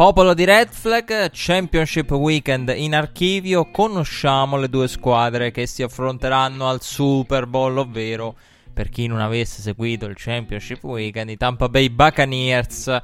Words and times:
Popolo 0.00 0.32
di 0.32 0.46
Red 0.46 0.70
Flag, 0.70 1.28
Championship 1.30 2.10
Weekend 2.12 2.72
in 2.74 2.94
archivio, 2.94 3.70
conosciamo 3.70 4.56
le 4.56 4.70
due 4.70 4.88
squadre 4.88 5.50
che 5.50 5.66
si 5.66 5.82
affronteranno 5.82 6.66
al 6.66 6.80
Super 6.80 7.46
Bowl, 7.46 7.76
ovvero 7.76 8.34
per 8.72 8.88
chi 8.88 9.06
non 9.06 9.20
avesse 9.20 9.60
seguito 9.60 10.06
il 10.06 10.14
Championship 10.16 10.82
Weekend, 10.84 11.28
i 11.28 11.36
Tampa 11.36 11.68
Bay 11.68 11.90
Buccaneers 11.90 12.98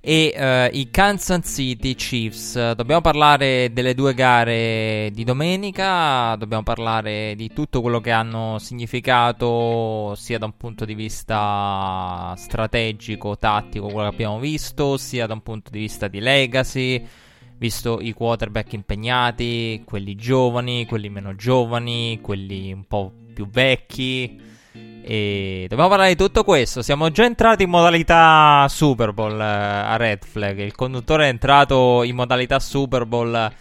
e 0.00 0.32
uh, 0.34 0.76
i 0.76 0.88
Kansas 0.90 1.52
City 1.54 1.94
Chiefs. 1.94 2.72
Dobbiamo 2.72 3.02
parlare 3.02 3.70
delle 3.72 3.94
due 3.94 4.14
gare 4.14 5.10
di 5.12 5.24
domenica, 5.24 6.34
dobbiamo 6.36 6.62
parlare 6.62 7.34
di 7.36 7.52
tutto 7.52 7.82
quello 7.82 8.00
che 8.00 8.10
hanno 8.10 8.58
significato 8.58 10.14
sia 10.16 10.38
da 10.38 10.46
un 10.46 10.56
punto 10.56 10.84
di 10.84 10.94
vista 10.94 12.34
strategico, 12.36 13.36
tattico, 13.36 13.88
quello 13.88 14.08
che 14.08 14.14
abbiamo 14.14 14.38
visto, 14.38 14.96
sia 14.96 15.26
da 15.26 15.34
un 15.34 15.42
punto 15.42 15.70
di 15.70 15.80
vista 15.80 16.08
di 16.08 16.20
legacy, 16.20 17.06
visto 17.58 17.98
i 18.00 18.12
quarterback 18.12 18.72
impegnati, 18.72 19.82
quelli 19.84 20.14
giovani, 20.16 20.86
quelli 20.86 21.10
meno 21.10 21.36
giovani, 21.36 22.20
quelli 22.22 22.72
un 22.72 22.84
po' 22.84 23.12
più 23.34 23.46
vecchi. 23.48 24.48
E 24.72 25.66
dobbiamo 25.68 25.88
parlare 25.88 26.10
di 26.10 26.16
tutto 26.16 26.44
questo. 26.44 26.82
Siamo 26.82 27.10
già 27.10 27.24
entrati 27.24 27.64
in 27.64 27.70
modalità 27.70 28.66
Super 28.68 29.12
Bowl 29.12 29.40
eh, 29.40 29.44
a 29.44 29.96
Red 29.96 30.24
Flag. 30.24 30.58
Il 30.58 30.74
conduttore 30.74 31.26
è 31.26 31.28
entrato 31.28 32.02
in 32.02 32.14
modalità 32.14 32.58
Super 32.58 33.06
Bowl. 33.06 33.52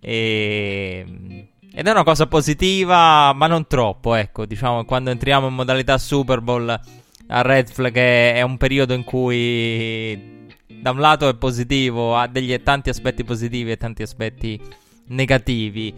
E... 0.00 1.46
Ed 1.74 1.86
è 1.86 1.90
una 1.90 2.04
cosa 2.04 2.26
positiva, 2.26 3.32
ma 3.32 3.46
non 3.46 3.66
troppo. 3.66 4.14
Ecco, 4.14 4.44
diciamo, 4.44 4.84
quando 4.84 5.10
entriamo 5.10 5.48
in 5.48 5.54
modalità 5.54 5.96
Super 5.96 6.40
Bowl 6.40 6.68
a 6.68 7.40
Red 7.40 7.70
Flag 7.70 7.94
è, 7.94 8.34
è 8.34 8.42
un 8.42 8.58
periodo 8.58 8.92
in 8.92 9.04
cui 9.04 10.48
da 10.66 10.90
un 10.90 10.98
lato 10.98 11.28
è 11.28 11.34
positivo, 11.34 12.16
ha 12.16 12.26
degli, 12.26 12.60
tanti 12.62 12.90
aspetti 12.90 13.24
positivi 13.24 13.70
e 13.70 13.76
tanti 13.76 14.02
aspetti 14.02 14.60
negativi. 15.06 15.94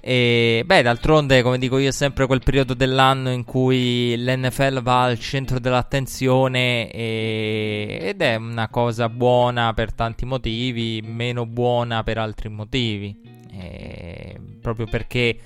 E 0.00 0.62
beh, 0.64 0.82
d'altronde, 0.82 1.42
come 1.42 1.58
dico 1.58 1.78
io, 1.78 1.88
è 1.88 1.92
sempre 1.92 2.26
quel 2.26 2.40
periodo 2.42 2.74
dell'anno 2.74 3.30
in 3.30 3.44
cui 3.44 4.16
l'NFL 4.16 4.82
va 4.82 5.04
al 5.04 5.18
centro 5.18 5.58
dell'attenzione 5.58 6.90
e... 6.90 7.98
ed 8.00 8.20
è 8.20 8.36
una 8.36 8.68
cosa 8.68 9.08
buona 9.08 9.72
per 9.74 9.92
tanti 9.92 10.24
motivi, 10.24 11.02
meno 11.04 11.46
buona 11.46 12.02
per 12.02 12.18
altri 12.18 12.48
motivi. 12.48 13.18
E... 13.52 14.38
Proprio 14.60 14.86
perché 14.86 15.38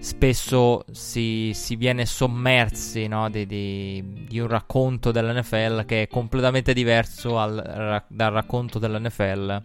spesso 0.00 0.84
si, 0.90 1.52
si 1.52 1.76
viene 1.76 2.06
sommersi 2.06 3.06
no, 3.06 3.28
di, 3.28 3.46
di, 3.46 4.24
di, 4.28 4.38
un 4.38 4.46
racconto 4.46 5.10
dell'NFL 5.10 5.84
che 5.84 6.02
è 6.02 6.08
completamente 6.08 6.72
diverso 6.72 7.38
al, 7.38 8.02
dal 8.08 8.32
racconto 8.32 8.78
dell'NFL 8.78 9.62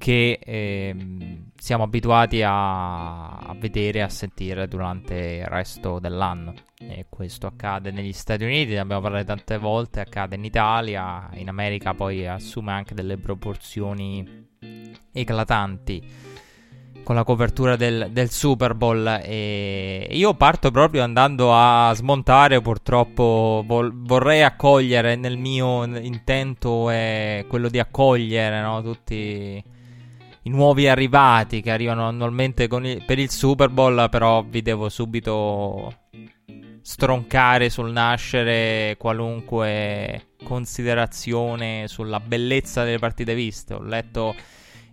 che 0.00 0.38
eh, 0.42 0.96
siamo 1.60 1.82
abituati 1.84 2.42
a, 2.42 3.36
a 3.36 3.54
vedere 3.54 3.98
e 3.98 4.02
a 4.02 4.08
sentire 4.08 4.66
durante 4.66 5.14
il 5.42 5.46
resto 5.46 5.98
dell'anno. 5.98 6.54
E 6.78 7.04
questo 7.10 7.46
accade 7.46 7.90
negli 7.90 8.14
Stati 8.14 8.44
Uniti, 8.44 8.72
ne 8.72 8.78
abbiamo 8.78 9.02
parlato 9.02 9.26
tante 9.26 9.58
volte, 9.58 10.00
accade 10.00 10.36
in 10.36 10.44
Italia, 10.44 11.28
in 11.34 11.48
America 11.48 11.92
poi 11.92 12.26
assume 12.26 12.72
anche 12.72 12.94
delle 12.94 13.18
proporzioni 13.18 14.48
eclatanti 15.12 16.28
con 17.02 17.14
la 17.14 17.24
copertura 17.24 17.76
del, 17.76 18.08
del, 18.10 18.30
Super 18.30 18.74
Bowl 18.74 19.20
e 19.22 20.06
io 20.10 20.34
parto 20.34 20.70
proprio 20.70 21.02
andando 21.02 21.52
a 21.52 21.92
smontare 21.94 22.60
purtroppo 22.60 23.64
vol- 23.66 23.92
vorrei 24.02 24.42
accogliere 24.42 25.16
nel 25.16 25.38
mio 25.38 25.84
intento 25.98 26.90
è 26.90 27.46
quello 27.48 27.68
di 27.68 27.78
accogliere 27.78 28.60
no, 28.60 28.82
tutti 28.82 29.62
i 30.42 30.50
nuovi 30.50 30.88
arrivati 30.88 31.60
che 31.60 31.70
arrivano 31.70 32.06
annualmente 32.06 32.64
il, 32.70 33.04
per 33.04 33.18
il 33.18 33.30
Super 33.30 33.68
Bowl, 33.68 34.08
però 34.10 34.42
vi 34.42 34.62
devo 34.62 34.88
subito 34.88 35.92
stroncare 36.82 37.68
sul 37.68 37.92
nascere 37.92 38.96
qualunque 38.98 40.34
considerazione 40.42 41.84
sulla 41.88 42.20
bellezza 42.20 42.84
delle 42.84 42.98
partite 42.98 43.34
viste. 43.34 43.74
Ho 43.74 43.82
letto 43.82 44.34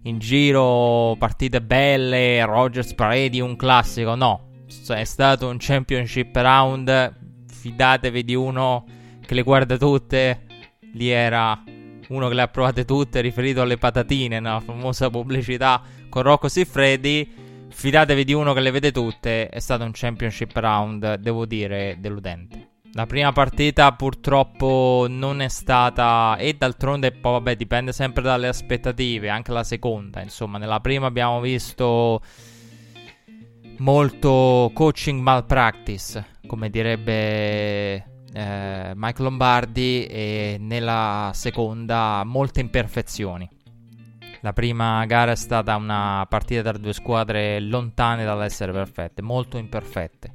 in 0.04 0.20
giro 0.20 1.16
partite 1.18 1.62
belle, 1.62 2.44
Rogers 2.44 2.94
Parade, 2.94 3.40
un 3.40 3.56
classico. 3.56 4.16
No, 4.16 4.66
è 4.88 5.04
stato 5.06 5.48
un 5.48 5.58
championship 5.60 6.36
round. 6.36 7.16
Fidatevi 7.48 8.24
di 8.24 8.36
uno 8.36 8.86
che 9.26 9.34
le 9.34 9.44
guarda 9.44 9.78
tutte. 9.78 10.46
Lì 10.94 11.10
era 11.10 11.62
uno 12.10 12.28
che 12.28 12.34
le 12.34 12.42
ha 12.42 12.48
provate 12.48 12.86
tutte, 12.86 13.22
riferito 13.22 13.62
alle 13.62 13.78
patatine, 13.78 14.40
la 14.40 14.60
famosa 14.60 15.10
pubblicità 15.10 15.82
con 16.10 16.24
Rocco 16.24 16.48
Siffredi. 16.48 17.46
Fidatevi 17.70 18.24
di 18.24 18.34
uno 18.34 18.54
che 18.54 18.62
le 18.62 18.72
vede 18.72 18.92
tutte, 18.92 19.50
è 19.50 19.60
stato 19.60 19.84
un 19.84 19.92
championship 19.94 20.56
round, 20.56 21.16
devo 21.16 21.46
dire, 21.46 21.98
deludente. 22.00 22.70
La 22.94 23.06
prima 23.06 23.32
partita 23.32 23.92
purtroppo 23.92 25.06
non 25.08 25.42
è 25.42 25.50
stata, 25.50 26.38
e 26.38 26.54
d'altronde 26.54 27.12
poi 27.12 27.34
vabbè 27.34 27.56
dipende 27.56 27.92
sempre 27.92 28.24
dalle 28.24 28.48
aspettative, 28.48 29.30
anche 29.30 29.52
la 29.52 29.64
seconda, 29.64 30.22
insomma, 30.22 30.58
nella 30.58 30.80
prima 30.80 31.06
abbiamo 31.06 31.40
visto 31.40 32.22
molto 33.80 34.72
coaching 34.74 35.22
malpractice, 35.22 36.40
come 36.48 36.72
direbbe 36.72 38.17
eh, 38.34 38.92
Mike 38.96 39.22
Lombardi 39.22 40.06
e 40.06 40.58
nella 40.60 41.32
seconda 41.34 42.24
molte 42.26 42.60
imperfezioni. 42.60 43.50
La 44.42 44.54
prima 44.54 45.04
gara 45.06 45.32
è 45.32 45.36
stata 45.36 45.76
una 45.76 46.26
partita 46.30 46.62
tra 46.62 46.78
due 46.78 46.94
squadre 46.94 47.60
lontane 47.60 48.24
dall'essere 48.24 48.72
perfette, 48.72 49.22
molto 49.22 49.58
imperfette. 49.58 50.34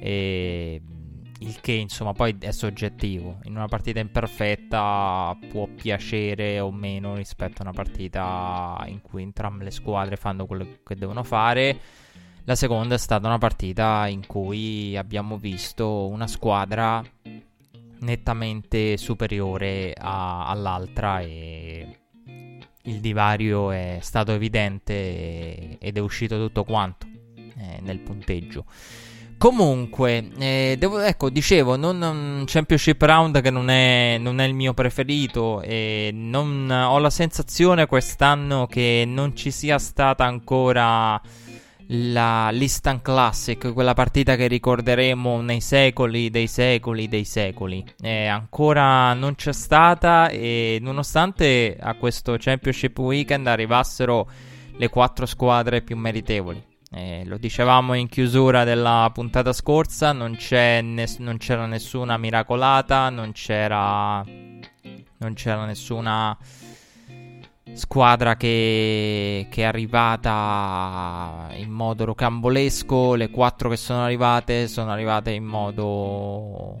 E 0.00 0.82
il 1.38 1.60
che 1.60 1.72
insomma 1.72 2.12
poi 2.12 2.36
è 2.38 2.50
soggettivo. 2.50 3.38
In 3.44 3.56
una 3.56 3.66
partita 3.66 4.00
imperfetta 4.00 5.36
può 5.48 5.66
piacere 5.66 6.60
o 6.60 6.70
meno 6.70 7.14
rispetto 7.14 7.58
a 7.58 7.62
una 7.62 7.72
partita 7.72 8.82
in 8.86 9.00
cui 9.00 9.22
entrambe 9.22 9.64
le 9.64 9.70
squadre 9.70 10.16
fanno 10.16 10.46
quello 10.46 10.78
che 10.84 10.94
devono 10.94 11.22
fare 11.22 11.78
la 12.44 12.54
seconda 12.54 12.94
è 12.94 12.98
stata 12.98 13.26
una 13.26 13.38
partita 13.38 14.06
in 14.06 14.26
cui 14.26 14.96
abbiamo 14.96 15.38
visto 15.38 16.06
una 16.06 16.26
squadra 16.26 17.02
nettamente 18.00 18.96
superiore 18.98 19.94
a, 19.96 20.46
all'altra 20.46 21.20
e 21.20 21.98
il 22.82 23.00
divario 23.00 23.70
è 23.70 23.98
stato 24.02 24.32
evidente 24.32 25.78
ed 25.78 25.96
è 25.96 26.00
uscito 26.00 26.36
tutto 26.36 26.64
quanto 26.64 27.06
eh, 27.56 27.80
nel 27.80 28.00
punteggio. 28.00 28.66
Comunque, 29.38 30.30
eh, 30.38 30.76
devo, 30.78 31.00
ecco, 31.00 31.28
dicevo, 31.28 31.76
non 31.76 32.00
un 32.00 32.44
Championship 32.46 33.00
Round 33.02 33.40
che 33.40 33.50
non 33.50 33.68
è, 33.68 34.16
non 34.18 34.40
è 34.40 34.44
il 34.44 34.54
mio 34.54 34.74
preferito 34.74 35.60
e 35.60 36.10
non, 36.12 36.70
ho 36.70 36.98
la 36.98 37.10
sensazione 37.10 37.86
quest'anno 37.86 38.66
che 38.66 39.04
non 39.06 39.34
ci 39.34 39.50
sia 39.50 39.78
stata 39.78 40.24
ancora 40.24 41.20
la 41.88 42.50
l'Istan 42.50 43.02
Classic, 43.02 43.72
quella 43.72 43.94
partita 43.94 44.36
che 44.36 44.46
ricorderemo 44.46 45.40
nei 45.40 45.60
secoli 45.60 46.30
dei 46.30 46.46
secoli 46.46 47.08
dei 47.08 47.24
secoli. 47.24 47.84
Eh, 48.00 48.26
ancora 48.26 49.12
non 49.14 49.34
c'è 49.34 49.52
stata 49.52 50.28
e 50.28 50.78
nonostante 50.80 51.76
a 51.78 51.94
questo 51.94 52.36
Championship 52.38 52.98
Weekend 52.98 53.46
arrivassero 53.46 54.28
le 54.76 54.88
quattro 54.88 55.26
squadre 55.26 55.82
più 55.82 55.96
meritevoli. 55.96 56.72
Eh, 56.90 57.24
lo 57.26 57.38
dicevamo 57.38 57.94
in 57.94 58.08
chiusura 58.08 58.62
della 58.62 59.10
puntata 59.12 59.52
scorsa, 59.52 60.12
non, 60.12 60.38
ness- 60.40 61.18
non 61.18 61.38
c'era 61.38 61.66
nessuna 61.66 62.16
miracolata, 62.16 63.10
non 63.10 63.32
c'era, 63.32 64.24
non 65.18 65.34
c'era 65.34 65.64
nessuna 65.64 66.36
squadra 67.74 68.36
che, 68.36 69.46
che, 69.50 69.62
è 69.62 69.64
arrivata 69.64 71.48
in 71.56 71.70
modo 71.70 72.04
rocambolesco. 72.04 73.14
Le 73.14 73.30
quattro 73.30 73.68
che 73.68 73.76
sono 73.76 74.04
arrivate 74.04 74.66
sono 74.68 74.90
arrivate 74.90 75.30
in 75.32 75.44
modo 75.44 76.78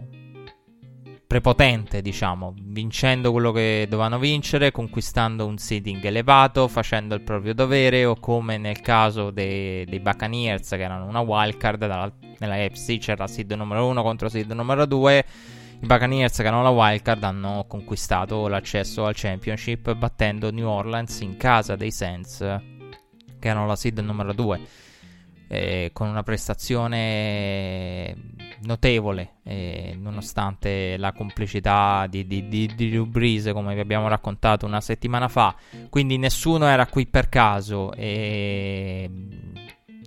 prepotente, 1.26 2.00
diciamo, 2.00 2.54
vincendo 2.56 3.32
quello 3.32 3.50
che 3.50 3.86
dovevano 3.88 4.20
vincere, 4.20 4.70
conquistando 4.70 5.46
un 5.46 5.58
seeding 5.58 6.04
elevato, 6.04 6.68
facendo 6.68 7.16
il 7.16 7.22
proprio 7.22 7.54
dovere, 7.54 8.04
o 8.04 8.14
come 8.14 8.56
nel 8.56 8.80
caso 8.80 9.30
dei, 9.30 9.84
dei 9.84 9.98
Buccaneers 9.98 10.68
che 10.68 10.82
erano 10.82 11.06
una 11.06 11.20
wildcard, 11.20 12.12
nella 12.38 12.54
FC 12.54 12.98
c'era 12.98 13.26
seed 13.26 13.50
numero 13.52 13.86
1 13.86 14.02
contro 14.02 14.28
seed 14.28 14.50
numero 14.52 14.86
2 14.86 15.24
i 15.84 15.86
Buccaneers 15.86 16.38
che 16.38 16.46
hanno 16.46 16.62
la 16.62 16.70
wildcard 16.70 17.22
hanno 17.24 17.66
conquistato 17.68 18.48
l'accesso 18.48 19.04
al 19.04 19.12
championship 19.14 19.94
battendo 19.94 20.50
New 20.50 20.66
Orleans 20.66 21.20
in 21.20 21.36
casa 21.36 21.76
dei 21.76 21.90
Saints 21.90 22.38
che 23.38 23.48
hanno 23.50 23.66
la 23.66 23.76
seed 23.76 23.98
numero 23.98 24.32
2 24.32 24.60
eh, 25.46 25.90
con 25.92 26.08
una 26.08 26.22
prestazione 26.22 28.16
notevole, 28.62 29.34
eh, 29.42 29.94
nonostante 30.00 30.96
la 30.96 31.12
complicità 31.12 32.06
di, 32.08 32.26
di, 32.26 32.48
di, 32.48 32.72
di 32.74 32.88
Drew 32.88 33.04
Brees, 33.04 33.50
come 33.52 33.74
vi 33.74 33.80
abbiamo 33.80 34.08
raccontato 34.08 34.64
una 34.64 34.80
settimana 34.80 35.28
fa. 35.28 35.54
Quindi 35.90 36.16
nessuno 36.16 36.66
era 36.66 36.86
qui 36.86 37.06
per 37.06 37.28
caso. 37.28 37.92
E 37.92 39.10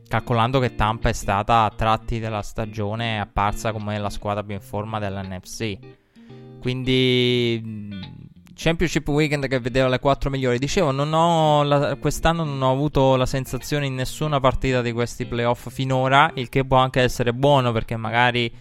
calcolando 0.07 0.59
che 0.59 0.75
Tampa 0.75 1.09
è 1.09 1.13
stata 1.13 1.63
a 1.63 1.69
tratti 1.69 2.19
della 2.19 2.42
stagione 2.42 3.19
apparsa 3.19 3.71
come 3.71 3.98
la 4.00 4.09
squadra 4.09 4.44
più 4.44 4.56
in 4.56 4.62
forma 4.62 5.00
dell'NFC. 5.00 5.77
Quindi 6.59 8.25
Championship 8.57 9.07
Weekend 9.09 9.48
che 9.48 9.59
vedevo 9.59 9.88
le 9.88 10.00
4 10.00 10.30
migliori. 10.31 10.57
Dicevo, 10.57 10.92
la, 10.92 11.95
quest'anno 11.95 12.44
non 12.44 12.62
ho 12.62 12.71
avuto 12.71 13.15
la 13.15 13.27
sensazione 13.27 13.86
in 13.86 13.94
nessuna 13.94 14.39
partita 14.39 14.81
di 14.81 14.92
questi 14.92 15.25
playoff 15.25 15.69
finora, 15.69 16.31
il 16.33 16.50
che 16.50 16.65
può 16.65 16.77
anche 16.77 17.01
essere 17.01 17.33
buono 17.33 17.71
perché 17.71 17.95
magari 17.95 18.51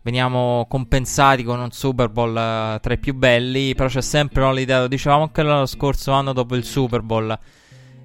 veniamo 0.00 0.64
compensati 0.66 1.42
con 1.42 1.60
un 1.60 1.70
Super 1.70 2.08
Bowl 2.08 2.30
uh, 2.30 2.80
tra 2.80 2.94
i 2.94 2.98
più 2.98 3.14
belli, 3.14 3.74
però 3.74 3.88
c'è 3.88 4.00
sempre 4.00 4.42
no, 4.42 4.52
l'idea, 4.52 4.80
lo 4.80 4.88
dicevamo 4.88 5.24
anche 5.24 5.42
lo 5.42 5.66
scorso 5.66 6.12
anno 6.12 6.32
dopo 6.32 6.56
il 6.56 6.64
Super 6.64 7.02
Bowl 7.02 7.38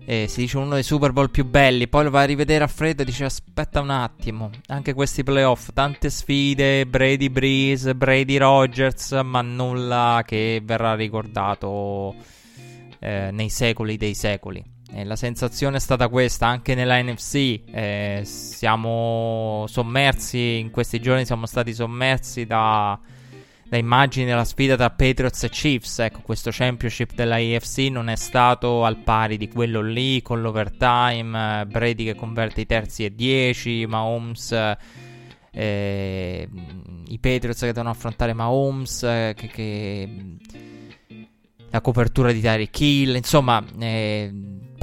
eh, 0.06 0.28
si 0.28 0.42
dice 0.42 0.58
uno 0.58 0.74
dei 0.74 0.84
Super 0.84 1.12
Bowl 1.12 1.30
più 1.30 1.46
belli, 1.46 1.88
poi 1.88 2.04
lo 2.04 2.10
vai 2.10 2.24
a 2.24 2.28
rivedere 2.28 2.64
a 2.64 2.68
freddo 2.68 3.02
e 3.04 3.06
dice 3.06 3.26
aspetta 3.26 3.80
un 3.80 3.90
attimo, 3.90 4.50
anche 4.68 4.94
questi 4.94 5.24
playoff, 5.24 5.70
tante 5.74 6.10
sfide, 6.10 6.86
Brady 6.86 7.30
Breeze, 7.30 7.96
Brady 7.96 8.38
Rogers, 8.38 9.12
ma 9.24 9.42
nulla 9.42 10.24
che 10.26 10.62
verrà 10.64 10.96
ricordato 10.96 12.16
eh, 13.00 13.30
nei 13.32 13.50
secoli 13.50 13.98
dei 13.98 14.14
secoli. 14.14 14.64
Eh, 14.96 15.06
la 15.06 15.16
sensazione 15.16 15.78
è 15.78 15.80
stata 15.80 16.08
questa 16.08 16.46
anche 16.46 16.76
nella 16.76 17.02
NFC. 17.02 17.62
Eh, 17.66 18.22
siamo 18.24 19.66
sommersi 19.68 20.60
in 20.60 20.70
questi 20.70 21.00
giorni, 21.00 21.26
siamo 21.26 21.48
stati 21.48 21.74
sommersi 21.74 22.46
da 22.46 23.00
da 23.68 23.78
immagini 23.78 24.26
della 24.26 24.46
sfida 24.46 24.76
tra 24.76 24.90
Patriots 24.90 25.44
e 25.44 25.50
Chiefs. 25.50 26.00
Ecco, 26.00 26.22
questo 26.22 26.50
championship 26.52 27.14
della 27.14 27.36
AFC 27.36 27.88
non 27.90 28.10
è 28.10 28.16
stato 28.16 28.86
al 28.86 28.98
pari 28.98 29.38
di 29.38 29.48
quello 29.48 29.82
lì 29.82 30.22
con 30.22 30.42
l'overtime. 30.42 31.62
Eh, 31.62 31.66
Brady 31.66 32.06
che 32.06 32.16
converte 32.16 32.62
i 32.62 32.66
terzi 32.66 33.06
e 33.06 33.16
10, 33.16 33.86
Mahomes. 33.88 34.76
Eh, 35.52 36.50
I 37.08 37.20
Patriots 37.20 37.60
che 37.60 37.68
devono 37.68 37.90
affrontare 37.90 38.34
Mahomes. 38.34 39.04
Eh, 39.04 39.34
che, 39.36 39.48
che, 39.48 40.10
la 41.70 41.82
copertura 41.82 42.32
di 42.32 42.42
Tyreek 42.42 42.80
Hill. 42.80 43.16
Insomma, 43.16 43.64
eh, 43.80 44.32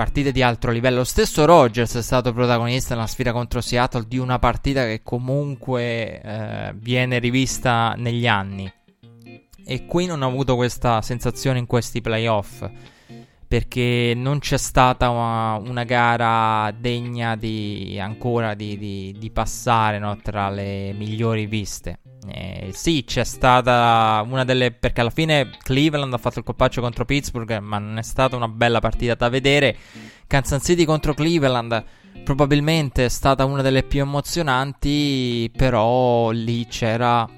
partite 0.01 0.33
di 0.33 0.41
altro 0.41 0.73
livello. 0.73 0.97
Lo 0.97 1.05
stesso 1.05 1.45
Rogers 1.45 1.95
è 1.95 2.01
stato 2.03 2.33
protagonista 2.33 2.95
nella 2.95 3.07
sfida 3.07 3.33
contro 3.33 3.61
Seattle 3.61 4.07
di 4.09 4.17
una 4.17 4.39
partita 4.39 4.87
che 4.87 5.03
comunque 5.03 6.23
eh, 6.23 6.73
viene 6.75 7.19
rivista 7.19 7.93
negli 7.99 8.27
anni. 8.27 8.73
E 9.63 9.85
qui 9.85 10.07
non 10.07 10.23
ho 10.23 10.27
avuto 10.27 10.57
questa 10.57 11.03
sensazione 11.03 11.59
in 11.59 11.67
questi 11.67 12.01
playoff. 12.01 12.67
Perché 13.47 14.15
non 14.17 14.39
c'è 14.39 14.57
stata 14.57 15.11
una, 15.11 15.57
una 15.57 15.85
gara 15.85 16.73
degna 16.75 17.37
di 17.37 17.99
ancora 18.01 18.55
di, 18.55 18.79
di, 18.79 19.15
di 19.19 19.31
passare 19.31 19.99
no, 19.99 20.17
tra 20.23 20.49
le 20.49 20.95
migliori 20.95 21.45
viste. 21.45 21.99
Eh, 22.29 22.71
sì, 22.73 23.05
c'è 23.05 23.25
stata 23.25 24.25
una 24.29 24.45
delle. 24.45 24.73
Perché 24.73 25.01
alla 25.01 25.11
fine 25.11 25.51
Cleveland 25.63 26.13
ha 26.13 26.19
fatto 26.19 26.39
il 26.39 26.45
colpaccio 26.45 26.81
contro 26.81 27.05
Pittsburgh, 27.05 27.59
ma 27.59 27.79
non 27.79 27.99
è 27.99 28.03
stata 28.03 28.37
una 28.37 28.49
bella 28.49 28.81
partita 28.81 29.15
da 29.15 29.29
vedere. 29.29 29.77
Kansas 30.27 30.65
City 30.65 30.85
contro 30.85 31.15
Cleveland 31.15 31.85
probabilmente 32.25 33.07
è 33.07 33.09
stata 33.09 33.45
una 33.45 33.63
delle 33.63 33.83
più 33.83 34.01
emozionanti, 34.01 35.51
però 35.57 36.31
lì 36.31 36.67
c'era 36.67 37.29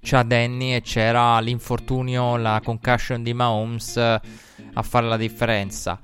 c'era 0.00 0.24
Danny 0.24 0.74
e 0.74 0.80
c'era 0.80 1.38
l'infortunio, 1.38 2.36
la 2.36 2.60
concussion 2.62 3.22
di 3.22 3.32
Mahomes 3.32 3.96
eh, 3.96 4.20
a 4.74 4.82
fare 4.82 5.06
la 5.06 5.16
differenza. 5.16 6.00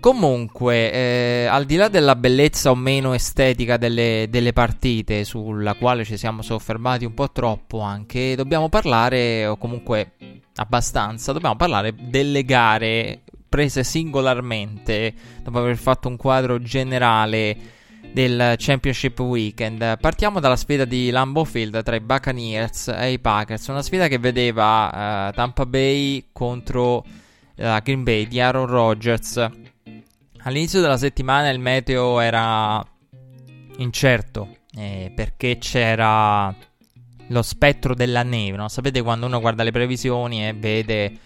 Comunque, 0.00 0.90
eh, 0.90 1.44
al 1.44 1.66
di 1.66 1.76
là 1.76 1.88
della 1.88 2.16
bellezza 2.16 2.70
o 2.70 2.74
meno 2.74 3.12
estetica 3.12 3.76
delle, 3.76 4.28
delle, 4.30 4.54
partite, 4.54 5.24
sulla 5.24 5.74
quale 5.74 6.04
ci 6.06 6.16
siamo 6.16 6.40
soffermati 6.40 7.04
un 7.04 7.12
po' 7.12 7.30
troppo 7.30 7.80
anche, 7.80 8.34
dobbiamo 8.34 8.70
parlare, 8.70 9.44
o 9.44 9.58
comunque 9.58 10.12
abbastanza, 10.54 11.32
dobbiamo 11.32 11.56
parlare 11.56 11.94
delle 11.94 12.44
gare 12.44 13.20
prese 13.46 13.84
singolarmente, 13.84 15.12
dopo 15.42 15.58
aver 15.58 15.76
fatto 15.76 16.08
un 16.08 16.16
quadro 16.16 16.62
generale 16.62 17.56
del 18.12 18.54
Championship 18.56 19.18
Weekend. 19.18 19.98
Partiamo 20.00 20.40
dalla 20.40 20.56
sfida 20.56 20.86
di 20.86 21.10
Lambeau 21.10 21.44
Field 21.44 21.82
tra 21.82 21.96
i 21.96 22.00
Buccaneers 22.00 22.88
e 22.88 23.12
i 23.12 23.18
Packers, 23.18 23.66
una 23.66 23.82
sfida 23.82 24.08
che 24.08 24.18
vedeva 24.18 25.28
uh, 25.28 25.34
Tampa 25.34 25.66
Bay 25.66 26.28
contro 26.32 27.04
la 27.56 27.76
uh, 27.76 27.82
Green 27.82 28.02
Bay 28.02 28.26
di 28.26 28.40
Aaron 28.40 28.66
Rodgers. 28.66 29.50
All'inizio 30.42 30.80
della 30.80 30.96
settimana 30.96 31.50
il 31.50 31.58
meteo 31.58 32.20
era 32.20 32.84
incerto 33.76 34.56
eh, 34.74 35.12
perché 35.14 35.58
c'era 35.58 36.54
lo 37.28 37.42
spettro 37.42 37.94
della 37.94 38.22
neve. 38.22 38.56
No? 38.56 38.68
Sapete 38.68 39.02
quando 39.02 39.26
uno 39.26 39.40
guarda 39.40 39.62
le 39.62 39.70
previsioni 39.70 40.46
e 40.46 40.52
vede 40.52 41.18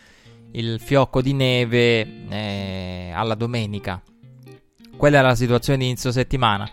il 0.52 0.80
fiocco 0.80 1.20
di 1.22 1.32
neve 1.32 2.26
eh, 2.28 3.10
alla 3.12 3.34
domenica 3.34 4.00
quella 4.96 5.18
era 5.18 5.28
la 5.28 5.34
situazione 5.34 5.78
di 5.78 5.86
inizio 5.86 6.12
settimana. 6.12 6.70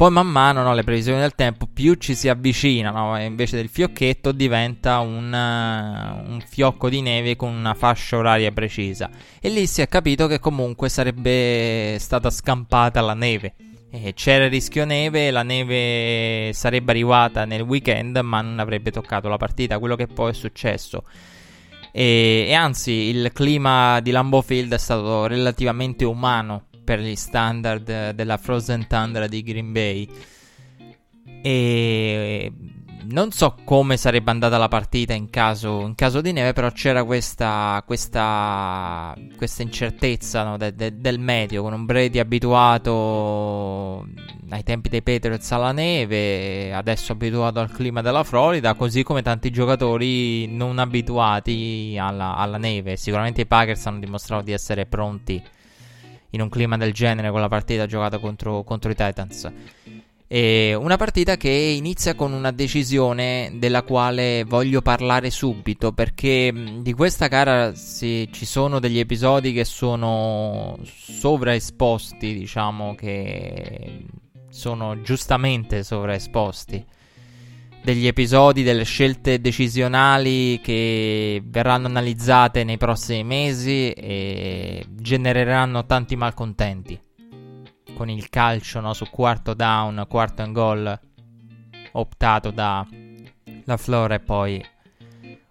Poi 0.00 0.10
man 0.10 0.28
mano 0.28 0.62
no, 0.62 0.72
le 0.72 0.82
previsioni 0.82 1.20
del 1.20 1.34
tempo 1.34 1.68
più 1.70 1.92
ci 1.92 2.14
si 2.14 2.30
avvicinano 2.30 3.18
e 3.18 3.26
invece 3.26 3.56
del 3.56 3.68
fiocchetto 3.68 4.32
diventa 4.32 5.00
un, 5.00 5.26
uh, 5.30 6.32
un, 6.32 6.40
fiocco 6.40 6.88
di 6.88 7.02
neve 7.02 7.36
con 7.36 7.52
una 7.52 7.74
fascia 7.74 8.16
oraria 8.16 8.50
precisa. 8.50 9.10
E 9.38 9.50
lì 9.50 9.66
si 9.66 9.82
è 9.82 9.88
capito 9.88 10.26
che 10.26 10.38
comunque 10.38 10.88
sarebbe 10.88 11.98
stata 11.98 12.30
scampata 12.30 13.02
la 13.02 13.12
neve. 13.12 13.52
E 13.90 14.14
c'era 14.14 14.44
il 14.46 14.50
rischio 14.50 14.86
neve, 14.86 15.30
la 15.30 15.42
neve 15.42 16.50
sarebbe 16.54 16.92
arrivata 16.92 17.44
nel 17.44 17.60
weekend 17.60 18.16
ma 18.20 18.40
non 18.40 18.58
avrebbe 18.58 18.90
toccato 18.90 19.28
la 19.28 19.36
partita, 19.36 19.78
quello 19.78 19.96
che 19.96 20.06
poi 20.06 20.30
è 20.30 20.34
successo. 20.34 21.04
E, 21.92 22.46
e 22.48 22.54
anzi 22.54 22.90
il 22.90 23.32
clima 23.34 24.00
di 24.00 24.12
Lambeau 24.12 24.40
Field 24.40 24.72
è 24.72 24.78
stato 24.78 25.26
relativamente 25.26 26.06
umano 26.06 26.68
per 26.90 26.98
gli 26.98 27.14
standard 27.14 28.10
della 28.10 28.36
Frozen 28.36 28.88
Tundra 28.88 29.28
di 29.28 29.44
Green 29.44 29.70
Bay. 29.70 30.08
E 31.40 32.52
non 33.10 33.30
so 33.30 33.54
come 33.64 33.96
sarebbe 33.96 34.32
andata 34.32 34.58
la 34.58 34.66
partita 34.66 35.12
in 35.12 35.30
caso, 35.30 35.82
in 35.82 35.94
caso 35.94 36.20
di 36.20 36.32
neve, 36.32 36.52
però 36.52 36.72
c'era 36.72 37.04
questa, 37.04 37.80
questa, 37.86 39.16
questa 39.36 39.62
incertezza 39.62 40.42
no, 40.42 40.56
de, 40.56 40.74
de, 40.74 40.96
del 40.96 41.20
meteo, 41.20 41.62
con 41.62 41.74
un 41.74 41.84
Brady 41.84 42.18
abituato 42.18 44.08
ai 44.48 44.64
tempi 44.64 44.88
dei 44.88 45.02
Patriots 45.02 45.48
alla 45.52 45.70
neve, 45.70 46.74
adesso 46.74 47.12
abituato 47.12 47.60
al 47.60 47.70
clima 47.70 48.02
della 48.02 48.24
Florida, 48.24 48.74
così 48.74 49.04
come 49.04 49.22
tanti 49.22 49.50
giocatori 49.50 50.48
non 50.48 50.80
abituati 50.80 51.96
alla, 52.00 52.34
alla 52.34 52.58
neve. 52.58 52.96
Sicuramente 52.96 53.42
i 53.42 53.46
Packers 53.46 53.86
hanno 53.86 54.00
dimostrato 54.00 54.42
di 54.42 54.50
essere 54.50 54.86
pronti 54.86 55.40
in 56.30 56.40
un 56.40 56.48
clima 56.48 56.76
del 56.76 56.92
genere 56.92 57.30
con 57.30 57.40
la 57.40 57.48
partita 57.48 57.86
giocata 57.86 58.18
contro, 58.18 58.62
contro 58.62 58.90
i 58.90 58.94
Titans. 58.94 59.52
E 60.32 60.74
una 60.74 60.96
partita 60.96 61.36
che 61.36 61.50
inizia 61.50 62.14
con 62.14 62.32
una 62.32 62.52
decisione 62.52 63.50
della 63.56 63.82
quale 63.82 64.44
voglio 64.44 64.80
parlare 64.80 65.28
subito 65.28 65.90
perché 65.92 66.52
di 66.82 66.92
questa 66.92 67.26
gara 67.26 67.74
si, 67.74 68.28
ci 68.30 68.46
sono 68.46 68.78
degli 68.78 69.00
episodi 69.00 69.52
che 69.52 69.64
sono 69.64 70.78
sovraesposti, 70.84 72.32
diciamo 72.32 72.94
che 72.94 74.04
sono 74.50 75.00
giustamente 75.00 75.82
sovraesposti 75.82 76.84
degli 77.82 78.06
episodi, 78.06 78.62
delle 78.62 78.84
scelte 78.84 79.40
decisionali 79.40 80.60
che 80.60 81.42
verranno 81.44 81.86
analizzate 81.86 82.64
nei 82.64 82.76
prossimi 82.76 83.24
mesi 83.24 83.90
e 83.90 84.84
genereranno 84.88 85.86
tanti 85.86 86.16
malcontenti. 86.16 86.98
Con 87.94 88.08
il 88.08 88.28
calcio 88.30 88.80
no, 88.80 88.92
su 88.92 89.06
quarto 89.10 89.54
down, 89.54 90.04
quarto 90.08 90.42
and 90.42 90.52
goal 90.52 91.00
optato 91.92 92.50
da 92.50 92.86
la 93.64 93.76
Flora 93.76 94.14
e 94.14 94.20
poi 94.20 94.64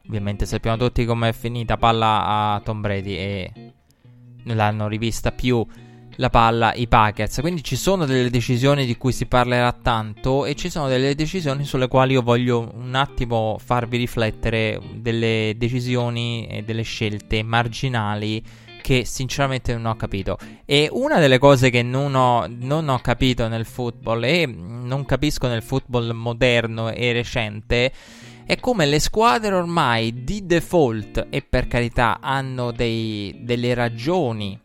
ovviamente 0.07 0.45
sappiamo 0.45 0.77
tutti 0.77 1.05
come 1.05 1.29
è 1.29 1.33
finita 1.33 1.77
palla 1.77 2.25
a 2.53 2.62
Tom 2.62 2.81
Brady 2.81 3.15
e 3.15 3.53
non 4.43 4.55
l'hanno 4.55 4.88
rivista 4.88 5.31
più 5.31 5.65
la 6.19 6.29
palla 6.29 6.73
i 6.73 6.88
Packers. 6.88 7.39
Quindi 7.39 7.63
ci 7.63 7.75
sono 7.75 8.05
delle 8.05 8.29
decisioni 8.29 8.85
di 8.85 8.97
cui 8.97 9.11
si 9.11 9.25
parlerà 9.25 9.71
tanto 9.71 10.45
e 10.45 10.53
ci 10.55 10.69
sono 10.69 10.88
delle 10.88 11.15
decisioni 11.15 11.63
sulle 11.63 11.88
quali 11.88 12.13
io 12.13 12.21
voglio 12.21 12.71
un 12.75 12.93
attimo 12.95 13.57
farvi 13.63 13.97
riflettere 13.97 14.79
delle 14.93 15.55
decisioni 15.57 16.45
e 16.47 16.61
delle 16.63 16.83
scelte 16.83 17.41
marginali 17.41 18.43
che 18.81 19.05
sinceramente 19.05 19.73
non 19.73 19.85
ho 19.85 19.95
capito. 19.95 20.38
E 20.65 20.89
una 20.91 21.19
delle 21.19 21.38
cose 21.38 21.69
che 21.69 21.83
non 21.83 22.15
ho, 22.15 22.47
non 22.49 22.89
ho 22.89 22.99
capito 22.99 23.47
nel 23.47 23.65
football 23.65 24.23
e 24.23 24.45
non 24.45 25.05
capisco 25.05 25.47
nel 25.47 25.63
football 25.63 26.11
moderno 26.11 26.89
e 26.89 27.13
recente 27.13 27.91
è 28.45 28.59
come 28.59 28.88
le 28.88 28.99
squadre 28.99 29.53
ormai 29.53 30.23
di 30.23 30.45
default 30.45 31.27
e 31.29 31.43
per 31.43 31.67
carità 31.67 32.19
hanno 32.19 32.71
dei, 32.71 33.41
delle 33.43 33.75
ragioni 33.75 34.59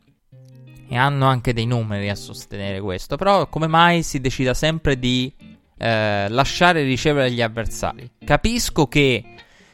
e 0.94 0.96
hanno 0.96 1.26
anche 1.26 1.52
dei 1.52 1.66
numeri 1.66 2.08
a 2.08 2.14
sostenere 2.14 2.80
questo, 2.80 3.16
però 3.16 3.48
come 3.48 3.66
mai 3.66 4.04
si 4.04 4.20
decida 4.20 4.54
sempre 4.54 4.96
di 4.96 5.32
eh, 5.76 6.28
lasciare 6.28 6.84
ricevere 6.84 7.32
gli 7.32 7.42
avversari? 7.42 8.08
Capisco 8.24 8.86
che 8.86 9.24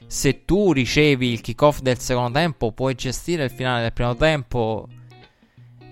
se 0.06 0.46
tu 0.46 0.72
ricevi 0.72 1.30
il 1.30 1.42
kickoff 1.42 1.80
del 1.80 1.98
secondo 1.98 2.38
tempo 2.38 2.72
puoi 2.72 2.94
gestire 2.94 3.44
il 3.44 3.50
finale 3.50 3.82
del 3.82 3.92
primo 3.92 4.16
tempo 4.16 4.88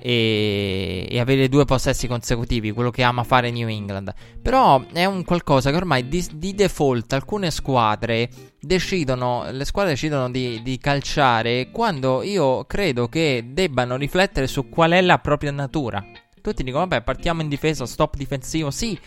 e, 0.01 1.07
e, 1.11 1.21
avere 1.21 1.49
due 1.49 1.65
possessi 1.65 2.07
consecutivi, 2.07 2.73
quello 2.73 2.91
che 2.91 3.03
ama 3.03 3.25
fare 3.25 3.51
New 3.51 3.69
England. 3.69 4.13
Però 4.41 4.85
è 4.93 5.05
un 5.05 5.25
qualcosa 5.25 5.71
che 5.71 5.77
ormai 5.77 6.09
di, 6.09 6.27
di 6.35 6.55
default 6.55 7.13
alcune 7.13 7.51
squadre 7.51 8.29
decidono, 8.61 9.51
le 9.51 9.65
squadre 9.65 9.93
decidono 9.93 10.31
di, 10.31 10.63
di, 10.63 10.79
calciare 10.79 11.71
quando 11.71 12.23
io 12.23 12.65
credo 12.65 13.09
che 13.09 13.47
debbano 13.49 13.97
riflettere 13.97 14.47
su 14.47 14.69
qual 14.69 14.93
è 14.93 15.01
la 15.01 15.19
propria 15.19 15.51
natura. 15.51 16.05
Tutti 16.41 16.63
dicono, 16.63 16.87
vabbè, 16.87 17.03
partiamo 17.03 17.43
in 17.43 17.49
difesa, 17.49 17.85
stop 17.87 18.17
difensivo, 18.17 18.71
sì. 18.71 18.99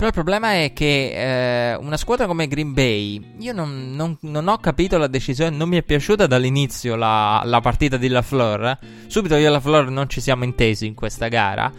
Però 0.00 0.08
il 0.08 0.16
problema 0.16 0.54
è 0.54 0.72
che 0.72 1.72
eh, 1.72 1.74
una 1.74 1.98
squadra 1.98 2.24
come 2.24 2.48
Green 2.48 2.72
Bay, 2.72 3.34
io 3.40 3.52
non, 3.52 3.92
non, 3.94 4.16
non, 4.20 4.48
ho 4.48 4.56
capito 4.56 4.96
la 4.96 5.08
decisione, 5.08 5.54
non 5.54 5.68
mi 5.68 5.76
è 5.76 5.82
piaciuta 5.82 6.26
dall'inizio 6.26 6.96
la, 6.96 7.42
la 7.44 7.60
partita 7.60 7.98
di 7.98 8.08
LaFleur. 8.08 8.78
Subito 9.08 9.36
io 9.36 9.48
e 9.48 9.50
LaFleur 9.50 9.90
non 9.90 10.08
ci 10.08 10.22
siamo 10.22 10.44
intesi 10.44 10.86
in 10.86 10.94
questa 10.94 11.28
gara. 11.28 11.70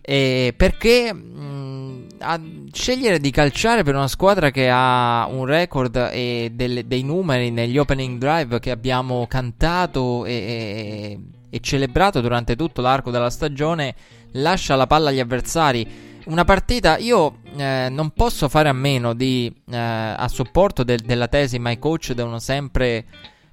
Eh, 0.00 0.54
perché 0.56 1.12
mh, 1.12 2.06
a 2.18 2.40
scegliere 2.72 3.20
di 3.20 3.30
calciare 3.30 3.84
per 3.84 3.94
una 3.94 4.08
squadra 4.08 4.50
che 4.50 4.68
ha 4.68 5.28
un 5.30 5.44
record 5.44 5.94
e 6.10 6.50
delle, 6.52 6.88
dei 6.88 7.04
numeri 7.04 7.52
negli 7.52 7.78
opening 7.78 8.18
drive 8.18 8.58
che 8.58 8.72
abbiamo 8.72 9.24
cantato 9.28 10.24
e, 10.24 10.32
e, 10.32 11.18
e 11.48 11.60
celebrato 11.60 12.20
durante 12.20 12.56
tutto 12.56 12.80
l'arco 12.80 13.12
della 13.12 13.30
stagione, 13.30 13.94
lascia 14.32 14.74
la 14.74 14.88
palla 14.88 15.10
agli 15.10 15.20
avversari 15.20 16.14
una 16.26 16.44
partita, 16.44 16.98
io 16.98 17.38
eh, 17.56 17.88
non 17.90 18.10
posso 18.10 18.48
fare 18.48 18.68
a 18.68 18.72
meno 18.72 19.14
di, 19.14 19.52
eh, 19.70 19.76
a 19.76 20.28
supporto 20.28 20.84
de- 20.84 20.98
della 21.04 21.28
tesi, 21.28 21.58
my 21.58 21.78
coach 21.78 22.12
devono 22.12 22.38
sempre, 22.38 23.04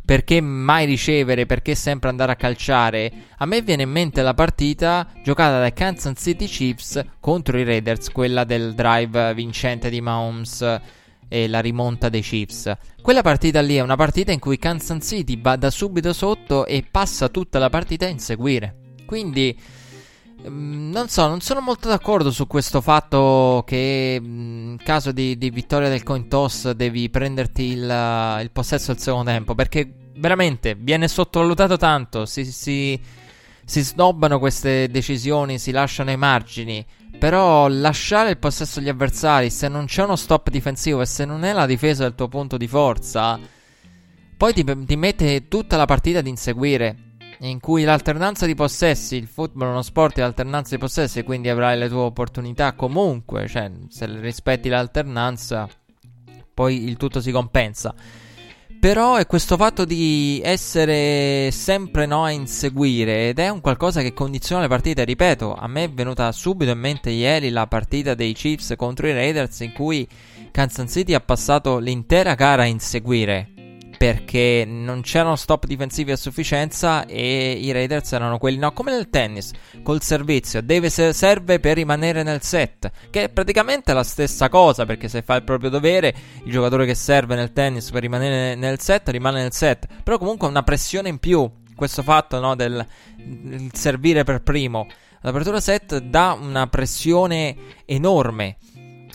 perché 0.05 0.41
mai 0.41 0.85
ricevere, 0.85 1.45
perché 1.45 1.75
sempre 1.75 2.09
andare 2.09 2.33
a 2.33 2.35
calciare. 2.35 3.11
A 3.37 3.45
me 3.45 3.61
viene 3.61 3.83
in 3.83 3.89
mente 3.89 4.21
la 4.21 4.33
partita 4.33 5.07
giocata 5.23 5.59
dai 5.59 5.73
Kansas 5.73 6.19
City 6.19 6.45
Chiefs 6.45 7.03
contro 7.19 7.57
i 7.57 7.63
Raiders, 7.63 8.09
quella 8.11 8.43
del 8.43 8.73
drive 8.73 9.33
vincente 9.33 9.89
di 9.89 10.01
Mahomes 10.01 10.81
e 11.29 11.47
la 11.47 11.61
rimonta 11.61 12.09
dei 12.09 12.21
Chiefs. 12.21 12.71
Quella 13.01 13.21
partita 13.21 13.61
lì 13.61 13.75
è 13.75 13.81
una 13.81 13.95
partita 13.95 14.31
in 14.31 14.39
cui 14.39 14.57
Kansas 14.57 15.05
City 15.07 15.39
va 15.39 15.55
da 15.55 15.69
subito 15.69 16.11
sotto 16.11 16.65
e 16.65 16.85
passa 16.89 17.29
tutta 17.29 17.59
la 17.59 17.69
partita 17.69 18.05
a 18.05 18.09
inseguire. 18.09 18.75
Quindi 19.05 19.57
non 20.49 21.07
so, 21.07 21.27
non 21.27 21.41
sono 21.41 21.61
molto 21.61 21.87
d'accordo 21.87 22.31
su 22.31 22.47
questo 22.47 22.81
fatto 22.81 23.63
che 23.65 24.19
mm, 24.21 24.71
in 24.71 24.77
caso 24.83 25.11
di, 25.11 25.37
di 25.37 25.49
vittoria 25.49 25.89
del 25.89 26.03
coin 26.03 26.27
toss 26.27 26.71
devi 26.71 27.09
prenderti 27.09 27.63
il, 27.63 28.39
il, 28.41 28.51
possesso 28.51 28.91
del 28.93 29.01
secondo 29.01 29.31
tempo. 29.31 29.55
Perché 29.55 29.91
veramente 30.15 30.75
viene 30.75 31.07
sottovalutato 31.07 31.77
tanto. 31.77 32.25
Si, 32.25 32.45
si, 32.45 32.99
si 33.63 33.81
snobbano 33.81 34.39
queste 34.39 34.89
decisioni, 34.89 35.59
si 35.59 35.71
lasciano 35.71 36.11
i 36.11 36.17
margini. 36.17 36.85
Però 37.17 37.67
lasciare 37.67 38.31
il 38.31 38.37
possesso 38.37 38.79
agli 38.79 38.89
avversari, 38.89 39.49
se 39.49 39.67
non 39.67 39.85
c'è 39.85 40.03
uno 40.03 40.15
stop 40.15 40.49
difensivo 40.49 41.01
e 41.01 41.05
se 41.05 41.25
non 41.25 41.43
è 41.43 41.53
la 41.53 41.65
difesa 41.65 42.03
del 42.03 42.15
tuo 42.15 42.27
punto 42.27 42.57
di 42.57 42.67
forza, 42.67 43.39
poi 44.35 44.53
ti, 44.53 44.65
ti 44.85 44.95
mette 44.97 45.47
tutta 45.47 45.77
la 45.77 45.85
partita 45.85 46.19
ad 46.19 46.27
inseguire 46.27 47.12
in 47.49 47.59
cui 47.59 47.83
l'alternanza 47.83 48.45
di 48.45 48.55
possessi, 48.55 49.15
il 49.15 49.27
football 49.27 49.67
è 49.67 49.71
uno 49.71 49.81
sport 49.81 50.15
di 50.15 50.21
alternanza 50.21 50.75
di 50.75 50.79
possessi, 50.79 51.23
quindi 51.23 51.49
avrai 51.49 51.77
le 51.77 51.89
tue 51.89 51.99
opportunità 51.99 52.73
comunque, 52.73 53.47
cioè 53.47 53.69
se 53.89 54.05
rispetti 54.19 54.69
l'alternanza, 54.69 55.67
poi 56.53 56.85
il 56.85 56.95
tutto 56.95 57.19
si 57.19 57.31
compensa. 57.31 57.93
Però 58.79 59.15
è 59.15 59.25
questo 59.25 59.55
fatto 59.55 59.85
di 59.85 60.41
essere 60.43 61.49
sempre 61.51 62.05
no 62.05 62.25
a 62.25 62.31
inseguire 62.31 63.29
ed 63.29 63.39
è 63.39 63.47
un 63.47 63.61
qualcosa 63.61 64.01
che 64.01 64.13
condiziona 64.13 64.63
le 64.63 64.67
partite. 64.67 65.05
Ripeto, 65.05 65.55
a 65.55 65.67
me 65.67 65.85
è 65.85 65.89
venuta 65.89 66.29
subito 66.33 66.71
in 66.71 66.79
mente 66.79 67.09
ieri 67.09 67.49
la 67.49 67.65
partita 67.67 68.13
dei 68.13 68.33
Chiefs 68.33 68.73
contro 68.75 69.07
i 69.07 69.13
Raiders 69.13 69.61
in 69.61 69.71
cui 69.71 70.05
Kansas 70.51 70.91
City 70.91 71.13
ha 71.13 71.21
passato 71.21 71.77
l'intera 71.77 72.35
gara 72.35 72.63
a 72.63 72.65
inseguire 72.65 73.52
perché 74.03 74.65
non 74.67 74.99
c'erano 74.99 75.37
stop 75.37 75.65
difensivi 75.65 76.11
a 76.11 76.17
sufficienza 76.17 77.05
e 77.05 77.51
i 77.53 77.71
Raiders 77.71 78.11
erano 78.11 78.37
quelli, 78.37 78.57
no, 78.57 78.73
come 78.73 78.91
nel 78.91 79.09
tennis, 79.09 79.51
col 79.81 80.01
servizio, 80.01 80.61
deve 80.61 80.89
ser- 80.89 81.13
serve 81.13 81.61
per 81.61 81.75
rimanere 81.75 82.21
nel 82.21 82.41
set, 82.41 82.91
che 83.09 83.23
è 83.23 83.29
praticamente 83.29 83.93
la 83.93 84.03
stessa 84.03 84.49
cosa, 84.49 84.85
perché 84.85 85.07
se 85.07 85.21
fa 85.21 85.35
il 85.35 85.45
proprio 85.45 85.69
dovere, 85.69 86.13
il 86.43 86.51
giocatore 86.51 86.85
che 86.85 86.95
serve 86.95 87.35
nel 87.35 87.53
tennis 87.53 87.91
per 87.91 88.01
rimanere 88.01 88.55
nel 88.55 88.77
set 88.81 89.07
rimane 89.07 89.41
nel 89.41 89.53
set, 89.53 89.87
però 90.03 90.17
comunque 90.17 90.49
una 90.49 90.63
pressione 90.63 91.07
in 91.07 91.19
più, 91.19 91.49
questo 91.73 92.03
fatto, 92.03 92.41
no, 92.41 92.57
del 92.57 92.85
servire 93.71 94.25
per 94.25 94.41
primo. 94.41 94.85
L'apertura 95.21 95.61
set 95.61 95.99
dà 95.99 96.37
una 96.37 96.67
pressione 96.67 97.55
enorme 97.85 98.57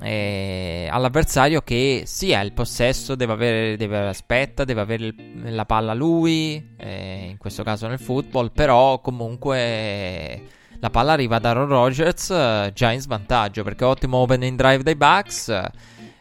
eh, 0.00 0.88
all'avversario 0.90 1.62
che 1.62 2.02
sì 2.07 2.33
ha 2.33 2.40
il 2.40 2.52
possesso, 2.52 3.14
deve 3.17 3.33
avere, 3.33 3.76
deve, 3.76 4.09
aspetta, 4.09 4.64
deve 4.64 4.81
avere 4.81 5.14
la 5.45 5.64
palla 5.64 5.93
lui, 5.93 6.75
eh, 6.76 7.26
in 7.31 7.37
questo 7.37 7.64
caso 7.64 7.88
nel 7.88 7.99
football, 7.99 8.52
però 8.52 9.00
comunque 9.00 10.43
la 10.78 10.90
palla 10.90 11.12
arriva 11.12 11.40
da 11.40 11.50
Aaron 11.50 11.69
Rodgers 11.69 12.31
eh, 12.31 12.71
già 12.73 12.93
in 12.93 13.00
svantaggio 13.00 13.64
perché 13.64 13.85
ottimo 13.85 14.19
opening 14.19 14.57
drive 14.57 14.83
dai 14.83 14.95
Bucks. 14.97 15.62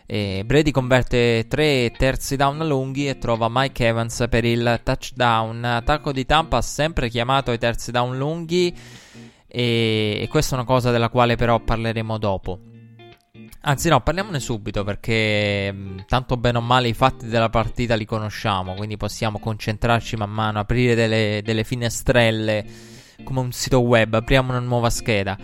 E 0.09 0.43
Brady 0.45 0.71
converte 0.71 1.47
tre 1.49 1.91
terzi 1.91 2.37
down 2.37 2.65
lunghi 2.65 3.09
e 3.09 3.17
trova 3.17 3.49
Mike 3.51 3.85
Evans 3.87 4.25
per 4.29 4.45
il 4.45 4.79
touchdown. 4.81 5.63
Attacco 5.65 6.13
di 6.13 6.25
Tampa 6.25 6.61
sempre 6.61 7.09
chiamato 7.09 7.51
i 7.51 7.57
terzi 7.57 7.91
down 7.91 8.17
lunghi 8.17 8.73
e 9.45 10.27
questa 10.29 10.55
è 10.55 10.59
una 10.59 10.67
cosa 10.67 10.91
della 10.91 11.09
quale 11.09 11.35
però 11.35 11.59
parleremo 11.59 12.17
dopo. 12.17 12.66
Anzi, 13.61 13.89
no, 13.89 14.01
parliamone 14.01 14.39
subito 14.39 14.83
perché 14.83 15.71
mm, 15.73 15.99
tanto 16.07 16.37
bene 16.37 16.59
o 16.59 16.61
male 16.61 16.87
i 16.87 16.93
fatti 16.93 17.27
della 17.27 17.49
partita 17.49 17.95
li 17.95 18.05
conosciamo, 18.05 18.75
quindi 18.75 18.97
possiamo 18.97 19.39
concentrarci 19.39 20.15
man 20.15 20.31
mano, 20.31 20.59
aprire 20.59 20.95
delle, 20.95 21.41
delle 21.43 21.63
finestrelle 21.63 22.65
come 23.23 23.39
un 23.39 23.51
sito 23.51 23.79
web, 23.79 24.13
apriamo 24.13 24.51
una 24.51 24.59
nuova 24.59 24.89
scheda. 24.89 25.37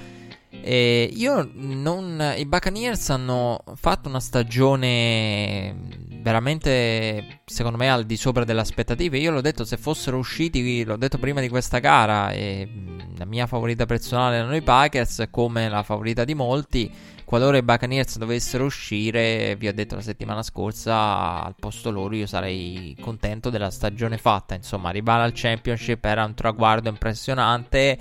E 0.66 1.10
io 1.12 1.50
non. 1.54 2.36
I 2.38 2.46
Buccaneers 2.46 3.10
hanno 3.10 3.64
fatto 3.76 4.08
una 4.08 4.20
stagione 4.20 5.76
veramente, 6.22 7.42
secondo 7.44 7.78
me, 7.78 7.90
al 7.90 8.06
di 8.06 8.16
sopra 8.16 8.46
delle 8.46 8.62
aspettative. 8.62 9.18
Io 9.18 9.32
l'ho 9.32 9.42
detto, 9.42 9.66
se 9.66 9.78
fossero 9.78 10.18
usciti, 10.18 10.86
l'ho 10.86 10.96
detto 10.96 11.18
prima 11.18 11.42
di 11.42 11.50
questa 11.50 11.80
gara, 11.80 12.32
mm, 12.32 13.00
la 13.18 13.26
mia 13.26 13.48
favorita 13.48 13.86
personale 13.86 14.38
erano 14.38 14.56
i 14.56 14.62
Packers, 14.62 15.28
come 15.32 15.68
la 15.68 15.84
favorita 15.84 16.24
di 16.24 16.36
molti 16.36 16.90
qualora 17.34 17.58
i 17.58 17.64
Buccaneers 17.64 18.20
dovessero 18.20 18.64
uscire, 18.64 19.56
vi 19.56 19.68
ho 19.68 19.74
detto 19.74 19.96
la 19.96 20.02
settimana 20.02 20.44
scorsa, 20.44 21.44
al 21.44 21.56
posto 21.60 21.90
loro 21.90 22.14
io 22.14 22.28
sarei 22.28 22.96
contento 23.02 23.50
della 23.50 23.72
stagione 23.72 24.20
fatta. 24.20 24.54
Insomma, 24.54 24.90
arrivare 24.90 25.24
al 25.24 25.32
championship 25.34 26.06
era 26.06 26.26
un 26.26 26.36
traguardo 26.36 26.90
impressionante, 26.90 27.98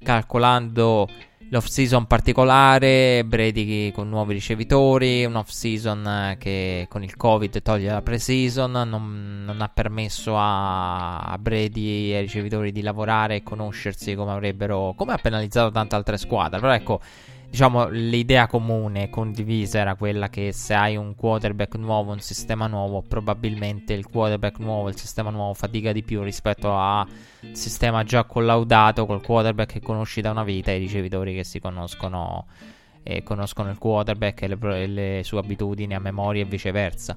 calcolando 0.00 1.08
l'off-season 1.48 2.06
particolare, 2.06 3.24
Brady 3.24 3.90
con 3.90 4.08
nuovi 4.08 4.34
ricevitori, 4.34 5.24
un 5.24 5.34
off-season 5.34 6.36
che 6.38 6.86
con 6.88 7.02
il 7.02 7.16
Covid 7.16 7.60
toglie 7.60 7.90
la 7.90 8.00
pre-season, 8.00 8.70
non, 8.70 9.42
non 9.44 9.60
ha 9.60 9.68
permesso 9.68 10.38
a, 10.38 11.18
a, 11.18 11.36
Brady 11.36 12.12
e 12.12 12.14
ai 12.14 12.22
ricevitori 12.22 12.70
di 12.70 12.82
lavorare 12.82 13.34
e 13.34 13.42
conoscersi 13.42 14.14
come 14.14 14.30
avrebbero, 14.30 14.94
come 14.96 15.14
ha 15.14 15.18
penalizzato 15.18 15.72
tante 15.72 15.96
altre 15.96 16.16
squadre. 16.16 16.60
Però 16.60 16.72
ecco, 16.72 17.00
diciamo, 17.50 17.88
l'idea 17.88 18.46
comune 18.46 19.08
condivisa 19.10 19.78
era 19.78 19.94
quella 19.94 20.28
che 20.28 20.52
se 20.52 20.74
hai 20.74 20.96
un 20.96 21.14
quarterback 21.14 21.74
nuovo, 21.76 22.12
un 22.12 22.20
sistema 22.20 22.66
nuovo, 22.66 23.02
probabilmente 23.02 23.92
il 23.92 24.06
quarterback 24.06 24.58
nuovo, 24.58 24.88
il 24.88 24.96
sistema 24.96 25.30
nuovo 25.30 25.54
fatica 25.54 25.92
di 25.92 26.02
più 26.02 26.22
rispetto 26.22 26.76
al 26.76 27.06
sistema 27.52 28.04
già 28.04 28.24
collaudato 28.24 29.06
col 29.06 29.22
quarterback 29.22 29.72
che 29.72 29.80
conosci 29.80 30.20
da 30.20 30.30
una 30.30 30.44
vita 30.44 30.70
e 30.70 30.76
i 30.76 30.80
ricevitori 30.80 31.34
che 31.34 31.44
si 31.44 31.60
conoscono 31.60 32.46
e 33.02 33.22
conoscono 33.22 33.70
il 33.70 33.78
quarterback 33.78 34.42
e 34.42 34.48
le, 34.48 34.86
le 34.86 35.20
sue 35.24 35.38
abitudini 35.38 35.94
a 35.94 35.98
memoria 35.98 36.42
e 36.42 36.46
viceversa. 36.46 37.16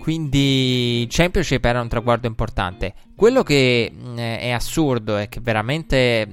quindi 0.00 1.06
Championship 1.10 1.62
era 1.64 1.80
un 1.82 1.88
traguardo 1.88 2.26
importante. 2.26 2.94
Quello 3.14 3.42
che 3.42 3.92
mh, 3.92 4.16
è 4.16 4.50
assurdo 4.50 5.18
è 5.18 5.28
che 5.28 5.40
veramente 5.40 6.26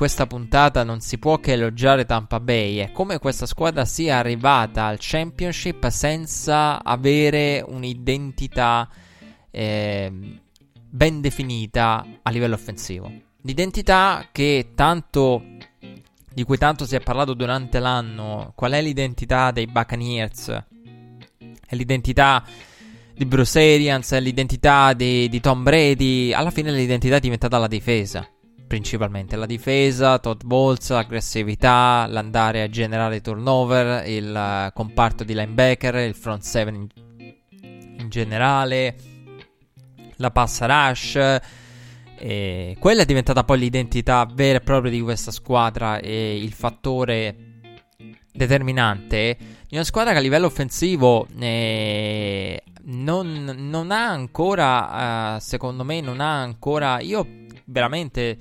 questa 0.00 0.26
puntata 0.26 0.82
non 0.82 1.00
si 1.02 1.18
può 1.18 1.36
che 1.40 1.52
elogiare 1.52 2.06
Tampa 2.06 2.40
Bay. 2.40 2.76
È 2.76 2.90
come 2.90 3.18
questa 3.18 3.44
squadra 3.44 3.84
sia 3.84 4.16
arrivata 4.16 4.86
al 4.86 4.96
Championship 4.98 5.86
senza 5.88 6.82
avere 6.82 7.62
un'identità 7.68 8.88
eh, 9.50 10.10
ben 10.88 11.20
definita 11.20 12.02
a 12.22 12.30
livello 12.30 12.54
offensivo. 12.54 13.12
L'identità 13.42 14.28
tanto 14.74 15.44
di 16.32 16.44
cui 16.44 16.56
tanto 16.56 16.86
si 16.86 16.96
è 16.96 17.00
parlato 17.00 17.34
durante 17.34 17.78
l'anno, 17.78 18.52
qual 18.54 18.72
è 18.72 18.80
l'identità 18.80 19.50
dei 19.50 19.66
Buccaneers? 19.66 20.64
È 21.66 21.76
l'identità 21.76 22.42
di 23.14 23.26
Bruce 23.26 23.60
Arians, 23.60 24.12
è 24.12 24.20
l'identità 24.20 24.94
di, 24.94 25.28
di 25.28 25.40
Tom 25.40 25.62
Brady. 25.62 26.32
Alla 26.32 26.50
fine 26.50 26.72
l'identità 26.72 27.16
è 27.16 27.20
diventata 27.20 27.58
la 27.58 27.68
difesa, 27.68 28.26
principalmente. 28.70 29.34
La 29.34 29.46
difesa, 29.46 30.20
Todd 30.20 30.42
Bowles, 30.44 30.90
l'aggressività, 30.90 32.06
l'andare 32.08 32.62
a 32.62 32.68
generare 32.68 33.20
turnover, 33.20 34.06
il 34.06 34.32
uh, 34.32 34.72
comparto 34.72 35.24
di 35.24 35.34
linebacker, 35.34 35.96
il 35.96 36.14
front 36.14 36.42
seven 36.42 36.74
in, 36.76 36.86
in 37.98 38.08
generale, 38.08 38.94
la 40.18 40.30
passa 40.30 40.66
rush 40.66 41.40
e 42.16 42.76
quella 42.78 43.02
è 43.02 43.04
diventata 43.04 43.42
poi 43.42 43.58
l'identità 43.58 44.24
vera 44.32 44.58
e 44.58 44.60
propria 44.60 44.92
di 44.92 45.00
questa 45.00 45.32
squadra 45.32 45.98
e 45.98 46.36
il 46.36 46.52
fattore 46.52 47.36
determinante 48.32 49.36
di 49.66 49.74
una 49.74 49.82
squadra 49.82 50.12
che 50.12 50.18
a 50.18 50.20
livello 50.20 50.46
offensivo 50.46 51.26
eh, 51.40 52.62
non, 52.84 53.52
non, 53.68 53.90
ha 53.90 54.10
ancora, 54.10 55.34
eh, 55.36 55.40
secondo 55.40 55.82
me, 55.82 56.00
non 56.00 56.20
ha 56.20 56.40
ancora. 56.40 57.00
Io 57.00 57.48
veramente. 57.70 58.36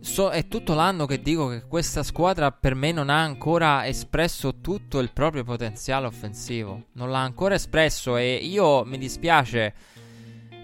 So, 0.00 0.28
è 0.28 0.48
tutto 0.48 0.74
l'anno 0.74 1.06
che 1.06 1.22
dico 1.22 1.48
che 1.48 1.62
questa 1.66 2.02
squadra 2.02 2.52
per 2.52 2.74
me 2.74 2.92
non 2.92 3.08
ha 3.08 3.22
ancora 3.22 3.86
espresso 3.86 4.60
tutto 4.60 4.98
il 4.98 5.10
proprio 5.12 5.44
potenziale 5.44 6.06
offensivo. 6.06 6.88
Non 6.92 7.10
l'ha 7.10 7.20
ancora 7.20 7.54
espresso 7.54 8.16
e 8.18 8.34
io 8.34 8.84
mi 8.84 8.98
dispiace 8.98 9.72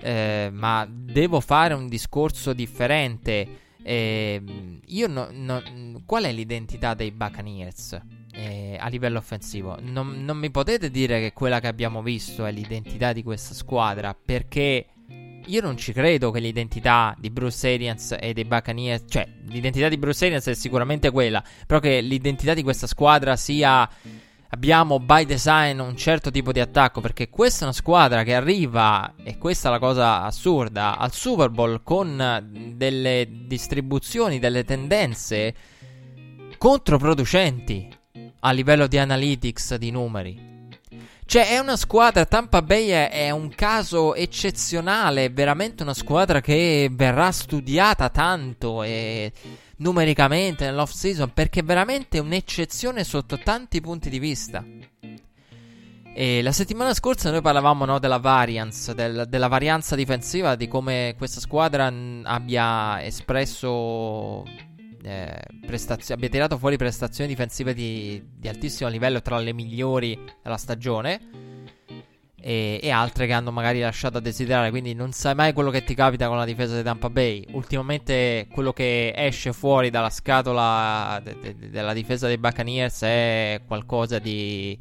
eh, 0.03 0.51
ma 0.53 0.87
devo 0.89 1.41
fare 1.41 1.75
un 1.75 1.89
discorso 1.89 2.53
differente. 2.53 3.59
Eh, 3.83 4.43
io 4.85 5.07
no, 5.07 5.29
no, 5.31 5.63
qual 6.05 6.25
è 6.25 6.33
l'identità 6.33 6.93
dei 6.93 7.11
Buccaneers 7.11 7.99
eh, 8.33 8.77
a 8.79 8.89
livello 8.89 9.19
offensivo? 9.19 9.79
Non, 9.81 10.23
non, 10.25 10.37
mi 10.37 10.51
potete 10.51 10.91
dire 10.91 11.21
che 11.21 11.33
quella 11.33 11.61
che 11.61 11.69
abbiamo 11.69 12.03
visto 12.03 12.45
è 12.45 12.53
l'identità 12.53 13.13
di 13.13 13.23
questa 13.23 13.55
squadra 13.55 14.15
perché 14.15 14.87
io 15.51 15.61
non 15.61 15.77
ci 15.77 15.93
credo 15.93 16.31
che 16.31 16.39
l'identità 16.39 17.15
di 17.19 17.29
Bruce 17.29 17.73
Arians 17.73 18.17
e 18.19 18.33
dei 18.33 18.45
Buccaneers, 18.45 19.05
cioè 19.09 19.27
l'identità 19.49 19.89
di 19.89 19.99
Bruce 19.99 20.25
Arians 20.25 20.47
è 20.47 20.55
sicuramente 20.55 21.11
quella, 21.11 21.43
però 21.67 21.81
che 21.81 22.01
l'identità 22.01 22.55
di 22.55 22.63
questa 22.63 22.87
squadra 22.87 23.35
sia 23.35 23.89
abbiamo 24.53 25.01
by 25.01 25.25
design 25.25 25.81
un 25.81 25.97
certo 25.97 26.31
tipo 26.31 26.53
di 26.53 26.61
attacco 26.61 27.01
perché 27.01 27.29
questa 27.29 27.61
è 27.61 27.65
una 27.65 27.73
squadra 27.73 28.23
che 28.23 28.35
arriva 28.35 29.15
e 29.23 29.39
questa 29.39 29.69
è 29.69 29.73
la 29.73 29.79
cosa 29.79 30.23
assurda 30.23 30.97
al 30.97 31.13
Super 31.13 31.51
Bowl 31.51 31.83
con 31.83 32.73
delle 32.77 33.29
distribuzioni, 33.47 34.39
delle 34.39 34.65
tendenze 34.65 35.55
controproducenti 36.59 37.89
a 38.41 38.53
livello 38.53 38.87
di 38.87 38.99
analytics 38.99 39.75
di 39.75 39.91
numeri. 39.91 40.50
Cioè 41.31 41.49
è 41.49 41.59
una 41.59 41.77
squadra, 41.77 42.27
Tampa 42.27 42.61
Bay 42.61 42.89
è 42.89 43.31
un 43.31 43.51
caso 43.51 44.17
eccezionale, 44.17 45.27
è 45.27 45.33
veramente 45.33 45.85
una 45.85 45.95
squadra 45.95 46.41
che 46.41 46.89
verrà 46.91 47.31
studiata 47.31 48.09
tanto 48.09 48.83
e 48.83 49.31
numericamente 49.77 50.65
nell'off 50.65 50.91
season 50.91 51.31
perché 51.33 51.61
è 51.61 51.63
veramente 51.63 52.19
un'eccezione 52.19 53.05
sotto 53.05 53.39
tanti 53.39 53.81
punti 53.81 54.11
di 54.11 54.19
vista. 54.19 54.65
E 56.13 56.43
la 56.43 56.51
settimana 56.51 56.93
scorsa 56.95 57.31
noi 57.31 57.43
parlavamo 57.43 57.85
no, 57.85 58.01
della 58.01 58.19
variance, 58.19 58.93
del, 58.93 59.27
della 59.29 59.47
varianza 59.47 59.95
difensiva, 59.95 60.57
di 60.57 60.67
come 60.67 61.15
questa 61.17 61.39
squadra 61.39 61.91
n- 61.91 62.23
abbia 62.25 63.05
espresso 63.05 64.43
eh, 65.03 65.41
prestazio- 65.67 66.15
abbia 66.15 66.29
tirato 66.29 66.59
fuori 66.59 66.77
prestazioni 66.77 67.29
difensive 67.29 67.75
di, 67.75 68.23
di 68.37 68.49
altissimo 68.49 68.89
livello 68.89 69.23
tra 69.23 69.39
le 69.39 69.53
migliori 69.53 70.19
della 70.43 70.57
stagione 70.57 71.21
e, 72.41 72.81
e, 72.83 72.91
altre 72.91 73.27
che 73.27 73.33
hanno 73.33 73.51
magari 73.51 73.81
lasciato 73.81 74.19
a 74.19 74.21
desiderare. 74.21 74.71
Quindi 74.71 74.95
non 74.95 75.13
sai 75.13 75.35
mai 75.35 75.53
quello 75.53 75.71
che 75.71 75.85
ti 75.85 75.95
capita 75.95 76.27
con 76.29 76.37
la 76.37 76.45
difesa 76.45 76.77
di 76.77 76.83
Tampa 76.83 77.11
Bay. 77.11 77.45
Ultimamente 77.53 78.47
quello 78.51 78.73
che 78.73 79.13
esce 79.15 79.53
fuori 79.53 79.91
dalla 79.91 80.11
scatola 80.11 81.21
de- 81.23 81.37
de- 81.41 81.71
della 81.71 81.93
difesa 81.93 82.27
dei 82.27 82.39
Buccaneers 82.39 83.03
è 83.03 83.61
qualcosa 83.67 84.19
di, 84.19 84.79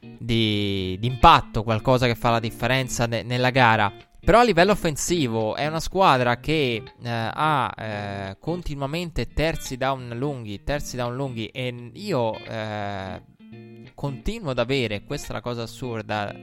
di, 0.00 0.98
impatto, 1.00 1.62
qualcosa 1.62 2.06
che 2.06 2.14
fa 2.14 2.30
la 2.30 2.40
differenza 2.40 3.06
ne- 3.06 3.22
nella 3.22 3.50
gara. 3.50 3.92
Però 4.20 4.40
a 4.40 4.44
livello 4.44 4.72
offensivo 4.72 5.54
è 5.54 5.66
una 5.66 5.80
squadra 5.80 6.38
che 6.38 6.82
eh, 6.82 7.08
ha 7.08 7.74
eh, 7.76 8.36
continuamente 8.38 9.28
terzi 9.28 9.76
down 9.76 10.12
lunghi, 10.16 10.62
terzi 10.64 10.96
down 10.96 11.14
lunghi 11.14 11.46
e 11.46 11.90
io 11.94 12.36
eh, 12.36 13.22
continuo 13.94 14.50
ad 14.50 14.58
avere, 14.58 15.04
questa 15.04 15.30
è 15.30 15.32
la 15.32 15.40
cosa 15.40 15.62
assurda, 15.62 16.34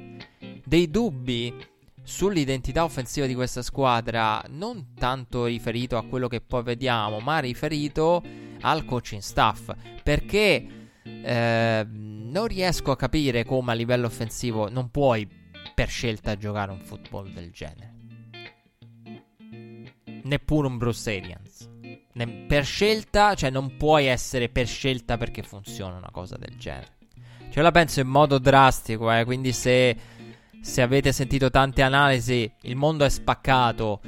dei 0.63 0.89
dubbi 0.89 1.53
sull'identità 2.01 2.83
offensiva 2.83 3.25
di 3.25 3.35
questa 3.35 3.61
squadra, 3.61 4.41
non 4.49 4.93
tanto 4.97 5.45
riferito 5.45 5.97
a 5.97 6.05
quello 6.05 6.27
che 6.27 6.41
poi 6.41 6.63
vediamo, 6.63 7.19
ma 7.19 7.39
riferito 7.39 8.23
al 8.61 8.85
coaching 8.85 9.21
staff, 9.21 9.73
perché 10.01 10.89
eh, 11.03 11.85
non 11.87 12.47
riesco 12.47 12.91
a 12.91 12.95
capire 12.95 13.43
come 13.43 13.71
a 13.71 13.75
livello 13.75 14.07
offensivo 14.07 14.69
non 14.69 14.89
puoi 14.89 15.27
per 15.75 15.89
scelta 15.89 16.37
giocare 16.37 16.71
un 16.71 16.79
football 16.79 17.31
del 17.33 17.51
genere. 17.51 17.93
Neppure 20.23 20.67
un 20.67 20.77
Bruce 20.77 21.17
Arians. 21.17 21.69
Ne- 22.13 22.45
per 22.47 22.63
scelta, 22.65 23.35
cioè 23.35 23.49
non 23.49 23.75
puoi 23.75 24.05
essere 24.05 24.47
per 24.47 24.67
scelta 24.67 25.17
perché 25.17 25.43
funziona 25.43 25.97
una 25.97 26.09
cosa 26.11 26.37
del 26.37 26.55
genere. 26.57 26.93
Cioè 27.51 27.61
la 27.61 27.71
penso 27.71 27.99
in 27.99 28.07
modo 28.07 28.39
drastico, 28.39 29.11
eh, 29.11 29.25
quindi 29.25 29.51
se, 29.51 29.95
se 30.61 30.81
avete 30.81 31.11
sentito 31.11 31.49
tante 31.49 31.81
analisi, 31.81 32.49
il 32.61 32.75
mondo 32.77 33.03
è 33.03 33.09
spaccato 33.09 33.99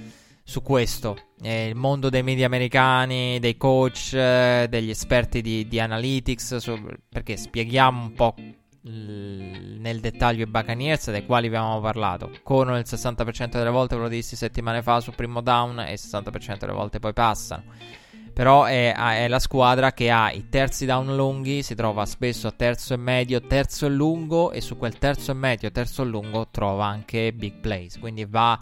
su 0.43 0.61
questo. 0.61 1.17
Eh, 1.41 1.67
il 1.67 1.75
mondo 1.75 2.09
dei 2.09 2.23
media 2.23 2.45
americani, 2.45 3.39
dei 3.39 3.57
coach, 3.57 4.13
eh, 4.13 4.67
degli 4.69 4.89
esperti 4.89 5.41
di, 5.41 5.67
di 5.67 5.79
analytics, 5.79 6.55
su, 6.55 6.81
perché 7.09 7.35
spieghiamo 7.35 8.01
un 8.01 8.13
po' 8.13 8.35
nel 8.87 9.99
dettaglio 9.99 10.43
i 10.43 10.47
Buccaneers 10.47 11.11
dei 11.11 11.25
quali 11.25 11.47
abbiamo 11.47 11.79
parlato. 11.79 12.31
Corrono 12.43 12.77
il 12.77 12.85
60% 12.87 13.49
delle 13.51 13.69
volte, 13.69 13.95
ve 13.95 14.01
lo 14.03 14.07
dissi 14.07 14.35
settimane 14.35 14.81
fa 14.81 14.99
su 14.99 15.11
primo 15.11 15.41
down 15.41 15.79
e 15.79 15.93
il 15.93 15.99
60% 16.01 16.57
delle 16.59 16.73
volte 16.73 16.99
poi 16.99 17.13
passano. 17.13 17.63
Però 18.33 18.65
è, 18.65 18.93
è, 18.93 19.27
la 19.27 19.39
squadra 19.39 19.93
che 19.93 20.11
ha 20.11 20.31
i 20.31 20.47
terzi 20.47 20.85
down 20.85 21.15
lunghi, 21.15 21.63
si 21.63 21.73
trova 21.73 22.05
spesso 22.05 22.47
a 22.47 22.51
terzo 22.51 22.93
e 22.93 22.97
medio, 22.97 23.41
terzo 23.41 23.87
e 23.87 23.89
lungo 23.89 24.51
e 24.51 24.61
su 24.61 24.77
quel 24.77 24.97
terzo 24.99 25.31
e 25.31 25.33
medio, 25.33 25.71
terzo 25.71 26.03
e 26.03 26.05
lungo 26.05 26.47
trova 26.51 26.85
anche 26.85 27.33
big 27.33 27.55
plays, 27.59 27.97
quindi 27.97 28.25
va 28.25 28.59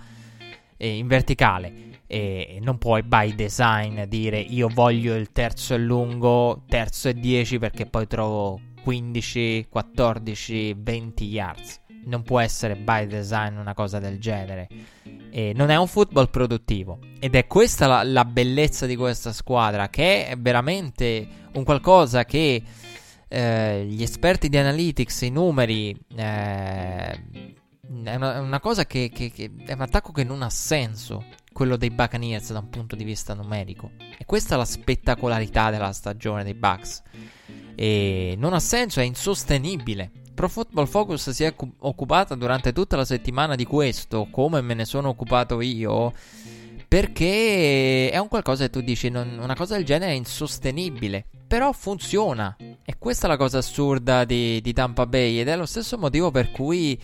eh, 0.78 0.98
in 0.98 1.08
verticale 1.08 1.94
e 2.08 2.60
non 2.62 2.78
puoi 2.78 3.02
by 3.02 3.34
design 3.34 4.04
dire 4.04 4.40
io 4.40 4.70
voglio 4.72 5.16
il 5.16 5.32
terzo 5.32 5.74
e 5.74 5.78
lungo, 5.80 6.64
terzo 6.70 7.10
e 7.10 7.16
10 7.16 7.60
perché 7.60 7.86
poi 7.88 8.08
trovo 8.08 8.60
15, 8.86 9.66
14, 9.68 10.76
20 10.78 11.26
yards. 11.26 11.80
Non 12.04 12.22
può 12.22 12.40
essere 12.40 12.76
by 12.76 13.08
design 13.08 13.58
una 13.58 13.74
cosa 13.74 13.98
del 13.98 14.20
genere. 14.20 14.68
E 15.32 15.54
non 15.56 15.72
è 15.72 15.76
un 15.76 15.88
football 15.88 16.30
produttivo. 16.30 17.00
Ed 17.20 17.34
è 17.34 17.48
questa 17.48 17.88
la, 17.88 18.04
la 18.04 18.26
bellezza 18.26 18.86
di 18.86 18.96
questa 18.96 19.34
squadra, 19.34 19.90
che 19.90 20.28
è 20.28 20.38
veramente 20.38 21.28
un 21.54 21.64
qualcosa 21.64 22.26
che 22.26 22.62
eh, 23.28 23.86
gli 23.90 24.04
esperti 24.04 24.50
di 24.50 24.58
analytics, 24.58 25.22
i 25.22 25.32
numeri, 25.32 25.90
eh, 26.16 27.12
è 28.04 28.16
una, 28.16 28.40
una 28.40 28.60
cosa 28.60 28.86
che, 28.86 29.10
che, 29.12 29.32
che, 29.32 29.52
è 29.66 29.74
un 29.74 29.82
attacco 29.82 30.12
che 30.12 30.24
non 30.24 30.44
ha 30.44 30.50
senso, 30.52 31.26
quello 31.52 31.76
dei 31.76 31.90
Buccaneers 31.90 32.52
da 32.52 32.60
un 32.60 32.70
punto 32.70 32.96
di 32.96 33.04
vista 33.04 33.34
numerico. 33.34 33.94
E 34.16 34.26
questa 34.26 34.54
è 34.54 34.58
la 34.60 34.66
spettacolarità 34.66 35.72
della 35.72 35.92
stagione 35.92 36.44
dei 36.44 36.54
Bucks. 36.54 37.02
E 37.76 38.36
non 38.38 38.54
ha 38.54 38.60
senso, 38.60 39.00
è 39.00 39.04
insostenibile. 39.04 40.12
Pro 40.34 40.50
Football 40.50 40.88
Focus 40.88 41.30
si 41.30 41.44
è 41.44 41.54
occupata 41.80 42.36
durante 42.36 42.74
tutta 42.74 42.98
la 42.98 43.06
settimana 43.06 43.56
di 43.56 43.64
questo, 43.64 44.28
come 44.30 44.62
me 44.62 44.74
ne 44.74 44.86
sono 44.86 45.10
occupato 45.10 45.62
io, 45.62 46.12
perché 46.88 48.10
è 48.10 48.18
un 48.18 48.28
qualcosa 48.28 48.66
che 48.66 48.70
tu 48.70 48.82
dici, 48.82 49.10
non, 49.10 49.38
una 49.42 49.56
cosa 49.56 49.76
del 49.76 49.86
genere 49.86 50.12
è 50.12 50.16
insostenibile, 50.16 51.26
però 51.48 51.72
funziona. 51.72 52.56
E 52.58 52.96
questa 52.98 53.28
è 53.28 53.30
la 53.30 53.38
cosa 53.38 53.60
assurda 53.60 54.26
di, 54.26 54.60
di 54.62 54.74
Tampa 54.74 55.06
Bay 55.06 55.40
ed 55.40 55.48
è 55.48 55.56
lo 55.56 55.66
stesso 55.66 55.98
motivo 55.98 56.32
per 56.32 56.52
cui 56.52 57.00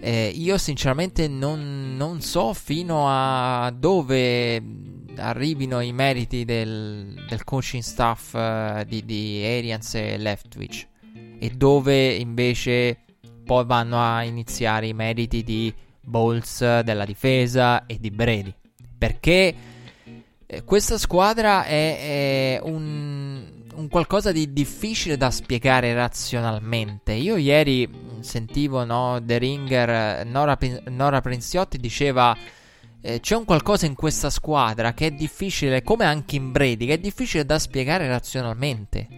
eh, 0.00 0.32
io 0.34 0.58
sinceramente 0.58 1.28
non, 1.28 1.94
non, 1.96 2.20
so 2.20 2.52
fino 2.54 3.04
a 3.06 3.70
dove 3.70 4.60
arrivino 5.16 5.80
i 5.80 5.92
meriti 5.92 6.44
del, 6.44 7.24
del 7.28 7.44
coaching 7.44 7.82
staff 7.82 8.32
uh, 8.34 8.84
di, 8.84 9.04
di 9.04 9.44
Arians 9.44 9.94
e 9.94 10.16
Leftwich. 10.18 10.88
E 11.38 11.50
dove 11.50 12.14
invece 12.14 12.98
poi 13.44 13.64
vanno 13.64 14.00
a 14.00 14.22
iniziare 14.24 14.86
i 14.88 14.92
meriti 14.92 15.44
di 15.44 15.72
Bowles 16.00 16.80
della 16.80 17.04
difesa 17.04 17.86
e 17.86 17.98
di 18.00 18.10
Brady. 18.10 18.52
Perché 18.98 19.54
eh, 20.46 20.64
questa 20.64 20.98
squadra 20.98 21.64
è, 21.64 22.56
è 22.56 22.60
un 22.62 23.61
un 23.74 23.88
qualcosa 23.88 24.32
di 24.32 24.52
difficile 24.52 25.16
da 25.16 25.30
spiegare 25.30 25.94
razionalmente. 25.94 27.12
Io 27.12 27.36
ieri 27.36 27.88
sentivo 28.20 28.84
no, 28.84 29.20
The 29.22 29.38
Ringer, 29.38 30.26
Nora, 30.26 30.58
Nora 30.86 31.20
Princiotti 31.20 31.78
diceva 31.78 32.36
eh, 33.00 33.20
c'è 33.20 33.36
un 33.36 33.44
qualcosa 33.44 33.86
in 33.86 33.94
questa 33.94 34.30
squadra 34.30 34.94
che 34.94 35.06
è 35.06 35.10
difficile, 35.10 35.82
come 35.82 36.04
anche 36.04 36.36
in 36.36 36.52
Brady, 36.52 36.86
che 36.86 36.94
è 36.94 36.98
difficile 36.98 37.44
da 37.44 37.58
spiegare 37.58 38.06
razionalmente. 38.06 39.08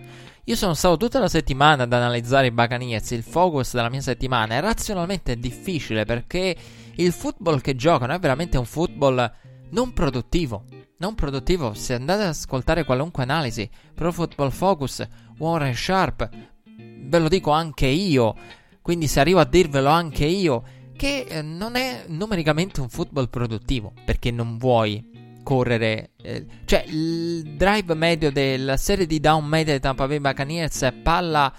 Io 0.45 0.57
sono 0.57 0.75
stato 0.75 0.97
tutta 0.97 1.19
la 1.19 1.29
settimana 1.29 1.85
ad 1.85 1.93
analizzare 1.93 2.49
i 2.49 2.51
Buccaneers, 2.51 3.11
il 3.13 3.23
focus 3.23 3.75
della 3.75 3.89
mia 3.89 4.03
settimana, 4.03 4.55
e 4.55 4.61
razionalmente 4.61 5.33
è 5.33 5.37
difficile 5.37 6.05
perché 6.05 6.55
il 6.97 7.13
football 7.13 7.61
che 7.61 7.77
giocano 7.77 8.15
è 8.15 8.19
veramente 8.19 8.59
un 8.59 8.67
football 8.67 9.33
non 9.71 9.93
produttivo 9.93 10.65
non 11.05 11.15
produttivo. 11.15 11.75
Se 11.75 11.95
andate 11.95 12.23
ad 12.23 12.29
ascoltare 12.29 12.85
qualunque 12.85 13.23
analisi, 13.23 13.69
Pro 13.95 14.11
Football 14.11 14.51
Focus, 14.51 15.07
Warren 15.39 15.75
Sharp, 15.75 16.29
ve 16.77 17.19
lo 17.19 17.29
dico 17.29 17.51
anche 17.51 17.87
io, 17.87 18.35
quindi 18.81 19.07
se 19.07 19.21
arrivo 19.21 19.41
a 19.41 19.45
dirvelo 19.45 19.91
anche 19.91 20.25
io, 20.25 20.63
che 20.97 21.27
eh, 21.29 21.43
non 21.43 21.77
è 21.77 22.05
numericamente 22.09 22.81
un 22.81 22.89
football 22.89 23.29
produttivo, 23.29 23.93
perché 24.05 24.31
non 24.31 24.57
vuoi 24.57 25.13
correre, 25.43 26.13
eh, 26.23 26.47
cioè 26.65 26.85
il 26.87 27.57
drive 27.57 27.95
medio 27.95 28.33
della 28.33 28.79
serie 28.79 29.05
di 29.05 29.21
down 29.21 29.45
media 29.45 29.75
di 29.75 29.81
Tampa 29.81 30.07
Bay 30.07 30.19
Buccaneers 30.19 30.83
è 30.83 30.93
palla 30.93 31.53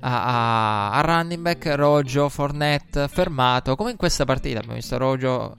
a, 0.00 0.24
a, 0.24 0.90
a 0.92 1.00
running 1.02 1.42
back, 1.42 1.66
Rojo, 1.76 2.28
Fournette, 2.28 3.06
fermato, 3.06 3.76
come 3.76 3.92
in 3.92 3.96
questa 3.96 4.24
partita 4.24 4.58
abbiamo 4.58 4.74
visto 4.74 4.98
Rojo, 4.98 5.56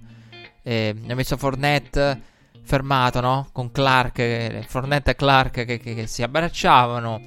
eh, 0.63 0.89
abbiamo 0.89 1.15
visto 1.15 1.37
Fournette 1.37 2.30
fermato, 2.63 3.21
no? 3.21 3.49
Con 3.51 3.71
Clark, 3.71 4.65
Fornetta 4.67 5.11
e 5.11 5.15
Clark 5.15 5.65
che, 5.65 5.77
che, 5.77 5.93
che 5.93 6.07
si 6.07 6.23
abbracciavano. 6.23 7.21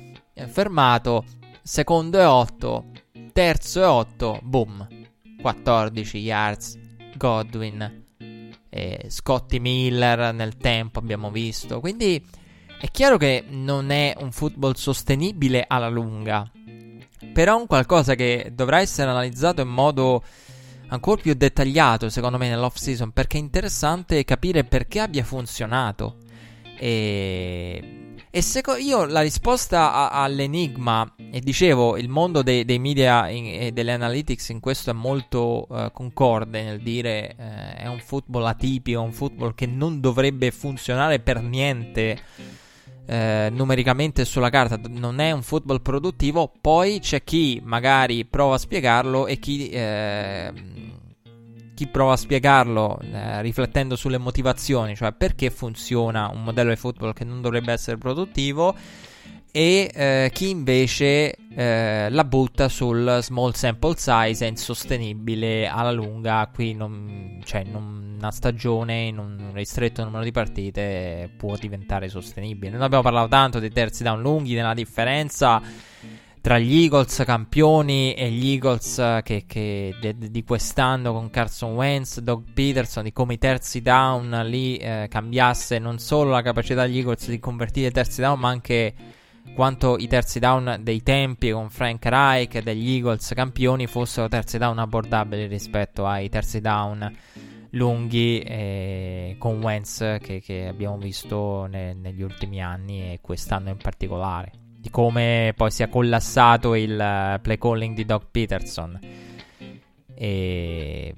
Fermato, 0.49 1.25
secondo 1.63 2.19
e 2.19 2.25
8, 2.25 2.85
terzo 3.33 3.81
e 3.81 3.85
8, 3.85 4.41
boom. 4.43 4.89
14 5.41 6.19
yards, 6.19 6.79
Godwin, 7.17 8.05
e 8.71 9.07
Scotty 9.09 9.59
Miller 9.59 10.35
nel 10.35 10.57
tempo 10.57 10.99
abbiamo 10.99 11.31
visto. 11.31 11.79
Quindi 11.79 12.21
è 12.81 12.91
chiaro 12.91 13.17
che 13.17 13.45
non 13.49 13.91
è 13.91 14.15
un 14.19 14.33
football 14.33 14.73
sostenibile 14.73 15.65
alla 15.67 15.89
lunga. 15.89 16.51
Però 17.33 17.57
è 17.57 17.61
un 17.61 17.67
qualcosa 17.67 18.15
che 18.15 18.51
dovrà 18.53 18.81
essere 18.81 19.11
analizzato 19.11 19.63
in 19.63 19.69
modo 19.69 20.25
ancora 20.89 21.21
più 21.21 21.35
dettagliato 21.35 22.09
secondo 22.09 22.39
me 22.39 22.49
nell'off 22.49 22.77
season 22.77 23.11
perché 23.13 23.37
è 23.39 23.41
interessante 23.41 24.25
capire 24.25 24.65
perché 24.65 25.01
abbia 25.01 25.25
funzionato. 25.25 26.19
E, 26.77 28.17
e 28.31 28.43
seco- 28.43 28.75
io 28.75 29.05
la 29.05 29.21
risposta 29.21 29.93
a- 29.93 30.23
all'enigma 30.23 31.15
e 31.31 31.39
dicevo 31.41 31.97
il 31.97 32.09
mondo 32.09 32.43
dei, 32.43 32.65
dei 32.65 32.81
media 32.81 33.29
in- 33.29 33.47
e 33.47 33.71
delle 33.73 33.93
analytics 33.93 34.49
in 34.49 34.59
questo 34.59 34.91
è 34.91 34.93
molto 34.93 35.67
uh, 35.69 35.93
concorde 35.93 36.63
nel 36.65 36.81
dire 36.81 37.37
uh, 37.39 37.77
è 37.81 37.87
un 37.87 38.01
football 38.01 38.45
atipico 38.47 39.01
un 39.01 39.13
football 39.13 39.55
che 39.55 39.67
non 39.67 40.01
dovrebbe 40.01 40.51
funzionare 40.51 41.21
per 41.21 41.43
niente 41.43 42.21
eh, 43.07 43.49
numericamente 43.53 44.25
sulla 44.25 44.51
carta 44.51 44.81
non 44.89 45.21
è 45.21 45.31
un 45.31 45.43
football 45.43 45.81
produttivo, 45.83 46.53
poi 46.61 47.01
c'è 47.01 47.23
chi 47.23 47.61
magari 47.65 48.25
prova 48.25 48.55
a 48.55 48.59
spiegarlo 48.59 49.27
e 49.27 49.39
chi, 49.39 49.69
eh, 49.69 50.53
chi 51.75 51.87
prova 51.87 52.15
a 52.15 52.17
spiegarlo 52.17 52.99
eh, 53.01 53.43
riflettendo 53.43 53.97
sulle 53.97 54.19
motivazioni, 54.19 54.97
cioè 54.97 55.13
perché 55.13 55.51
funziona 55.51 56.29
un 56.29 56.43
modello 56.43 56.71
di 56.71 56.77
football 56.77 57.13
che 57.13 57.25
non 57.25 57.41
dovrebbe 57.41 57.73
essere 57.73 57.99
produttivo 57.99 58.75
e 59.57 59.89
eh, 59.95 60.31
chi 60.33 60.51
invece 60.51 61.37
eh, 61.55 62.09
la 62.11 62.25
butta 62.25 62.69
sul 62.69 63.21
small 63.23 63.53
sample 63.53 63.95
size 63.97 64.45
è 64.45 64.49
insostenibile 64.49 65.69
alla 65.69 65.93
lunga 65.93 66.51
qui 66.53 66.75
non, 66.75 67.41
cioè 67.45 67.61
in 67.61 67.77
una 67.77 68.33
stagione 68.33 69.03
in 69.03 69.19
un 69.19 69.53
ristretto 69.53 70.03
numero 70.03 70.25
di 70.25 70.33
partite 70.33 71.31
può 71.37 71.55
diventare 71.55 72.09
sostenibile. 72.09 72.73
Noi 72.73 72.83
abbiamo 72.83 73.05
parlato 73.05 73.29
tanto 73.29 73.61
dei 73.61 73.71
terzi 73.71 74.03
down 74.03 74.23
lunghi 74.23 74.55
nella 74.55 74.75
differenza 74.75 75.63
tra 76.41 76.59
gli 76.59 76.83
Eagles 76.83 77.23
campioni 77.25 78.13
e 78.13 78.33
gli 78.33 78.49
Eagles 78.49 79.21
che, 79.23 79.45
che 79.47 79.95
de, 80.01 80.17
di 80.19 80.43
quest'anno 80.43 81.13
con 81.13 81.31
Carson 81.31 81.75
Wentz, 81.75 82.19
Doug 82.19 82.53
Peterson, 82.53 83.05
di 83.05 83.13
come 83.13 83.35
i 83.35 83.39
terzi 83.39 83.81
down 83.81 84.31
lì 84.47 84.79
eh, 84.79 85.07
cambiasse 85.09 85.79
non 85.79 86.01
solo 86.01 86.31
la 86.31 86.43
capacità 86.43 86.85
degli 86.87 86.99
Eagles 86.99 87.29
di 87.29 87.39
convertire 87.39 87.87
i 87.87 87.93
terzi 87.93 88.21
down 88.21 88.41
ma 88.41 88.49
anche 88.49 89.23
quanto 89.55 89.97
i 89.99 90.07
terzi 90.07 90.39
down 90.39 90.79
dei 90.81 91.03
tempi 91.03 91.51
con 91.51 91.71
Frank 91.71 92.05
Reich 92.07 92.63
degli 92.63 92.95
Eagles 92.95 93.33
campioni 93.35 93.87
fossero 93.87 94.29
terzi 94.29 94.59
down 94.59 94.79
abbordabili 94.79 95.47
rispetto 95.47 96.07
ai 96.07 96.29
terzi 96.29 96.61
down 96.61 97.17
lunghi 97.71 98.41
eh, 98.41 99.37
con 99.39 99.61
Wentz 99.63 100.19
che, 100.21 100.41
che 100.41 100.67
abbiamo 100.67 100.97
visto 100.97 101.67
ne, 101.67 101.93
negli 101.93 102.23
ultimi 102.23 102.63
anni 102.63 103.13
e 103.13 103.19
quest'anno 103.21 103.71
in 103.71 103.77
particolare. 103.77 104.53
Di 104.79 104.91
come 104.91 105.53
poi 105.57 105.71
sia 105.71 105.89
collassato 105.89 106.75
il 106.75 107.39
play 107.43 107.59
calling 107.59 107.95
di 107.95 108.05
Doug 108.05 108.27
Peterson. 108.31 108.99
E 110.15 111.15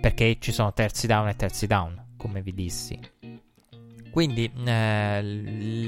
perché 0.00 0.36
ci 0.40 0.52
sono 0.52 0.72
terzi 0.72 1.06
down 1.06 1.28
e 1.28 1.36
terzi 1.36 1.66
down 1.66 2.06
come 2.16 2.40
vi 2.40 2.54
dissi 2.54 2.98
quindi 4.10 4.50
eh, 4.64 5.22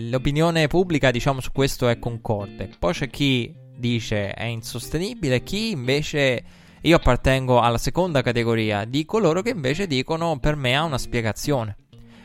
l'opinione 0.08 0.66
pubblica, 0.66 1.10
diciamo, 1.10 1.40
su 1.40 1.50
questo 1.52 1.88
è 1.88 1.98
concorde. 1.98 2.70
Poi 2.78 2.92
c'è 2.92 3.08
chi 3.08 3.54
dice 3.76 4.32
è 4.32 4.44
insostenibile, 4.44 5.42
chi 5.42 5.70
invece 5.70 6.42
io 6.82 6.96
appartengo 6.96 7.60
alla 7.60 7.78
seconda 7.78 8.22
categoria 8.22 8.84
di 8.84 9.04
coloro 9.04 9.42
che 9.42 9.50
invece 9.50 9.86
dicono 9.86 10.38
per 10.38 10.56
me 10.56 10.76
ha 10.76 10.84
una 10.84 10.98
spiegazione. 10.98 11.76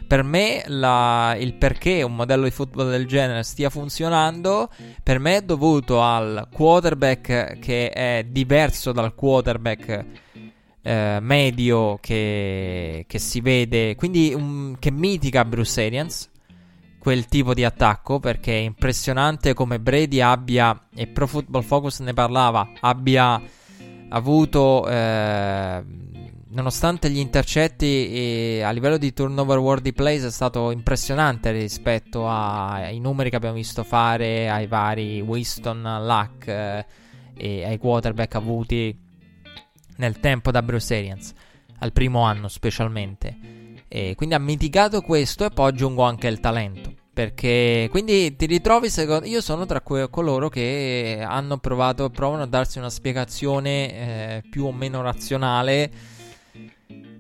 Per 0.07 0.21
me 0.21 0.63
la, 0.67 1.35
il 1.39 1.55
perché 1.55 2.03
un 2.03 2.15
modello 2.15 2.43
di 2.43 2.51
football 2.51 2.91
del 2.91 3.07
genere 3.07 3.41
stia 3.41 3.71
funzionando, 3.71 4.69
per 5.01 5.17
me 5.17 5.37
è 5.37 5.41
dovuto 5.41 5.99
al 6.01 6.47
quarterback 6.53 7.57
che 7.57 7.89
è 7.89 8.23
diverso 8.29 8.91
dal 8.91 9.15
quarterback 9.15 10.05
eh, 10.85 11.17
medio 11.19 11.97
che, 11.99 13.05
che, 13.07 13.17
si 13.17 13.41
vede, 13.41 13.95
quindi 13.95 14.33
um, 14.35 14.77
che 14.77 14.91
mitica 14.91 15.43
Bruce 15.43 15.83
Arians 15.83 16.29
quel 16.99 17.25
tipo 17.25 17.55
di 17.55 17.63
attacco 17.63 18.19
perché 18.19 18.53
è 18.53 18.61
impressionante 18.61 19.55
come 19.55 19.79
Brady 19.79 20.21
abbia, 20.21 20.87
e 20.93 21.07
Pro 21.07 21.25
Football 21.25 21.63
Focus 21.63 21.99
ne 22.01 22.13
parlava, 22.13 22.69
abbia 22.81 23.41
avuto, 24.09 24.87
eh, 24.87 25.83
nonostante 26.49 27.09
gli 27.09 27.17
intercetti, 27.17 28.61
a 28.63 28.69
livello 28.69 28.97
di 28.97 29.11
turnover 29.11 29.57
worthy 29.57 29.91
plays 29.91 30.23
è 30.23 30.31
stato 30.31 30.69
impressionante 30.69 31.51
rispetto 31.51 32.27
ai 32.27 32.99
numeri 32.99 33.31
che 33.31 33.35
abbiamo 33.37 33.55
visto 33.55 33.83
fare 33.83 34.49
ai 34.49 34.67
vari 34.67 35.19
Winston, 35.21 35.81
Luck 36.05 36.47
eh, 36.47 36.85
e 37.35 37.65
ai 37.65 37.77
quarterback 37.79 38.35
avuti 38.35 39.04
nel 39.97 40.19
tempo 40.19 40.51
da 40.51 40.61
Bruce 40.61 40.95
Arians, 40.95 41.33
al 41.79 41.91
primo 41.91 42.21
anno 42.21 42.47
specialmente. 42.47 43.37
E 43.87 44.13
quindi 44.15 44.35
ha 44.35 44.39
mitigato 44.39 45.01
questo 45.01 45.45
e 45.45 45.49
poi 45.49 45.69
aggiungo 45.69 46.03
anche 46.03 46.27
il 46.27 46.39
talento. 46.39 46.93
Perché 47.13 47.87
quindi 47.89 48.35
ti 48.35 48.45
ritrovi, 48.45 48.89
secondo 48.89 49.25
io 49.25 49.39
sono 49.39 49.65
tra 49.65 49.79
que- 49.79 50.09
coloro 50.09 50.49
che 50.49 51.23
hanno 51.25 51.57
provato, 51.59 52.09
provano 52.09 52.43
a 52.43 52.47
darsi 52.47 52.77
una 52.77 52.89
spiegazione 52.89 53.93
eh, 53.93 54.43
più 54.49 54.65
o 54.65 54.73
meno 54.73 55.01
razionale 55.01 55.89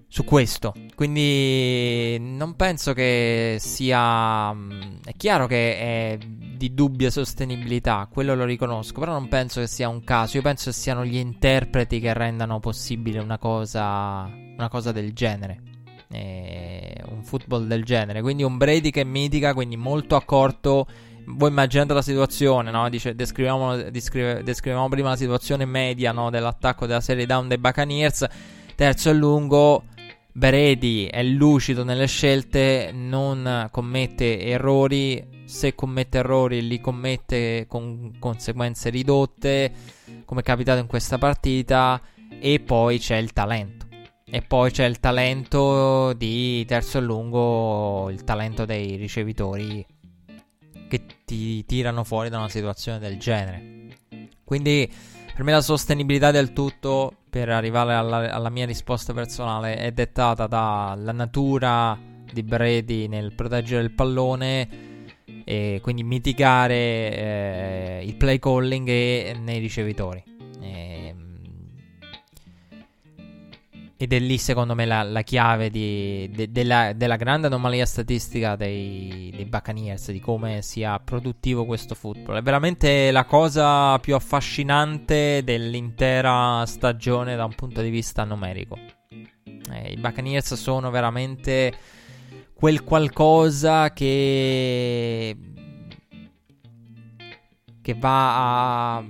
su 0.09 0.25
questo. 0.25 0.73
Quindi 0.95 2.17
non 2.19 2.55
penso 2.55 2.93
che 2.93 3.55
sia. 3.59 4.51
È 4.51 5.13
chiaro 5.15 5.47
che 5.47 5.77
è 5.77 6.17
di 6.55 6.73
dubbia 6.73 7.09
sostenibilità, 7.09 8.07
quello 8.11 8.35
lo 8.35 8.45
riconosco, 8.45 8.99
però 8.99 9.13
non 9.13 9.27
penso 9.27 9.59
che 9.59 9.67
sia 9.67 9.87
un 9.89 10.03
caso, 10.03 10.37
io 10.37 10.43
penso 10.43 10.69
che 10.69 10.75
siano 10.75 11.05
gli 11.05 11.17
interpreti 11.17 11.99
che 11.99 12.13
rendano 12.13 12.59
possibile 12.59 13.19
una 13.19 13.37
cosa, 13.37 14.29
una 14.57 14.69
cosa 14.69 14.91
del 14.91 15.13
genere. 15.13 15.61
eh, 16.09 17.03
un 17.09 17.23
football 17.23 17.67
del 17.67 17.83
genere. 17.83 18.21
Quindi 18.21 18.43
un 18.43 18.57
Brady 18.57 18.89
che 18.89 19.03
mitiga, 19.03 19.53
quindi 19.53 19.77
molto 19.77 20.15
accorto. 20.15 20.87
Voi 21.27 21.49
immaginate 21.49 21.93
la 21.93 22.01
situazione, 22.01 22.71
no? 22.71 22.87
Dice, 22.89 23.15
descriviamo, 23.15 23.75
descrive, 23.89 24.43
descriviamo 24.43 24.87
prima 24.89 25.09
la 25.09 25.15
situazione 25.15 25.65
media 25.65 26.11
no? 26.11 26.29
dell'attacco 26.29 26.85
della 26.85 27.01
serie 27.01 27.25
down 27.25 27.47
dei 27.47 27.57
Buccaneers. 27.57 28.25
Terzo 28.75 29.09
e 29.09 29.13
lungo. 29.13 29.85
Brady 30.31 31.05
è 31.05 31.23
lucido 31.23 31.83
nelle 31.83 32.07
scelte, 32.07 32.91
non 32.93 33.69
commette 33.71 34.41
errori. 34.41 35.34
Se 35.45 35.75
commette 35.75 36.17
errori, 36.17 36.67
li 36.67 36.81
commette 36.81 37.65
con 37.67 38.13
conseguenze 38.19 38.89
ridotte, 38.89 39.71
come 40.25 40.41
è 40.41 40.43
capitato 40.43 40.79
in 40.79 40.87
questa 40.87 41.17
partita. 41.17 42.01
E 42.39 42.59
poi 42.59 42.99
c'è 42.99 43.15
il 43.15 43.31
talento 43.31 43.85
e 44.27 44.41
poi 44.41 44.71
c'è 44.71 44.85
il 44.85 44.99
talento 44.99 46.13
di 46.13 46.65
terzo 46.65 46.97
e 46.97 47.01
lungo, 47.01 48.09
il 48.09 48.23
talento 48.23 48.65
dei 48.65 48.95
ricevitori 48.95 49.85
che 50.89 51.05
ti 51.23 51.63
tirano 51.65 52.03
fuori 52.03 52.29
da 52.29 52.39
una 52.39 52.49
situazione 52.49 52.99
del 52.99 53.17
genere. 53.17 53.87
Quindi 54.43 54.91
per 55.33 55.43
me 55.43 55.51
la 55.51 55.61
sostenibilità 55.61 56.31
del 56.31 56.53
tutto 56.53 57.15
per 57.29 57.49
arrivare 57.49 57.93
alla, 57.93 58.33
alla 58.33 58.49
mia 58.49 58.65
risposta 58.65 59.13
personale 59.13 59.77
è 59.77 59.91
dettata 59.91 60.47
dalla 60.47 61.11
natura 61.11 61.97
di 62.31 62.41
Brady 62.41 63.07
nel 63.07 63.33
proteggere 63.35 63.83
il 63.83 63.91
pallone 63.91 64.94
e 65.45 65.79
quindi 65.81 66.03
mitigare 66.03 66.75
eh, 66.75 68.03
il 68.03 68.15
play 68.17 68.39
calling 68.39 68.87
e 68.89 69.37
nei 69.39 69.59
ricevitori. 69.59 70.33
Ed 73.97 74.11
è 74.11 74.19
lì 74.19 74.37
secondo 74.37 74.75
me 74.75 74.85
la, 74.85 75.03
la 75.03 75.21
chiave 75.21 75.69
di, 75.69 76.29
de, 76.33 76.51
della, 76.51 76.91
della, 76.91 77.15
grande 77.15 77.47
anomalia 77.47 77.85
statistica 77.85 78.57
dei, 78.57 79.31
dei 79.33 79.45
Buccaneers, 79.45 80.11
di 80.11 80.19
come 80.19 80.61
sia 80.61 80.99
produttivo 80.99 81.65
questo 81.65 81.95
football. 81.95 82.37
È 82.37 82.41
veramente 82.41 83.09
la 83.11 83.23
cosa 83.23 83.97
più 83.99 84.13
affascinante 84.13 85.43
dell'intera 85.45 86.65
stagione 86.65 87.37
da 87.37 87.45
un 87.45 87.55
punto 87.55 87.81
di 87.81 87.89
vista 87.89 88.25
numerico. 88.25 88.77
Eh, 89.09 89.93
I 89.93 89.97
Buccaneers 89.97 90.55
sono 90.55 90.89
veramente 90.89 91.73
quel 92.55 92.83
qualcosa 92.83 93.91
che 93.93 95.37
che 97.81 97.93
va 97.93 98.95
a 98.95 99.03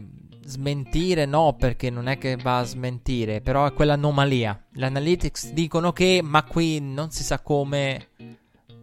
smentire 0.45 1.25
no, 1.25 1.55
perché 1.57 1.89
non 1.89 2.07
è 2.07 2.17
che 2.17 2.35
va 2.35 2.59
a 2.59 2.63
smentire, 2.63 3.39
però 3.39 3.65
è 3.65 3.73
quell'anomalia. 3.73 4.65
Le 4.73 4.85
analytics 4.85 5.51
dicono 5.53 5.93
che, 5.93 6.19
ma 6.21 6.43
qui 6.43 6.79
non 6.81 7.09
si 7.09 7.23
sa 7.23 7.39
come. 7.39 8.09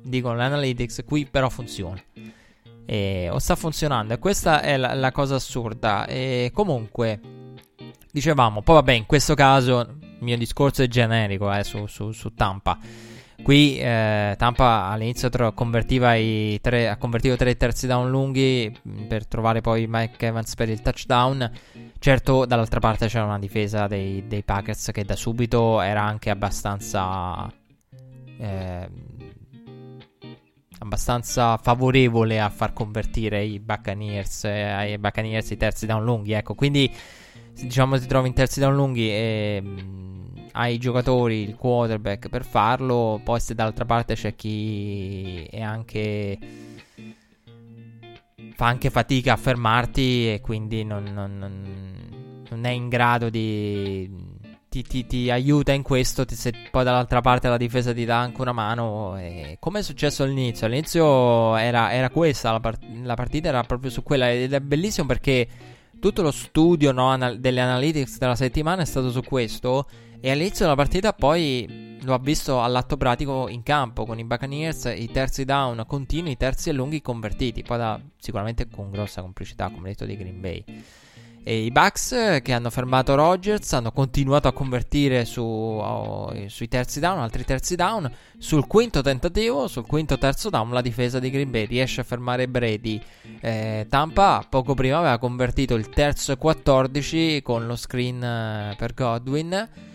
Dicono 0.03 0.37
le 0.37 0.45
analytics, 0.45 1.05
qui 1.05 1.27
però 1.27 1.51
funziona. 1.51 2.03
E, 2.87 3.29
o 3.31 3.39
sta 3.39 3.55
funzionando, 3.55 4.15
e 4.15 4.19
questa 4.19 4.63
è 4.63 4.79
la, 4.79 4.95
la 4.95 5.13
cosa 5.13 5.35
assurda. 5.35 6.07
E 6.07 6.51
comunque, 6.55 7.21
dicevamo, 8.11 8.63
poi 8.63 8.77
vabbè, 8.77 8.93
in 8.93 9.07
questo 9.07 9.35
caso 9.35 9.81
il 9.81 10.17
mio 10.21 10.39
discorso 10.39 10.83
è 10.83 10.89
generico 10.89 11.53
eh, 11.53 11.65
su, 11.65 11.87
su, 11.87 12.13
su 12.13 12.33
Tampa. 12.35 12.79
Qui 13.43 13.79
eh, 13.79 14.35
Tampa 14.39 14.85
all'inizio 14.87 15.29
tro- 15.29 15.53
convertiva 15.53 16.15
i 16.15 16.59
tre, 16.61 16.89
ha 16.89 16.97
convertito 16.97 17.35
tre 17.37 17.57
terzi 17.57 17.87
down 17.87 18.09
lunghi 18.09 18.73
per 19.09 19.27
trovare 19.27 19.61
poi 19.61 19.87
Mike 19.89 20.27
Evans 20.27 20.55
per 20.55 20.69
il 20.69 20.81
touchdown. 20.81 21.51
Certo, 21.99 22.45
dall'altra 22.45 22.79
parte 22.79 23.09
c'era 23.09 23.25
una 23.25 23.39
difesa 23.41 23.87
dei, 23.89 24.27
dei 24.29 24.43
Packers 24.45 24.91
che 24.93 25.05
da 25.05 25.17
subito 25.17 25.81
era 25.81 26.03
anche 26.03 26.31
abbastanza. 26.31 27.53
Eh, 28.39 28.89
abbastanza 30.79 31.57
favorevole 31.59 32.41
a 32.41 32.49
far 32.51 32.73
convertire 32.73 33.45
i 33.45 33.61
Buccaneers, 33.61 34.45
eh, 34.45 34.63
ai 34.63 34.99
Buccaneers 34.99 35.51
i 35.51 35.57
terzi 35.57 35.87
down 35.87 36.05
lunghi. 36.05 36.33
Ecco, 36.33 36.55
quindi 36.55 36.93
diciamo 37.55 37.97
si 37.97 38.07
trova 38.07 38.27
in 38.27 38.35
terzi 38.35 38.61
down 38.61 38.75
lunghi 38.75 39.09
e 39.09 39.61
mm, 39.63 40.32
hai 40.53 40.75
i 40.75 40.79
giocatori, 40.79 41.43
il 41.43 41.57
quarterback 41.57 42.29
per 42.29 42.45
farlo, 42.45 43.21
poi 43.23 43.41
se 43.41 43.55
dall'altra 43.55 43.85
parte 43.85 44.15
c'è 44.15 44.35
chi 44.35 45.45
è 45.51 45.61
anche 45.61 46.39
fa 48.55 48.67
anche 48.67 48.91
fatica 48.91 49.33
a 49.33 49.37
fermarti 49.37 50.33
e 50.35 50.41
quindi 50.41 50.85
non, 50.85 51.05
non, 51.05 51.39
non, 51.39 52.45
non 52.49 52.65
è 52.65 52.71
in 52.71 52.89
grado 52.89 53.31
di 53.31 54.41
ti, 54.73 54.83
ti, 54.83 55.07
ti, 55.07 55.31
aiuta 55.31 55.73
in 55.73 55.83
questo. 55.83 56.25
Ti, 56.25 56.35
se 56.35 56.53
poi 56.71 56.83
dall'altra 56.83 57.21
parte 57.21 57.49
la 57.49 57.59
difesa 57.59 57.93
ti 57.93 58.07
dà 58.07 58.19
anche 58.19 58.41
una 58.41 58.53
mano. 58.53 59.19
E 59.19 59.59
come 59.61 59.81
è 59.81 59.83
successo 59.83 60.23
all'inizio? 60.23 60.67
All'inizio 60.67 61.57
era, 61.57 61.93
era 61.93 62.09
questa 62.09 62.53
la, 62.53 62.61
part- 62.61 62.87
la, 63.03 63.15
partita, 63.15 63.49
era 63.49 63.63
proprio 63.65 63.91
su 63.91 64.03
quella. 64.03 64.31
Ed 64.31 64.55
è 64.55 64.61
bellissimo 64.61 65.07
perché 65.07 65.47
tutto 66.01 66.23
lo 66.23 66.31
studio 66.31 66.91
no, 66.91 67.09
anal- 67.09 67.39
delle 67.39 67.61
analytics 67.61 68.17
della 68.17 68.35
settimana 68.35 68.81
è 68.81 68.87
stato 68.87 69.11
su 69.11 69.23
questo. 69.23 69.87
E 70.25 70.31
all'inizio 70.31 70.67
della 70.67 70.77
partita 70.77 71.13
poi 71.13 71.99
lo 72.03 72.15
ha 72.15 72.19
visto 72.21 72.63
all'atto 72.63 72.97
pratico 72.97 73.49
in 73.49 73.65
campo 73.65 74.07
con 74.07 74.21
i 74.21 74.25
Buccaneers, 74.25 74.93
i 74.97 75.11
terzi 75.11 75.45
down 75.45 75.83
continui, 75.85 76.31
i 76.31 76.37
terzi 76.37 76.69
e 76.69 76.73
lunghi 76.73 77.03
convertiti, 77.03 77.65
poi 77.65 77.77
da, 77.77 78.01
sicuramente 78.19 78.69
con 78.69 78.93
grossa 78.93 79.21
complicità, 79.21 79.69
come 79.69 79.89
detto, 79.89 80.05
di 80.05 80.17
Green 80.17 80.41
Bay. 80.41 80.65
E 81.43 81.65
i 81.65 81.73
Bucks 81.73 82.39
che 82.41 82.53
hanno 82.53 82.71
fermato 82.71 83.17
Rodgers 83.17 83.73
hanno 83.73 83.91
continuato 83.91 84.47
a 84.47 84.53
convertire 84.53 85.25
su, 85.25 85.43
oh, 85.43 86.33
sui 86.47 86.69
terzi 86.69 87.01
down, 87.01 87.19
altri 87.19 87.45
terzi 87.45 87.75
down. 87.75 88.09
Sul 88.39 88.69
quinto 88.69 89.01
tentativo, 89.01 89.67
sul 89.67 89.87
quinto 89.87 90.19
terzo 90.19 90.51
down, 90.51 90.71
la 90.71 90.83
difesa 90.83 91.19
di 91.19 91.31
Green 91.31 91.51
Bay 91.51 91.67
riesce 91.67 92.01
a 92.01 92.05
fermare 92.05 92.47
Brady. 92.47 93.03
Eh, 93.41 93.87
Tampa 93.89 94.47
poco 94.49 94.75
prima 94.75 94.99
aveva 94.99 95.19
convertito 95.19 95.75
il 95.75 95.89
terzo 95.89 96.31
e 96.31 96.37
14 96.37 97.43
con 97.43 97.67
lo 97.67 97.75
screen 97.75 98.23
eh, 98.23 98.77
per 98.79 98.95
Godwin. 98.95 99.91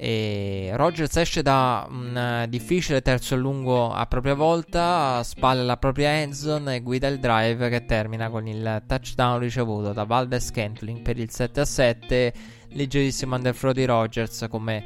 E 0.00 0.70
Rogers 0.74 1.16
esce 1.16 1.42
da 1.42 1.84
un 1.90 2.42
uh, 2.44 2.48
difficile 2.48 3.02
terzo 3.02 3.34
e 3.34 3.38
lungo 3.38 3.92
a 3.92 4.06
propria 4.06 4.34
volta, 4.34 5.24
spalla 5.24 5.64
la 5.64 5.76
propria 5.76 6.20
endzone 6.20 6.76
e 6.76 6.80
guida 6.82 7.08
il 7.08 7.18
drive 7.18 7.68
che 7.68 7.84
termina 7.84 8.30
con 8.30 8.46
il 8.46 8.84
touchdown 8.86 9.40
ricevuto 9.40 9.92
da 9.92 10.04
Valdez 10.04 10.46
Scantling 10.46 11.02
per 11.02 11.18
il 11.18 11.30
7 11.30 11.60
a 11.60 11.64
7. 11.64 12.32
Leggerissimo 12.68 13.34
underthrow 13.34 13.72
di 13.72 13.84
Rogers 13.86 14.46
come 14.48 14.84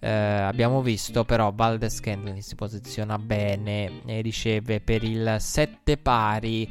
eh, 0.00 0.08
abbiamo 0.10 0.82
visto, 0.82 1.24
però 1.24 1.52
Valdez 1.54 1.94
Scantling 1.94 2.38
si 2.38 2.56
posiziona 2.56 3.18
bene 3.18 4.00
e 4.04 4.20
riceve 4.20 4.80
per 4.80 5.04
il 5.04 5.36
7 5.38 5.96
pari. 5.96 6.68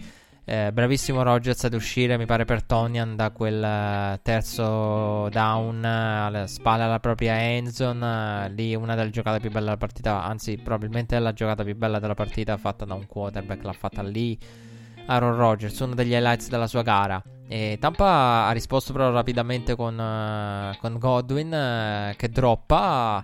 Eh, 0.52 0.72
bravissimo 0.72 1.22
Rogers 1.22 1.66
ad 1.66 1.76
uscire, 1.76 2.18
mi 2.18 2.26
pare 2.26 2.44
per 2.44 2.64
Tonian 2.64 3.16
da 3.16 3.30
quel 3.30 3.62
uh, 3.62 4.20
terzo 4.24 5.30
down 5.30 5.78
uh, 5.78 6.26
alle 6.26 6.48
spalle 6.48 6.82
alla 6.82 7.00
propria 7.00 7.40
endzone. 7.40 8.48
Uh, 8.48 8.54
lì 8.56 8.74
una 8.74 8.96
delle 8.96 9.12
giocate 9.12 9.40
più 9.40 9.52
belle 9.52 9.66
della 9.66 9.78
partita, 9.78 10.24
anzi, 10.24 10.58
probabilmente 10.58 11.20
la 11.20 11.34
giocata 11.34 11.64
più 11.64 11.76
bella 11.76 12.00
della 12.00 12.16
partita 12.16 12.58
fatta 12.58 12.84
da 12.84 12.96
un 12.96 13.06
quarterback. 13.06 13.64
L'ha 13.64 13.74
fatta 13.74 14.02
lì 14.02 14.36
Aaron 15.06 15.36
Rodgers, 15.36 15.80
uno 15.82 15.94
degli 15.94 16.14
highlights 16.14 16.50
della 16.50 16.66
sua 16.66 16.82
gara. 16.82 17.22
E 17.48 17.78
Tampa 17.80 18.48
ha 18.48 18.52
risposto 18.52 18.92
però 18.92 19.12
rapidamente 19.12 19.76
con, 19.76 19.96
con 20.82 20.98
Godwin 20.98 22.16
che 22.18 22.30
droppa 22.30 23.24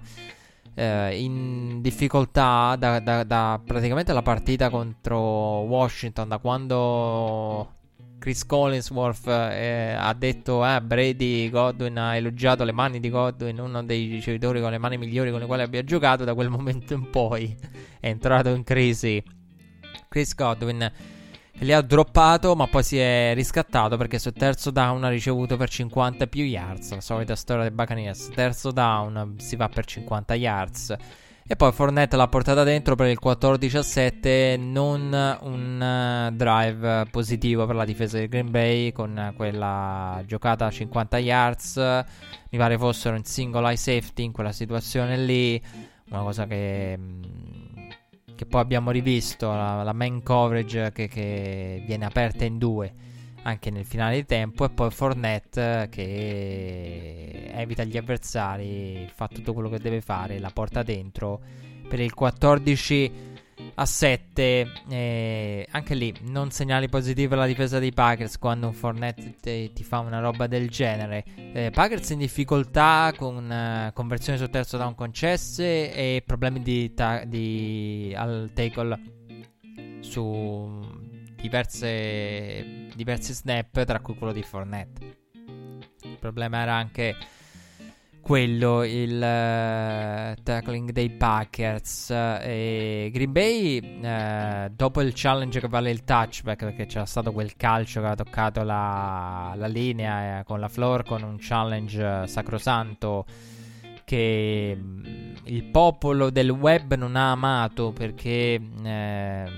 eh, 0.75 1.19
in 1.19 1.81
difficoltà 1.81 2.75
da, 2.77 2.99
da, 2.99 3.23
da, 3.23 3.59
praticamente 3.65 4.13
la 4.13 4.21
partita 4.21 4.69
contro 4.69 5.17
Washington, 5.19 6.27
da 6.27 6.37
quando 6.37 7.73
Chris 8.19 8.45
Collinsworth 8.45 9.27
eh, 9.27 9.95
ha 9.97 10.13
detto 10.13 10.65
eh, 10.65 10.81
Brady 10.81 11.49
Godwin 11.49 11.97
ha 11.97 12.15
elogiato 12.15 12.63
le 12.63 12.71
mani 12.71 12.99
di 12.99 13.09
Godwin, 13.09 13.59
uno 13.59 13.83
dei 13.83 14.07
ricevitori 14.07 14.61
con 14.61 14.71
le 14.71 14.77
mani 14.77 14.97
migliori 14.97 15.31
con 15.31 15.39
le 15.39 15.45
quali 15.45 15.61
abbia 15.61 15.83
giocato, 15.83 16.23
da 16.23 16.33
quel 16.33 16.49
momento 16.51 16.93
in 16.93 17.09
poi 17.09 17.55
è 17.99 18.07
entrato 18.07 18.49
in 18.49 18.63
crisi. 18.63 19.23
Chris 20.09 20.35
Godwin 20.35 20.91
li 21.59 21.71
ha 21.71 21.81
droppato, 21.81 22.55
ma 22.55 22.67
poi 22.67 22.83
si 22.83 22.97
è 22.97 23.33
riscattato 23.33 23.97
perché 23.97 24.19
sul 24.19 24.33
terzo 24.33 24.71
down 24.71 25.03
ha 25.03 25.09
ricevuto 25.09 25.55
per 25.57 25.69
50 25.69 26.27
più 26.27 26.43
yards. 26.43 26.91
La 26.91 27.01
solita 27.01 27.35
storia 27.35 27.63
dei 27.63 27.71
Buccaneers. 27.71 28.29
Terzo 28.33 28.71
down 28.71 29.35
si 29.37 29.55
va 29.55 29.69
per 29.69 29.85
50 29.85 30.35
yards. 30.35 30.95
E 31.47 31.55
poi 31.55 31.71
Fournette 31.71 32.15
l'ha 32.15 32.27
portata 32.27 32.63
dentro 32.63 32.95
per 32.95 33.07
il 33.07 33.19
14-7. 33.23 34.59
Non 34.59 35.37
un 35.41 36.29
uh, 36.31 36.35
drive 36.35 37.05
positivo 37.11 37.65
per 37.67 37.75
la 37.75 37.85
difesa 37.85 38.17
di 38.17 38.27
Green 38.27 38.49
Bay 38.49 38.91
con 38.91 39.31
quella 39.35 40.23
giocata 40.25 40.65
a 40.65 40.71
50 40.71 41.17
yards. 41.19 41.77
Mi 42.49 42.57
pare 42.57 42.77
fossero 42.77 43.15
in 43.15 43.23
single 43.23 43.67
eye 43.67 43.77
safety 43.77 44.23
in 44.23 44.31
quella 44.31 44.51
situazione 44.51 45.17
lì. 45.17 45.61
Una 46.09 46.21
cosa 46.21 46.45
che. 46.47 46.97
Che 48.35 48.45
poi 48.45 48.61
abbiamo 48.61 48.91
rivisto 48.91 49.47
la, 49.47 49.81
la 49.83 49.93
main 49.93 50.21
coverage 50.21 50.91
che, 50.91 51.07
che, 51.07 51.83
viene 51.85 52.05
aperta 52.05 52.43
in 52.43 52.57
due 52.57 52.93
anche 53.43 53.69
nel 53.69 53.85
finale 53.85 54.15
di 54.15 54.25
tempo 54.25 54.65
e 54.65 54.69
poi 54.69 54.89
Fornet 54.89 55.89
che 55.89 57.51
evita 57.53 57.83
gli 57.83 57.95
avversari 57.95 59.07
fa 59.13 59.27
tutto 59.27 59.53
quello 59.53 59.69
che 59.69 59.79
deve 59.79 60.01
fare 60.01 60.39
la 60.39 60.49
porta 60.49 60.83
dentro. 60.83 61.39
Per 61.87 61.99
il 61.99 62.13
14 62.13 63.34
a 63.75 63.85
7 63.85 64.71
eh, 64.89 65.67
anche 65.71 65.95
lì 65.95 66.13
non 66.21 66.51
segnali 66.51 66.89
positivi 66.89 67.33
alla 67.33 67.45
difesa 67.45 67.79
dei 67.79 67.93
Packers 67.93 68.37
quando 68.37 68.67
un 68.67 68.73
Fournette 68.73 69.35
te, 69.39 69.71
ti 69.73 69.83
fa 69.83 69.99
una 69.99 70.19
roba 70.19 70.47
del 70.47 70.69
genere. 70.69 71.23
Eh, 71.53 71.71
Packers 71.71 72.09
in 72.11 72.19
difficoltà 72.19 73.13
con 73.15 73.49
uh, 73.49 73.93
conversioni 73.93 74.37
sul 74.37 74.49
terzo 74.49 74.77
down 74.77 74.95
concesse 74.95 75.93
e 75.93 76.23
problemi 76.25 76.61
di, 76.61 76.93
ta- 76.93 77.23
di 77.25 78.13
al 78.15 78.51
tackle 78.53 78.99
su 80.01 81.03
diverse, 81.35 82.87
diversi 82.95 83.33
snap 83.33 83.83
tra 83.83 83.99
cui 83.99 84.15
quello 84.15 84.33
di 84.33 84.43
Fournette. 84.43 85.17
Il 86.03 86.17
problema 86.19 86.59
era 86.59 86.75
anche 86.75 87.15
quello 88.25 88.83
il 88.83 89.17
uh, 89.17 90.41
tackling 90.41 90.89
dei 90.89 91.11
Packers. 91.11 92.09
E 92.09 93.11
Green 93.13 93.31
Bay 93.31 93.99
uh, 94.01 94.73
dopo 94.75 95.01
il 95.01 95.11
challenge 95.13 95.59
che 95.59 95.67
vale 95.67 95.91
il 95.91 96.03
touchback 96.03 96.63
perché 96.63 96.87
c'era 96.87 97.05
stato 97.05 97.31
quel 97.31 97.55
calcio 97.55 98.01
che 98.01 98.07
ha 98.07 98.15
toccato 98.15 98.63
la, 98.63 99.53
la 99.55 99.67
linea 99.67 100.39
eh, 100.39 100.43
con 100.43 100.59
la 100.59 100.69
floor 100.69 101.03
con 101.03 101.21
un 101.21 101.37
challenge 101.39 102.25
sacrosanto 102.25 103.25
che 104.03 104.75
um, 104.75 105.35
il 105.43 105.63
popolo 105.65 106.31
del 106.31 106.49
web 106.49 106.95
non 106.95 107.15
ha 107.15 107.29
amato 107.29 107.91
perché 107.91 108.59
uh, 108.59 109.49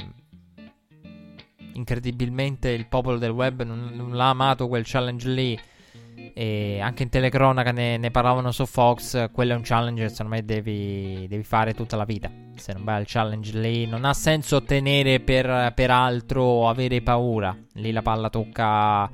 incredibilmente 1.71 2.71
il 2.71 2.86
popolo 2.88 3.17
del 3.17 3.32
web 3.32 3.63
non, 3.63 3.91
non 3.93 4.12
l'ha 4.13 4.27
amato 4.27 4.67
quel 4.67 4.84
challenge 4.86 5.30
lì 5.30 5.58
e 6.34 6.80
anche 6.82 7.03
in 7.03 7.10
telecronaca 7.10 7.71
ne, 7.71 7.97
ne, 7.97 8.12
parlavano 8.12 8.51
su 8.51 8.65
Fox. 8.65 9.32
Quello 9.32 9.53
è 9.53 9.56
un 9.56 9.62
challenge 9.63 10.03
che 10.03 10.10
secondo 10.10 10.36
me 10.36 10.45
devi, 10.45 11.25
devi, 11.27 11.43
fare 11.43 11.73
tutta 11.73 11.95
la 11.95 12.06
vita. 12.06 12.30
Se 12.56 12.73
non 12.73 12.84
vai 12.84 12.97
al 12.97 13.06
challenge 13.06 13.58
lì, 13.60 13.86
non 13.86 14.06
ha 14.06 14.13
senso 14.13 14.58
ottenere 14.58 15.19
per, 15.19 15.73
per 15.73 15.91
altro 15.91 16.43
o 16.43 16.69
avere 16.69 17.01
paura. 17.01 17.56
Lì 17.73 17.91
la 17.91 18.01
palla 18.01 18.30
tocca 18.30 19.10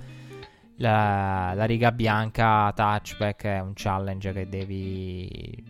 la, 0.77 1.53
la 1.55 1.65
riga 1.65 1.91
bianca, 1.91 2.71
touchback. 2.73 3.43
È 3.43 3.59
un 3.59 3.73
challenge 3.73 4.31
che 4.33 4.47
devi. 4.47 5.63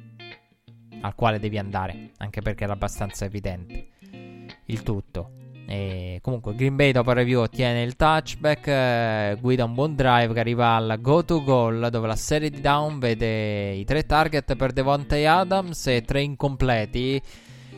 al 1.02 1.16
quale 1.16 1.40
devi 1.40 1.58
andare. 1.58 2.12
Anche 2.18 2.42
perché 2.42 2.64
era 2.64 2.74
abbastanza 2.74 3.26
evidente 3.26 3.90
il 4.66 4.84
tutto. 4.84 5.43
E 5.66 6.20
comunque 6.22 6.56
Green 6.56 6.76
Bay 6.76 6.92
dopo 6.92 7.12
il 7.12 7.16
review 7.16 7.42
ottiene 7.42 7.84
il 7.84 7.96
touchback, 7.96 8.68
eh, 8.68 9.38
guida 9.40 9.64
un 9.64 9.74
buon 9.74 9.96
drive 9.96 10.34
che 10.34 10.40
arriva 10.40 10.76
al 10.76 10.98
go 11.00 11.24
to 11.24 11.42
goal 11.44 11.88
dove 11.90 12.08
la 12.08 12.16
serie 12.16 12.50
di 12.50 12.60
down 12.60 13.00
vede 13.00 13.72
i 13.72 13.86
tre 13.86 14.06
target 14.06 14.56
per 14.56 14.74
Devontae 14.74 15.26
Adams 15.26 15.88
e 15.88 16.02
tre 16.02 16.22
incompleti 16.22 17.22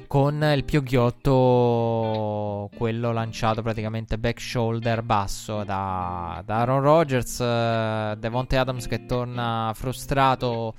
con 0.07 0.43
il 0.55 0.63
più 0.63 0.83
ghiotto 0.83 2.69
quello 2.75 3.11
lanciato 3.11 3.61
praticamente 3.61 4.17
back 4.17 4.39
shoulder 4.39 5.01
basso 5.01 5.63
da, 5.63 6.41
da 6.45 6.57
Aaron 6.57 6.81
Rodgers, 6.81 7.39
eh, 7.39 8.15
Devontae 8.17 8.59
Adams 8.59 8.87
che 8.87 9.05
torna 9.05 9.71
frustrato 9.75 10.73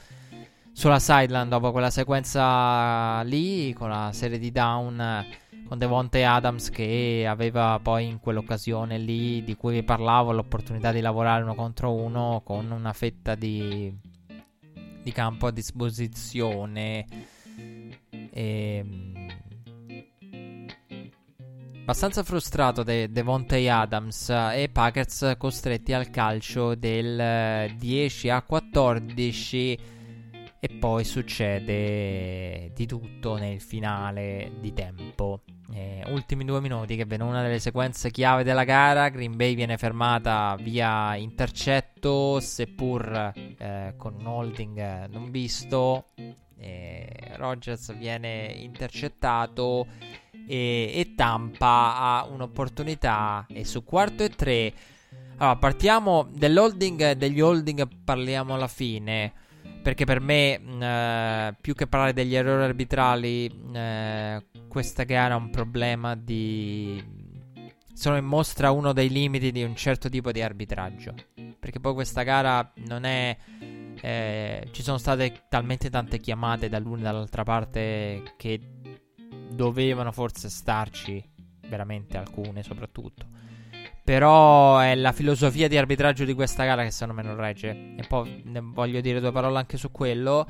sulla 0.72 0.98
sideline 0.98 1.48
dopo 1.48 1.72
quella 1.72 1.90
sequenza 1.90 3.22
lì 3.22 3.72
con 3.72 3.88
la 3.88 4.10
serie 4.12 4.38
di 4.38 4.52
down 4.52 5.24
con 5.66 5.78
Devonte 5.78 6.24
Adams 6.24 6.70
che 6.70 7.26
aveva 7.28 7.78
poi 7.82 8.06
in 8.06 8.20
quell'occasione 8.20 8.98
lì 8.98 9.42
di 9.42 9.56
cui 9.56 9.74
vi 9.74 9.82
parlavo 9.82 10.32
l'opportunità 10.32 10.92
di 10.92 11.00
lavorare 11.00 11.42
uno 11.42 11.54
contro 11.54 11.92
uno 11.92 12.42
con 12.44 12.70
una 12.70 12.92
fetta 12.92 13.34
di, 13.34 13.92
di 15.02 15.12
campo 15.12 15.48
a 15.48 15.50
disposizione. 15.50 17.04
E, 18.10 18.30
ehm, 18.30 19.26
abbastanza 21.80 22.22
frustrato 22.22 22.82
De- 22.82 23.10
Devonte 23.10 23.68
Adams 23.68 24.28
e 24.28 24.68
Packers 24.72 25.34
costretti 25.36 25.92
al 25.92 26.10
calcio 26.10 26.74
del 26.74 27.72
10 27.76 28.30
a 28.30 28.42
14 28.42 29.78
e 30.58 30.68
poi 30.78 31.04
succede 31.04 32.72
di 32.74 32.86
tutto 32.86 33.36
nel 33.36 33.60
finale 33.60 34.52
di 34.60 34.72
tempo 34.72 35.42
eh, 35.72 36.04
ultimi 36.08 36.44
due 36.44 36.60
minuti 36.60 36.96
che 36.96 37.04
vedono 37.04 37.30
una 37.30 37.42
delle 37.42 37.58
sequenze 37.58 38.10
chiave 38.10 38.44
della 38.44 38.64
gara. 38.64 39.08
Green 39.08 39.36
Bay 39.36 39.54
viene 39.54 39.76
fermata 39.76 40.56
via 40.60 41.16
intercetto, 41.16 42.40
seppur 42.40 43.32
eh, 43.58 43.94
con 43.96 44.14
un 44.18 44.26
holding 44.26 45.06
non 45.06 45.30
visto. 45.30 46.06
Eh, 46.58 47.08
Rogers 47.34 47.96
viene 47.96 48.54
intercettato 48.56 49.86
e, 50.46 50.92
e 50.94 51.14
Tampa 51.14 51.96
ha 51.96 52.26
un'opportunità. 52.26 53.46
E 53.48 53.64
su 53.64 53.84
quarto 53.84 54.22
e 54.22 54.28
tre. 54.30 54.72
Allora, 55.38 55.56
partiamo 55.56 56.28
dell'holding. 56.30 57.12
Degli 57.12 57.40
holding 57.40 57.88
parliamo 58.04 58.54
alla 58.54 58.68
fine 58.68 59.44
perché 59.86 60.04
per 60.04 60.20
me, 60.20 60.60
eh, 60.80 61.54
più 61.60 61.72
che 61.74 61.86
parlare 61.86 62.12
degli 62.12 62.34
errori 62.34 62.64
arbitrali, 62.64 63.46
eh, 63.72 64.44
questa 64.76 65.04
gara 65.04 65.36
un 65.36 65.48
problema 65.48 66.14
di... 66.14 67.02
In 68.04 68.24
mostra 68.24 68.72
uno 68.72 68.92
dei 68.92 69.08
limiti 69.08 69.50
di 69.50 69.62
un 69.62 69.74
certo 69.74 70.10
tipo 70.10 70.32
di 70.32 70.42
arbitraggio. 70.42 71.14
Perché 71.58 71.80
poi 71.80 71.94
questa 71.94 72.24
gara 72.24 72.74
non 72.84 73.04
è... 73.04 73.34
Eh, 73.98 74.68
ci 74.72 74.82
sono 74.82 74.98
state 74.98 75.44
talmente 75.48 75.88
tante 75.88 76.18
chiamate 76.18 76.68
dall'una 76.68 76.98
e 76.98 77.02
dall'altra 77.04 77.42
parte 77.42 78.34
che 78.36 78.60
dovevano 79.48 80.12
forse 80.12 80.50
starci, 80.50 81.24
veramente 81.68 82.18
alcune 82.18 82.62
soprattutto. 82.62 83.26
Però 84.04 84.78
è 84.78 84.94
la 84.94 85.12
filosofia 85.12 85.68
di 85.68 85.78
arbitraggio 85.78 86.26
di 86.26 86.34
questa 86.34 86.66
gara 86.66 86.84
che 86.84 86.90
secondo 86.90 87.22
me 87.22 87.26
non 87.26 87.36
regge. 87.36 87.94
E 87.96 88.04
poi 88.06 88.42
ne 88.44 88.60
voglio 88.60 89.00
dire 89.00 89.20
due 89.20 89.32
parole 89.32 89.56
anche 89.56 89.78
su 89.78 89.90
quello. 89.90 90.46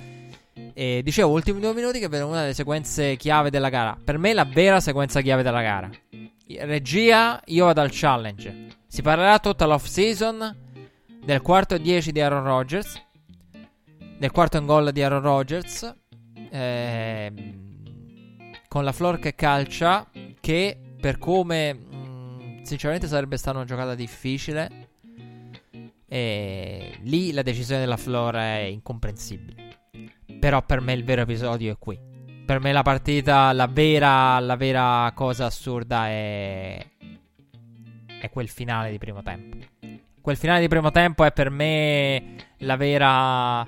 E 0.73 1.03
dicevo, 1.05 1.31
ultimi 1.31 1.61
due 1.61 1.75
minuti 1.75 1.99
che 1.99 2.09
vedo 2.09 2.27
una 2.27 2.41
delle 2.41 2.55
sequenze 2.55 3.17
chiave 3.17 3.51
della 3.51 3.69
gara. 3.69 3.97
Per 4.03 4.17
me 4.17 4.33
la 4.33 4.45
vera 4.45 4.81
sequenza 4.81 5.21
chiave 5.21 5.43
della 5.43 5.61
gara. 5.61 5.91
Regia, 6.61 7.43
io 7.47 7.67
vado 7.67 7.83
al 7.83 7.91
challenge. 7.93 8.69
Si 8.87 9.03
parlerà 9.03 9.39
tutta 9.39 9.67
l'off 9.67 9.85
season 9.85 10.65
del 11.23 11.43
quarto 11.43 11.75
e 11.75 11.81
10 11.81 12.13
di 12.13 12.21
Aaron 12.21 12.45
Rodgers. 12.45 13.03
Del 14.19 14.31
quarto 14.31 14.57
in 14.57 14.65
gol 14.65 14.93
di 14.93 15.03
Aaron 15.03 15.21
Rodgers. 15.21 15.95
Eh, 16.51 17.33
con 18.67 18.85
la 18.85 18.93
floor 18.93 19.19
che 19.19 19.35
calcia. 19.35 20.09
Che 20.41 20.79
per 20.99 21.19
come 21.19 21.75
mh, 21.75 21.97
mm, 21.97 22.63
sinceramente 22.63 23.09
sarebbe 23.09 23.37
stata 23.37 23.59
una 23.59 23.67
giocata 23.67 23.95
difficile. 23.95 24.89
E 26.09 26.99
lì 27.03 27.33
la 27.33 27.43
decisione 27.43 27.81
della 27.81 27.99
floor 27.99 28.37
è 28.37 28.61
incomprensibile. 28.71 29.66
Però 30.39 30.63
per 30.63 30.81
me 30.81 30.93
il 30.93 31.05
vero 31.05 31.23
episodio 31.23 31.73
è 31.73 31.77
qui. 31.79 31.99
Per 32.47 32.61
me 32.61 32.73
la 32.73 32.83
partita, 32.83 33.53
la 33.53 33.67
vera, 33.67 34.39
la 34.39 34.55
vera 34.55 35.11
cosa 35.15 35.47
assurda 35.47 36.07
è... 36.07 36.87
è 38.21 38.31
quel 38.31 38.49
finale 38.49 38.91
di 38.91 38.99
primo 38.99 39.23
tempo. 39.23 39.57
Quel 40.21 40.37
finale 40.37 40.61
di 40.61 40.69
primo 40.69 40.93
tempo 40.93 41.25
è 41.25 41.33
per 41.33 41.51
me 41.51 42.37
la 42.59 42.77
vera... 42.77 43.67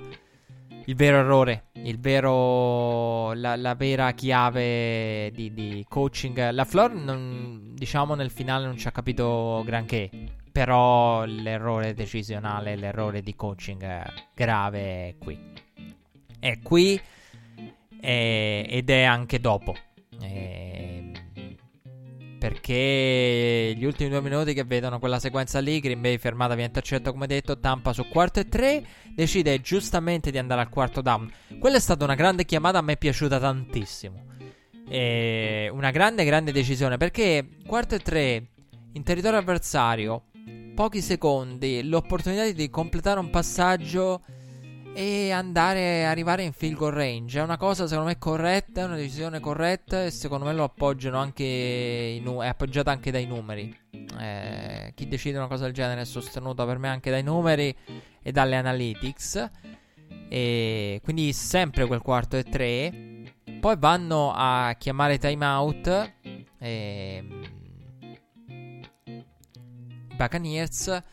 il 0.85 0.95
vero 0.95 1.17
errore, 1.17 1.65
il 1.73 1.99
vero... 1.99 3.33
la, 3.33 3.57
la 3.57 3.75
vera 3.75 4.11
chiave 4.13 5.31
di, 5.33 5.53
di, 5.53 5.85
coaching. 5.89 6.51
La 6.51 6.63
Flor, 6.63 6.93
non, 6.93 7.73
diciamo, 7.73 8.15
nel 8.15 8.31
finale 8.31 8.65
non 8.65 8.77
ci 8.77 8.87
ha 8.87 8.91
capito 8.91 9.61
granché. 9.65 10.09
Però 10.51 11.25
l'errore 11.25 11.93
decisionale, 11.93 12.77
l'errore 12.77 13.21
di 13.21 13.35
coaching 13.35 14.03
grave 14.33 14.79
è 15.09 15.15
qui 15.19 15.58
è 16.39 16.59
qui 16.61 16.99
eh, 18.01 18.65
ed 18.69 18.89
è 18.89 19.03
anche 19.03 19.39
dopo. 19.39 19.75
Eh, 20.21 21.11
perché 22.39 23.73
gli 23.75 23.83
ultimi 23.83 24.09
due 24.09 24.21
minuti 24.21 24.53
che 24.53 24.63
vedono 24.63 24.97
quella 24.97 25.19
sequenza 25.19 25.59
lì, 25.59 25.79
Green 25.81 25.99
Bay 25.99 26.17
fermata 26.17 26.55
via 26.55 26.65
intercetto 26.65 27.11
come 27.11 27.27
detto, 27.27 27.59
Tampa 27.59 27.91
su 27.91 28.07
quarto 28.07 28.39
e 28.39 28.47
tre, 28.47 28.83
decide 29.13 29.59
giustamente 29.59 30.31
di 30.31 30.37
andare 30.37 30.61
al 30.61 30.69
quarto 30.69 31.01
down. 31.01 31.29
Quella 31.59 31.75
è 31.75 31.81
stata 31.81 32.05
una 32.05 32.15
grande 32.15 32.45
chiamata, 32.45 32.77
a 32.77 32.81
me 32.81 32.93
è 32.93 32.97
piaciuta 32.97 33.39
tantissimo. 33.39 34.27
E 34.87 35.69
una 35.71 35.91
grande, 35.91 36.23
grande 36.23 36.51
decisione 36.51 36.97
perché 36.97 37.47
quarto 37.67 37.95
e 37.95 37.99
tre 37.99 38.47
in 38.93 39.03
territorio 39.03 39.37
avversario, 39.37 40.23
pochi 40.73 41.01
secondi, 41.01 41.83
l'opportunità 41.83 42.49
di 42.49 42.69
completare 42.69 43.19
un 43.19 43.29
passaggio 43.29 44.23
e 44.93 45.31
andare 45.31 46.05
arrivare 46.05 46.43
in 46.43 46.51
field 46.51 46.75
goal 46.75 46.93
range. 46.93 47.39
È 47.39 47.43
una 47.43 47.57
cosa 47.57 47.87
secondo 47.87 48.09
me 48.09 48.17
corretta, 48.17 48.81
è 48.81 48.83
una 48.85 48.95
decisione 48.95 49.39
corretta 49.39 50.03
e 50.03 50.11
secondo 50.11 50.45
me 50.45 50.53
lo 50.53 50.63
appoggiano 50.63 51.17
anche 51.17 52.19
nu- 52.21 52.41
è 52.41 52.47
appoggiata 52.47 52.91
anche 52.91 53.11
dai 53.11 53.25
numeri. 53.25 53.75
Eh, 54.19 54.91
chi 54.95 55.07
decide 55.07 55.37
una 55.37 55.47
cosa 55.47 55.65
del 55.65 55.73
genere 55.73 56.01
è 56.01 56.05
sostenuta 56.05 56.65
per 56.65 56.77
me 56.77 56.89
anche 56.89 57.11
dai 57.11 57.23
numeri 57.23 57.75
e 58.21 58.31
dalle 58.31 58.55
analytics. 58.55 59.49
E 60.29 60.99
quindi 61.03 61.33
sempre 61.33 61.85
quel 61.85 62.01
quarto 62.01 62.37
e 62.37 62.43
tre. 62.43 63.07
poi 63.59 63.75
vanno 63.77 64.31
a 64.33 64.75
chiamare 64.77 65.17
timeout. 65.17 66.13
E... 66.59 67.23
Buccaneers 70.15 71.03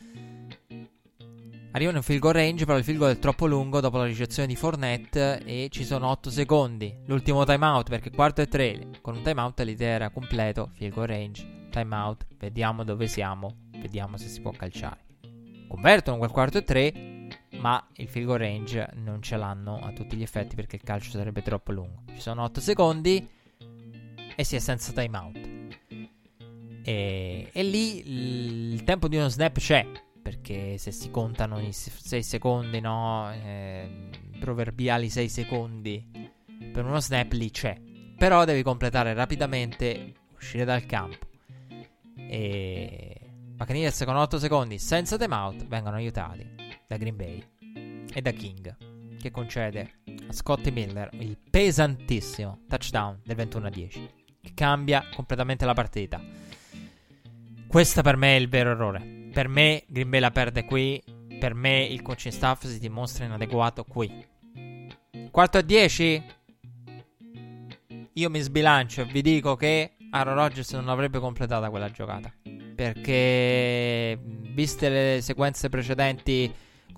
arrivano 1.76 1.98
in 1.98 2.02
field 2.02 2.20
goal 2.20 2.32
range, 2.32 2.64
però 2.64 2.78
il 2.78 2.84
field 2.84 2.98
goal 2.98 3.12
è 3.12 3.18
troppo 3.18 3.46
lungo 3.46 3.80
dopo 3.80 3.98
la 3.98 4.06
ricezione 4.06 4.48
di 4.48 4.56
Fournette 4.56 5.42
e 5.44 5.68
ci 5.70 5.84
sono 5.84 6.08
8 6.08 6.30
secondi. 6.30 6.94
L'ultimo 7.04 7.44
timeout 7.44 7.90
perché 7.90 8.10
quarto 8.10 8.40
e 8.40 8.48
3 8.48 8.88
con 9.02 9.16
un 9.16 9.22
timeout 9.22 9.60
l'idea 9.60 9.90
era 9.90 10.10
completo, 10.10 10.70
field 10.72 10.94
goal 10.94 11.06
range, 11.06 11.68
timeout, 11.70 12.26
vediamo 12.38 12.82
dove 12.82 13.06
siamo, 13.06 13.68
vediamo 13.78 14.16
se 14.16 14.28
si 14.28 14.40
può 14.40 14.52
calciare. 14.52 15.04
Convertono 15.68 16.16
quel 16.16 16.30
quarto 16.30 16.58
e 16.58 16.64
3 16.64 16.92
ma 17.58 17.86
il 17.96 18.08
field 18.08 18.26
goal 18.26 18.38
range 18.38 18.88
non 18.94 19.20
ce 19.20 19.36
l'hanno 19.36 19.78
a 19.78 19.92
tutti 19.92 20.16
gli 20.16 20.22
effetti 20.22 20.54
perché 20.54 20.76
il 20.76 20.82
calcio 20.82 21.10
sarebbe 21.10 21.42
troppo 21.42 21.72
lungo. 21.72 22.04
Ci 22.06 22.20
sono 22.20 22.42
8 22.42 22.58
secondi 22.58 23.28
e 24.34 24.44
si 24.44 24.56
è 24.56 24.58
senza 24.60 24.92
timeout. 24.92 25.54
E, 26.84 27.50
e 27.52 27.62
lì 27.62 28.72
il 28.72 28.82
tempo 28.84 29.08
di 29.08 29.16
uno 29.16 29.28
snap 29.28 29.58
c'è, 29.58 29.86
perché 30.26 30.76
se 30.76 30.90
si 30.90 31.12
contano 31.12 31.60
i 31.60 31.70
6 31.70 32.20
secondi, 32.20 32.80
no, 32.80 33.32
eh, 33.32 34.08
proverbiali 34.40 35.08
6 35.08 35.28
secondi 35.28 36.04
per 36.72 36.84
uno 36.84 36.98
snap 36.98 37.30
lì 37.30 37.48
c'è. 37.52 37.80
Però 38.18 38.44
devi 38.44 38.64
completare 38.64 39.14
rapidamente, 39.14 40.14
uscire 40.34 40.64
dal 40.64 40.84
campo. 40.84 41.28
E 42.16 43.20
Buccaneers 43.54 44.02
con 44.04 44.16
8 44.16 44.40
secondi 44.40 44.80
senza 44.80 45.16
timeout 45.16 45.64
vengono 45.68 45.94
aiutati 45.94 46.44
da 46.88 46.96
Green 46.96 47.14
Bay 47.14 47.40
e 48.12 48.20
da 48.20 48.32
King, 48.32 48.76
che 49.20 49.30
concede 49.30 50.00
a 50.26 50.32
Scotty 50.32 50.72
Miller 50.72 51.08
il 51.20 51.38
pesantissimo 51.38 52.62
touchdown 52.66 53.20
del 53.22 53.36
21 53.36 53.66
a 53.68 53.70
10, 53.70 54.10
che 54.42 54.50
cambia 54.54 55.04
completamente 55.14 55.64
la 55.64 55.74
partita. 55.74 56.20
Questo 57.68 58.02
per 58.02 58.16
me 58.16 58.34
è 58.34 58.40
il 58.40 58.48
vero 58.48 58.72
errore. 58.72 59.15
Per 59.36 59.48
me 59.48 59.84
Green 59.86 60.08
Bay 60.08 60.18
la 60.18 60.30
perde 60.30 60.64
qui, 60.64 60.98
per 61.38 61.52
me 61.52 61.84
il 61.84 62.00
coaching 62.00 62.32
staff 62.32 62.64
si 62.64 62.78
dimostra 62.78 63.26
inadeguato 63.26 63.84
qui. 63.84 64.10
Quarto 65.30 65.58
a 65.58 65.60
10? 65.60 66.24
Io 68.14 68.30
mi 68.30 68.40
sbilancio 68.40 69.02
e 69.02 69.04
vi 69.04 69.20
dico 69.20 69.54
che 69.54 69.96
Aaron 70.08 70.36
Rodgers 70.36 70.72
non 70.72 70.88
avrebbe 70.88 71.18
completata 71.18 71.68
quella 71.68 71.90
giocata. 71.90 72.32
Perché, 72.74 74.18
viste 74.22 74.88
le 74.88 75.20
sequenze 75.20 75.68
precedenti 75.68 76.50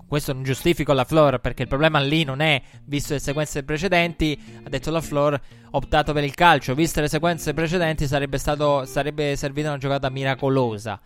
questo 0.07 0.31
non 0.31 0.43
giustifico 0.43 0.93
la 0.93 1.03
Floor 1.03 1.39
perché 1.39 1.63
il 1.63 1.67
problema 1.67 1.99
lì 1.99 2.23
non 2.23 2.39
è, 2.39 2.61
visto 2.85 3.11
le 3.11 3.19
sequenze 3.19 3.63
precedenti, 3.63 4.61
ha 4.63 4.69
detto 4.69 4.91
la 4.91 5.01
Floor, 5.01 5.37
optato 5.71 6.13
per 6.13 6.23
il 6.23 6.35
calcio, 6.35 6.73
viste 6.73 7.01
le 7.01 7.09
sequenze 7.09 7.53
precedenti 7.53 8.07
sarebbe, 8.07 8.37
stato, 8.37 8.85
sarebbe 8.85 9.35
servita 9.35 9.67
una 9.67 9.77
giocata 9.77 10.09
miracolosa. 10.09 11.01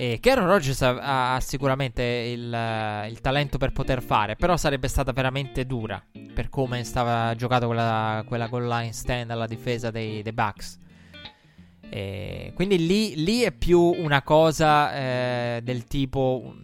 E 0.00 0.18
che 0.18 0.30
Aaron 0.30 0.46
Rodgers 0.46 0.80
ha, 0.80 1.34
ha 1.34 1.40
sicuramente 1.40 2.02
il, 2.02 3.06
il, 3.10 3.20
talento 3.20 3.58
per 3.58 3.70
poter 3.70 4.00
fare, 4.00 4.34
però 4.34 4.56
sarebbe 4.56 4.88
stata 4.88 5.12
veramente 5.12 5.66
dura 5.66 6.02
per 6.32 6.48
come 6.48 6.84
stava 6.84 7.34
giocato 7.34 7.66
quella, 7.66 8.24
quella 8.26 8.46
goal 8.46 8.66
line 8.66 8.94
stand 8.94 9.30
alla 9.30 9.46
difesa 9.46 9.90
dei, 9.90 10.22
dei 10.22 10.32
Bucks. 10.32 10.78
E 11.90 12.52
quindi 12.54 12.86
lì, 12.86 13.22
lì, 13.22 13.42
è 13.42 13.52
più 13.52 13.78
una 13.78 14.22
cosa 14.22 14.94
eh, 14.94 15.60
del 15.62 15.84
tipo 15.84 16.54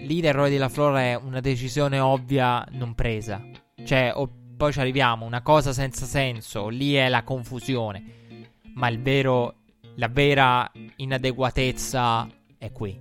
lì 0.00 0.20
l'errore 0.20 0.50
di 0.50 0.58
La 0.58 0.68
Flora 0.68 1.00
è 1.00 1.14
una 1.14 1.40
decisione 1.40 2.00
ovvia 2.00 2.66
non 2.72 2.94
presa. 2.94 3.42
Cioè, 3.82 4.12
o 4.14 4.30
poi 4.58 4.72
ci 4.74 4.80
arriviamo, 4.80 5.24
una 5.24 5.40
cosa 5.40 5.72
senza 5.72 6.04
senso, 6.04 6.68
lì 6.68 6.92
è 6.92 7.08
la 7.08 7.22
confusione. 7.22 8.50
Ma 8.74 8.88
il 8.88 9.00
vero, 9.00 9.54
la 9.96 10.08
vera 10.08 10.70
inadeguatezza 10.96 12.40
è 12.62 12.70
qui. 12.70 12.96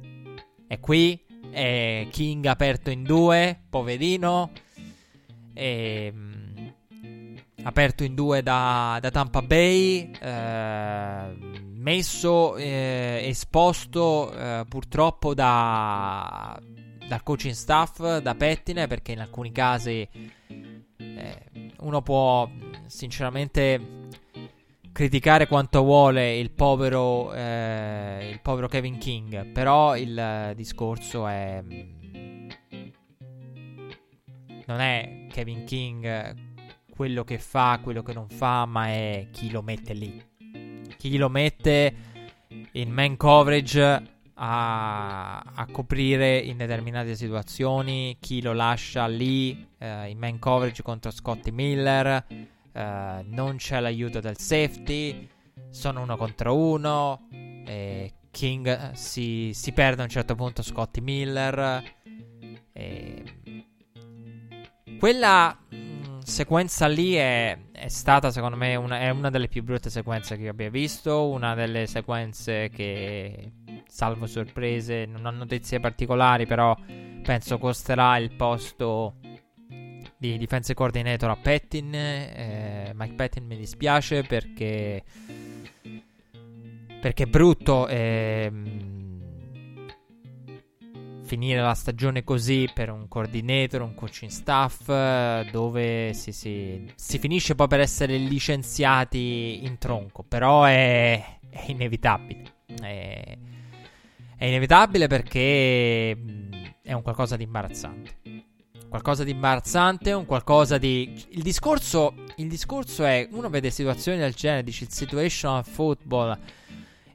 È 0.65 0.79
qui, 0.79 1.23
è 1.51 2.07
King 2.09 2.45
aperto 2.47 2.89
in 2.89 3.03
due, 3.03 3.61
poverino. 3.69 4.49
E, 5.53 6.11
mm, 6.11 6.67
aperto 7.61 8.03
in 8.03 8.15
due 8.15 8.41
da, 8.41 8.97
da 8.99 9.11
Tampa 9.11 9.43
Bay. 9.43 10.09
Eh, 10.19 11.59
messo, 11.75 12.57
eh, 12.57 13.21
esposto 13.25 14.33
eh, 14.33 14.65
purtroppo 14.67 15.35
da 15.35 16.59
dal 17.07 17.23
coaching 17.23 17.53
staff, 17.53 18.19
da 18.19 18.35
pettine, 18.35 18.87
perché 18.87 19.11
in 19.11 19.19
alcuni 19.19 19.51
casi 19.51 20.07
eh, 20.47 21.71
uno 21.81 22.01
può 22.01 22.49
sinceramente 22.87 24.07
criticare 24.91 25.47
quanto 25.47 25.83
vuole 25.83 26.37
il 26.37 26.51
povero, 26.51 27.33
eh, 27.33 28.29
il 28.31 28.39
povero 28.41 28.67
Kevin 28.67 28.97
King, 28.97 29.51
però 29.51 29.95
il 29.95 30.53
discorso 30.55 31.27
è... 31.27 31.63
Non 34.67 34.79
è 34.79 35.27
Kevin 35.29 35.65
King 35.65 36.49
quello 37.01 37.23
che 37.23 37.39
fa, 37.39 37.79
quello 37.81 38.03
che 38.03 38.13
non 38.13 38.29
fa, 38.29 38.65
ma 38.65 38.87
è 38.87 39.27
chi 39.31 39.49
lo 39.49 39.63
mette 39.63 39.93
lì. 39.93 40.23
Chi 40.97 41.17
lo 41.17 41.29
mette 41.29 41.95
in 42.73 42.91
man 42.91 43.17
coverage 43.17 43.81
a, 44.35 45.39
a, 45.39 45.67
coprire 45.71 46.37
in 46.37 46.57
determinate 46.57 47.15
situazioni, 47.15 48.17
chi 48.19 48.41
lo 48.41 48.53
lascia 48.53 49.07
lì 49.07 49.67
eh, 49.79 50.09
in 50.09 50.19
man 50.19 50.37
coverage 50.37 50.83
contro 50.83 51.09
Scotty 51.09 51.49
Miller, 51.49 52.23
eh, 52.73 53.25
non 53.25 53.55
c'è 53.57 53.79
l'aiuto 53.79 54.19
del 54.19 54.37
safety, 54.37 55.27
sono 55.69 56.01
uno 56.01 56.17
contro 56.17 56.55
uno, 56.55 57.27
eh, 57.31 58.13
King 58.31 58.93
si, 58.93 59.51
si, 59.53 59.71
perde 59.73 60.01
a 60.01 60.05
un 60.05 60.09
certo 60.09 60.35
punto 60.35 60.61
Scotty 60.61 61.01
Miller. 61.01 61.83
quella 64.97 65.57
mh, 65.69 65.75
mm, 65.75 66.19
sequenza 66.19 66.87
lì 66.87 67.13
è, 67.13 67.57
è, 67.71 67.87
stata 67.89 68.31
secondo 68.31 68.55
me 68.55 68.75
una, 68.75 69.11
una 69.11 69.29
delle 69.29 69.47
più 69.47 69.63
brutte 69.63 69.89
sequenze 69.89 70.37
che 70.37 70.47
abbia 70.47 70.69
visto, 70.69 71.27
una 71.29 71.53
delle 71.55 71.87
sequenze 71.87 72.69
che 72.69 73.51
salvo 73.87 74.25
sorprese, 74.25 75.05
non 75.05 75.25
ho 75.25 75.31
notizie 75.31 75.79
particolari, 75.79 76.45
però 76.45 76.75
penso 77.21 77.57
costerà 77.57 78.17
il 78.17 78.33
posto 78.35 79.15
di 80.21 80.37
defense 80.37 80.75
coordinator 80.75 81.31
a 81.31 81.35
Pettin. 81.35 81.95
Eh, 81.95 82.91
Mike 82.93 83.15
Pettin 83.15 83.43
mi 83.47 83.57
dispiace 83.57 84.21
perché 84.21 85.03
perché 87.01 87.23
è 87.23 87.25
brutto 87.25 87.87
eh, 87.87 88.51
finire 91.23 91.59
la 91.59 91.73
stagione 91.73 92.23
così 92.23 92.69
per 92.71 92.91
un 92.91 93.07
coordinator, 93.07 93.81
un 93.81 93.95
coaching 93.95 94.29
staff, 94.29 94.85
dove 95.49 96.13
si, 96.13 96.31
si, 96.31 96.91
si 96.93 97.17
finisce 97.17 97.55
poi 97.55 97.67
per 97.67 97.79
essere 97.79 98.15
licenziati 98.17 99.65
in 99.65 99.79
tronco. 99.79 100.21
Però 100.21 100.65
è, 100.65 101.39
è 101.49 101.63
inevitabile. 101.65 102.43
È, 102.79 103.37
è 104.37 104.45
inevitabile 104.45 105.07
perché 105.07 106.15
mm, 106.15 106.51
è 106.83 106.93
un 106.93 107.01
qualcosa 107.01 107.35
di 107.35 107.43
imbarazzante. 107.43 108.20
Qualcosa 108.91 109.23
di 109.23 109.31
imbarazzante, 109.31 110.11
un 110.11 110.25
qualcosa 110.25 110.77
di... 110.77 111.25
Il 111.29 111.43
discorso, 111.43 112.13
il 112.35 112.49
discorso 112.49 113.05
è, 113.05 113.25
uno 113.31 113.49
vede 113.49 113.69
situazioni 113.69 114.17
del 114.17 114.33
genere, 114.33 114.63
dice 114.63 114.83
il 114.83 114.91
situational 114.91 115.63
football, 115.63 116.37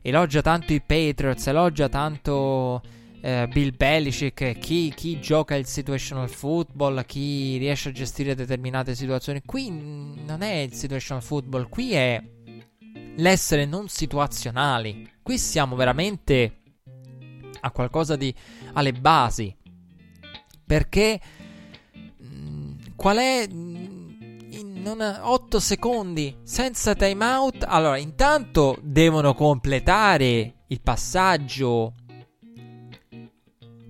elogia 0.00 0.40
tanto 0.40 0.72
i 0.72 0.80
Patriots, 0.80 1.46
elogia 1.48 1.90
tanto 1.90 2.80
eh, 3.20 3.46
Bill 3.52 3.76
Belichick, 3.76 4.58
chi, 4.58 4.90
chi, 4.96 5.20
gioca 5.20 5.54
il 5.54 5.66
situational 5.66 6.30
football, 6.30 7.04
chi 7.04 7.58
riesce 7.58 7.90
a 7.90 7.92
gestire 7.92 8.34
determinate 8.34 8.94
situazioni. 8.94 9.42
Qui 9.44 9.68
non 9.68 10.40
è 10.40 10.54
il 10.54 10.72
situational 10.72 11.22
football, 11.22 11.68
qui 11.68 11.92
è 11.92 12.22
l'essere 13.16 13.66
non 13.66 13.88
situazionali. 13.88 15.10
Qui 15.22 15.36
siamo 15.36 15.76
veramente 15.76 16.62
a 17.60 17.70
qualcosa 17.70 18.16
di 18.16 18.34
alle 18.72 18.94
basi. 18.94 19.54
Perché 20.64 21.20
qual 22.96 23.18
è 23.18 23.46
mm, 23.46 24.52
in 24.52 25.18
8 25.22 25.60
secondi 25.60 26.38
senza 26.42 26.94
timeout? 26.94 27.64
Allora, 27.68 27.98
intanto 27.98 28.78
devono 28.82 29.34
completare 29.34 30.54
il 30.66 30.80
passaggio 30.80 31.92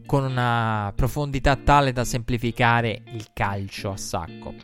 con 0.07 0.25
una 0.25 0.93
profondità 0.95 1.57
tale 1.57 1.93
da 1.93 2.05
semplificare 2.05 3.03
il 3.13 3.29
calcio 3.33 3.91
a 3.91 3.97
sacco. 3.97 4.55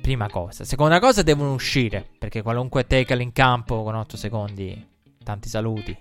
Prima 0.00 0.28
cosa. 0.28 0.64
Seconda 0.64 0.98
cosa, 1.00 1.22
devono 1.22 1.54
uscire. 1.54 2.06
Perché 2.18 2.42
qualunque 2.42 2.86
tackle 2.86 3.22
in 3.22 3.32
campo 3.32 3.82
con 3.82 3.94
8 3.94 4.16
secondi, 4.16 4.86
tanti 5.22 5.48
saluti. 5.48 5.96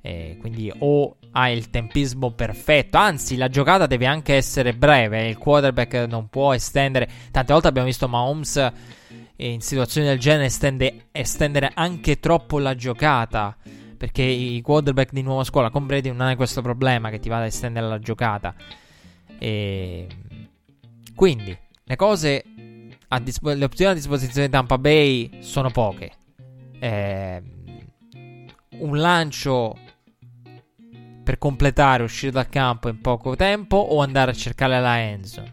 E 0.00 0.36
quindi 0.40 0.72
o 0.78 1.17
ha 1.32 1.48
il 1.50 1.70
tempismo 1.70 2.32
perfetto, 2.32 2.96
anzi 2.96 3.36
la 3.36 3.48
giocata 3.48 3.86
deve 3.86 4.06
anche 4.06 4.34
essere 4.34 4.74
breve, 4.74 5.28
il 5.28 5.38
quarterback 5.38 6.06
non 6.08 6.28
può 6.28 6.54
estendere, 6.54 7.08
tante 7.30 7.52
volte 7.52 7.68
abbiamo 7.68 7.86
visto 7.86 8.08
Mahomes 8.08 8.72
in 9.36 9.60
situazioni 9.60 10.06
del 10.06 10.18
genere 10.18 10.46
estende, 10.46 11.06
estendere 11.12 11.70
anche 11.74 12.18
troppo 12.18 12.58
la 12.58 12.74
giocata. 12.74 13.56
Perché 13.98 14.22
i 14.22 14.60
quarterback 14.60 15.12
di 15.12 15.22
nuova 15.22 15.42
scuola 15.42 15.70
con 15.70 15.84
Brady 15.84 16.10
non 16.10 16.20
hanno 16.20 16.36
questo 16.36 16.62
problema 16.62 17.10
che 17.10 17.18
ti 17.18 17.28
va 17.28 17.38
ad 17.38 17.46
estendere 17.46 17.88
la 17.88 17.98
giocata. 17.98 18.54
E 19.40 20.06
quindi 21.16 21.56
le 21.82 21.96
cose, 21.96 22.44
a 23.08 23.18
dispo- 23.18 23.52
le 23.52 23.64
opzioni 23.64 23.90
a 23.90 23.94
disposizione 23.94 24.46
di 24.46 24.52
Tampa 24.52 24.78
Bay 24.78 25.38
sono 25.40 25.70
poche. 25.70 26.12
Eh, 26.78 27.42
un 28.78 28.98
lancio 28.98 29.76
per 31.28 31.36
completare, 31.36 32.02
uscire 32.02 32.32
dal 32.32 32.48
campo 32.48 32.88
in 32.88 33.02
poco 33.02 33.36
tempo 33.36 33.76
o 33.76 34.00
andare 34.00 34.30
a 34.30 34.34
cercare 34.34 34.80
la 34.80 34.98
endzone. 34.98 35.52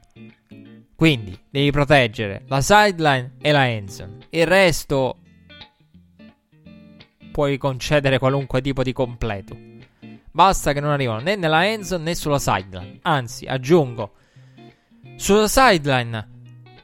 Quindi 0.96 1.38
devi 1.50 1.70
proteggere 1.70 2.46
la 2.48 2.62
sideline 2.62 3.34
e 3.42 3.52
la 3.52 3.68
endzone. 3.68 4.20
Il 4.30 4.48
resto 4.48 5.18
puoi 7.30 7.58
concedere 7.58 8.20
qualunque 8.20 8.62
tipo 8.62 8.84
di 8.84 8.94
completo. 8.94 9.58
Basta 10.32 10.72
che 10.72 10.80
non 10.80 10.92
arrivano 10.92 11.20
né 11.20 11.36
nella 11.36 11.68
endzone 11.68 12.04
né 12.06 12.16
sulla 12.16 12.40
sideline. 12.40 13.00
Anzi, 13.02 13.46
aggiungo, 13.46 14.14
sulla 15.18 15.50
sideline 15.50 16.30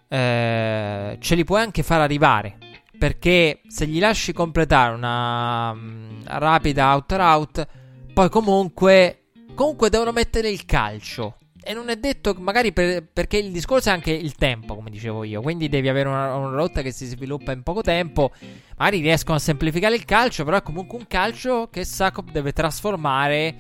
eh, 0.10 1.18
ce 1.18 1.36
li 1.36 1.46
puoi 1.46 1.62
anche 1.62 1.82
far 1.82 2.02
arrivare. 2.02 2.58
Perché 3.00 3.62
se 3.70 3.88
gli 3.88 4.02
lasci 4.02 4.34
completare 4.34 4.94
una 4.94 5.72
um, 5.72 6.22
rapida 6.26 6.94
out-out, 6.94 7.80
poi 8.14 8.30
comunque, 8.30 9.26
comunque 9.56 9.90
devono 9.90 10.12
mettere 10.12 10.50
il 10.50 10.66
calcio. 10.66 11.36
E 11.64 11.74
non 11.74 11.90
è 11.90 11.96
detto, 11.96 12.36
magari 12.40 12.74
per, 12.74 13.04
perché 13.04 13.38
il 13.38 13.52
discorso 13.52 13.90
è 13.90 13.92
anche 13.92 14.12
il 14.12 14.36
tempo, 14.36 14.76
come 14.76 14.90
dicevo 14.90 15.24
io. 15.24 15.42
Quindi 15.42 15.70
devi 15.70 15.90
avere 15.90 16.10
una, 16.10 16.36
una, 16.36 16.56
rotta 16.56 16.82
che 16.82 16.92
si 16.92 17.06
sviluppa 17.06 17.52
in 17.52 17.62
poco 17.62 17.82
tempo. 17.82 18.32
Magari 18.78 19.00
riescono 19.02 19.38
a 19.38 19.40
semplificare 19.40 19.96
il 19.96 20.06
calcio, 20.06 20.44
però 20.44 20.58
è 20.58 20.64
comunque 20.64 20.98
un 20.98 21.06
calcio 21.08 21.70
che 21.70 21.86
Sakop 21.86 22.32
deve 22.32 22.52
trasformare. 22.52 23.56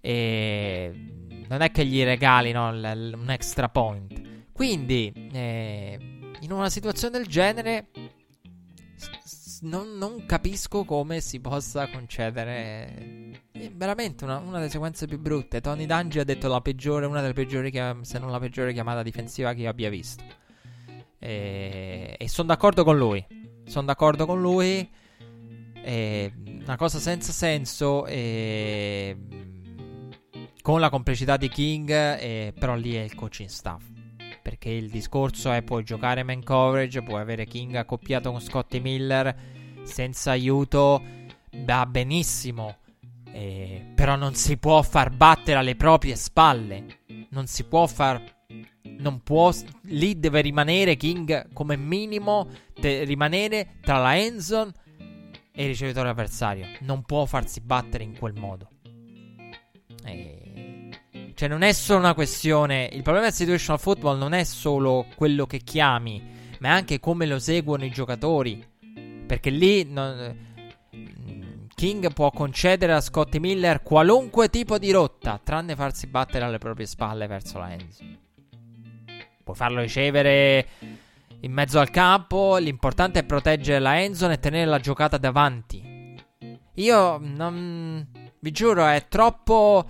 E 0.00 0.92
non 1.48 1.62
è 1.62 1.70
che 1.70 1.86
gli 1.86 2.02
regalino 2.04 2.72
l- 2.72 2.80
l- 2.80 3.18
un 3.18 3.30
extra 3.30 3.68
point. 3.68 4.20
Quindi, 4.52 5.12
eh, 5.32 5.98
in 6.40 6.52
una 6.52 6.68
situazione 6.68 7.16
del 7.16 7.26
genere, 7.26 7.86
non, 9.62 9.96
non, 9.96 10.24
capisco 10.26 10.84
come 10.84 11.20
si 11.20 11.40
possa 11.40 11.88
concedere. 11.88 13.42
È 13.52 13.70
veramente 13.72 14.24
una, 14.24 14.38
una, 14.38 14.58
delle 14.58 14.70
sequenze 14.70 15.06
più 15.06 15.18
brutte. 15.18 15.60
Tony 15.60 15.86
Dungy 15.86 16.18
ha 16.18 16.24
detto 16.24 16.48
la 16.48 16.60
peggiore, 16.60 17.06
una 17.06 17.20
delle 17.20 17.32
peggiori, 17.32 17.70
se 18.02 18.18
non 18.18 18.30
la 18.30 18.38
peggiore 18.38 18.72
chiamata 18.72 19.02
difensiva 19.02 19.52
che 19.52 19.62
io 19.62 19.70
abbia 19.70 19.90
visto. 19.90 20.24
E, 21.18 22.16
e 22.18 22.28
sono 22.28 22.48
d'accordo 22.48 22.84
con 22.84 22.96
lui. 22.96 23.24
Sono 23.64 23.86
d'accordo 23.86 24.26
con 24.26 24.40
lui. 24.40 24.88
È 25.72 26.32
una 26.44 26.76
cosa 26.76 26.98
senza 26.98 27.32
senso. 27.32 28.06
E, 28.06 29.16
con 30.62 30.80
la 30.80 30.90
complicità 30.90 31.36
di 31.36 31.48
King, 31.48 31.90
e, 31.90 32.52
però 32.58 32.74
lì 32.74 32.94
è 32.94 33.02
il 33.02 33.14
coaching 33.14 33.48
staff. 33.48 33.95
Perché 34.46 34.70
il 34.70 34.90
discorso 34.90 35.50
è 35.50 35.62
puoi 35.62 35.82
giocare 35.82 36.22
man 36.22 36.44
coverage, 36.44 37.02
puoi 37.02 37.20
avere 37.20 37.46
King 37.46 37.74
accoppiato 37.74 38.30
con 38.30 38.40
Scotty 38.40 38.78
Miller 38.78 39.34
senza 39.82 40.30
aiuto, 40.30 41.02
va 41.64 41.84
benissimo. 41.84 42.76
Eh, 43.32 43.84
però 43.92 44.14
non 44.14 44.36
si 44.36 44.56
può 44.56 44.82
far 44.82 45.10
battere 45.10 45.58
alle 45.58 45.74
proprie 45.74 46.14
spalle. 46.14 47.00
Non 47.30 47.48
si 47.48 47.64
può 47.64 47.88
far. 47.88 48.22
Non 48.98 49.20
può. 49.24 49.52
Lì 49.86 50.16
deve 50.16 50.42
rimanere 50.42 50.94
King 50.94 51.52
come 51.52 51.76
minimo. 51.76 52.48
Deve 52.72 53.02
rimanere 53.02 53.78
tra 53.80 53.98
la 53.98 54.16
endzone 54.16 54.70
e 55.50 55.62
il 55.62 55.68
ricevitore 55.70 56.08
avversario. 56.08 56.68
Non 56.82 57.02
può 57.02 57.26
farsi 57.26 57.60
battere 57.60 58.04
in 58.04 58.16
quel 58.16 58.34
modo. 58.34 58.68
Eh, 60.04 60.35
cioè, 61.36 61.48
non 61.48 61.60
è 61.60 61.72
solo 61.72 61.98
una 61.98 62.14
questione. 62.14 62.88
Il 62.90 63.02
problema 63.02 63.26
del 63.26 63.34
situational 63.34 63.78
football 63.78 64.16
non 64.16 64.32
è 64.32 64.42
solo 64.42 65.04
quello 65.16 65.44
che 65.44 65.58
chiami, 65.58 66.22
ma 66.60 66.68
è 66.68 66.70
anche 66.70 66.98
come 66.98 67.26
lo 67.26 67.38
seguono 67.38 67.84
i 67.84 67.90
giocatori. 67.90 68.66
Perché 69.26 69.50
lì 69.50 69.84
non, 69.84 70.34
King 71.74 72.10
può 72.14 72.30
concedere 72.30 72.94
a 72.94 73.02
Scotty 73.02 73.38
Miller 73.38 73.82
qualunque 73.82 74.48
tipo 74.48 74.78
di 74.78 74.90
rotta, 74.90 75.38
tranne 75.44 75.76
farsi 75.76 76.06
battere 76.06 76.46
alle 76.46 76.56
proprie 76.56 76.86
spalle 76.86 77.26
verso 77.26 77.58
la 77.58 77.70
Enzo. 77.70 78.02
Puoi 79.44 79.56
farlo 79.56 79.80
ricevere 79.82 80.66
in 81.40 81.52
mezzo 81.52 81.78
al 81.78 81.90
campo. 81.90 82.56
L'importante 82.56 83.18
è 83.18 83.24
proteggere 83.24 83.78
la 83.78 84.00
Enzo 84.00 84.26
e 84.30 84.38
tenere 84.38 84.64
la 84.64 84.80
giocata 84.80 85.18
davanti. 85.18 86.16
Io 86.76 87.18
non. 87.20 88.06
Vi 88.38 88.50
giuro, 88.52 88.86
è 88.86 89.04
troppo. 89.06 89.86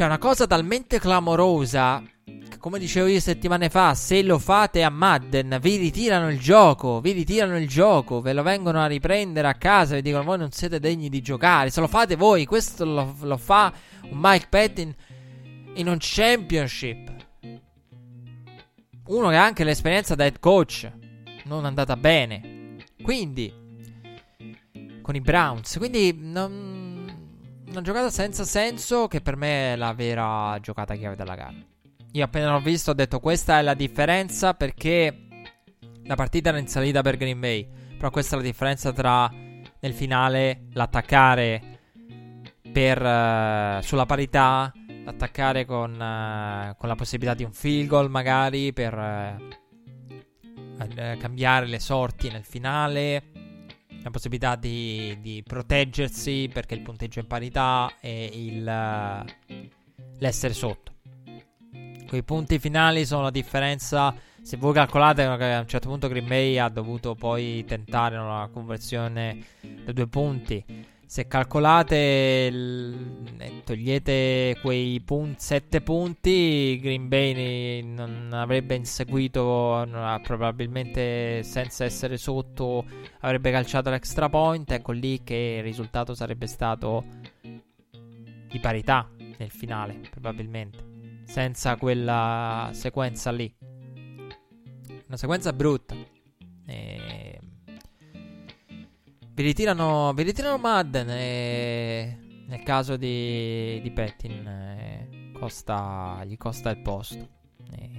Cioè, 0.00 0.08
una 0.08 0.16
cosa 0.16 0.46
talmente 0.46 0.98
clamorosa. 0.98 2.02
Che, 2.24 2.56
come 2.56 2.78
dicevo 2.78 3.06
io 3.06 3.20
settimane 3.20 3.68
fa, 3.68 3.92
se 3.92 4.22
lo 4.22 4.38
fate 4.38 4.82
a 4.82 4.88
Madden, 4.88 5.58
vi 5.60 5.76
ritirano 5.76 6.30
il 6.30 6.40
gioco. 6.40 7.02
Vi 7.02 7.12
ritirano 7.12 7.58
il 7.58 7.68
gioco. 7.68 8.22
Ve 8.22 8.32
lo 8.32 8.42
vengono 8.42 8.80
a 8.80 8.86
riprendere 8.86 9.46
a 9.46 9.52
casa. 9.56 9.96
Vi 9.96 10.00
dicono: 10.00 10.24
Voi 10.24 10.38
non 10.38 10.52
siete 10.52 10.80
degni 10.80 11.10
di 11.10 11.20
giocare. 11.20 11.68
Se 11.68 11.82
lo 11.82 11.86
fate 11.86 12.16
voi, 12.16 12.46
questo 12.46 12.86
lo, 12.86 13.14
lo 13.20 13.36
fa 13.36 13.70
un 14.04 14.18
Mike 14.18 14.46
Patton 14.48 14.94
in 15.74 15.86
un 15.86 15.96
championship. 15.98 17.12
Uno 19.04 19.28
che 19.28 19.36
ha 19.36 19.44
anche 19.44 19.64
l'esperienza 19.64 20.14
da 20.14 20.24
head 20.24 20.38
coach. 20.40 20.90
Non 21.44 21.64
è 21.64 21.68
andata 21.68 21.98
bene. 21.98 22.76
Quindi, 23.02 23.52
con 25.02 25.14
i 25.14 25.20
Browns. 25.20 25.76
Quindi, 25.76 26.16
non 26.18 26.79
una 27.70 27.82
giocata 27.82 28.10
senza 28.10 28.44
senso 28.44 29.06
che 29.06 29.20
per 29.20 29.36
me 29.36 29.72
è 29.72 29.76
la 29.76 29.92
vera 29.92 30.58
giocata 30.60 30.96
chiave 30.96 31.14
della 31.14 31.36
gara. 31.36 31.54
Io 32.12 32.24
appena 32.24 32.50
l'ho 32.50 32.60
visto 32.60 32.90
ho 32.90 32.94
detto 32.94 33.20
questa 33.20 33.60
è 33.60 33.62
la 33.62 33.74
differenza 33.74 34.54
perché 34.54 35.28
la 36.02 36.16
partita 36.16 36.48
era 36.48 36.58
in 36.58 36.66
salita 36.66 37.02
per 37.02 37.16
Green 37.16 37.38
Bay. 37.38 37.68
Però 37.96 38.10
questa 38.10 38.34
è 38.34 38.38
la 38.38 38.44
differenza 38.44 38.92
tra 38.92 39.30
nel 39.30 39.94
finale 39.94 40.66
l'attaccare 40.72 41.78
per, 42.72 43.00
uh, 43.00 43.80
sulla 43.82 44.06
parità, 44.06 44.72
l'attaccare 45.04 45.64
con, 45.64 45.92
uh, 45.92 46.74
con, 46.76 46.88
la 46.88 46.96
possibilità 46.96 47.34
di 47.34 47.44
un 47.44 47.52
field 47.52 47.88
goal 47.88 48.10
magari 48.10 48.72
per 48.72 48.94
uh, 48.94 49.58
cambiare 51.18 51.66
le 51.66 51.78
sorti 51.78 52.30
nel 52.30 52.44
finale 52.44 53.39
la 54.02 54.10
possibilità 54.10 54.56
di, 54.56 55.18
di, 55.20 55.42
proteggersi 55.46 56.48
perché 56.52 56.74
il 56.74 56.80
punteggio 56.80 57.20
è 57.20 57.24
parità 57.24 57.92
e 58.00 58.30
il, 58.32 58.64
l'essere 60.18 60.54
sotto. 60.54 60.94
Quei 62.06 62.24
punti 62.24 62.58
finali 62.58 63.06
sono 63.06 63.22
la 63.22 63.30
differenza. 63.30 64.14
Se 64.42 64.56
voi 64.56 64.72
calcolate 64.72 65.22
che 65.36 65.52
a 65.52 65.60
un 65.60 65.68
certo 65.68 65.88
punto 65.88 66.08
Green 66.08 66.26
Bay 66.26 66.58
ha 66.58 66.68
dovuto 66.68 67.14
poi 67.14 67.64
tentare 67.66 68.16
una 68.16 68.48
conversione 68.52 69.44
da 69.84 69.92
due 69.92 70.08
punti 70.08 70.64
se 71.10 71.26
calcolate 71.26 72.52
togliete 73.64 74.56
quei 74.62 75.04
7 75.36 75.80
punti, 75.80 76.78
Green 76.80 77.08
Bay 77.08 77.82
non 77.82 78.28
avrebbe 78.32 78.76
inseguito, 78.76 79.88
probabilmente 80.22 81.42
senza 81.42 81.84
essere 81.84 82.16
sotto, 82.16 82.84
avrebbe 83.22 83.50
calciato 83.50 83.90
l'extra 83.90 84.28
point. 84.28 84.70
Ecco 84.70 84.92
lì 84.92 85.24
che 85.24 85.56
il 85.56 85.64
risultato 85.64 86.14
sarebbe 86.14 86.46
stato 86.46 87.04
di 87.40 88.60
parità 88.60 89.10
nel 89.36 89.50
finale, 89.50 89.98
probabilmente, 90.12 90.78
senza 91.24 91.74
quella 91.74 92.70
sequenza 92.72 93.32
lì. 93.32 93.52
Una 95.08 95.16
sequenza 95.16 95.52
brutta. 95.52 95.96
E 96.66 97.40
vi 99.32 99.42
ritirano, 99.42 100.12
vi 100.12 100.22
ritirano 100.22 100.58
Madden 100.58 101.08
e 101.10 102.18
nel 102.46 102.62
caso 102.62 102.96
di, 102.96 103.80
di 103.80 103.90
Pettin 103.92 104.46
eh, 104.46 105.32
costa, 105.38 106.22
gli 106.24 106.36
costa 106.36 106.70
il 106.70 106.82
posto. 106.82 107.28
E 107.76 107.90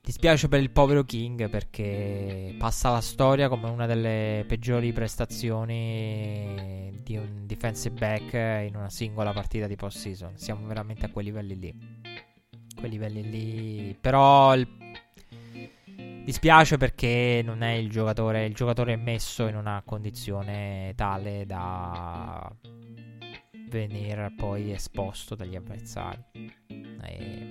dispiace 0.00 0.48
per 0.48 0.60
il 0.60 0.70
povero 0.70 1.04
King 1.04 1.48
perché 1.48 2.54
passa 2.58 2.90
la 2.90 3.00
storia 3.00 3.48
come 3.48 3.68
una 3.68 3.86
delle 3.86 4.44
peggiori 4.48 4.92
prestazioni 4.92 7.00
di 7.02 7.16
un 7.16 7.46
defensive 7.46 7.98
back 7.98 8.32
in 8.66 8.76
una 8.76 8.90
singola 8.90 9.32
partita 9.32 9.66
di 9.66 9.76
post 9.76 9.98
season. 9.98 10.36
Siamo 10.36 10.66
veramente 10.66 11.06
a 11.06 11.10
quei 11.10 11.26
livelli 11.26 11.58
lì. 11.58 11.74
Quei 12.74 12.90
livelli 12.90 13.22
lì. 13.22 13.96
Però 14.00 14.54
il 14.54 14.81
Dispiace 16.24 16.76
perché 16.76 17.42
non 17.44 17.62
è 17.62 17.72
il 17.72 17.90
giocatore, 17.90 18.46
il 18.46 18.54
giocatore 18.54 18.92
è 18.92 18.96
messo 18.96 19.48
in 19.48 19.56
una 19.56 19.82
condizione 19.84 20.92
tale 20.94 21.44
da 21.46 22.50
venire 23.68 24.32
poi 24.36 24.70
esposto 24.72 25.34
dagli 25.34 25.56
avversari. 25.56 26.22
E 27.02 27.48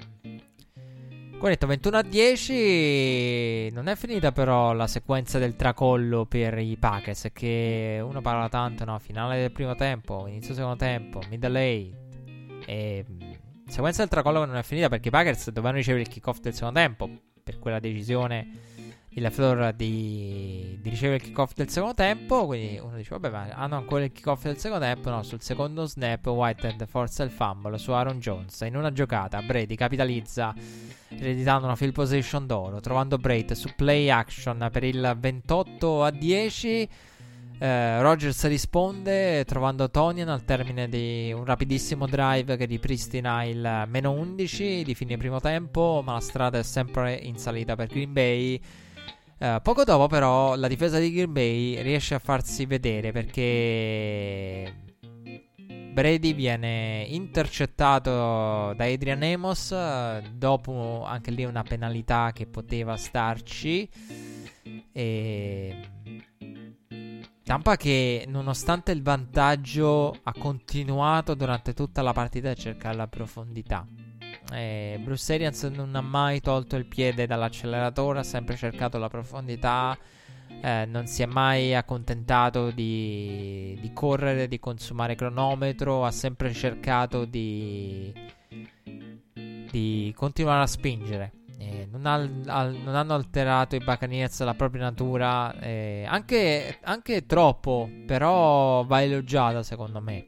Come 1.38 1.50
detto, 1.50 1.68
21 1.68 1.98
a 1.98 2.02
10. 2.04 3.72
Non 3.72 3.88
è 3.88 3.96
finita 3.96 4.32
però 4.32 4.74
la 4.74 4.88
sequenza 4.88 5.38
del 5.40 5.56
tracollo 5.56 6.26
per 6.26 6.58
i 6.60 6.78
Packers. 6.78 7.30
Che 7.34 8.00
uno 8.02 8.22
parla 8.22 8.48
tanto, 8.48 8.86
no? 8.86 9.00
Finale 9.00 9.40
del 9.40 9.52
primo 9.52 9.76
tempo, 9.76 10.28
inizio 10.28 10.54
secondo 10.54 10.78
tempo, 10.78 11.20
middle 11.30 11.60
eight. 11.60 11.98
E. 12.68 13.06
Sequenza 13.68 14.02
del 14.02 14.10
tracollo 14.10 14.46
non 14.46 14.56
è 14.56 14.64
finita 14.64 14.88
perché 14.88 15.08
i 15.08 15.12
Packers 15.12 15.48
dovevano 15.48 15.78
ricevere 15.78 16.04
il 16.04 16.10
kickoff 16.10 16.40
del 16.40 16.54
secondo 16.54 16.80
tempo. 16.80 17.10
Per 17.52 17.60
quella 17.60 17.80
decisione 17.80 18.70
di 19.14 19.20
LaFleur 19.20 19.74
di, 19.74 20.80
di 20.82 20.90
ricevere 20.90 21.18
il 21.18 21.22
kickoff 21.22 21.54
del 21.54 21.70
secondo 21.70 21.96
tempo. 21.96 22.46
Quindi 22.46 22.80
uno 22.80 22.96
dice: 22.96 23.10
Vabbè, 23.10 23.30
ma 23.30 23.50
hanno 23.56 23.76
ancora 23.76 24.06
il 24.06 24.12
kickoff 24.14 24.44
del 24.44 24.58
secondo 24.58 24.86
tempo. 24.86 25.10
No, 25.10 25.22
sul 25.24 25.42
secondo 25.42 25.86
snap, 25.86 26.26
Whitehead 26.26 26.88
forza 26.88 27.24
il 27.24 27.30
fumble 27.30 27.78
su 27.78 27.92
Aaron 27.92 28.20
Jones. 28.20 28.62
In 28.62 28.78
una 28.78 28.94
giocata, 28.94 29.42
Brady 29.42 29.76
capitalizza 29.76 30.56
ereditando 31.10 31.66
una 31.66 31.76
field 31.76 31.92
position 31.94 32.48
d'oro, 32.48 32.80
trovando 32.80 33.18
Braid 33.18 33.52
su 33.52 33.70
play 33.76 34.10
action 34.10 34.70
per 34.72 34.86
il 34.86 35.14
28 35.20 36.04
a 36.06 36.10
10. 36.10 36.90
Eh, 37.62 38.02
Rogers 38.02 38.48
risponde 38.48 39.46
trovando 39.46 39.88
Tonian 39.92 40.30
al 40.30 40.44
termine 40.44 40.90
di 40.90 41.32
un 41.32 41.46
rapidissimo 41.46 42.08
drive 42.08 42.58
che 42.58 42.66
ripristina 42.66 43.44
il 43.44 43.84
meno 43.86 44.14
11 44.14 44.84
di 44.84 44.96
fine 44.96 45.16
primo 45.16 45.40
tempo, 45.40 46.02
ma 46.04 46.14
la 46.14 46.22
strada 46.22 46.58
è 46.58 46.64
sempre 46.64 47.14
in 47.14 47.38
salita 47.38 47.76
per 47.76 47.86
Green 47.86 48.14
Bay. 48.14 48.60
Uh, 49.38 49.62
poco 49.62 49.84
dopo, 49.84 50.08
però, 50.08 50.56
la 50.56 50.68
difesa 50.68 50.98
di 50.98 51.12
Green 51.14 51.32
Bay 51.32 51.84
riesce 51.84 52.16
a 52.16 52.20
farsi 52.20 52.66
vedere 52.66 53.12
perché 53.12 54.74
Brady 55.94 56.34
viene 56.34 57.06
intercettato 57.10 58.74
da 58.74 58.86
Adrian 58.86 59.22
Amos 59.22 59.72
dopo 60.34 61.04
anche 61.06 61.30
lì 61.30 61.44
una 61.44 61.62
penalità 61.62 62.32
che 62.34 62.48
poteva 62.48 62.98
starci. 62.98 63.88
E 64.94 65.76
Tampa 67.44 67.76
che 67.76 68.26
nonostante 68.28 68.92
il 68.92 69.02
vantaggio 69.02 70.16
ha 70.24 70.34
continuato 70.34 71.34
durante 71.34 71.74
tutta 71.74 72.02
la 72.02 72.14
partita 72.14 72.52
a 72.52 72.56
cercare 72.56 72.96
la 72.96 73.08
profondità. 73.08 73.86
E 74.54 75.00
Bruce 75.04 75.34
Arians 75.34 75.64
non 75.64 75.96
ha 75.96 76.02
mai 76.02 76.40
tolto 76.42 76.76
il 76.76 76.86
piede 76.86 77.26
dall'acceleratore, 77.26 78.20
ha 78.20 78.24
sempre 78.24 78.56
cercato 78.56 78.98
la 78.98 79.08
profondità 79.08 79.98
eh, 80.62 80.86
non 80.86 81.08
si 81.08 81.24
è 81.24 81.26
mai 81.26 81.74
accontentato 81.74 82.72
di, 82.72 83.78
di, 83.82 83.92
correre, 83.94 84.48
di 84.48 84.60
consumare 84.60 85.16
cronometro, 85.16 86.06
ha 86.06 86.12
sempre 86.12 86.54
cercato 86.54 87.26
di, 87.26 88.14
di 89.72 90.14
continuare 90.16 90.64
a 90.64 90.68
spingere. 90.68 91.32
Eh, 91.62 91.88
non, 91.92 92.08
ha, 92.08 92.14
al, 92.14 92.74
non, 92.74 92.96
hanno 92.96 93.14
alterato 93.14 93.76
i 93.76 93.80
Buccaneers 93.80 94.42
la 94.42 94.56
propria 94.56 94.82
natura, 94.82 95.54
eh, 95.60 96.06
anche, 96.08 96.80
anche, 96.82 97.28
troppo, 97.28 97.88
però 98.08 98.84
va 98.84 99.04
elogiata 99.04 99.62
secondo 99.62 100.02
me 100.02 100.26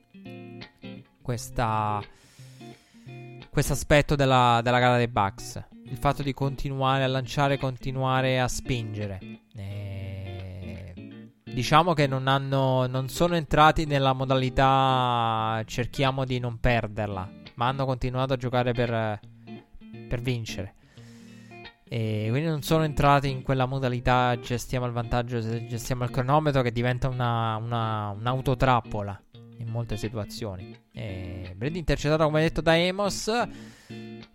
questo 1.23 2.03
aspetto 3.51 4.15
della, 4.15 4.61
della 4.63 4.79
gara 4.79 4.97
dei 4.97 5.07
Bucks. 5.07 5.63
Il 5.85 5.97
fatto 5.97 6.21
di 6.21 6.33
continuare 6.33 7.03
a 7.03 7.07
lanciare, 7.07 7.57
continuare 7.57 8.39
a 8.39 8.47
spingere. 8.47 9.19
Eh, 9.55 9.93
Diciamo 11.53 11.93
che 11.93 12.07
non, 12.07 12.27
hanno, 12.27 12.87
non 12.87 13.09
sono 13.09 13.35
entrati 13.35 13.85
nella 13.85 14.13
modalità 14.13 15.61
cerchiamo 15.67 16.25
di 16.25 16.39
non 16.39 16.59
perderla, 16.59 17.29
ma 17.55 17.67
hanno 17.67 17.85
continuato 17.85 18.33
a 18.33 18.37
giocare 18.37 18.73
per, 18.73 19.19
per 20.07 20.19
vincere. 20.19 20.73
E 21.93 22.25
quindi 22.29 22.49
non 22.49 22.63
sono 22.63 22.85
entrati 22.85 23.29
in 23.29 23.43
quella 23.43 23.67
modalità 23.67 24.35
gestiamo 24.39 24.87
il 24.87 24.91
vantaggio, 24.91 25.39
gestiamo 25.67 26.03
il 26.03 26.09
cronometro 26.09 26.63
che 26.63 26.71
diventa 26.71 27.07
una, 27.07 27.55
una, 27.57 28.09
un'autotrappola 28.09 29.21
in 29.57 29.67
molte 29.67 29.95
situazioni. 29.95 30.75
E 30.91 31.53
Brady 31.55 31.77
intercettato 31.77 32.23
come 32.23 32.41
detto 32.41 32.61
da 32.61 32.73
Amos. 32.73 33.31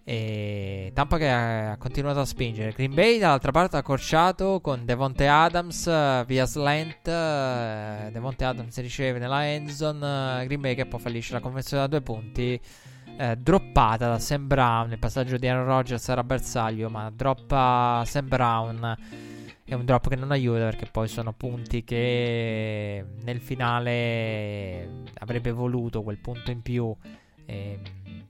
E 0.04 0.92
Tampa 0.94 1.18
che 1.18 1.28
ha, 1.28 1.76
continuato 1.78 2.20
a 2.20 2.24
spingere. 2.24 2.70
Green 2.70 2.94
Bay 2.94 3.18
dall'altra 3.18 3.50
parte 3.50 3.74
ha 3.74 3.80
accorciato 3.80 4.60
con 4.60 4.84
Devonte 4.84 5.26
Adams 5.26 5.84
uh, 5.86 6.24
via 6.26 6.44
slant. 6.44 7.08
Uh, 7.08 8.12
Devonte 8.12 8.44
Adams 8.44 8.78
riceve 8.80 9.18
nella 9.18 9.48
endzone. 9.48 10.42
Uh, 10.42 10.46
Green 10.46 10.60
Bay 10.60 10.76
che 10.76 10.86
poi 10.86 11.00
fallisce 11.00 11.32
la 11.32 11.40
conversione 11.40 11.82
da 11.82 11.88
due 11.88 12.02
punti. 12.02 12.60
Droppata 13.36 14.08
da 14.08 14.18
Sam 14.18 14.46
Brown. 14.46 14.92
Il 14.92 14.98
passaggio 14.98 15.36
di 15.36 15.48
Aaron 15.48 15.66
Rodgers 15.66 16.08
era 16.08 16.22
bersaglio, 16.22 16.88
ma 16.88 17.10
droppa 17.10 18.02
Sam 18.06 18.28
Brown. 18.28 18.96
È 19.64 19.74
un 19.74 19.84
drop 19.84 20.08
che 20.08 20.16
non 20.16 20.30
aiuta 20.30 20.60
perché 20.60 20.86
poi 20.90 21.08
sono 21.08 21.32
punti 21.32 21.84
che 21.84 23.04
nel 23.22 23.40
finale 23.40 25.04
avrebbe 25.18 25.50
voluto 25.50 26.02
quel 26.02 26.18
punto 26.18 26.50
in 26.50 26.62
più. 26.62 26.94
E, 27.44 27.80
ehm, 27.82 28.26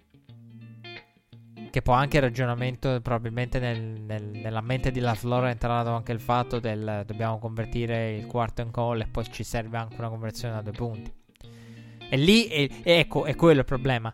che 1.70 1.82
poi 1.82 1.97
anche 1.97 2.16
il 2.16 2.22
ragionamento, 2.22 3.01
probabilmente 3.03 3.59
nel, 3.59 4.01
nel, 4.01 4.24
nella 4.24 4.62
mente 4.62 4.91
di 4.91 5.01
LaFleur 5.01 5.45
è 5.45 5.51
entrato 5.51 5.91
anche 5.91 6.12
il 6.12 6.20
fatto 6.20 6.59
del 6.61 7.05
dobbiamo 7.07 7.39
convertire 7.39 8.16
il 8.16 8.26
quarto 8.26 8.62
in 8.62 8.70
call 8.70 9.03
e 9.03 9.07
poi 9.07 9.30
ci 9.30 9.45
serve 9.45 9.76
anche 9.76 9.97
una 9.99 10.09
conversione 10.09 10.55
da 10.55 10.62
due 10.62 10.72
punti. 10.72 11.12
E 12.11 12.16
lì, 12.16 12.47
è, 12.47 12.68
ecco, 12.82 13.26
è 13.26 13.34
quello 13.34 13.61
il 13.61 13.66
problema. 13.66 14.12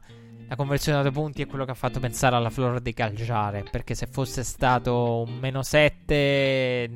La 0.54 0.62
conversione 0.62 1.02
da 1.02 1.10
due 1.10 1.20
punti 1.20 1.42
è 1.42 1.46
quello 1.48 1.64
che 1.64 1.72
ha 1.72 1.74
fatto 1.74 1.98
pensare 1.98 2.36
alla 2.36 2.48
Flora 2.48 2.78
di 2.78 2.94
calciare. 2.94 3.64
Perché 3.68 3.96
se 3.96 4.06
fosse 4.06 4.44
stato 4.44 5.24
un 5.26 5.38
meno 5.40 5.64
7, 5.64 6.88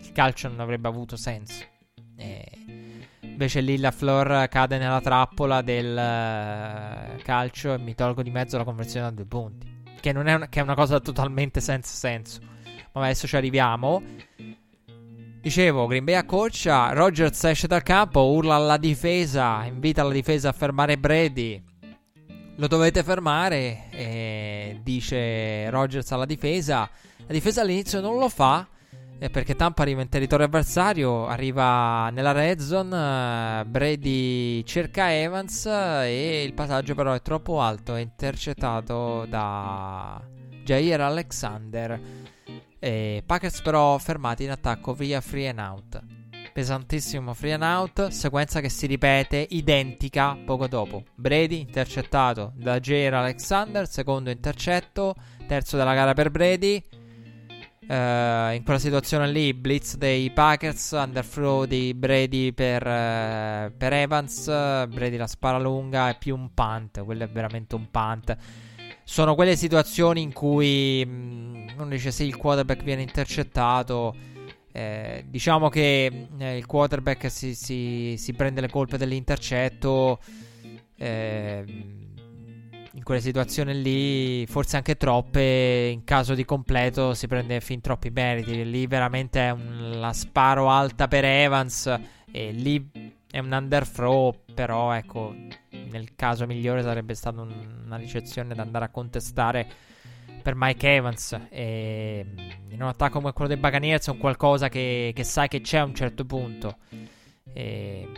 il 0.00 0.10
calcio 0.12 0.48
non 0.48 0.58
avrebbe 0.58 0.88
avuto 0.88 1.16
senso. 1.16 1.64
E 2.16 2.98
invece 3.20 3.60
lì 3.60 3.78
la 3.78 3.92
Flor 3.92 4.48
cade 4.48 4.76
nella 4.78 5.00
trappola 5.00 5.62
del 5.62 5.92
uh, 5.92 7.22
calcio 7.22 7.74
e 7.74 7.78
mi 7.78 7.94
tolgo 7.94 8.24
di 8.24 8.30
mezzo 8.30 8.56
la 8.56 8.64
conversione 8.64 9.06
da 9.06 9.12
due 9.12 9.26
punti. 9.26 9.82
Che, 10.00 10.10
non 10.10 10.26
è, 10.26 10.34
una, 10.34 10.48
che 10.48 10.58
è 10.58 10.62
una 10.64 10.74
cosa 10.74 10.98
totalmente 10.98 11.60
senza 11.60 11.94
senso. 11.94 12.40
Ma 12.92 13.04
adesso 13.04 13.28
ci 13.28 13.36
arriviamo. 13.36 14.02
Dicevo, 15.40 15.86
Green 15.86 16.02
Bay 16.02 16.14
accorcia, 16.14 16.92
Rogers 16.92 17.44
esce 17.44 17.68
dal 17.68 17.84
campo, 17.84 18.32
urla 18.32 18.56
alla 18.56 18.78
difesa, 18.78 19.64
invita 19.64 20.02
la 20.02 20.10
difesa 20.10 20.48
a 20.48 20.52
fermare 20.52 20.98
Brady. 20.98 21.69
Lo 22.56 22.66
dovete 22.66 23.02
fermare, 23.02 23.88
e 23.90 24.80
dice 24.82 25.70
Rogers 25.70 26.10
alla 26.12 26.26
difesa. 26.26 26.88
La 27.26 27.32
difesa 27.32 27.62
all'inizio 27.62 28.00
non 28.00 28.18
lo 28.18 28.28
fa, 28.28 28.66
eh, 29.18 29.28
perché 29.28 29.54
Tampa 29.54 29.82
arriva 29.82 30.00
in 30.00 30.08
territorio 30.08 30.46
avversario, 30.46 31.26
arriva 31.26 32.08
nella 32.10 32.32
red 32.32 32.58
zone, 32.58 33.60
uh, 33.60 33.68
Brady 33.68 34.64
cerca 34.64 35.12
Evans 35.12 35.64
uh, 35.64 36.02
e 36.04 36.42
il 36.42 36.54
passaggio 36.54 36.94
però 36.94 37.12
è 37.12 37.20
troppo 37.20 37.60
alto, 37.60 37.94
è 37.94 38.00
intercettato 38.00 39.26
da 39.26 40.22
Jair 40.64 41.00
Alexander. 41.02 42.00
E 42.78 43.22
Packers 43.26 43.60
però 43.60 43.98
fermati 43.98 44.44
in 44.44 44.50
attacco 44.52 44.94
via 44.94 45.20
free 45.20 45.48
and 45.48 45.58
out. 45.58 46.19
Pesantissimo 46.52 47.32
free 47.32 47.52
and 47.52 47.62
out, 47.62 48.08
sequenza 48.08 48.60
che 48.60 48.68
si 48.68 48.86
ripete 48.86 49.46
identica 49.50 50.36
poco 50.44 50.66
dopo. 50.66 51.04
Brady 51.14 51.60
intercettato 51.60 52.52
da 52.56 52.80
Jair 52.80 53.14
Alexander, 53.14 53.88
secondo 53.88 54.30
intercetto, 54.30 55.14
terzo 55.46 55.76
della 55.76 55.94
gara 55.94 56.12
per 56.12 56.30
Brady. 56.30 56.82
Uh, 57.90 58.52
in 58.54 58.62
quella 58.64 58.78
situazione 58.78 59.28
lì, 59.30 59.54
blitz 59.54 59.96
dei 59.96 60.30
Packers, 60.30 60.90
underthrow 60.90 61.64
di 61.64 61.94
Brady 61.94 62.52
per, 62.52 62.82
uh, 62.82 63.72
per 63.76 63.92
Evans. 63.92 64.46
Brady 64.46 65.16
la 65.16 65.26
spara 65.28 65.58
lunga, 65.58 66.08
è 66.08 66.18
più 66.18 66.34
un 66.34 66.52
punt. 66.52 67.04
Quello 67.04 67.24
è 67.24 67.28
veramente 67.28 67.76
un 67.76 67.88
punt. 67.90 68.36
Sono 69.04 69.34
quelle 69.34 69.56
situazioni 69.56 70.20
in 70.20 70.32
cui 70.32 71.04
mh, 71.04 71.10
mm, 71.10 71.68
uno 71.78 71.88
dice 71.88 72.10
sì, 72.10 72.24
il 72.24 72.36
quarterback 72.36 72.82
viene 72.82 73.02
intercettato. 73.02 74.14
Eh, 74.72 75.24
diciamo 75.26 75.68
che 75.68 76.28
eh, 76.38 76.56
il 76.56 76.66
quarterback 76.66 77.30
si, 77.30 77.54
si, 77.54 78.14
si, 78.16 78.32
prende 78.34 78.60
le 78.60 78.68
colpe 78.68 78.96
dell'intercetto. 78.96 80.20
Eh, 80.96 81.64
in 82.92 83.04
quelle 83.04 83.20
situazioni 83.20 83.80
lì, 83.80 84.46
forse 84.46 84.76
anche 84.76 84.96
troppe, 84.96 85.90
in 85.92 86.02
caso 86.04 86.34
di 86.34 86.44
completo 86.44 87.14
si 87.14 87.26
prende 87.28 87.60
fin 87.60 87.80
troppi 87.80 88.10
meriti. 88.10 88.68
Lì 88.68 88.86
veramente 88.86 89.40
è 89.40 89.50
un, 89.50 90.00
la 90.00 90.12
sparo 90.12 90.68
alta 90.68 91.06
per 91.06 91.24
Evans 91.24 91.86
e 92.30 92.50
lì 92.50 92.90
è 93.30 93.38
un 93.38 93.52
underthrow, 93.52 94.34
però 94.54 94.92
ecco, 94.92 95.34
nel 95.70 96.14
caso 96.16 96.46
migliore 96.46 96.82
sarebbe 96.82 97.14
stata 97.14 97.40
un, 97.40 97.82
una 97.84 97.96
ricezione 97.96 98.54
da 98.54 98.62
andare 98.62 98.86
a 98.86 98.90
contestare 98.90 99.68
per 100.40 100.54
Mike 100.56 100.94
Evans. 100.94 101.38
E 101.50 102.26
in 102.68 102.82
un 102.82 102.88
attacco 102.88 103.20
come 103.20 103.32
quello 103.32 103.48
dei 103.48 103.58
Buccaneers 103.58 104.08
è 104.08 104.10
un 104.10 104.18
qualcosa 104.18 104.68
che, 104.68 105.12
che 105.14 105.24
sai 105.24 105.48
che 105.48 105.60
c'è 105.60 105.78
a 105.78 105.84
un 105.84 105.94
certo 105.94 106.24
punto. 106.24 106.78
E 107.52 108.08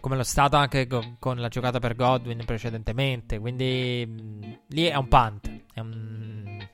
come 0.00 0.14
lo 0.14 0.20
è 0.22 0.24
stato 0.24 0.56
anche 0.56 0.86
con, 0.86 1.16
con, 1.18 1.38
la 1.38 1.48
giocata 1.48 1.78
per 1.78 1.94
Godwin 1.94 2.44
precedentemente. 2.44 3.38
Quindi 3.38 4.06
mh, 4.06 4.58
lì 4.68 4.84
è 4.84 4.96
un 4.96 5.08
punt. 5.08 5.62
È 5.72 5.80
un, 5.80 6.66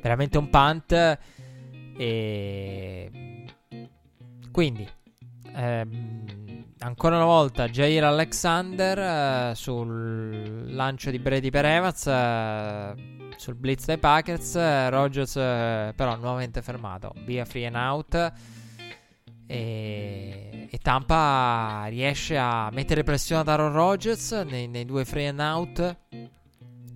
veramente 0.00 0.38
un 0.38 0.50
punt. 0.50 1.18
E 1.98 3.10
quindi, 4.52 4.88
ehm, 5.54 6.65
ancora 6.86 7.16
una 7.16 7.24
volta, 7.24 7.68
Jair 7.68 8.04
Alexander 8.04 9.50
eh, 9.50 9.54
sul 9.56 10.72
lancio 10.72 11.10
di 11.10 11.18
Brady 11.18 11.50
per 11.50 11.64
Evans. 11.64 12.06
Eh, 12.06 13.14
sul 13.36 13.54
blitz 13.54 13.86
dei 13.86 13.98
Packers. 13.98 14.54
Eh, 14.54 14.88
Rogers, 14.88 15.36
eh, 15.36 15.92
però, 15.94 16.16
nuovamente 16.16 16.62
fermato 16.62 17.12
via 17.24 17.44
free 17.44 17.66
and 17.66 17.74
out. 17.74 18.32
E, 19.48 20.68
e, 20.70 20.78
Tampa 20.78 21.86
riesce 21.88 22.36
a 22.36 22.70
mettere 22.72 23.02
pressione 23.02 23.42
ad 23.42 23.48
Aaron 23.48 23.72
Rodgers 23.72 24.32
nei, 24.48 24.66
nei, 24.68 24.84
due 24.84 25.04
free 25.04 25.26
and 25.26 25.40
out. 25.40 25.96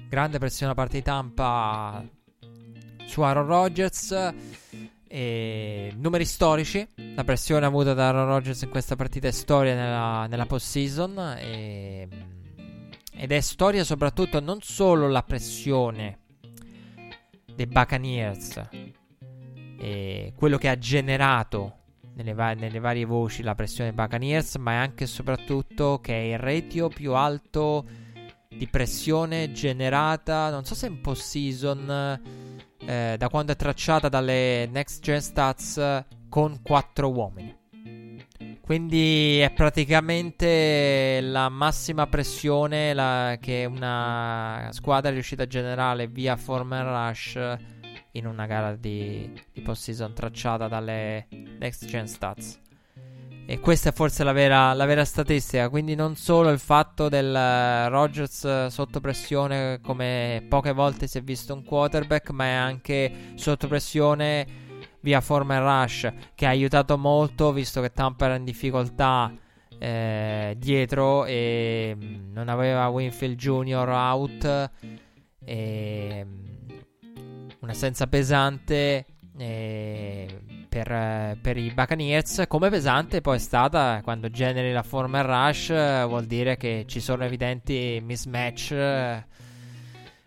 Grande 0.08 0.38
pressione 0.38 0.72
da 0.72 0.80
parte 0.80 0.98
di 0.98 1.02
Tampa 1.02 2.04
su 3.06 3.22
Aaron 3.22 3.46
Rodgers. 3.46 4.34
E 5.12 5.92
numeri 5.96 6.24
storici. 6.24 6.86
La 7.16 7.24
pressione 7.24 7.66
avuta 7.66 7.94
da 7.94 8.06
Aaron 8.06 8.26
Rodgers 8.26 8.62
in 8.62 8.70
questa 8.70 8.94
partita 8.94 9.26
è 9.26 9.32
storia 9.32 9.74
nella, 9.74 10.26
nella 10.28 10.46
post-season. 10.46 11.18
E, 11.36 12.08
ed 13.12 13.32
è 13.32 13.40
storia 13.40 13.82
soprattutto 13.82 14.38
non 14.38 14.60
solo 14.60 15.08
la 15.08 15.24
pressione 15.24 16.18
dei 17.52 17.66
Buccaneers 17.66 18.68
e 19.80 20.32
quello 20.36 20.58
che 20.58 20.68
ha 20.68 20.78
generato 20.78 21.78
nelle, 22.14 22.32
va- 22.32 22.54
nelle, 22.54 22.78
varie 22.78 23.04
voci 23.04 23.42
la 23.42 23.56
pressione 23.56 23.92
dei 23.92 24.04
Buccaneers, 24.04 24.56
ma 24.56 24.72
è 24.72 24.76
anche 24.76 25.04
e 25.04 25.06
soprattutto 25.08 25.98
che 26.00 26.14
è 26.14 26.32
il 26.34 26.38
ratio 26.38 26.88
più 26.88 27.14
alto 27.14 27.84
di 28.48 28.68
pressione 28.68 29.50
generata, 29.52 30.50
non 30.50 30.64
so 30.64 30.74
se 30.74 30.86
in 30.86 31.00
post-season, 31.00 32.20
eh, 32.86 33.16
da 33.18 33.28
quando 33.28 33.52
è 33.52 33.56
tracciata 33.56 34.08
dalle 34.08 34.66
Next 34.66 35.02
Gen 35.02 35.20
Stats 35.20 36.04
con 36.28 36.60
4 36.62 37.10
uomini. 37.10 37.58
Quindi 38.60 39.40
è 39.40 39.50
praticamente 39.52 41.18
la 41.20 41.48
massima 41.48 42.06
pressione 42.06 42.94
la, 42.94 43.36
che 43.40 43.64
una 43.64 44.68
squadra 44.70 45.10
è 45.10 45.12
riuscita 45.12 45.42
a 45.42 45.46
generare 45.46 46.06
via 46.06 46.36
Former 46.36 46.84
Rush 46.84 47.56
in 48.12 48.26
una 48.26 48.46
gara 48.46 48.76
di, 48.76 49.30
di 49.52 49.60
post-season 49.60 50.14
tracciata 50.14 50.68
dalle 50.68 51.26
Next 51.58 51.84
Gen 51.86 52.06
Stats. 52.06 52.60
E 53.50 53.58
questa 53.58 53.88
è 53.88 53.92
forse 53.92 54.22
la 54.22 54.30
vera, 54.30 54.72
la 54.74 54.84
vera 54.84 55.04
statistica. 55.04 55.68
Quindi 55.70 55.96
non 55.96 56.14
solo 56.14 56.50
il 56.50 56.60
fatto 56.60 57.08
del 57.08 57.26
uh, 57.26 57.90
Rodgers 57.90 58.66
sotto 58.66 59.00
pressione, 59.00 59.80
come 59.82 60.46
poche 60.48 60.72
volte 60.72 61.08
si 61.08 61.18
è 61.18 61.20
visto 61.20 61.52
un 61.52 61.64
quarterback, 61.64 62.30
ma 62.30 62.44
è 62.44 62.52
anche 62.52 63.32
sotto 63.34 63.66
pressione 63.66 64.46
via 65.00 65.20
Former 65.20 65.62
Rush 65.62 66.12
che 66.36 66.46
ha 66.46 66.50
aiutato 66.50 66.96
molto 66.96 67.52
visto 67.52 67.80
che 67.80 67.92
Tampa 67.92 68.26
era 68.26 68.36
in 68.36 68.44
difficoltà 68.44 69.34
eh, 69.80 70.54
dietro 70.56 71.24
e 71.24 71.96
mm, 71.96 72.32
non 72.32 72.48
aveva 72.48 72.86
Winfield 72.86 73.36
Jr. 73.36 73.88
out 73.88 74.70
e 75.44 76.24
mm, 76.24 76.68
un'assenza 77.62 78.06
pesante 78.06 79.06
eh, 79.36 80.59
per, 80.70 81.36
per, 81.42 81.56
i 81.58 81.70
Buccaneers 81.74 82.44
come 82.48 82.70
pesante 82.70 83.20
poi 83.20 83.36
è 83.36 83.40
stata 83.40 84.00
quando 84.02 84.30
generi 84.30 84.72
la 84.72 84.84
Former 84.84 85.26
Rush 85.26 86.06
vuol 86.06 86.24
dire 86.24 86.56
che 86.56 86.84
ci 86.86 87.00
sono 87.00 87.24
evidenti 87.24 88.00
mismatch 88.02 89.24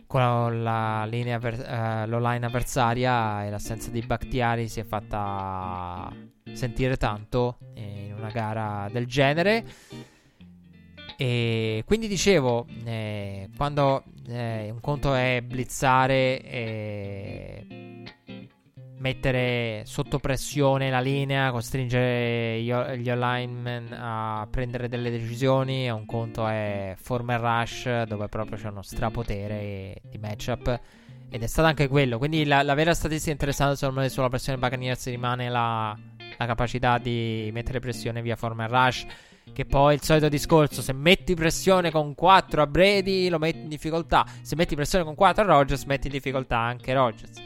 con 0.06 0.62
la 0.62 1.04
linea 1.06 1.38
uh, 1.38 2.08
l'online 2.08 2.46
avversaria 2.46 3.44
e 3.44 3.50
l'assenza 3.50 3.90
di 3.90 4.00
Bakhtiari 4.02 4.68
si 4.68 4.78
è 4.78 4.84
fatta 4.84 6.08
sentire 6.52 6.96
tanto 6.96 7.58
in 7.74 8.14
una 8.16 8.28
gara 8.28 8.88
del 8.92 9.06
genere. 9.06 9.64
E 11.16 11.82
quindi 11.86 12.06
dicevo, 12.06 12.66
eh, 12.84 13.48
quando 13.56 14.04
eh, 14.28 14.70
un 14.70 14.80
conto 14.80 15.14
è 15.14 15.42
blizzare 15.44 16.40
mettere 19.04 19.82
sotto 19.84 20.18
pressione 20.18 20.88
la 20.88 21.00
linea, 21.00 21.50
costringere 21.50 22.58
gli 22.62 23.10
alignment 23.10 23.94
a 23.94 24.48
prendere 24.50 24.88
delle 24.88 25.10
decisioni. 25.10 25.90
Un 25.90 26.06
conto 26.06 26.48
è 26.48 26.94
former 26.98 27.38
rush, 27.38 28.04
dove 28.04 28.28
proprio 28.28 28.56
c'è 28.56 28.68
uno 28.68 28.80
strapotere 28.80 30.00
di 30.08 30.16
matchup. 30.16 30.80
Ed 31.28 31.42
è 31.42 31.46
stato 31.46 31.68
anche 31.68 31.86
quello. 31.86 32.16
Quindi 32.16 32.46
la, 32.46 32.62
la 32.62 32.72
vera 32.72 32.94
statistica 32.94 33.32
interessante, 33.32 33.76
secondo 33.76 34.00
me, 34.00 34.08
sulla 34.08 34.30
pressione 34.30 34.58
Buccaneers 34.58 35.04
rimane 35.06 35.50
la, 35.50 35.94
la 36.38 36.46
capacità 36.46 36.96
di 36.96 37.50
mettere 37.52 37.80
pressione 37.80 38.22
via 38.22 38.36
former 38.36 38.70
rush. 38.70 39.04
Che 39.52 39.66
poi 39.66 39.96
il 39.96 40.02
solito 40.02 40.30
discorso: 40.30 40.80
se 40.80 40.94
metti 40.94 41.34
pressione 41.34 41.90
con 41.90 42.14
4 42.14 42.62
a 42.62 42.66
Brady, 42.66 43.28
lo 43.28 43.38
metti 43.38 43.58
in 43.58 43.68
difficoltà. 43.68 44.24
Se 44.40 44.56
metti 44.56 44.74
pressione 44.74 45.04
con 45.04 45.14
4 45.14 45.42
a 45.42 45.46
Rogers, 45.46 45.84
metti 45.84 46.06
in 46.06 46.14
difficoltà 46.14 46.56
anche 46.56 46.94
Rogers 46.94 47.42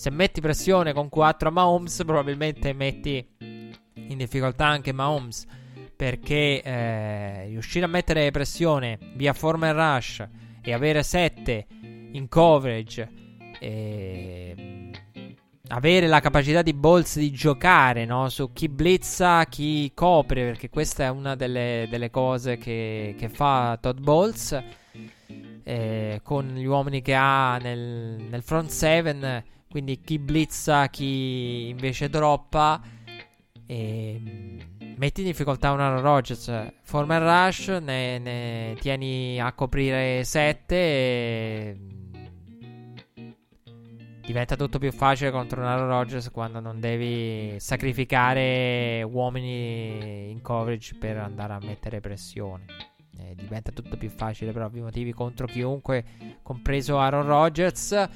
se 0.00 0.08
metti 0.08 0.40
pressione 0.40 0.94
con 0.94 1.10
4 1.10 1.50
a 1.50 1.52
Mahomes, 1.52 2.04
probabilmente 2.06 2.72
metti 2.72 3.22
in 3.36 4.16
difficoltà 4.16 4.64
anche 4.64 4.92
Mahomes. 4.92 5.44
Perché 5.94 6.62
eh, 6.62 7.44
riuscire 7.48 7.84
a 7.84 7.88
mettere 7.88 8.30
pressione 8.30 8.98
via 9.16 9.34
former 9.34 9.74
rush 9.74 10.26
e 10.62 10.72
avere 10.72 11.02
7 11.02 11.66
in 12.12 12.28
coverage 12.30 13.08
e 13.58 14.90
avere 15.68 16.06
la 16.06 16.20
capacità 16.20 16.62
di 16.62 16.72
Bolz 16.72 17.18
di 17.18 17.30
giocare 17.30 18.06
no? 18.06 18.30
su 18.30 18.54
chi 18.54 18.70
blitza, 18.70 19.44
chi 19.44 19.92
copre, 19.92 20.44
perché 20.44 20.70
questa 20.70 21.04
è 21.04 21.08
una 21.10 21.34
delle, 21.34 21.86
delle 21.90 22.08
cose 22.08 22.56
che, 22.56 23.14
che, 23.18 23.28
fa 23.28 23.76
Todd 23.78 23.98
Bolz 23.98 24.58
eh, 25.62 26.20
con 26.22 26.46
gli 26.54 26.64
uomini 26.64 27.02
che 27.02 27.14
ha 27.14 27.58
nel, 27.58 28.16
nel 28.30 28.42
front 28.42 28.70
7 28.70 29.58
quindi 29.70 30.00
chi 30.00 30.18
blitza, 30.18 30.88
chi 30.88 31.68
invece 31.68 32.08
droppa. 32.08 32.80
E 33.66 34.20
metti 34.96 35.20
in 35.20 35.26
difficoltà 35.26 35.70
un 35.70 35.80
Aaron 35.80 36.02
Rodgers. 36.02 36.72
Former 36.82 37.22
rush, 37.22 37.68
ne, 37.68 38.18
ne 38.18 38.76
tieni 38.80 39.40
a 39.40 39.52
coprire 39.52 40.24
7. 40.24 41.98
diventa 44.30 44.54
tutto 44.54 44.78
più 44.78 44.92
facile 44.92 45.32
contro 45.32 45.60
un 45.60 45.66
Aaron 45.66 45.88
Rodgers 45.88 46.30
quando 46.30 46.60
non 46.60 46.78
devi 46.78 47.58
sacrificare 47.58 49.02
uomini 49.02 50.30
in 50.30 50.40
coverage 50.40 50.94
per 50.94 51.16
andare 51.18 51.54
a 51.54 51.58
mettere 51.60 51.98
pressione. 51.98 52.64
Eh, 53.18 53.34
diventa 53.34 53.72
tutto 53.72 53.96
più 53.96 54.08
facile 54.08 54.52
per 54.52 54.62
ovvi 54.62 54.80
motivi 54.80 55.12
contro 55.12 55.48
chiunque, 55.48 56.04
compreso 56.42 56.98
Aaron 56.98 57.26
Rodgers. 57.26 58.08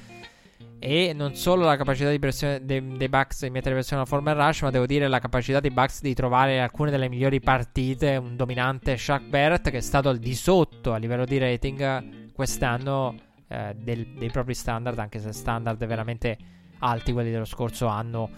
E 0.77 1.13
non 1.13 1.33
solo 1.35 1.65
la 1.65 1.77
capacità 1.77 2.15
pressione 2.19 2.63
dei, 2.63 2.97
dei 2.97 3.09
Bucks 3.09 3.43
di 3.43 3.49
mettere 3.49 3.73
pressione 3.73 4.01
alla 4.01 4.09
forma 4.09 4.33
rush, 4.33 4.61
ma 4.61 4.69
devo 4.69 4.85
dire 4.85 5.07
la 5.07 5.19
capacità 5.19 5.59
dei 5.59 5.71
Bucks 5.71 6.01
di 6.01 6.13
trovare 6.13 6.59
alcune 6.59 6.91
delle 6.91 7.09
migliori 7.09 7.39
partite. 7.39 8.17
Un 8.17 8.35
dominante 8.35 8.95
Shaq 8.95 9.23
Barrett 9.23 9.69
che 9.71 9.77
è 9.77 9.81
stato 9.81 10.09
al 10.09 10.19
di 10.19 10.35
sotto 10.35 10.93
a 10.93 10.97
livello 10.97 11.25
di 11.25 11.37
rating 11.37 12.31
quest'anno 12.33 13.15
eh, 13.47 13.73
del, 13.75 14.05
dei 14.17 14.29
propri 14.29 14.53
standard, 14.53 14.99
anche 14.99 15.19
se 15.19 15.31
standard 15.31 15.83
veramente 15.85 16.37
alti 16.79 17.13
quelli 17.13 17.31
dello 17.31 17.45
scorso 17.45 17.87
anno. 17.87 18.29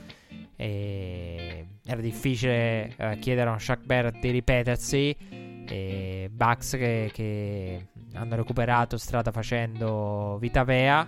Era 0.55 2.01
difficile 2.01 2.93
eh, 2.95 3.17
chiedere 3.19 3.49
a 3.49 3.53
un 3.53 3.59
Shaq 3.59 3.83
Barrett 3.83 4.19
di 4.19 4.29
ripetersi. 4.29 5.15
E 5.69 6.29
Bucks 6.31 6.71
che, 6.71 7.11
che 7.13 7.87
hanno 8.13 8.35
recuperato 8.37 8.97
strada 8.97 9.31
facendo 9.31 10.37
Vitavea, 10.39 11.05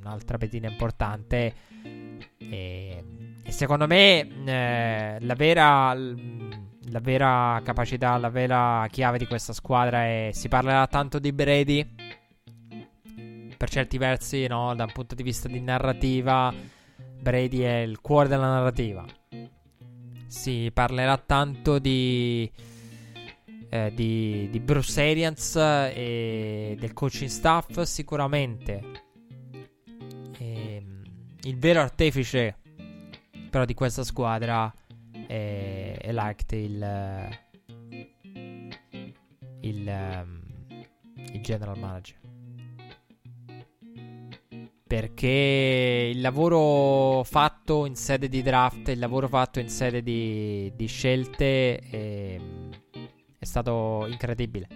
un'altra 0.00 0.38
pedina 0.38 0.68
importante. 0.68 1.54
E, 2.38 3.04
e 3.42 3.52
secondo 3.52 3.86
me 3.86 4.44
eh, 4.44 5.16
la, 5.20 5.34
vera, 5.34 5.94
la 5.94 7.00
vera 7.00 7.60
capacità, 7.64 8.16
la 8.18 8.30
vera 8.30 8.86
chiave 8.90 9.18
di 9.18 9.26
questa 9.26 9.52
squadra 9.52 10.04
è 10.04 10.30
si 10.32 10.48
parlerà 10.48 10.86
tanto 10.86 11.18
di 11.18 11.32
Brady. 11.32 11.94
Per 13.56 13.68
certi 13.68 13.98
versi, 13.98 14.46
no, 14.46 14.74
da 14.74 14.84
un 14.84 14.92
punto 14.92 15.14
di 15.14 15.22
vista 15.22 15.46
di 15.46 15.60
narrativa, 15.60 16.52
Brady 17.20 17.60
è 17.60 17.78
il 17.78 18.00
cuore 18.00 18.28
della 18.28 18.48
narrativa. 18.48 19.04
Si 20.26 20.70
parlerà 20.72 21.18
tanto 21.18 21.78
di 21.78 22.50
eh, 23.68 23.92
di, 23.94 24.48
di, 24.50 24.60
Bruce 24.60 25.00
Arians 25.00 25.56
e 25.56 26.76
del 26.78 26.92
coaching 26.92 27.28
staff 27.28 27.80
sicuramente 27.82 29.09
il 31.42 31.58
vero 31.58 31.80
artefice 31.80 32.56
però 33.50 33.64
di 33.64 33.74
questa 33.74 34.04
squadra 34.04 34.72
è, 35.26 35.96
è 36.00 36.12
Lact 36.12 36.52
il, 36.52 37.38
um, 39.60 40.38
il 41.32 41.40
general 41.42 41.78
manager 41.78 42.18
perché 44.86 46.10
il 46.12 46.20
lavoro 46.20 47.22
fatto 47.22 47.86
in 47.86 47.94
sede 47.94 48.28
di 48.28 48.42
draft, 48.42 48.88
il 48.88 48.98
lavoro 48.98 49.28
fatto 49.28 49.60
in 49.60 49.68
sede 49.68 50.02
di, 50.02 50.72
di 50.74 50.86
scelte 50.86 51.78
è, 51.78 52.40
è, 53.38 53.44
stato 53.44 54.04
incredibile. 54.08 54.66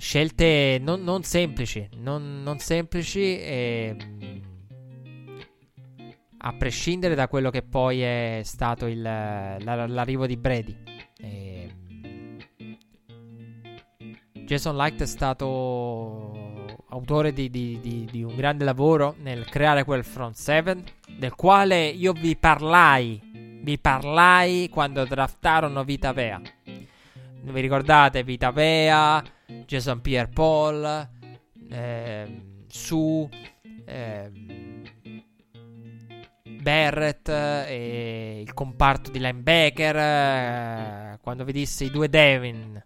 Scelte 0.00 0.78
non, 0.80 1.02
non, 1.02 1.22
semplici, 1.22 1.86
non, 1.96 2.42
non 2.42 2.58
semplici 2.58 3.38
e, 3.38 3.96
a 6.38 6.52
prescindere 6.54 7.14
da 7.14 7.28
quello 7.28 7.50
che 7.50 7.62
poi 7.62 8.00
è 8.00 8.40
stato 8.42 8.86
il, 8.86 9.02
l'arrivo 9.02 10.26
di 10.26 10.36
Brady. 10.38 10.76
E, 11.18 11.74
Jason 14.32 14.74
Light 14.74 15.02
è 15.02 15.06
stato 15.06 16.76
autore 16.88 17.32
di, 17.32 17.50
di, 17.50 17.78
di, 17.80 18.08
di, 18.10 18.22
un 18.22 18.34
grande 18.34 18.64
lavoro 18.64 19.14
nel 19.20 19.44
creare 19.44 19.84
quel 19.84 20.02
front 20.02 20.34
7, 20.34 20.82
del 21.18 21.34
quale 21.34 21.86
io 21.86 22.12
vi 22.12 22.34
parlai, 22.36 23.20
vi 23.62 23.78
parlai 23.78 24.70
quando 24.70 25.04
draftarono 25.04 25.84
Vita 25.84 26.12
Vea. 26.12 26.40
Vi 27.42 27.60
ricordate 27.60 28.22
Vita 28.22 28.50
Vea, 28.50 29.22
Jason 29.66 30.00
Pierre 30.00 30.30
Paul, 30.32 31.08
eh, 31.70 32.42
Su, 32.68 33.28
eh, 33.86 34.30
Barrett 36.60 37.28
e 37.28 38.42
il 38.44 38.52
comparto 38.52 39.10
di 39.10 39.18
linebacker, 39.18 39.96
eh, 39.96 41.18
quando 41.22 41.44
vi 41.44 41.52
disse 41.52 41.84
i 41.84 41.90
due 41.90 42.08
Devin, 42.08 42.82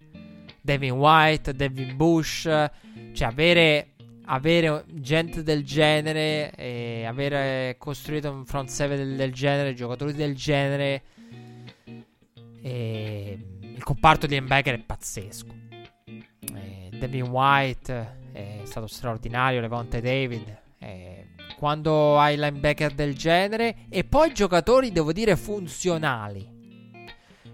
Devin 0.60 0.92
White, 0.92 1.54
Devin 1.54 1.96
Bush, 1.96 2.42
cioè 2.42 3.28
avere 3.28 3.88
avere 4.26 4.84
gente 4.86 5.42
del 5.42 5.64
genere 5.64 6.50
e 6.54 7.04
avere 7.04 7.76
costruito 7.78 8.30
un 8.30 8.46
front 8.46 8.70
seven 8.70 8.96
del, 8.96 9.16
del 9.16 9.32
genere, 9.34 9.74
giocatori 9.74 10.14
del 10.14 10.34
genere, 10.34 11.02
e 12.62 13.38
il 13.74 13.82
comparto 13.82 14.26
di 14.26 14.34
linebacker 14.34 14.74
è 14.74 14.78
pazzesco. 14.78 15.54
E 16.04 16.90
Devin 16.92 17.28
White 17.28 18.16
è 18.32 18.60
stato 18.64 18.86
straordinario, 18.86 19.60
Levante 19.60 20.00
David. 20.00 20.62
quando 21.56 22.18
hai 22.18 22.36
linebacker 22.36 22.92
del 22.92 23.14
genere 23.16 23.86
e 23.88 24.04
poi 24.04 24.32
giocatori, 24.32 24.92
devo 24.92 25.12
dire, 25.12 25.36
funzionali. 25.36 26.52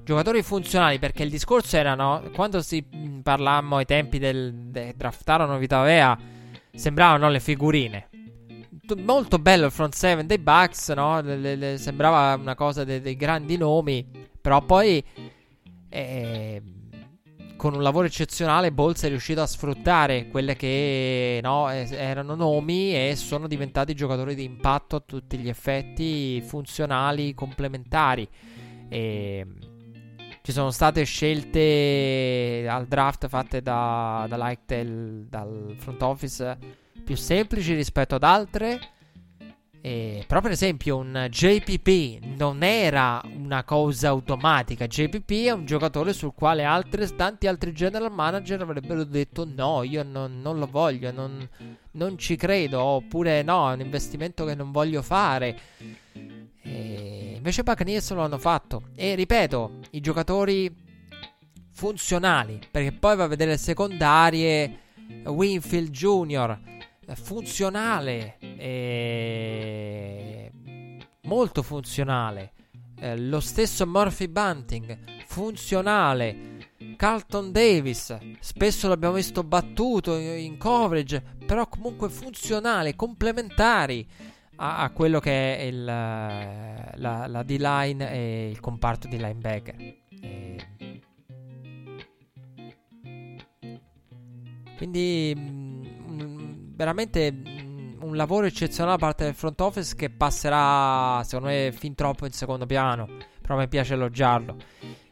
Giocatori 0.03 0.43
funzionali 0.43 0.99
perché 0.99 1.23
il 1.23 1.31
discorso 1.31 1.77
era 1.77 1.95
no, 1.95 2.23
quando 2.35 2.63
si 2.63 2.85
parlammo 3.23 3.77
ai 3.77 3.85
tempi 3.85 4.19
del, 4.19 4.53
del 4.53 4.95
draftarono 4.95 5.59
Vitavea 5.59 6.19
Sembravano 6.73 7.29
le 7.29 7.41
figurine. 7.41 8.09
Molto 8.97 9.39
bello 9.39 9.67
il 9.67 9.73
front 9.73 9.95
seven 9.95 10.27
dei 10.27 10.39
Bucks, 10.39 10.89
no? 10.91 11.21
Le, 11.21 11.57
le, 11.57 11.79
sembrava 11.79 12.41
una 12.41 12.55
cosa 12.55 12.85
dei, 12.85 13.01
dei 13.01 13.17
grandi 13.17 13.57
nomi. 13.57 14.05
Però 14.41 14.63
poi, 14.63 15.05
eh, 15.91 16.63
con 17.57 17.75
un 17.75 17.83
lavoro 17.83 18.07
eccezionale, 18.07 18.73
Bolz 18.73 19.03
è 19.03 19.09
riuscito 19.09 19.43
a 19.43 19.47
sfruttare 19.47 20.29
quelle 20.29 20.57
che 20.57 21.41
no, 21.43 21.69
erano 21.69 22.35
nomi 22.35 22.95
e 22.95 23.15
sono 23.17 23.47
diventati 23.47 23.93
giocatori 23.95 24.35
di 24.35 24.45
impatto 24.45 24.97
a 24.97 25.03
tutti 25.05 25.37
gli 25.37 25.49
effetti, 25.51 26.41
funzionali, 26.41 27.35
complementari. 27.35 28.27
E 28.89 29.47
ci 30.41 30.53
sono 30.53 30.71
state 30.71 31.05
scelte 31.05 32.67
al 32.67 32.87
draft 32.87 33.29
fatte 33.29 33.61
da, 33.61 34.25
da 34.27 34.37
Lightel, 34.39 35.27
dal 35.29 35.75
front 35.77 36.01
office 36.01 36.59
più 37.05 37.15
semplici 37.15 37.75
rispetto 37.75 38.15
ad 38.15 38.23
altre. 38.23 38.81
E, 39.83 40.25
però, 40.27 40.41
per 40.43 40.51
esempio, 40.51 40.99
un 40.99 41.29
JPP 41.31 42.37
non 42.37 42.63
era 42.63 43.23
una 43.35 43.65
cosa 43.65 44.09
automatica. 44.09 44.87
JPP 44.87 45.47
è 45.47 45.53
un 45.53 45.65
giocatore 45.65 46.13
sul 46.13 46.35
quale 46.35 46.65
altre, 46.65 47.07
tanti 47.15 47.47
altri 47.47 47.73
general 47.73 48.13
manager 48.13 48.61
avrebbero 48.61 49.05
detto: 49.05 49.47
No, 49.47 49.83
io 49.83 50.03
non, 50.03 50.41
non 50.43 50.59
lo 50.59 50.67
voglio, 50.67 51.11
non, 51.13 51.49
non, 51.93 52.19
ci 52.19 52.37
credo. 52.37 52.81
Oppure, 52.83 53.43
no, 53.43 53.71
è 53.71 53.75
un 53.75 53.81
investimento 53.81 54.45
che 54.45 54.55
non 54.55 54.71
voglio 54.71 55.01
fare. 55.01 55.59
E 56.63 57.33
invece 57.37 57.63
Buccaneers 57.63 58.11
lo 58.13 58.23
hanno 58.23 58.39
fatto. 58.39 58.83
E 58.95 59.15
ripeto, 59.15 59.79
i 59.93 60.01
giocatori 60.01 60.71
funzionali. 61.73 62.61
Perché 62.71 62.93
poi 62.93 63.17
va 63.17 63.25
a 63.25 63.29
vedere 63.29 63.57
secondarie. 63.57 64.89
Winfield 65.25 65.91
Jr. 65.91 66.59
Funzionale. 67.15 68.37
E... 68.39 70.51
Molto 71.23 71.63
funzionale. 71.63 72.53
Eh, 72.99 73.19
lo 73.19 73.41
stesso 73.41 73.87
Murphy 73.87 74.29
Bunting. 74.29 74.99
Funzionale. 75.27 76.49
Carlton 76.97 77.51
Davis, 77.51 78.15
spesso 78.41 78.87
l'abbiamo 78.87 79.15
visto 79.15 79.43
battuto 79.43 80.17
in 80.17 80.59
coverage, 80.59 81.23
però 81.47 81.67
comunque 81.67 82.11
funzionale, 82.11 82.95
complementari 82.95 84.07
a, 84.57 84.83
a 84.83 84.91
quello 84.91 85.19
che 85.19 85.57
è 85.57 85.63
il, 85.63 85.85
la, 85.85 87.27
la 87.27 87.43
D-line 87.43 88.13
e 88.13 88.51
il 88.51 88.61
comparto 88.61 89.09
di 89.09 89.17
linebacker. 89.17 89.77
E... 90.21 91.01
Quindi 94.77 95.35
mh, 95.37 95.41
mm, 95.41 95.60
veramente 96.81 97.31
mm, 97.31 98.01
un 98.01 98.17
lavoro 98.17 98.47
eccezionale 98.47 98.97
da 98.97 99.05
parte 99.05 99.25
del 99.25 99.35
front 99.35 99.61
office 99.61 99.95
che 99.95 100.09
passerà 100.09 101.23
secondo 101.25 101.51
me 101.51 101.73
fin 101.77 101.95
troppo 101.95 102.25
in 102.25 102.33
secondo 102.33 102.65
piano, 102.65 103.07
però 103.43 103.59
mi 103.59 103.69
piace 103.69 103.93
elogiarlo. 103.93 104.57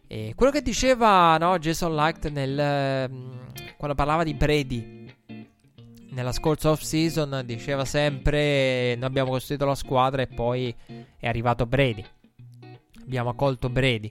E 0.06 0.32
quello 0.34 0.50
che 0.50 0.62
diceva 0.62 1.36
no, 1.36 1.58
Jason 1.58 1.94
Light 1.94 2.30
nel, 2.30 3.10
mm, 3.10 3.36
quando 3.76 3.94
parlava 3.94 4.24
di 4.24 4.32
Brady 4.32 5.06
nella 6.10 6.32
scorsa 6.32 6.70
off 6.70 6.80
season 6.80 7.42
diceva 7.44 7.84
sempre 7.84 8.94
noi 8.96 9.04
abbiamo 9.04 9.30
costruito 9.30 9.66
la 9.66 9.74
squadra 9.74 10.22
e 10.22 10.26
poi 10.26 10.74
è 11.18 11.28
arrivato 11.28 11.66
Brady. 11.66 12.04
Abbiamo 13.02 13.28
accolto 13.28 13.68
Brady. 13.68 14.10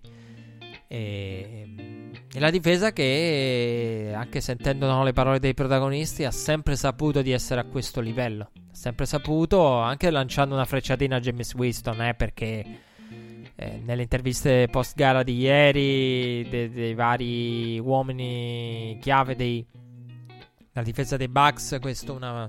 E, 0.88 1.97
e 2.34 2.40
la 2.40 2.50
difesa 2.50 2.92
che, 2.92 4.12
anche 4.16 4.42
sentendo 4.42 4.86
no, 4.88 5.04
le 5.04 5.14
parole 5.14 5.40
dei 5.40 5.54
protagonisti, 5.54 6.26
ha 6.26 6.32
sempre 6.32 6.76
saputo 6.76 7.22
di 7.22 7.32
essere 7.32 7.62
a 7.62 7.66
questo 7.66 8.02
livello. 8.02 8.52
Ha 8.54 8.76
sempre 8.76 9.06
saputo, 9.06 9.78
anche 9.78 10.10
lanciando 10.10 10.54
una 10.54 10.66
frecciatina 10.66 11.16
a 11.16 11.20
James 11.20 11.54
Winston, 11.54 12.02
eh, 12.02 12.14
perché 12.14 12.66
eh, 13.56 13.82
nelle 13.84 14.04
interviste 14.04 14.68
post 14.70 14.96
gara 14.96 15.24
di 15.24 15.38
ieri, 15.38 16.48
de- 16.50 16.70
dei 16.70 16.94
vari 16.94 17.80
uomini 17.80 18.98
chiave 19.02 19.36
dei 19.36 19.66
la 20.78 20.84
difesa 20.84 21.18
dei 21.18 21.28
Bucks, 21.28 21.78
questo 21.82 22.14
una... 22.14 22.48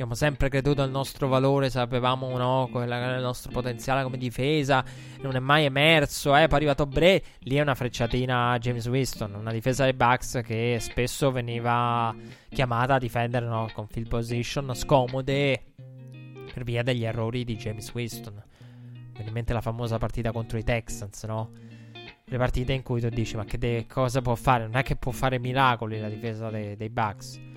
Abbiamo 0.00 0.16
sempre 0.16 0.48
creduto 0.48 0.80
al 0.80 0.90
nostro 0.90 1.28
valore, 1.28 1.68
sapevamo 1.68 2.34
no, 2.38 2.70
qual 2.72 2.90
era 2.90 3.16
il 3.16 3.22
nostro 3.22 3.52
potenziale 3.52 4.02
come 4.02 4.16
difesa, 4.16 4.82
non 5.20 5.36
è 5.36 5.40
mai 5.40 5.66
emerso, 5.66 6.34
eh, 6.34 6.46
poi 6.46 6.52
è 6.52 6.54
arrivato 6.54 6.86
Bre, 6.86 7.22
lì 7.40 7.56
è 7.56 7.60
una 7.60 7.74
frecciatina 7.74 8.52
a 8.52 8.58
James 8.58 8.86
Winston, 8.86 9.34
una 9.34 9.52
difesa 9.52 9.84
dei 9.84 9.92
Bucks 9.92 10.40
che 10.42 10.78
spesso 10.80 11.30
veniva 11.30 12.16
chiamata 12.48 12.94
a 12.94 12.98
difendere 12.98 13.44
no, 13.44 13.68
con 13.74 13.88
field 13.88 14.08
position 14.08 14.74
scomode 14.74 15.64
per 16.54 16.64
via 16.64 16.82
degli 16.82 17.04
errori 17.04 17.44
di 17.44 17.56
James 17.56 17.92
Winston. 17.92 18.42
Viene 19.12 19.28
in 19.28 19.34
mente 19.34 19.52
la 19.52 19.60
famosa 19.60 19.98
partita 19.98 20.32
contro 20.32 20.56
i 20.56 20.64
Texans, 20.64 21.24
no? 21.24 21.50
le 22.24 22.38
partite 22.38 22.72
in 22.72 22.82
cui 22.82 23.02
tu 23.02 23.10
dici 23.10 23.36
ma 23.36 23.44
che 23.44 23.58
de- 23.58 23.84
cosa 23.86 24.22
può 24.22 24.34
fare? 24.34 24.64
Non 24.64 24.76
è 24.76 24.82
che 24.82 24.96
può 24.96 25.12
fare 25.12 25.38
miracoli 25.38 26.00
la 26.00 26.08
difesa 26.08 26.48
dei, 26.48 26.74
dei 26.74 26.88
Bucks. 26.88 27.49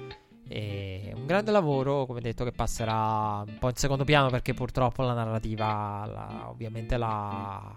E 0.47 1.11
un 1.15 1.25
grande 1.25 1.51
lavoro, 1.51 2.05
come 2.05 2.21
detto, 2.21 2.43
che 2.43 2.51
passerà 2.51 3.43
un 3.45 3.57
po' 3.59 3.69
in 3.69 3.75
secondo 3.75 4.03
piano 4.03 4.29
perché 4.29 4.53
purtroppo 4.53 5.03
la 5.03 5.13
narrativa 5.13 6.05
la, 6.05 6.49
ovviamente 6.49 6.97
la, 6.97 7.75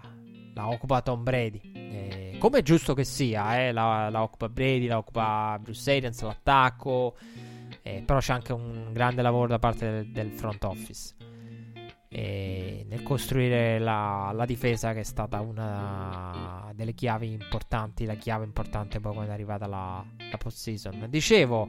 la, 0.53 0.67
occupa 0.67 1.01
Tom 1.01 1.23
Brady. 1.23 1.61
E 1.73 2.37
come 2.39 2.59
è 2.59 2.61
giusto 2.61 2.93
che 2.93 3.03
sia, 3.03 3.65
eh, 3.65 3.71
la, 3.71 4.09
la, 4.09 4.21
occupa 4.21 4.49
Brady, 4.49 4.87
la 4.87 4.97
occupa 4.97 5.57
Bruce 5.61 5.95
Arians, 5.95 6.21
l'attacco. 6.21 7.15
Eh, 7.81 8.03
però 8.05 8.19
c'è 8.19 8.33
anche 8.33 8.53
un 8.53 8.89
grande 8.91 9.21
lavoro 9.21 9.47
da 9.47 9.59
parte 9.59 9.89
del, 9.89 10.07
del 10.07 10.31
front 10.31 10.63
office 10.65 11.15
nel 12.87 13.03
costruire 13.03 13.79
la, 13.79 14.31
la, 14.33 14.45
difesa 14.45 14.93
che 14.93 15.01
è 15.01 15.03
stata 15.03 15.39
una 15.41 16.71
delle 16.73 16.93
chiavi 16.93 17.31
importanti, 17.31 18.05
la 18.05 18.15
chiave 18.15 18.45
importante 18.45 18.99
poi 18.99 19.13
quando 19.13 19.31
è 19.31 19.33
arrivata 19.33 19.67
la, 19.67 20.03
la 20.31 20.37
post 20.37 20.57
season. 20.57 21.05
Dicevo, 21.09 21.67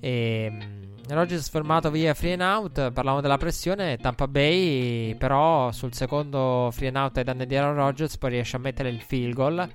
ehm, 0.00 0.78
Rogers 1.08 1.48
fermato 1.48 1.90
via 1.90 2.12
free 2.12 2.32
and 2.34 2.42
out, 2.42 2.92
parlavamo 2.92 3.22
della 3.22 3.38
pressione, 3.38 3.96
Tampa 3.96 4.28
Bay 4.28 5.14
però 5.16 5.72
sul 5.72 5.94
secondo 5.94 6.68
free 6.70 6.88
and 6.88 6.96
out 6.96 7.16
ai 7.16 7.24
danni 7.24 7.46
di 7.46 7.56
Aaron 7.56 7.76
Rodgers 7.76 8.18
poi 8.18 8.30
riesce 8.30 8.56
a 8.56 8.58
mettere 8.58 8.90
il 8.90 9.00
field 9.00 9.34
goal. 9.34 9.68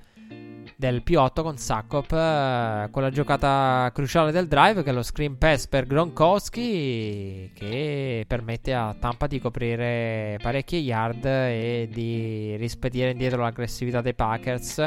del 0.76 1.02
più 1.02 1.20
8 1.20 1.42
con 1.42 1.56
Sakop 1.56 2.12
eh, 2.12 2.88
con 2.90 3.02
la 3.02 3.10
giocata 3.10 3.90
cruciale 3.92 4.32
del 4.32 4.48
drive 4.48 4.82
che 4.82 4.90
è 4.90 4.92
lo 4.92 5.02
screen 5.02 5.36
pass 5.38 5.66
per 5.66 5.86
Gronkowski 5.86 7.52
che 7.54 8.24
permette 8.26 8.74
a 8.74 8.94
Tampa 8.98 9.26
di 9.26 9.40
coprire 9.40 10.38
parecchie 10.42 10.78
yard 10.78 11.24
e 11.24 11.88
di 11.92 12.56
rispedire 12.56 13.10
indietro 13.10 13.42
l'aggressività 13.42 14.00
dei 14.00 14.14
Packers 14.14 14.86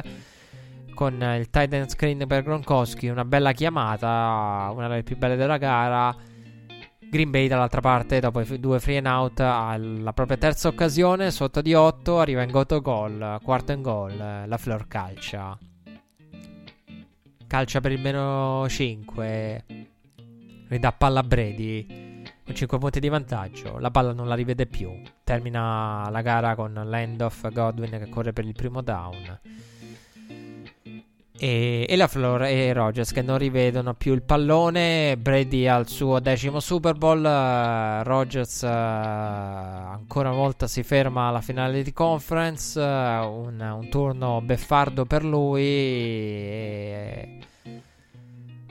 con 0.97 1.13
il 1.13 1.51
tight 1.51 1.71
end 1.71 1.89
screen 1.89 2.25
per 2.25 2.41
Gronkowski 2.41 3.07
una 3.07 3.23
bella 3.23 3.51
chiamata 3.51 4.71
una 4.73 4.87
delle 4.87 5.03
più 5.03 5.15
belle 5.15 5.35
della 5.35 5.57
gara. 5.57 6.15
Green 6.99 7.29
Bay 7.29 7.47
dall'altra 7.47 7.81
parte, 7.81 8.19
dopo 8.19 8.41
i 8.41 8.59
due 8.59 8.79
free 8.79 8.97
and 8.97 9.05
out, 9.05 9.39
alla 9.39 10.11
propria 10.11 10.37
terza 10.37 10.67
occasione, 10.67 11.29
sotto 11.29 11.61
di 11.61 11.73
8, 11.73 12.19
arriva 12.19 12.41
in 12.41 12.49
goto 12.49 12.81
goal, 12.81 13.39
quarto 13.43 13.71
in 13.71 13.81
goal, 13.81 14.43
la 14.45 14.57
Flor 14.57 14.87
calcia. 14.87 15.57
Calcia 17.45 17.79
per 17.79 17.91
il 17.93 18.01
meno 18.01 18.67
5, 18.67 19.65
ridà 20.67 20.91
palla 20.91 21.21
a 21.21 21.23
Brady, 21.23 22.23
con 22.43 22.55
5 22.55 22.77
punti 22.77 22.99
di 22.99 23.07
vantaggio, 23.07 23.77
la 23.77 23.91
palla 23.91 24.11
non 24.11 24.27
la 24.27 24.35
rivede 24.35 24.65
più, 24.65 24.91
termina 25.23 26.09
la 26.09 26.21
gara 26.21 26.55
con 26.55 26.73
Landoff 26.73 27.49
Godwin 27.49 27.91
che 27.91 28.09
corre 28.09 28.33
per 28.33 28.43
il 28.43 28.53
primo 28.53 28.81
down 28.81 29.39
e, 31.39 31.85
e 31.87 31.95
la 31.95 32.07
Flor 32.07 32.43
e 32.43 32.73
Rogers 32.73 33.11
che 33.11 33.21
non 33.21 33.37
rivedono 33.37 33.93
più 33.93 34.13
il 34.13 34.23
pallone. 34.23 35.17
Brady 35.17 35.67
al 35.67 35.87
suo 35.87 36.19
decimo 36.19 36.59
Super 36.59 36.95
Bowl. 36.95 37.19
Uh, 37.23 38.03
Rogers 38.03 38.61
uh, 38.61 38.65
ancora 38.65 40.29
una 40.29 40.37
volta 40.37 40.67
si 40.67 40.83
ferma 40.83 41.27
alla 41.27 41.41
finale 41.41 41.83
di 41.83 41.93
conference. 41.93 42.79
Uh, 42.79 42.83
un, 42.83 43.59
un, 43.59 43.89
turno 43.89 44.41
beffardo 44.41 45.05
per 45.05 45.23
lui. 45.23 45.63
E... 45.63 47.39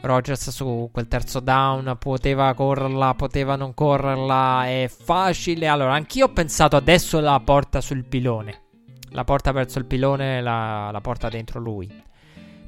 Rogers 0.01 0.51
su 0.51 0.89
quel 0.93 1.09
terzo 1.09 1.41
down 1.41 1.97
poteva 1.99 2.53
correrla, 2.55 3.15
poteva 3.15 3.57
non 3.57 3.75
correrla. 3.75 4.67
È 4.67 4.91
facile. 4.93 5.69
Allora, 5.69 5.95
anch'io 5.95 6.27
ho 6.27 6.33
pensato 6.33 6.77
adesso 6.77 7.21
la 7.21 7.41
porta 7.41 7.81
sul 7.81 8.05
pilone. 8.05 8.63
La 9.11 9.25
porta 9.25 9.53
verso 9.53 9.79
il 9.79 9.87
pilone, 9.87 10.43
la, 10.43 10.91
la 10.93 11.01
porta 11.01 11.29
dentro 11.29 11.61
lui. 11.61 12.05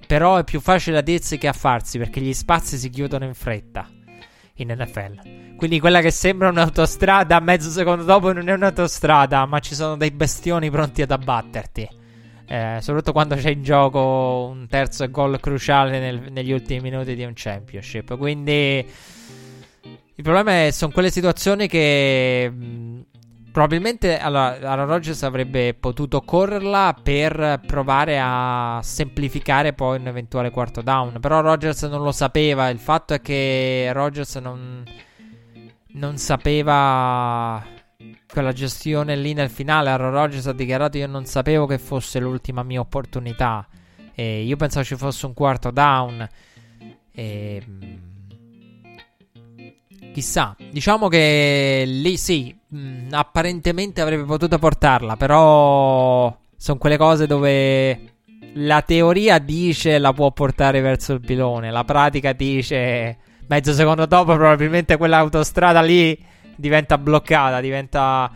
Però 0.08 0.38
è 0.38 0.44
più 0.44 0.58
facile 0.58 0.96
a 0.98 1.02
dirsi 1.02 1.36
che 1.36 1.48
a 1.48 1.52
farsi 1.52 1.98
perché 1.98 2.20
gli 2.22 2.32
spazi 2.32 2.78
si 2.78 2.88
chiudono 2.88 3.26
in 3.26 3.34
fretta 3.34 3.86
in 4.54 4.74
NFL. 4.76 5.56
Quindi 5.56 5.80
quella 5.80 6.00
che 6.00 6.10
sembra 6.10 6.48
un'autostrada 6.48 7.40
mezzo 7.40 7.68
secondo 7.68 8.04
dopo 8.04 8.32
non 8.32 8.48
è 8.48 8.52
un'autostrada, 8.52 9.44
ma 9.44 9.58
ci 9.58 9.74
sono 9.74 9.96
dei 9.96 10.10
bestioni 10.10 10.70
pronti 10.70 11.02
ad 11.02 11.10
abbatterti. 11.10 11.88
Eh, 12.46 12.78
soprattutto 12.80 13.12
quando 13.12 13.34
c'è 13.34 13.50
in 13.50 13.62
gioco 13.62 14.48
un 14.50 14.66
terzo 14.68 15.08
gol 15.10 15.38
cruciale 15.38 16.00
nel, 16.00 16.32
negli 16.32 16.52
ultimi 16.52 16.80
minuti 16.80 17.14
di 17.14 17.24
un 17.24 17.32
championship. 17.34 18.16
Quindi 18.16 18.86
il 20.18 20.24
problema 20.24 20.64
è, 20.64 20.70
sono 20.70 20.90
quelle 20.90 21.10
situazioni 21.10 21.68
che 21.68 22.50
mh, 22.50 23.00
Probabilmente 23.50 24.18
allora, 24.18 24.58
Aaron 24.60 24.86
Rodgers 24.86 25.22
avrebbe 25.22 25.74
potuto 25.74 26.20
correrla 26.20 26.94
per 27.02 27.60
provare 27.66 28.20
a 28.22 28.78
semplificare 28.82 29.72
poi 29.72 29.98
un 29.98 30.06
eventuale 30.06 30.50
quarto 30.50 30.82
down. 30.82 31.18
Però 31.20 31.40
Rodgers 31.40 31.82
non 31.84 32.02
lo 32.02 32.12
sapeva. 32.12 32.68
Il 32.68 32.78
fatto 32.78 33.14
è 33.14 33.20
che 33.20 33.90
Rodgers 33.92 34.36
non, 34.36 34.84
non 35.92 36.16
sapeva 36.18 37.64
quella 38.30 38.52
gestione 38.52 39.16
lì 39.16 39.32
nel 39.32 39.50
finale. 39.50 39.90
Aaron 39.90 40.12
Rodgers 40.12 40.46
ha 40.46 40.52
dichiarato: 40.52 40.98
Io 40.98 41.06
non 41.06 41.24
sapevo 41.24 41.66
che 41.66 41.78
fosse 41.78 42.20
l'ultima 42.20 42.62
mia 42.62 42.80
opportunità. 42.80 43.66
E 44.14 44.42
io 44.42 44.56
pensavo 44.56 44.84
ci 44.84 44.96
fosse 44.96 45.26
un 45.26 45.34
quarto 45.34 45.70
down. 45.70 46.26
E 47.10 47.62
Chissà, 50.18 50.56
diciamo 50.72 51.06
che 51.06 51.84
lì 51.86 52.16
sì, 52.16 52.52
mh, 52.70 52.78
mm, 52.78 53.08
apparentemente 53.12 54.00
avrebbe 54.00 54.24
potuto 54.24 54.58
portarla, 54.58 55.16
però 55.16 56.36
sono 56.56 56.76
quelle 56.76 56.96
cose 56.96 57.28
dove 57.28 58.14
la 58.54 58.82
teoria 58.82 59.38
dice 59.38 59.96
la 59.98 60.12
può 60.12 60.32
portare 60.32 60.80
verso 60.80 61.12
il 61.12 61.20
pilone, 61.20 61.70
la 61.70 61.84
pratica 61.84 62.32
dice 62.32 63.16
mezzo 63.46 63.72
secondo 63.72 64.06
dopo 64.06 64.34
probabilmente 64.34 64.96
quell'autostrada 64.96 65.82
lì 65.82 66.20
diventa 66.56 66.98
bloccata, 66.98 67.60
diventa 67.60 68.28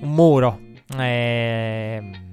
un 0.00 0.10
muro. 0.10 0.58
Ehm... 0.96 2.26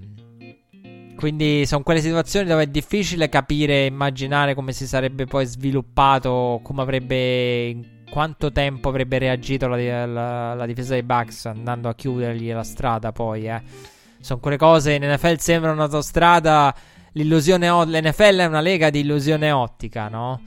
Quindi 1.17 1.65
sono 1.65 1.83
quelle 1.83 2.01
situazioni 2.01 2.47
dove 2.47 2.63
è 2.63 2.67
difficile 2.67 3.27
capire, 3.27 3.85
immaginare 3.85 4.53
come 4.53 4.71
si 4.71 4.87
sarebbe 4.87 5.25
poi 5.25 5.45
sviluppato, 5.45 6.59
come 6.61 6.81
avrebbe 6.81 7.93
quanto 8.15 8.49
tempo 8.49 8.87
avrebbe 8.87 9.17
reagito 9.17 9.67
la, 9.67 10.05
la, 10.05 10.53
la, 10.53 10.65
difesa 10.65 10.93
dei 10.93 11.03
Bucks 11.03 11.47
andando 11.47 11.89
a 11.89 11.95
chiudergli 11.95 12.49
la 12.49 12.63
strada 12.63 13.11
poi, 13.11 13.45
eh. 13.45 13.61
Sono 14.21 14.39
quelle 14.39 14.55
cose 14.55 14.93
in 14.93 15.03
NFL 15.03 15.35
sembra 15.35 15.73
un'autostrada, 15.73 16.73
l'illusione 17.11 17.67
l'NFL 17.67 18.37
è 18.37 18.45
una 18.45 18.61
lega 18.61 18.89
di 18.89 19.01
illusione 19.01 19.51
ottica, 19.51 20.07
no? 20.07 20.39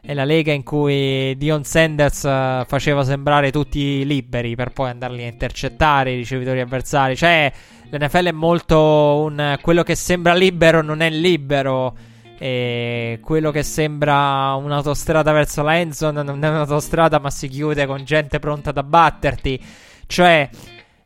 È 0.00 0.12
la 0.12 0.24
lega 0.24 0.50
in 0.52 0.64
cui 0.64 1.36
Dion 1.36 1.62
Sanders 1.62 2.24
uh, 2.24 2.66
faceva 2.66 3.04
sembrare 3.04 3.52
tutti 3.52 4.04
liberi 4.04 4.56
per 4.56 4.72
poi 4.72 4.90
andarli 4.90 5.22
a 5.22 5.28
intercettare 5.28 6.10
i 6.10 6.16
ricevitori 6.16 6.58
avversari. 6.58 7.14
Cioè, 7.14 7.52
l'NFL 7.90 8.26
è 8.26 8.32
molto 8.32 9.22
un 9.22 9.56
quello 9.62 9.84
che 9.84 9.94
sembra 9.94 10.34
libero 10.34 10.82
non 10.82 11.00
è 11.00 11.10
libero 11.10 11.96
e 12.38 13.20
quello 13.22 13.50
che 13.50 13.62
sembra 13.62 14.54
un'autostrada 14.54 15.32
verso 15.32 15.62
la 15.62 15.78
endzone 15.78 16.22
non 16.22 16.42
è 16.42 16.48
un'autostrada, 16.48 17.18
ma 17.18 17.30
si 17.30 17.48
chiude 17.48 17.86
con 17.86 18.04
gente 18.04 18.38
pronta 18.38 18.70
ad 18.70 18.78
abbatterti. 18.78 19.62
Cioè, 20.06 20.48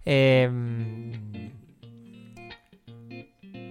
ehm, 0.03 1.11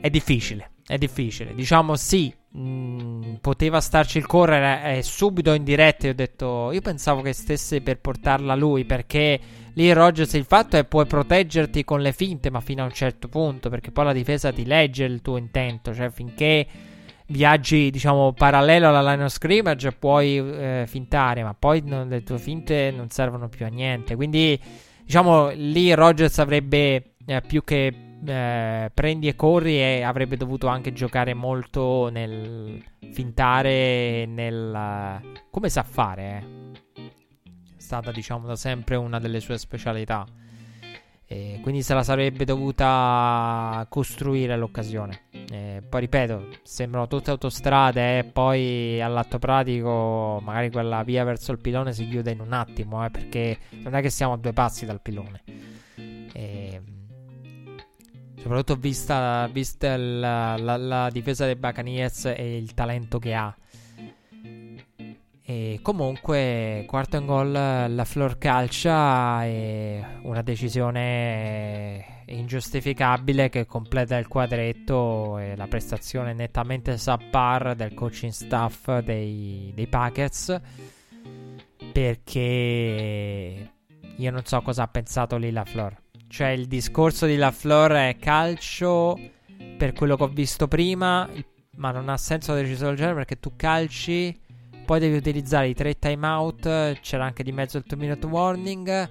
è 0.01 0.09
difficile. 0.09 0.71
È 0.85 0.97
difficile. 0.97 1.53
Diciamo 1.53 1.95
sì. 1.95 2.33
Mh, 2.49 2.59
mm, 2.59 3.33
poteva 3.41 3.81
starci 3.81 4.17
il 4.17 4.25
correre 4.25 4.97
eh, 4.97 5.03
subito 5.03 5.53
in 5.53 5.63
diretta. 5.63 6.05
Io 6.05 6.13
ho 6.13 6.15
detto, 6.15 6.71
io 6.71 6.81
pensavo 6.81 7.21
che 7.21 7.33
stesse 7.33 7.81
per 7.81 7.99
portarla 7.99 8.55
lui 8.55 8.85
perché 8.85 9.39
lì 9.73 9.91
Rogers 9.91 10.33
il 10.33 10.45
fatto 10.45 10.77
è 10.77 10.85
puoi 10.85 11.05
proteggerti 11.05 11.83
con 11.83 12.01
le 12.01 12.13
finte, 12.13 12.49
ma 12.49 12.61
fino 12.61 12.83
a 12.83 12.85
un 12.85 12.93
certo 12.93 13.27
punto 13.27 13.69
perché 13.69 13.91
poi 13.91 14.05
la 14.05 14.13
difesa 14.13 14.51
ti 14.51 14.65
legge 14.65 15.03
il 15.03 15.21
tuo 15.21 15.37
intento, 15.37 15.93
cioè 15.93 16.09
finché 16.09 16.65
viaggi, 17.27 17.89
diciamo, 17.89 18.33
parallelo 18.33 18.87
alla 18.87 19.11
line 19.11 19.25
of 19.25 19.31
scrimmage 19.31 19.91
puoi 19.91 20.37
eh, 20.37 20.85
fintare, 20.87 21.43
ma 21.43 21.53
poi 21.53 21.81
non, 21.85 22.07
le 22.07 22.23
tue 22.23 22.37
finte 22.37 22.91
non 22.91 23.09
servono 23.09 23.49
più 23.49 23.65
a 23.65 23.69
niente. 23.69 24.15
Quindi, 24.15 24.59
diciamo, 25.03 25.49
lì 25.49 25.93
Rogers 25.93 26.39
avrebbe 26.39 27.15
eh, 27.25 27.41
più 27.41 27.63
che 27.63 27.93
eh, 28.25 28.91
prendi 28.93 29.27
e 29.27 29.35
corri 29.35 29.77
e 29.79 30.01
avrebbe 30.01 30.37
dovuto 30.37 30.67
anche 30.67 30.93
giocare 30.93 31.33
molto 31.33 32.09
nel 32.09 32.83
fintare, 33.11 34.25
nel... 34.25 35.21
come 35.49 35.69
sa 35.69 35.83
fare, 35.83 36.23
eh. 36.23 36.65
È 37.77 37.81
stata, 37.81 38.11
diciamo, 38.11 38.47
da 38.47 38.55
sempre 38.55 38.95
una 38.95 39.19
delle 39.19 39.39
sue 39.39 39.57
specialità. 39.57 40.25
E 41.29 41.59
quindi 41.61 41.81
se 41.83 41.93
la 41.93 42.03
sarebbe 42.03 42.45
dovuta 42.45 43.85
costruire 43.89 44.55
l'occasione. 44.55 45.23
E 45.51 45.83
poi 45.87 45.99
ripeto, 46.01 46.47
sembrano 46.63 47.07
tutte 47.07 47.31
autostrade 47.31 48.19
e 48.19 48.23
poi 48.23 49.01
all'atto 49.01 49.37
pratico 49.37 50.39
magari 50.41 50.71
quella 50.71 51.03
via 51.03 51.25
verso 51.25 51.51
il 51.51 51.59
pilone 51.59 51.91
si 51.91 52.07
chiude 52.07 52.31
in 52.31 52.39
un 52.39 52.53
attimo, 52.53 53.03
eh, 53.05 53.09
perché 53.09 53.57
non 53.83 53.93
è 53.95 54.01
che 54.01 54.09
siamo 54.09 54.33
a 54.33 54.37
due 54.37 54.53
passi 54.53 54.85
dal 54.85 55.01
pilone. 55.01 55.43
E, 56.33 56.81
soprattutto 58.37 58.75
vista, 58.75 59.49
vista 59.51 59.97
la, 59.97 60.55
la, 60.57 60.77
la 60.77 61.09
difesa 61.09 61.45
dei 61.45 61.55
Buccaneers 61.55 62.25
e 62.25 62.57
il 62.57 62.73
talento 62.73 63.19
che 63.19 63.33
ha. 63.33 63.53
E 65.49 65.79
comunque, 65.81 66.83
quarto 66.85 67.15
in 67.15 67.25
gol, 67.25 67.53
la 67.53 68.03
Flor 68.03 68.37
calcia 68.37 69.45
e 69.45 70.03
una 70.23 70.41
decisione 70.41 72.23
ingiustificabile 72.25 73.47
che 73.47 73.65
completa 73.65 74.17
il 74.17 74.27
quadretto 74.27 75.37
e 75.37 75.55
la 75.55 75.67
prestazione 75.67 76.33
nettamente 76.33 76.97
subpar 76.97 77.75
del 77.75 77.93
coaching 77.93 78.33
staff 78.33 78.97
dei, 78.97 79.71
dei 79.73 79.87
Packers. 79.87 80.59
Perché 81.93 83.71
io 84.17 84.31
non 84.31 84.43
so 84.43 84.61
cosa 84.61 84.83
ha 84.83 84.87
pensato 84.89 85.37
lì 85.37 85.49
la 85.51 85.63
Flor. 85.63 85.95
Cioè, 86.27 86.49
il 86.49 86.67
discorso 86.67 87.25
di 87.25 87.37
la 87.37 87.51
Flor 87.51 87.93
è 87.93 88.17
calcio 88.19 89.17
per 89.77 89.93
quello 89.93 90.17
che 90.17 90.23
ho 90.23 90.27
visto 90.27 90.67
prima, 90.67 91.25
ma 91.77 91.91
non 91.91 92.09
ha 92.09 92.17
senso 92.17 92.51
la 92.51 92.59
decisione 92.59 92.89
del 92.89 92.97
genere 92.97 93.15
perché 93.15 93.39
tu 93.39 93.53
calci 93.55 94.43
poi 94.87 95.01
devi 95.01 95.17
utilizzare 95.17 95.67
i 95.67 95.73
tre 95.73 95.99
timeout. 95.99 97.01
C'era 97.01 97.25
anche 97.25 97.43
di 97.43 97.51
mezzo 97.51 97.77
il 97.77 97.83
2 97.85 97.97
minute 97.97 98.25
warning. 98.25 99.09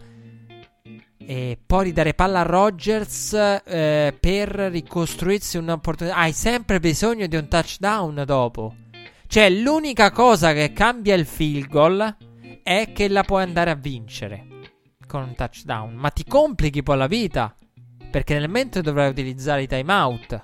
e 1.19 1.59
poi 1.67 1.85
ridare 1.85 2.15
palla 2.15 2.41
a 2.41 2.45
Rodgers 2.45 3.35
eh, 3.35 4.17
per 4.19 4.49
ricostruirsi 4.49 5.59
un'opportunità. 5.59 6.17
Hai 6.17 6.33
sempre 6.33 6.81
bisogno 6.81 7.27
di 7.27 7.37
un 7.37 7.47
touchdown 7.47 8.23
dopo. 8.25 8.75
Cioè, 9.27 9.51
l'unica 9.51 10.11
cosa 10.13 10.55
che 10.55 10.73
cambia 10.73 11.15
il 11.15 11.27
field 11.27 11.69
goal 11.69 12.17
è 12.63 12.93
che 12.95 13.09
la 13.09 13.23
puoi 13.23 13.43
andare 13.43 13.71
a 13.71 13.75
vincere 13.75 14.47
con 15.07 15.25
un 15.25 15.35
touchdown. 15.35 15.93
Ma 15.93 16.09
ti 16.09 16.25
complichi 16.25 16.83
poi 16.83 16.97
la 16.97 17.07
vita. 17.07 17.55
Perché 18.11 18.39
nel 18.39 18.49
mentre 18.49 18.81
dovrai 18.81 19.11
utilizzare 19.11 19.63
i 19.65 19.67
timeout. 19.67 20.41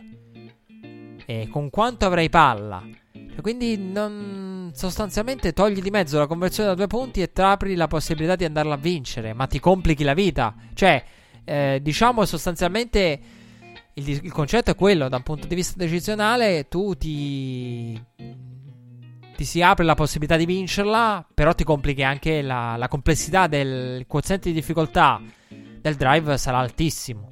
E 1.24 1.48
con 1.50 1.70
quanto 1.70 2.04
avrai 2.04 2.28
palla. 2.28 3.00
Quindi 3.40 3.76
non, 3.76 4.70
sostanzialmente 4.74 5.52
togli 5.52 5.80
di 5.80 5.90
mezzo 5.90 6.18
la 6.18 6.26
conversione 6.26 6.68
da 6.68 6.74
due 6.74 6.86
punti 6.86 7.22
e 7.22 7.32
ti 7.32 7.40
apri 7.40 7.74
la 7.74 7.88
possibilità 7.88 8.36
di 8.36 8.44
andarla 8.44 8.74
a 8.74 8.78
vincere, 8.78 9.32
ma 9.32 9.46
ti 9.46 9.58
complichi 9.58 10.04
la 10.04 10.14
vita. 10.14 10.54
Cioè, 10.74 11.04
eh, 11.44 11.80
diciamo 11.82 12.24
sostanzialmente 12.24 13.20
il, 13.94 14.08
il, 14.08 14.32
concetto 14.32 14.70
è 14.70 14.74
quello, 14.74 15.08
da 15.08 15.16
un 15.16 15.22
punto 15.22 15.46
di 15.46 15.54
vista 15.54 15.74
decisionale, 15.76 16.68
tu 16.68 16.94
ti, 16.94 18.00
ti 19.36 19.44
si 19.44 19.60
apre 19.62 19.84
la 19.84 19.94
possibilità 19.94 20.36
di 20.36 20.46
vincerla, 20.46 21.26
però 21.34 21.52
ti 21.54 21.64
complichi 21.64 22.02
anche 22.02 22.42
la, 22.42 22.76
la 22.76 22.88
complessità 22.88 23.46
del 23.48 24.04
quoziente 24.06 24.48
di 24.48 24.54
difficoltà 24.54 25.20
del 25.80 25.96
drive 25.96 26.38
sarà 26.38 26.58
altissimo. 26.58 27.31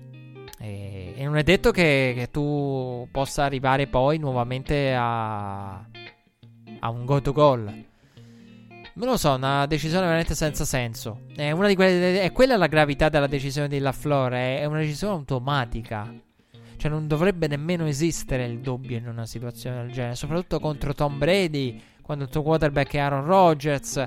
E, 0.63 1.15
e 1.17 1.25
non 1.25 1.39
è 1.39 1.43
detto 1.43 1.71
che, 1.71 2.13
che, 2.15 2.29
tu 2.31 3.09
possa 3.11 3.45
arrivare 3.45 3.87
poi 3.87 4.19
nuovamente 4.19 4.95
a, 4.95 5.73
a 5.73 6.91
un 6.91 7.05
go 7.07 7.23
to 7.23 7.33
goal. 7.33 7.65
Non 8.93 9.09
lo 9.09 9.17
so, 9.17 9.33
una 9.33 9.65
decisione 9.65 10.05
veramente 10.05 10.35
senza 10.35 10.67
senso. 10.67 11.23
È, 11.35 11.51
una 11.53 11.67
di 11.67 11.75
quelle, 11.75 12.21
è 12.21 12.31
quella 12.33 12.59
la 12.59 12.67
gravità 12.67 13.09
della 13.09 13.27
decisione 13.27 13.69
di 13.69 13.79
LaFleur. 13.79 14.33
È, 14.33 14.61
è 14.61 14.65
una 14.67 14.81
decisione 14.81 15.15
automatica. 15.15 16.13
Cioè, 16.77 16.91
non 16.91 17.07
dovrebbe 17.07 17.47
nemmeno 17.47 17.87
esistere 17.87 18.45
il 18.45 18.59
dubbio 18.59 18.99
in 18.99 19.09
una 19.09 19.25
situazione 19.25 19.83
del 19.83 19.93
genere. 19.93 20.15
Soprattutto 20.15 20.61
contro 20.61 20.93
Tom 20.93 21.17
Brady, 21.17 21.81
quando 22.03 22.25
il 22.25 22.31
tuo 22.31 22.43
quarterback 22.43 22.93
è 22.93 22.99
Aaron 22.99 23.25
Rodgers. 23.25 24.07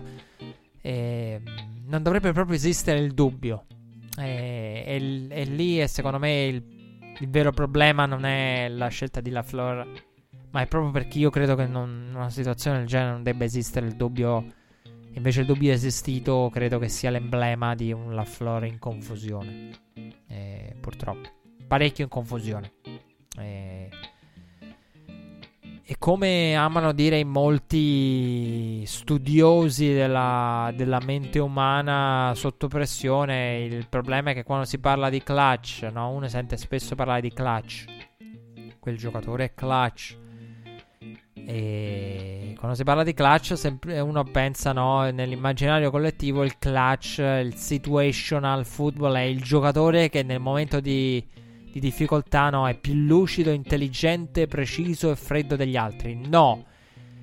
E 0.81 1.41
non 1.87 2.03
dovrebbe 2.03 2.31
proprio 2.31 2.55
esistere 2.55 2.99
il 2.99 3.15
dubbio. 3.15 3.65
E, 4.17 4.83
e, 4.85 5.27
e 5.29 5.43
lì 5.45 5.77
è 5.77 5.87
secondo 5.87 6.19
me 6.19 6.43
il, 6.43 6.63
il, 7.19 7.29
vero 7.29 7.51
problema 7.51 8.05
non 8.05 8.25
è 8.25 8.67
la 8.69 8.87
scelta 8.87 9.21
di 9.21 9.31
LaFleur, 9.31 9.87
ma 10.51 10.61
è 10.61 10.67
proprio 10.67 10.91
perché 10.91 11.17
io 11.19 11.29
credo 11.29 11.55
che 11.55 11.65
non, 11.65 12.05
in 12.09 12.15
una 12.15 12.29
situazione 12.29 12.79
del 12.79 12.87
genere 12.87 13.11
non 13.11 13.23
debba 13.23 13.43
esistere 13.43 13.87
il 13.87 13.95
dubbio. 13.95 14.61
Invece 15.15 15.41
il 15.41 15.45
dubbio 15.45 15.71
esistito, 15.71 16.49
credo 16.51 16.79
che 16.79 16.89
sia 16.89 17.11
l'emblema 17.11 17.75
di 17.75 17.91
un 17.91 18.15
LaFleur 18.15 18.65
in 18.65 18.79
confusione. 18.79 19.69
E, 20.27 20.75
purtroppo. 20.79 21.29
Parecchio 21.67 22.05
in 22.05 22.09
confusione. 22.09 22.73
E, 23.37 23.89
e 25.85 25.97
come 25.99 26.55
amano 26.55 26.93
dire 26.93 27.19
in 27.19 27.27
molti 27.27 28.85
studiosi 28.85 29.93
della, 29.93 30.71
della, 30.73 31.01
mente 31.03 31.39
umana 31.39 32.31
sotto 32.35 32.69
pressione, 32.69 33.63
il 33.63 33.87
problema 33.89 34.31
è 34.31 34.33
che 34.33 34.43
quando 34.43 34.63
si 34.63 34.77
parla 34.77 35.09
di 35.09 35.21
clutch, 35.21 35.89
no? 35.91 36.11
uno 36.11 36.29
sente 36.29 36.55
spesso 36.55 36.95
parlare 36.95 37.19
di 37.19 37.33
clutch. 37.33 37.83
Quel 38.79 38.97
giocatore 38.97 39.43
è 39.43 39.53
clutch. 39.53 40.17
E 41.45 42.55
quando 42.57 42.77
si 42.77 42.83
parla 42.85 43.03
di 43.03 43.13
clutch, 43.13 43.77
uno 43.85 44.23
pensa 44.23 44.71
no, 44.71 45.09
nell'immaginario 45.11 45.91
collettivo 45.91 46.45
il 46.45 46.57
clutch, 46.59 47.17
il 47.17 47.55
situational 47.55 48.65
football 48.65 49.15
è 49.15 49.23
il 49.23 49.41
giocatore 49.41 50.07
che 50.07 50.23
nel 50.23 50.39
momento 50.39 50.79
di 50.79 51.41
di 51.73 51.79
difficoltà, 51.79 52.51
no, 52.51 52.67
è 52.67 52.75
più 52.75 52.93
lucido, 52.93 53.49
intelligente, 53.49 54.45
preciso 54.45 55.09
e 55.09 55.15
freddo 55.15 55.55
degli 55.55 55.75
altri. 55.75 56.15
No. 56.15 56.65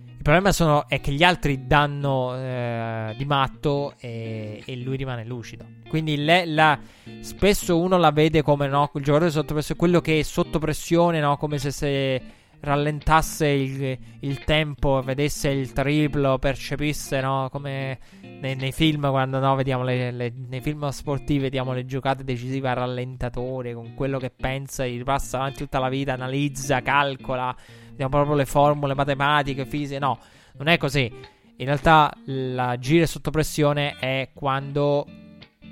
Il 0.06 0.22
problema 0.22 0.50
sono, 0.50 0.88
è 0.88 1.00
che 1.00 1.12
gli 1.12 1.22
altri 1.22 1.68
danno 1.68 2.36
eh, 2.36 3.14
di 3.16 3.24
matto 3.24 3.94
e, 4.00 4.60
e, 4.66 4.76
lui 4.78 4.96
rimane 4.96 5.24
lucido. 5.24 5.64
Quindi 5.88 6.16
le, 6.16 6.46
la, 6.46 6.76
spesso 7.20 7.78
uno 7.78 7.96
la 7.96 8.10
vede 8.10 8.42
come 8.42 8.66
no, 8.66 8.90
il 8.94 9.04
giocatore 9.04 9.30
sotto 9.30 9.54
pressione, 9.54 9.78
quello 9.78 10.00
che 10.00 10.18
è 10.18 10.22
sotto 10.22 10.58
pressione, 10.58 11.20
no, 11.20 11.36
come 11.36 11.58
se, 11.58 11.70
se 11.70 12.22
rallentasse 12.58 13.46
il, 13.46 13.98
il, 14.18 14.44
tempo, 14.44 15.00
vedesse 15.00 15.48
il 15.48 15.72
triplo, 15.72 16.38
percepisse 16.38 17.20
no, 17.20 17.48
come 17.50 17.98
nei, 18.40 18.56
nei, 18.56 18.72
film, 18.72 19.08
quando 19.10 19.38
no, 19.38 19.54
vediamo 19.54 19.84
le, 19.84 20.10
le, 20.10 20.32
nei 20.48 20.60
film 20.60 20.88
sportivi, 20.88 21.40
vediamo 21.40 21.72
le 21.72 21.84
giocate 21.84 22.24
decisive 22.24 22.68
a 22.68 22.72
rallentatore, 22.72 23.74
con 23.74 23.94
quello 23.94 24.18
che 24.18 24.30
pensa, 24.30 24.86
gli 24.86 25.02
passa 25.02 25.38
avanti 25.38 25.58
tutta 25.58 25.78
la 25.78 25.88
vita, 25.88 26.14
analizza, 26.14 26.80
calcola, 26.80 27.54
vediamo 27.90 28.10
proprio 28.10 28.36
le 28.36 28.46
formule 28.46 28.94
matematiche, 28.94 29.66
fisiche. 29.66 29.98
No, 29.98 30.18
non 30.56 30.68
è 30.68 30.78
così. 30.78 31.12
In 31.56 31.66
realtà 31.66 32.10
l'agire 32.24 33.06
sotto 33.06 33.30
pressione 33.30 33.96
è 33.98 34.30
quando 34.32 35.06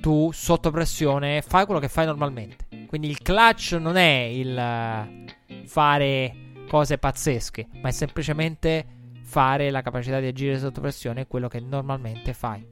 tu 0.01 0.31
sotto 0.33 0.71
pressione 0.71 1.43
fai 1.43 1.65
quello 1.65 1.81
che 1.81 1.89
fai 1.89 2.05
normalmente. 2.05 2.67
Quindi 2.87 3.09
il 3.09 3.23
clutch 3.23 3.73
non 3.81 3.97
è 3.97 4.29
il 4.31 5.27
fare 5.65 6.35
cose 6.69 6.99
pazzesche, 6.99 7.67
ma 7.81 7.89
è 7.89 7.93
semplicemente 7.93 8.98
fare 9.29 9.71
la 9.71 9.83
capacità 9.83 10.21
di 10.21 10.27
agire 10.27 10.59
sotto 10.59 10.81
pressione 10.81 11.27
quello 11.27 11.49
che 11.49 11.61
normalmente 11.61 12.33
fai. 12.33 12.67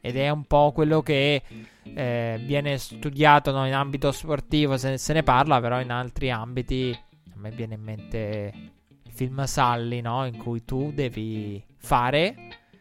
Ed 0.00 0.16
è 0.16 0.30
un 0.30 0.44
po' 0.44 0.70
quello 0.72 1.02
che 1.02 1.42
eh, 1.82 2.40
viene 2.46 2.78
studiato 2.78 3.50
no, 3.50 3.66
in 3.66 3.74
ambito 3.74 4.12
sportivo, 4.12 4.76
se, 4.76 4.96
se, 4.96 5.12
ne 5.12 5.24
parla, 5.24 5.60
però 5.60 5.80
in 5.80 5.90
altri 5.90 6.30
ambiti 6.30 6.96
a 7.32 7.34
me 7.34 7.50
viene 7.50 7.74
in 7.74 7.82
mente 7.82 8.52
il 9.02 9.12
film 9.12 9.42
Sally, 9.44 10.00
no? 10.00 10.24
in 10.24 10.36
cui 10.38 10.64
tu 10.64 10.92
devi 10.94 11.62
fare 11.76 12.34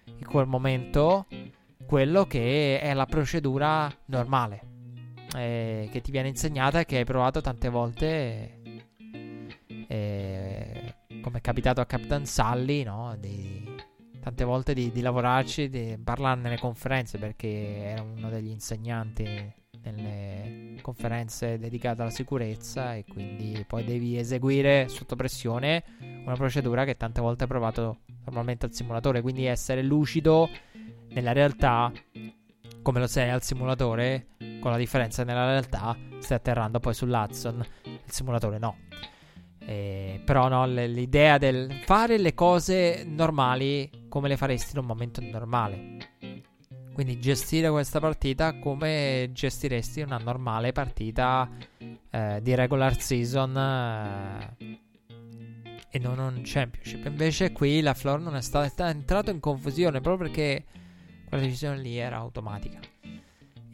in 0.05 0.25
quel 0.25 0.45
momento 0.45 1.25
quello 1.87 2.25
che 2.25 2.79
è 2.79 2.93
la 2.93 3.07
procedura 3.07 3.91
normale, 4.05 4.61
eh, 5.35 5.89
che 5.91 6.01
ti 6.01 6.11
viene 6.11 6.27
insegnata 6.27 6.81
e 6.81 6.85
che 6.85 6.97
hai 6.97 7.05
provato 7.05 7.41
tante 7.41 7.67
volte. 7.67 8.57
Eh, 9.87 10.48
come 11.29 11.37
è 11.37 11.41
capitato 11.41 11.79
a 11.79 11.85
Captain 11.85 12.25
Sully, 12.25 12.81
no? 12.83 13.15
Di, 13.19 13.63
tante 14.19 14.43
volte 14.43 14.73
di, 14.73 14.91
di 14.91 15.01
lavorarci, 15.01 15.69
di 15.69 15.95
parlare 16.03 16.41
nelle 16.41 16.57
conferenze 16.57 17.19
perché 17.19 17.83
era 17.83 18.01
uno 18.01 18.29
degli 18.29 18.49
insegnanti 18.49 19.53
nelle 19.83 20.79
conferenze 20.81 21.59
dedicate 21.59 22.01
alla 22.01 22.09
sicurezza 22.09 22.95
e 22.95 23.05
quindi 23.07 23.63
poi 23.67 23.85
devi 23.85 24.17
eseguire 24.17 24.87
sotto 24.89 25.15
pressione 25.15 25.83
una 26.25 26.35
procedura 26.35 26.83
che 26.83 26.97
tante 26.97 27.21
volte 27.21 27.43
hai 27.43 27.49
provato 27.49 27.99
normalmente 28.25 28.65
al 28.65 28.73
simulatore, 28.73 29.21
quindi 29.21 29.45
essere 29.45 29.83
lucido 29.83 30.49
nella 31.09 31.31
realtà 31.31 31.91
come 32.81 32.99
lo 32.99 33.07
sei 33.07 33.29
al 33.29 33.43
simulatore, 33.43 34.29
con 34.59 34.71
la 34.71 34.77
differenza 34.77 35.23
nella 35.23 35.45
realtà 35.45 35.95
stai 36.19 36.37
atterrando 36.37 36.79
poi 36.79 36.93
sull'Hudson, 36.95 37.63
il 37.83 38.11
simulatore 38.11 38.57
no. 38.57 38.88
Eh, 39.69 40.19
però 40.25 40.47
no, 40.47 40.65
l'idea 40.65 41.37
del 41.37 41.71
fare 41.85 42.17
le 42.17 42.33
cose 42.33 43.03
normali 43.05 44.07
come 44.09 44.27
le 44.27 44.35
faresti 44.35 44.71
in 44.73 44.79
un 44.79 44.87
momento 44.87 45.21
normale. 45.21 45.97
Quindi 46.91 47.19
gestire 47.19 47.69
questa 47.69 47.99
partita 47.99 48.57
come 48.57 49.29
gestiresti 49.31 50.01
una 50.01 50.17
normale 50.17 50.71
partita 50.71 51.47
eh, 52.09 52.39
di 52.41 52.55
regular 52.55 52.99
season 52.99 53.55
eh, 53.55 54.79
e 55.91 55.99
non 55.99 56.17
un 56.17 56.41
championship. 56.43 57.05
Invece 57.05 57.51
qui 57.51 57.81
la 57.81 57.93
Flor 57.93 58.21
non 58.21 58.35
è 58.35 58.41
stato 58.41 58.81
è 58.81 58.87
entrato 58.87 59.29
in 59.29 59.39
confusione 59.39 60.01
proprio 60.01 60.29
perché 60.29 60.65
quella 61.27 61.43
decisione 61.43 61.77
lì 61.77 61.95
era 61.95 62.17
automatica. 62.17 62.79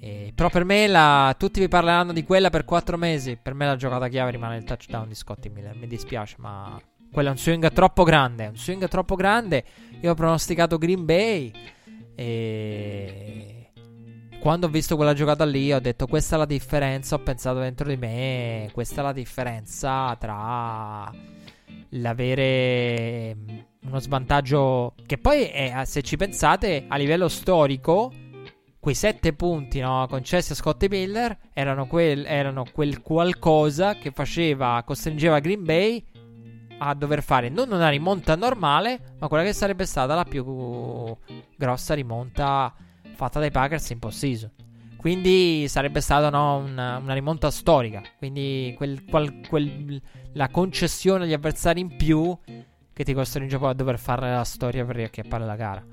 Eh, 0.06 0.34
però 0.36 0.52
per 0.52 0.66
me 0.66 0.86
la, 0.86 1.34
tutti 1.36 1.60
vi 1.60 1.68
parleranno 1.68 2.14
di 2.14 2.24
quella 2.24 2.52
per 2.52 2.64
4 2.64 2.96
mesi. 2.96 3.40
Per 3.42 3.56
me 3.56 3.66
la 3.66 3.76
giocata 3.76 4.08
chiave 4.08 4.30
rimane 4.30 4.58
il 4.58 4.64
touchdown 4.64 5.08
di 5.08 5.16
Scotty 5.16 5.50
Miller. 5.50 5.76
Mi 5.76 5.88
dispiace, 5.88 6.36
ma 6.38 6.80
quello 7.12 7.30
è 7.30 7.32
un 7.32 7.40
swing 7.40 7.72
troppo 7.74 8.04
grande. 8.04 8.46
Un 8.46 8.56
swing 8.56 8.88
troppo 8.88 9.16
grande. 9.16 9.64
Io 10.02 10.12
ho 10.12 10.14
pronosticato 10.14 10.78
Green 10.78 11.06
Bay. 11.06 11.52
E 12.14 13.72
quando 14.40 14.68
ho 14.68 14.70
visto 14.70 14.96
quella 14.96 15.16
giocata 15.16 15.44
lì, 15.44 15.74
ho 15.74 15.80
detto: 15.80 16.06
Questa 16.06 16.36
è 16.36 16.38
la 16.38 16.46
differenza. 16.46 17.16
Ho 17.16 17.24
pensato 17.24 17.58
dentro 17.58 17.88
di 17.88 17.98
me: 17.98 18.70
Questa 18.74 19.02
è 19.02 19.04
la 19.04 19.12
differenza 19.12 20.16
tra 20.20 21.12
l'avere 21.90 23.36
uno 23.88 24.00
svantaggio. 24.00 24.94
Che 25.04 25.18
poi, 25.18 25.46
è, 25.46 25.82
se 25.86 26.04
ci 26.04 26.16
pensate, 26.16 26.86
a 26.88 26.96
livello 26.96 27.28
storico 27.28 28.12
quei 28.86 28.94
sette 28.94 29.34
punti 29.34 29.80
no, 29.80 30.06
concessi 30.08 30.52
a 30.52 30.56
Scotty 30.56 30.88
Miller 30.88 31.36
erano 31.54 31.88
quel, 31.88 32.24
erano 32.28 32.66
quel 32.72 33.02
qualcosa 33.02 33.96
che 33.96 34.12
faceva, 34.12 34.84
costringeva 34.86 35.40
Green 35.40 35.64
Bay 35.64 36.06
a 36.78 36.94
dover 36.94 37.24
fare 37.24 37.50
non 37.50 37.72
una 37.72 37.90
rimonta 37.90 38.36
normale, 38.36 39.16
ma 39.18 39.28
quella 39.28 39.44
che 39.44 39.54
sarebbe 39.54 39.88
stata 39.88 40.14
la 40.14 40.24
più 40.24 41.18
grossa 41.56 41.96
rimonta 41.96 42.72
fatta 43.16 43.40
dai 43.40 43.50
Packers 43.50 43.90
in 43.90 43.98
post-season. 43.98 44.52
quindi 44.98 45.68
sarebbe 45.68 46.00
stata 46.00 46.30
no, 46.30 46.58
una, 46.58 46.98
una, 46.98 47.14
rimonta 47.16 47.50
storica. 47.50 48.04
Quindi 48.20 48.76
quel, 48.78 49.04
qual, 49.06 49.42
quel, 49.50 50.00
la 50.34 50.50
concessione 50.50 51.24
agli 51.24 51.34
avversari 51.34 51.80
in 51.80 51.96
più 51.96 52.38
che 52.94 53.04
ti 53.04 53.16
costringe 53.16 53.58
poi 53.58 53.72
a 53.72 53.74
dover 53.74 53.98
fare 53.98 54.30
la 54.30 54.44
storia 54.44 54.86
per 54.86 54.98
riacchiappare 54.98 55.44
la 55.44 55.56
gara. 55.56 55.84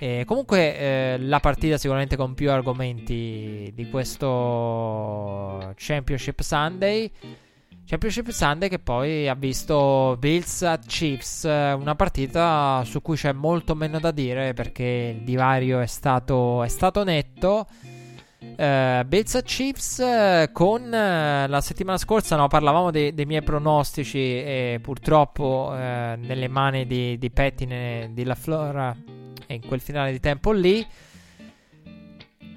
E 0.00 0.24
comunque 0.24 0.78
eh, 0.78 1.16
la 1.18 1.40
partita 1.40 1.76
sicuramente 1.76 2.16
con 2.16 2.34
più 2.34 2.52
argomenti 2.52 3.72
di 3.74 3.90
questo 3.90 5.72
Championship 5.74 6.40
Sunday. 6.40 7.10
Championship 7.84 8.28
Sunday 8.28 8.68
che 8.68 8.78
poi 8.78 9.28
ha 9.28 9.34
visto 9.34 10.14
Bills 10.18 10.62
at 10.62 10.86
Chiefs, 10.86 11.44
una 11.44 11.96
partita 11.96 12.82
su 12.84 13.00
cui 13.02 13.16
c'è 13.16 13.32
molto 13.32 13.74
meno 13.74 13.98
da 13.98 14.10
dire 14.10 14.52
perché 14.52 15.14
il 15.16 15.24
divario 15.24 15.80
è 15.80 15.86
stato, 15.86 16.62
è 16.62 16.68
stato 16.68 17.02
netto. 17.02 17.66
Uh, 18.40 19.04
Bills 19.04 19.34
at 19.34 19.44
Chiefs 19.44 20.50
con 20.52 20.82
uh, 20.82 21.48
la 21.48 21.60
settimana 21.60 21.98
scorsa 21.98 22.36
no, 22.36 22.46
parlavamo 22.46 22.92
dei, 22.92 23.12
dei 23.12 23.24
miei 23.24 23.42
pronostici 23.42 24.18
e 24.18 24.78
purtroppo 24.80 25.72
nelle 25.72 26.46
mani 26.46 26.86
di, 26.86 27.18
di 27.18 27.30
Pettine 27.30 28.10
di 28.12 28.22
La 28.22 28.36
Flora 28.36 28.94
in 29.54 29.66
quel 29.66 29.80
finale 29.80 30.12
di 30.12 30.20
tempo 30.20 30.52
lì 30.52 30.86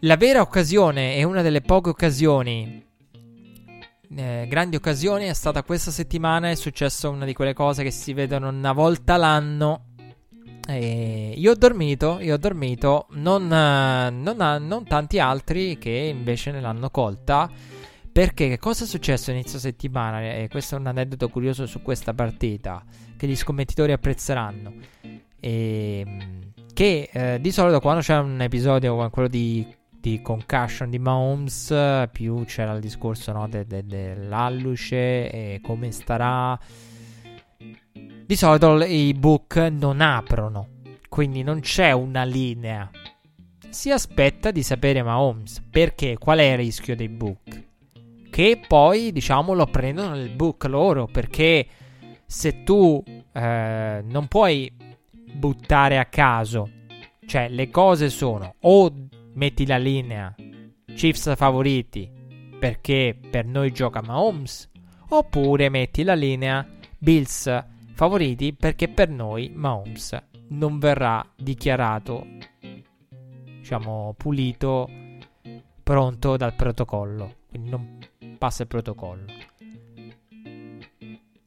la 0.02 0.18
vera 0.18 0.42
occasione 0.42 1.16
e 1.16 1.24
una 1.24 1.42
delle 1.42 1.62
poche 1.62 1.90
occasioni 1.90 2.90
eh, 4.14 4.46
grandi 4.50 4.76
occasioni 4.76 5.26
è 5.26 5.34
stata 5.34 5.64
questa 5.64 5.92
settimana. 5.92 6.50
È 6.50 6.56
successo 6.56 7.10
una 7.10 7.26
di 7.26 7.34
quelle 7.34 7.54
cose 7.54 7.84
che 7.84 7.92
si 7.92 8.14
vedono 8.14 8.50
una 8.50 8.74
volta 8.74 9.16
l'anno. 9.18 9.86
E 10.68 11.34
io 11.36 11.52
ho 11.52 11.56
dormito, 11.56 12.20
io 12.20 12.36
ho 12.36 12.38
dormito, 12.38 13.08
non, 13.12 13.48
non, 13.48 14.66
non 14.68 14.84
tanti 14.86 15.20
altri 15.20 15.78
che 15.78 15.90
invece 15.90 16.52
ne 16.52 16.62
l'hanno 16.62 16.90
colta. 16.90 17.50
Perché 18.12 18.50
che 18.50 18.58
cosa 18.58 18.84
è 18.84 18.88
successo 18.88 19.32
inizio 19.32 19.58
settimana? 19.58 20.22
E 20.22 20.50
questo 20.50 20.76
è 20.76 20.80
un 20.80 20.88
aneddoto 20.88 21.30
curioso 21.30 21.66
su 21.66 21.82
questa 21.82 22.14
partita 22.14 22.84
che 23.16 23.28
gli 23.28 23.36
scommettitori 23.36 23.94
apprezzeranno. 23.94 24.74
E, 25.42 26.06
che 26.74 27.10
eh, 27.12 27.42
di 27.42 27.52
solito 27.52 27.82
quando 27.82 28.02
c'è 28.02 28.18
un 28.18 28.40
episodio 28.40 28.96
come 28.96 29.10
quello 29.10 29.28
di 29.28 29.80
di 30.02 30.20
concussion 30.22 30.90
di 30.90 30.98
Mahomes, 30.98 32.08
più 32.12 32.44
c'era 32.46 32.74
il 32.74 32.82
discorso 32.82 33.32
no, 33.32 33.48
de, 33.48 33.66
de, 33.66 33.86
dell'alluce 33.86 35.30
e 35.30 35.60
come 35.62 35.92
starà. 35.92 36.60
Di 37.94 38.36
solito 38.36 38.84
i 38.84 39.14
book 39.14 39.58
non 39.58 40.02
aprono, 40.02 40.68
quindi 41.08 41.44
non 41.44 41.60
c'è 41.60 41.92
una 41.92 42.24
linea. 42.24 42.90
Si 43.70 43.92
aspetta 43.92 44.50
di 44.52 44.64
sapere 44.64 45.04
Mahomes 45.04 45.62
perché 45.70 46.18
qual 46.18 46.40
è 46.40 46.52
il 46.52 46.58
rischio 46.58 46.96
dei 46.96 47.08
book? 47.08 47.64
Che 48.30 48.62
poi 48.68 49.12
diciamo 49.12 49.54
lo 49.54 49.66
prendono 49.68 50.16
nel 50.16 50.30
book 50.30 50.64
loro 50.66 51.06
perché 51.06 51.68
se 52.26 52.64
tu 52.64 53.04
eh, 53.34 54.04
non 54.04 54.28
puoi 54.28 54.72
buttare 55.34 55.98
a 55.98 56.06
caso, 56.06 56.70
cioè 57.26 57.50
le 57.50 57.70
cose 57.70 58.10
sono 58.10 58.56
o 58.62 58.94
metti 59.34 59.66
la 59.66 59.78
linea 59.78 60.34
Chiefs 60.94 61.36
favoriti 61.36 62.10
perché 62.60 63.18
per 63.30 63.46
noi 63.46 63.72
gioca 63.72 64.02
Mahomes 64.02 64.70
oppure 65.10 65.70
metti 65.70 66.04
la 66.04 66.16
linea 66.16 66.68
Bills 66.98 67.66
favoriti 67.94 68.54
perché 68.54 68.88
per 68.88 69.10
noi 69.10 69.52
Mahomes 69.54 70.18
non 70.50 70.80
verrà 70.80 71.26
dichiarato 71.36 72.26
diciamo 73.72 74.14
pulito 74.18 74.90
pronto 75.82 76.38
dal 76.38 76.56
protocollo. 76.56 77.36
Quindi 77.50 77.70
non 77.70 77.98
passa 78.38 78.64
il 78.64 78.68
protocollo. 78.68 79.26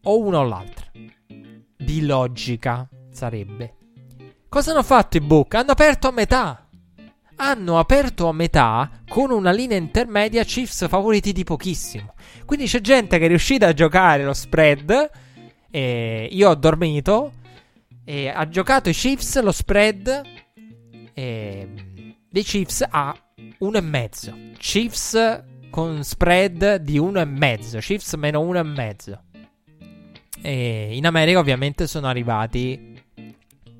O 0.02 0.19
uno 0.19 0.39
o 0.39 0.43
l'altro. 0.43 0.86
Di 1.77 2.06
logica 2.06 2.89
sarebbe 3.15 3.74
cosa 4.49 4.73
hanno 4.73 4.82
fatto 4.82 5.16
i 5.16 5.20
book 5.20 5.55
hanno 5.55 5.73
aperto 5.73 6.09
a 6.09 6.12
metà 6.12 6.65
hanno 7.36 7.78
aperto 7.78 8.28
a 8.28 8.32
metà 8.32 8.91
con 9.09 9.31
una 9.31 9.51
linea 9.51 9.77
intermedia 9.77 10.45
Chiefs 10.45 10.86
favoriti 10.89 11.32
di 11.32 11.45
pochissimo. 11.45 12.15
Quindi 12.45 12.66
c'è 12.66 12.81
gente 12.81 13.19
che 13.19 13.24
è 13.24 13.28
riuscita 13.28 13.69
a 13.69 13.73
giocare 13.73 14.24
lo 14.24 14.35
spread. 14.35 15.11
E 15.70 16.28
io 16.31 16.51
ho 16.51 16.55
dormito. 16.55 17.32
E 18.05 18.28
ha 18.28 18.49
giocato 18.49 18.89
i 18.89 18.93
Chiefs 18.93 19.41
lo 19.43 19.53
spread 19.53 20.23
e, 21.15 21.69
dei 22.28 22.43
Chiefs 22.43 22.86
a 22.89 23.16
1,5. 23.61 24.57
Chiefs 24.59 25.43
con 25.70 26.05
spread 26.05 26.77
di 26.77 27.01
1,5. 27.01 27.81
Chiefs 27.81 28.15
meno 28.15 28.43
1,5. 28.43 29.19
E 30.43 30.91
in 30.93 31.07
America 31.07 31.39
ovviamente 31.39 31.86
sono 31.86 32.07
arrivati 32.07 32.94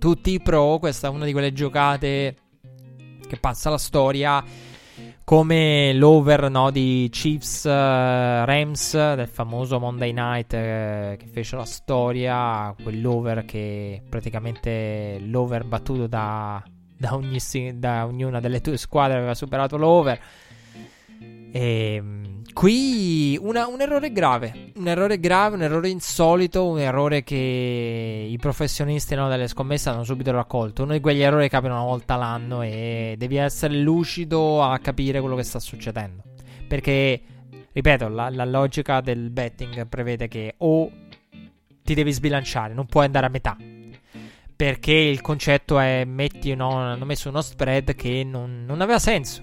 tutti 0.05 0.33
i 0.33 0.41
pro. 0.43 0.77
Questa 0.79 1.07
è 1.07 1.11
una 1.11 1.25
di 1.25 1.33
quelle 1.33 1.55
giocate 1.55 2.37
che 3.27 3.39
passa 3.39 3.71
la 3.71 3.79
storia 3.79 4.45
come 5.25 5.95
l'over 5.95 6.51
no, 6.51 6.71
di 6.71 7.09
Chiefs 7.11 7.65
uh, 7.65 8.45
Rams 8.45 8.93
del 8.93 9.27
famoso 9.27 9.81
Monday 9.81 10.13
Night 10.13 10.53
uh, 10.53 11.17
che 11.17 11.27
fece 11.33 11.57
la 11.57 11.65
storia, 11.65 12.75
quell'over 12.83 13.47
che 13.47 14.03
praticamente 14.07 15.17
l'over 15.23 15.65
battuto 15.65 16.07
da, 16.07 16.63
da, 16.99 17.15
ogni, 17.15 17.39
da 17.73 18.05
ognuna 18.05 18.41
delle 18.41 18.61
due 18.61 18.77
squadre 18.77 19.17
aveva 19.17 19.35
superato 19.35 19.79
l'over. 19.79 20.21
E 21.51 21.95
ehm, 21.95 22.43
qui 22.55 23.37
una, 23.39 23.67
un 23.67 23.81
errore 23.83 24.11
grave, 24.13 24.73
un 24.77 24.89
errore 24.89 25.21
grave, 25.21 25.57
un 25.57 25.63
errore 25.63 25.91
insolito, 25.91 26.67
un 26.67 26.79
errore 26.79 27.23
che 27.23 28.27
i 28.31 28.39
professionisti 28.39 29.15
no, 29.15 29.29
delle 29.29 29.49
scommesse 29.49 29.91
hanno 29.91 30.05
subito 30.05 30.31
raccolto. 30.31 30.85
Uno 30.85 30.93
di 30.93 31.01
quegli 31.01 31.21
errori 31.21 31.43
che 31.43 31.51
capitano 31.51 31.81
una 31.81 31.91
volta 31.91 32.17
l'anno 32.17 32.63
e 32.63 33.17
devi 33.19 33.37
essere 33.37 33.75
lucido 33.75 34.63
a 34.63 34.79
capire 34.79 35.21
quello 35.21 35.37
che 35.37 35.43
sta 35.43 35.59
succedendo. 35.59 36.23
Perché, 36.67 37.21
ripeto, 37.73 38.09
la, 38.09 38.31
la 38.31 38.45
logica 38.47 39.03
del 39.03 39.29
betting 39.29 39.87
prevede 39.87 40.29
che 40.29 40.55
o 40.59 40.91
ti 41.83 41.93
devi 41.93 42.13
sbilanciare, 42.13 42.73
non 42.73 42.87
puoi 42.87 43.05
andare 43.05 43.27
a 43.27 43.31
metà. 43.31 43.57
Perché 44.57 44.93
il 44.93 45.21
concetto 45.21 45.79
è 45.81 46.05
metti, 46.05 46.55
no, 46.55 46.71
hanno 46.71 47.05
messo 47.05 47.29
uno 47.29 47.43
spread 47.43 47.95
che 47.97 48.23
non, 48.25 48.65
non 48.65 48.81
aveva 48.81 49.01
senso 49.01 49.43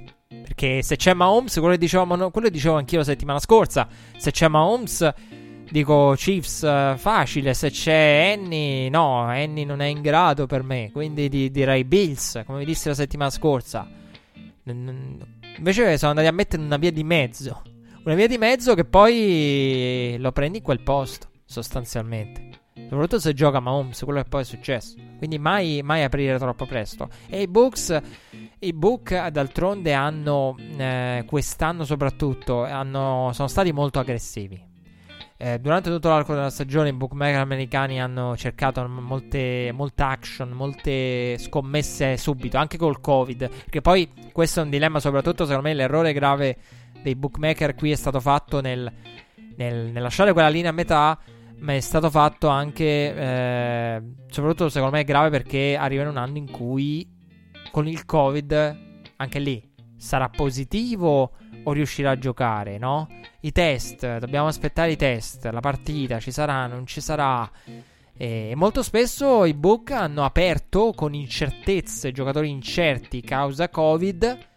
perché 0.52 0.82
se 0.82 0.98
c'è 0.98 1.14
Mahomes, 1.14 1.54
quello 1.54 1.72
che 1.72 1.78
dicevamo, 1.78 2.30
quello 2.30 2.48
che 2.48 2.54
dicevo 2.54 2.76
anch'io 2.76 3.00
la 3.00 3.04
settimana 3.06 3.40
scorsa, 3.40 3.88
se 4.18 4.32
c'è 4.32 4.50
Mahomes, 4.50 5.14
dico 5.70 6.14
Chiefs 6.18 6.62
uh, 6.64 6.98
facile, 6.98 7.54
se 7.54 7.72
c'è 7.72 8.36
Annie, 8.38 8.90
no, 8.90 9.22
Annie 9.22 9.64
non 9.64 9.82
è 9.82 9.86
in 9.86 10.02
grado 10.02 10.48
per 10.48 10.64
me, 10.64 10.90
quindi 10.92 11.30
di, 11.30 11.50
direi 11.52 11.86
Bills, 11.86 12.44
come 12.46 12.60
vi 12.60 12.66
dissi 12.66 12.90
la 12.90 12.94
settimana 12.94 13.30
scorsa. 13.30 13.90
Invece 14.66 15.98
sono 15.98 16.12
andati 16.12 16.28
a 16.28 16.34
mettere 16.34 16.62
una 16.62 16.78
via 16.78 16.92
di 16.92 17.04
mezzo, 17.06 17.62
una 18.04 18.16
via 18.16 18.28
di 18.28 18.38
mezzo 18.38 18.74
che 18.76 18.84
poi 18.84 20.18
lo 20.20 20.34
prendi 20.34 20.58
in 20.58 20.64
quel 20.64 20.82
posto, 20.82 21.30
sostanzialmente. 21.46 22.51
Soprattutto 22.92 23.22
se 23.22 23.34
gioca 23.34 23.62
Mahomes, 23.62 24.04
quello 24.04 24.22
che 24.22 24.28
poi 24.28 24.42
è 24.42 24.44
successo. 24.44 24.98
Quindi 25.18 25.40
mai, 25.40 25.80
mai 25.82 26.04
aprire 26.04 26.38
troppo 26.38 26.66
presto. 26.66 27.08
E 27.30 27.44
i 27.44 27.48
Bucks, 27.48 27.98
i 28.60 28.74
Book 28.74 29.28
d'altronde 29.30 29.94
hanno, 29.94 30.58
eh, 30.76 31.24
quest'anno 31.26 31.86
soprattutto, 31.86 32.66
hanno, 32.66 33.30
sono 33.32 33.48
stati 33.48 33.72
molto 33.72 34.00
aggressivi. 34.00 34.62
Eh, 35.38 35.58
durante 35.60 35.90
tutto 35.90 36.10
l'arco 36.10 36.34
della 36.34 36.50
stagione 36.50 36.90
i 36.90 36.94
bookmaker 36.94 37.40
americani 37.40 38.02
hanno 38.02 38.36
cercato 38.36 38.86
molte, 38.86 39.72
molte 39.74 40.04
action, 40.04 40.50
molte 40.50 41.38
scommesse 41.38 42.18
subito, 42.18 42.58
anche 42.58 42.78
col 42.78 43.00
Covid. 43.00 43.48
Perché 43.48 43.80
poi 43.80 44.12
questo 44.34 44.60
è 44.60 44.64
un 44.64 44.70
dilemma, 44.70 45.00
soprattutto 45.00 45.46
secondo 45.46 45.70
me 45.70 45.74
l'errore 45.74 46.12
grave 46.12 46.58
dei 47.02 47.16
bookmaker 47.16 47.74
qui 47.74 47.92
è 47.92 47.96
stato 47.96 48.20
fatto 48.20 48.60
nel, 48.60 48.92
nel, 49.56 49.92
nel 49.92 50.04
lasciare 50.04 50.34
quella 50.34 50.50
linea 50.50 50.72
a 50.72 50.74
metà 50.74 51.18
ma 51.62 51.76
è 51.76 51.80
stato 51.80 52.10
fatto 52.10 52.48
anche, 52.48 52.84
eh, 52.84 54.02
soprattutto 54.28 54.70
secondo 54.70 54.96
me 54.96 55.02
è 55.02 55.06
grave 55.06 55.30
perché 55.30 55.78
arriva 55.78 56.04
in 56.04 56.10
un 56.10 56.18
anno 56.18 56.38
in 56.38 56.50
cui 56.50 57.08
con 57.72 57.88
il 57.88 58.06
Covid, 58.06 58.78
anche 59.16 59.40
lì, 59.40 59.70
sarà 59.96 60.30
positivo 60.30 61.32
o 61.64 61.72
riuscirà 61.72 62.12
a 62.12 62.18
giocare, 62.18 62.80
no? 62.80 63.08
I 63.42 63.52
test, 63.52 64.18
dobbiamo 64.18 64.48
aspettare 64.48 64.92
i 64.92 64.96
test, 64.96 65.46
la 65.46 65.60
partita 65.60 66.20
ci 66.20 66.32
sarà, 66.32 66.66
non 66.66 66.88
ci 66.88 67.00
sarà. 67.00 67.50
E 68.18 68.54
molto 68.56 68.82
spesso 68.82 69.46
i 69.46 69.54
book 69.54 69.92
hanno 69.92 70.24
aperto 70.24 70.94
con 70.96 71.14
incertezze, 71.14 72.12
giocatori 72.12 72.50
incerti 72.50 73.22
causa 73.22 73.70
Covid 73.70 74.50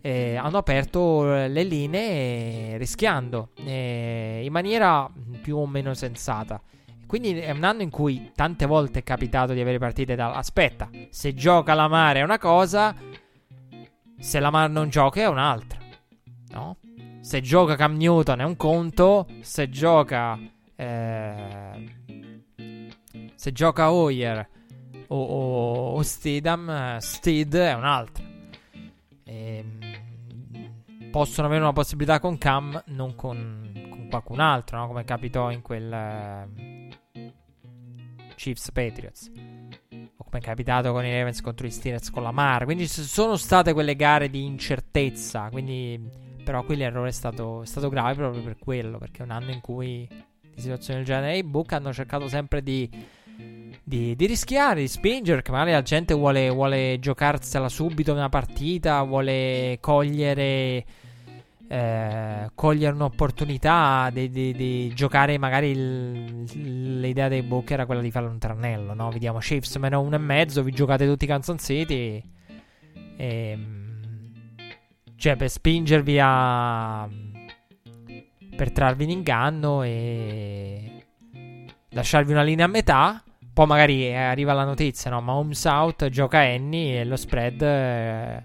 eh, 0.00 0.36
hanno 0.36 0.58
aperto 0.58 1.24
le 1.24 1.64
linee 1.64 2.76
rischiando 2.78 3.50
eh, 3.64 4.42
in 4.44 4.52
maniera 4.52 5.10
più 5.40 5.56
o 5.56 5.66
meno 5.66 5.94
sensata. 5.94 6.60
Quindi 7.06 7.38
è 7.38 7.50
un 7.50 7.64
anno 7.64 7.82
in 7.82 7.90
cui 7.90 8.30
tante 8.34 8.66
volte 8.66 9.00
è 9.00 9.02
capitato 9.02 9.52
di 9.52 9.60
avere 9.60 9.78
partite 9.78 10.14
da 10.14 10.32
aspetta, 10.32 10.88
se 11.08 11.34
gioca 11.34 11.74
la 11.74 11.88
Mare 11.88 12.20
è 12.20 12.22
una 12.22 12.38
cosa, 12.38 12.94
se 14.18 14.38
la 14.38 14.50
Mare 14.50 14.72
non 14.72 14.88
gioca 14.90 15.20
è 15.20 15.26
un'altra. 15.26 15.78
no? 16.50 16.76
Se 17.20 17.40
gioca 17.40 17.74
Cam 17.74 17.96
Newton 17.96 18.40
è 18.40 18.44
un 18.44 18.56
conto, 18.56 19.26
se 19.40 19.68
gioca 19.68 20.38
eh, 20.76 21.98
se 23.34 23.52
gioca 23.52 23.92
Hoyer 23.92 24.48
o, 25.08 25.16
o, 25.16 25.92
o 25.94 26.02
Stidham, 26.02 26.98
Steed 26.98 27.54
è 27.54 27.74
un 27.74 27.84
altro. 27.84 28.24
E, 29.24 29.56
ehm, 29.56 29.89
possono 31.10 31.46
avere 31.46 31.62
una 31.62 31.72
possibilità 31.72 32.18
con 32.20 32.38
Cam, 32.38 32.82
non 32.86 33.14
con, 33.14 33.70
con 33.88 34.06
qualcun 34.08 34.40
altro, 34.40 34.78
no? 34.78 34.86
come 34.86 35.04
capitò 35.04 35.50
in 35.50 35.62
quel 35.62 35.90
uh, 35.92 36.88
Chiefs 38.40 38.72
Patriots. 38.72 39.30
O 40.16 40.24
come 40.24 40.38
è 40.38 40.40
capitato 40.40 40.92
con 40.92 41.04
i 41.04 41.12
Ravens 41.12 41.42
contro 41.42 41.66
i 41.66 41.70
Steelers 41.70 42.10
con 42.10 42.22
la 42.22 42.30
Mar. 42.30 42.64
Quindi 42.64 42.88
ci 42.88 43.02
sono 43.02 43.36
state 43.36 43.74
quelle 43.74 43.96
gare 43.96 44.30
di 44.30 44.44
incertezza. 44.44 45.48
Quindi, 45.50 46.00
però, 46.42 46.64
qui 46.64 46.76
l'errore 46.76 47.08
è 47.08 47.12
stato, 47.12 47.62
è 47.62 47.66
stato 47.66 47.90
grave 47.90 48.14
proprio 48.14 48.42
per 48.42 48.56
quello. 48.58 48.96
Perché 48.96 49.20
è 49.20 49.24
un 49.24 49.30
anno 49.30 49.50
in 49.50 49.60
cui 49.60 50.08
di 50.54 50.60
situazioni 50.60 51.00
del 51.00 51.06
genere. 51.06 51.36
I 51.36 51.44
Book 51.44 51.72
hanno 51.72 51.92
cercato 51.92 52.28
sempre 52.28 52.62
di, 52.62 52.88
di, 53.84 54.16
di, 54.16 54.26
rischiare, 54.26 54.80
di 54.80 54.88
spingere. 54.88 55.42
Che 55.42 55.50
magari 55.50 55.72
la 55.72 55.82
gente 55.82 56.14
vuole, 56.14 56.48
vuole 56.48 56.98
giocarsela 56.98 57.68
subito 57.68 58.12
una 58.12 58.30
partita, 58.30 59.02
vuole 59.02 59.76
cogliere. 59.80 60.84
Eh, 61.72 62.50
cogliere 62.56 62.92
un'opportunità 62.96 64.10
di, 64.12 64.28
di, 64.28 64.52
di 64.54 64.92
giocare 64.92 65.38
magari 65.38 65.70
il, 65.70 66.98
l'idea 66.98 67.28
dei 67.28 67.42
Book 67.42 67.70
era 67.70 67.86
quella 67.86 68.00
di 68.00 68.10
fare 68.10 68.26
un 68.26 68.40
tranello 68.40 68.92
no? 68.92 69.08
vediamo 69.10 69.38
Chiefs 69.38 69.76
meno 69.76 70.00
uno 70.00 70.16
e 70.16 70.18
mezzo 70.18 70.64
vi 70.64 70.72
giocate 70.72 71.06
tutti 71.06 71.26
Kansas 71.26 71.62
City 71.62 72.20
e, 73.16 73.50
ehm, 73.50 74.00
cioè 75.14 75.36
per 75.36 75.48
spingervi 75.48 76.18
a 76.20 77.08
per 78.56 78.72
trarvi 78.72 79.04
in 79.04 79.10
inganno 79.10 79.82
e 79.82 81.06
lasciarvi 81.90 82.32
una 82.32 82.42
linea 82.42 82.66
a 82.66 82.68
metà. 82.68 83.22
Poi 83.52 83.66
magari 83.66 84.14
arriva 84.14 84.52
la 84.52 84.64
notizia, 84.64 85.10
no? 85.10 85.20
Ma 85.22 85.32
Homes 85.32 85.64
out, 85.64 86.08
gioca 86.08 86.40
Annie 86.40 87.00
e 87.00 87.04
lo 87.04 87.16
spread 87.16 87.62
eh, 87.62 88.42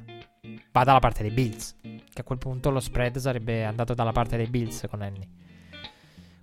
va 0.72 0.84
dalla 0.84 1.00
parte 1.00 1.22
dei 1.22 1.32
Bills. 1.32 1.76
Che 2.16 2.22
a 2.22 2.24
quel 2.24 2.38
punto 2.38 2.70
lo 2.70 2.80
spread 2.80 3.18
sarebbe 3.18 3.66
andato 3.66 3.94
dalla 3.94 4.14
parte 4.14 4.38
dei 4.38 4.48
Bills 4.48 4.86
con 4.90 5.02
Annie. 5.02 5.28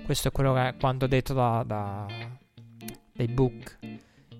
Questo 0.04 0.28
è 0.28 0.30
quello 0.30 0.52
che 0.52 0.74
quanto 0.78 1.06
detto 1.06 1.32
da, 1.32 1.64
da 1.66 2.06
dei 3.10 3.28
book. 3.28 3.78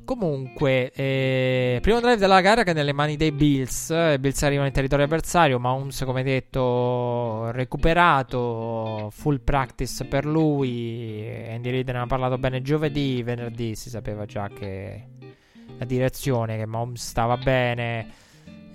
Comunque, 0.04 0.92
eh, 0.92 1.78
primo 1.80 2.00
drive 2.00 2.18
della 2.18 2.42
gara 2.42 2.64
che 2.64 2.72
è 2.72 2.74
nelle 2.74 2.92
mani 2.92 3.16
dei 3.16 3.32
Bills. 3.32 3.88
I 3.88 4.18
Bills 4.18 4.42
arrivano 4.42 4.66
in 4.66 4.74
territorio 4.74 5.06
avversario. 5.06 5.58
Mahomes, 5.58 6.02
come 6.04 6.22
detto, 6.22 7.50
recuperato. 7.52 9.08
Full 9.10 9.42
practice 9.42 10.04
per 10.04 10.26
lui. 10.26 11.26
Andy 11.48 11.70
Reid 11.70 11.88
ne 11.88 11.98
ha 11.98 12.06
parlato 12.06 12.36
bene 12.36 12.60
giovedì. 12.60 13.22
Venerdì 13.22 13.74
si 13.74 13.88
sapeva 13.88 14.26
già 14.26 14.48
che 14.48 15.06
la 15.78 15.86
direzione, 15.86 16.58
che 16.58 16.66
Mahomes 16.66 17.02
stava 17.02 17.38
bene. 17.38 18.20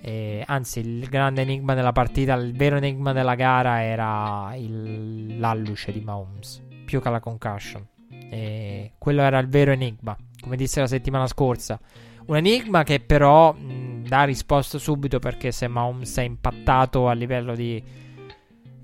Eh, 0.00 0.42
anzi, 0.46 0.80
il 0.80 1.08
grande 1.08 1.42
enigma 1.42 1.74
della 1.74 1.92
partita, 1.92 2.34
il 2.34 2.54
vero 2.54 2.76
enigma 2.76 3.12
della 3.12 3.34
gara 3.34 3.82
era 3.82 4.54
il, 4.56 5.38
l'alluce 5.38 5.92
di 5.92 6.00
Mahomes, 6.00 6.62
più 6.84 7.00
che 7.00 7.10
la 7.10 7.20
concussion. 7.20 7.86
E 8.30 8.92
quello 8.98 9.22
era 9.22 9.38
il 9.38 9.48
vero 9.48 9.72
enigma 9.72 10.16
come 10.40 10.56
disse 10.56 10.80
la 10.80 10.86
settimana 10.86 11.26
scorsa. 11.26 11.78
Un 12.26 12.36
enigma 12.36 12.82
che 12.82 13.00
però 13.00 13.52
mh, 13.52 14.06
dà 14.06 14.24
risposta 14.24 14.78
subito 14.78 15.18
perché 15.18 15.50
se 15.50 15.66
Mahomes 15.66 16.16
è 16.18 16.22
impattato 16.22 17.08
a 17.08 17.12
livello 17.12 17.54
di, 17.54 17.82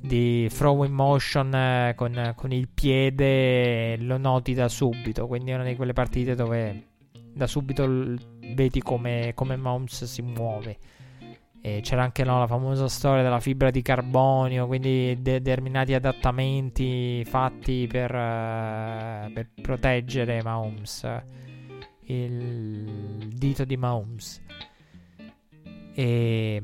di 0.01 0.49
throw 0.49 0.85
in 0.85 0.93
motion 0.93 1.55
eh, 1.55 1.95
con, 1.95 2.33
con, 2.37 2.53
il 2.53 2.69
piede 2.69 3.97
lo 3.99 4.17
noti 4.17 4.55
da 4.55 4.69
subito. 4.69 5.27
Quindi 5.27 5.51
è 5.51 5.55
una 5.55 5.65
di 5.65 5.77
quelle 5.77 5.93
partite 5.93 6.35
dove 6.35 6.87
da 7.35 7.47
subito 7.47 7.87
vedi 8.55 8.81
come, 8.81 9.33
come 9.35 9.57
Mahomes 9.57 10.05
si 10.05 10.23
muove. 10.23 10.79
E 11.67 11.81
c'era 11.83 12.03
anche 12.03 12.25
no, 12.25 12.39
la 12.39 12.47
famosa 12.47 12.89
storia 12.89 13.23
della 13.23 13.41
fibra 13.41 13.71
di 13.71 13.81
carbonio, 13.81 14.67
quindi 14.67 15.17
determinati 15.23 15.95
adattamenti 15.95 17.25
fatti 17.25 17.89
per, 17.91 18.11
uh, 18.11 19.33
per 19.33 19.49
proteggere 19.63 20.43
Mahomes 20.43 21.23
il 22.07 23.29
dito 23.33 23.65
di 23.65 23.77
Mahomes. 23.77 24.43
E 25.95 26.63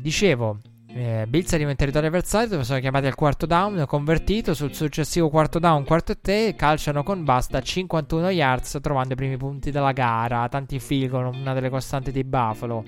dicevo, 0.00 0.58
eh, 0.88 1.24
Bills 1.28 1.52
arriva 1.52 1.70
in 1.70 1.76
territorio 1.76 2.08
avversario 2.08 2.48
dove 2.48 2.64
sono 2.64 2.80
chiamati 2.80 3.06
al 3.06 3.14
quarto 3.14 3.46
down, 3.46 3.84
convertito 3.86 4.54
sul 4.54 4.74
successivo 4.74 5.30
quarto 5.30 5.58
down, 5.58 5.84
quarto 5.84 6.12
e 6.12 6.20
te, 6.20 6.54
calciano 6.56 7.02
con 7.02 7.24
basta 7.24 7.60
51 7.60 8.30
yards 8.30 8.78
trovando 8.82 9.14
i 9.14 9.16
primi 9.16 9.36
punti 9.36 9.70
della 9.70 9.92
gara, 9.92 10.48
tanti 10.48 10.78
field 10.78 11.10
goal, 11.10 11.34
una 11.34 11.54
delle 11.54 11.70
costanti 11.70 12.10
di 12.10 12.24
Buffalo. 12.24 12.84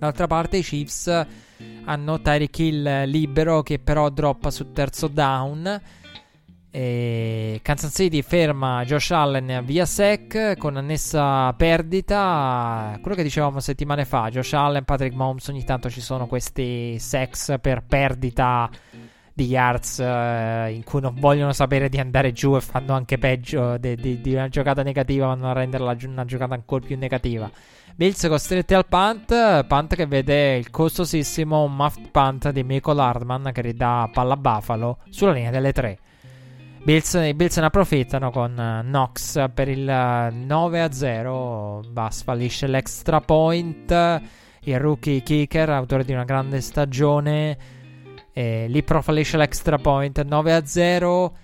D'altra 0.00 0.26
parte 0.26 0.56
i 0.56 0.62
Chiefs 0.62 1.26
hanno 1.84 2.22
Tyreek 2.22 2.58
Hill 2.58 3.04
libero 3.04 3.62
che 3.62 3.78
però 3.78 4.08
droppa 4.08 4.50
sul 4.50 4.72
terzo 4.72 5.08
down 5.08 5.80
e 6.70 7.60
Kansas 7.62 7.92
City 7.92 8.22
ferma 8.22 8.82
Josh 8.86 9.10
Allen 9.10 9.62
via 9.62 9.84
sec 9.84 10.56
con 10.56 10.78
annessa 10.78 11.52
perdita. 11.52 12.96
Quello 13.02 13.14
che 13.14 13.22
dicevamo 13.22 13.60
settimane 13.60 14.06
fa, 14.06 14.30
Josh 14.30 14.54
Allen, 14.54 14.84
Patrick 14.84 15.14
Mahomes, 15.14 15.48
ogni 15.48 15.64
tanto 15.64 15.90
ci 15.90 16.00
sono 16.00 16.26
questi 16.26 16.98
sex 16.98 17.60
per 17.60 17.84
perdita 17.86 18.70
di 19.34 19.44
yards 19.44 19.98
eh, 19.98 20.72
in 20.72 20.82
cui 20.82 21.02
non 21.02 21.14
vogliono 21.18 21.52
sapere 21.52 21.90
di 21.90 21.98
andare 21.98 22.32
giù 22.32 22.56
e 22.56 22.62
fanno 22.62 22.94
anche 22.94 23.18
peggio 23.18 23.76
di, 23.76 23.96
di, 23.96 24.22
di 24.22 24.32
una 24.32 24.48
giocata 24.48 24.82
negativa, 24.82 25.26
vanno 25.26 25.50
a 25.50 25.52
renderla 25.52 25.94
una 26.04 26.24
giocata 26.24 26.54
ancora 26.54 26.86
più 26.86 26.96
negativa. 26.96 27.50
Bills 28.00 28.26
costretti 28.28 28.72
al 28.72 28.86
punt, 28.86 29.66
punt 29.66 29.94
che 29.94 30.06
vede 30.06 30.56
il 30.56 30.70
costosissimo 30.70 31.68
muffed 31.68 32.08
punt 32.08 32.48
di 32.48 32.62
Michael 32.62 32.98
Hardman 32.98 33.50
che 33.52 33.60
ridà 33.60 34.08
palla 34.10 34.32
a 34.32 34.36
Buffalo 34.38 35.00
sulla 35.10 35.32
linea 35.32 35.50
delle 35.50 35.70
tre. 35.72 35.98
Bills, 36.82 37.12
I 37.12 37.34
Bills 37.34 37.58
ne 37.58 37.66
approfittano 37.66 38.30
con 38.30 38.52
uh, 38.56 38.80
Knox 38.80 39.50
per 39.52 39.68
il 39.68 39.86
uh, 39.86 40.34
9 40.34 40.88
0. 40.90 41.82
Bass 41.90 42.22
fallisce 42.22 42.66
l'extra 42.68 43.20
point. 43.20 43.90
Il 44.60 44.80
rookie 44.80 45.20
kicker, 45.20 45.68
autore 45.68 46.02
di 46.02 46.14
una 46.14 46.24
grande 46.24 46.62
stagione, 46.62 47.58
eh, 48.32 48.64
lì 48.66 48.82
però 48.82 49.02
fallisce 49.02 49.36
l'extra 49.36 49.76
point 49.76 50.24
9 50.24 50.62
0. 50.64 51.36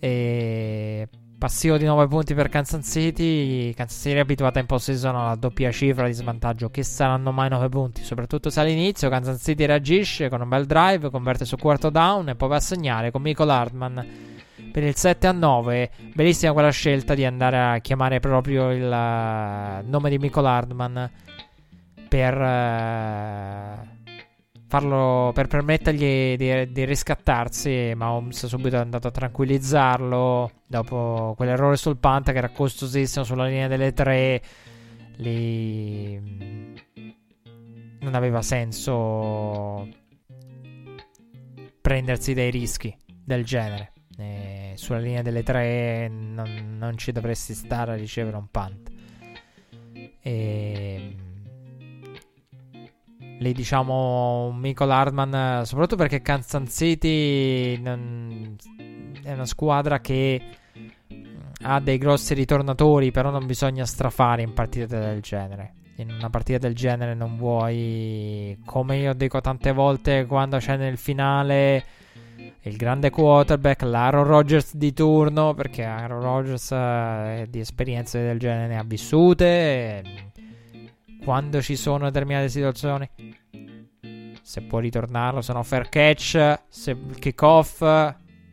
E 0.00 1.08
passivo 1.44 1.76
di 1.76 1.84
9 1.84 2.06
punti 2.06 2.32
per 2.32 2.48
Kansas 2.48 2.90
City. 2.90 3.74
Kansas 3.74 4.00
City 4.00 4.16
è 4.16 4.20
abituata 4.20 4.60
in 4.60 4.64
post-season 4.64 5.14
alla 5.14 5.34
doppia 5.34 5.70
cifra 5.70 6.06
di 6.06 6.14
svantaggio. 6.14 6.70
Che 6.70 6.82
saranno 6.82 7.32
mai 7.32 7.50
9 7.50 7.68
punti? 7.68 8.02
Soprattutto 8.02 8.48
se 8.48 8.60
all'inizio 8.60 9.10
Kansas 9.10 9.42
City 9.42 9.66
reagisce 9.66 10.30
con 10.30 10.40
un 10.40 10.48
bel 10.48 10.64
drive, 10.64 11.10
converte 11.10 11.44
su 11.44 11.58
quarto 11.58 11.90
down 11.90 12.30
e 12.30 12.34
poi 12.34 12.48
va 12.48 12.56
a 12.56 12.60
segnare 12.60 13.10
con 13.10 13.20
Michael 13.20 13.50
Hartman 13.50 14.06
per 14.72 14.84
il 14.84 14.96
7 14.96 15.26
a 15.26 15.32
9. 15.32 15.90
Bellissima 16.14 16.54
quella 16.54 16.70
scelta 16.70 17.14
di 17.14 17.26
andare 17.26 17.58
a 17.58 17.78
chiamare 17.80 18.20
proprio 18.20 18.70
il 18.70 18.82
uh, 18.82 19.86
nome 19.86 20.08
di 20.08 20.16
Michael 20.16 20.46
Hardman 20.46 21.10
per 22.08 22.40
uh, 22.40 24.03
farlo 24.74 25.30
per 25.32 25.46
permettergli 25.46 26.36
di, 26.36 26.72
di 26.72 26.84
riscattarsi. 26.84 27.92
Ma 27.94 28.10
Holmes 28.10 28.46
subito 28.46 28.76
andato 28.76 29.06
a 29.06 29.12
tranquillizzarlo 29.12 30.50
dopo 30.66 31.34
quell'errore 31.36 31.76
sul 31.76 31.96
punt 31.96 32.32
che 32.32 32.38
era 32.38 32.48
costosissimo 32.48 33.24
sulla 33.24 33.46
linea 33.46 33.68
delle 33.68 33.92
tre. 33.92 34.42
Lì 35.18 36.20
non 38.00 38.14
aveva 38.14 38.42
senso 38.42 39.88
prendersi 41.80 42.34
dei 42.34 42.50
rischi 42.50 42.92
del 43.06 43.44
genere. 43.44 43.92
Eh, 44.18 44.72
sulla 44.74 44.98
linea 44.98 45.22
delle 45.22 45.44
tre 45.44 46.08
non, 46.08 46.76
non, 46.78 46.98
ci 46.98 47.12
dovresti 47.12 47.54
stare 47.54 47.92
a 47.92 47.96
ricevere 47.96 48.36
un 48.36 48.48
punt. 48.50 48.90
E 50.20 51.14
lì 53.44 53.52
diciamo 53.52 54.50
Michael 54.52 54.90
Hardman, 54.90 55.66
soprattutto 55.66 55.96
perché 55.96 56.22
Kansas 56.22 56.74
City 56.74 57.80
è 57.82 59.32
una 59.32 59.44
squadra 59.44 60.00
che 60.00 60.40
ha 61.62 61.80
dei 61.80 61.98
grossi 61.98 62.32
ritornatori, 62.32 63.10
però 63.10 63.30
non 63.30 63.44
bisogna 63.44 63.84
strafare 63.84 64.40
in 64.42 64.54
partite 64.54 64.98
del 64.98 65.20
genere. 65.20 65.74
In 65.96 66.10
una 66.10 66.30
partita 66.30 66.58
del 66.58 66.74
genere 66.74 67.14
non 67.14 67.36
vuoi, 67.36 68.58
come 68.64 68.96
io 68.96 69.12
dico 69.12 69.40
tante 69.40 69.72
volte 69.72 70.24
quando 70.24 70.56
c'è 70.56 70.76
nel 70.76 70.96
finale 70.96 71.84
il 72.62 72.76
grande 72.76 73.10
quarterback, 73.10 73.82
l'Aaron 73.82 74.24
Rodgers 74.24 74.74
di 74.74 74.92
turno, 74.94 75.52
perché 75.52 75.84
Aaron 75.84 76.20
Rodgers 76.22 76.72
eh, 76.72 77.46
di 77.48 77.60
esperienze 77.60 78.22
del 78.22 78.38
genere 78.38 78.68
ne 78.68 78.78
ha 78.78 78.84
vissute. 78.84 80.32
Quando 81.24 81.62
ci 81.62 81.74
sono 81.74 82.04
determinate 82.04 82.48
situazioni, 82.48 83.08
se 84.42 84.60
può 84.62 84.78
ritornarlo, 84.78 85.40
se 85.40 85.52
no 85.54 85.62
fair 85.62 85.88
catch, 85.88 86.60
se 86.68 86.96
kick 87.18 87.40
off, 87.42 87.78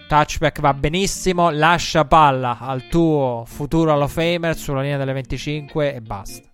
touchback 0.08 0.62
va 0.62 0.74
benissimo, 0.74 1.50
lascia 1.52 2.06
palla 2.06 2.58
al 2.60 2.88
tuo 2.88 3.44
futuro 3.46 3.92
Hall 3.92 4.02
of 4.02 4.14
Famer 4.14 4.56
sulla 4.56 4.82
linea 4.82 4.98
delle 4.98 5.14
25 5.14 5.94
e 5.94 6.02
basta. 6.02 6.50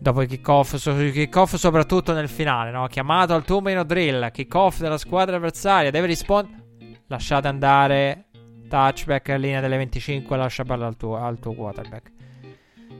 Dopo 0.00 0.22
il 0.22 0.28
kickoff, 0.28 0.76
so, 0.76 0.94
kickoff 0.94 1.56
soprattutto 1.56 2.12
nel 2.12 2.28
finale, 2.28 2.70
no? 2.70 2.86
Chiamato 2.86 3.34
al 3.34 3.44
tuo 3.44 3.60
meno 3.60 3.82
drill, 3.82 4.30
kickoff 4.30 4.80
della 4.80 4.96
squadra 4.96 5.36
avversaria, 5.36 5.90
deve 5.90 6.06
rispondere. 6.06 6.62
Lasciate 7.08 7.48
andare, 7.48 8.26
touchback, 8.68 9.28
linea 9.36 9.60
delle 9.60 9.76
25, 9.76 10.36
lascia 10.36 10.64
palla 10.64 10.86
al 10.86 10.96
tuo, 10.96 11.16
al 11.16 11.38
tuo 11.38 11.52
quarterback. 11.52 12.17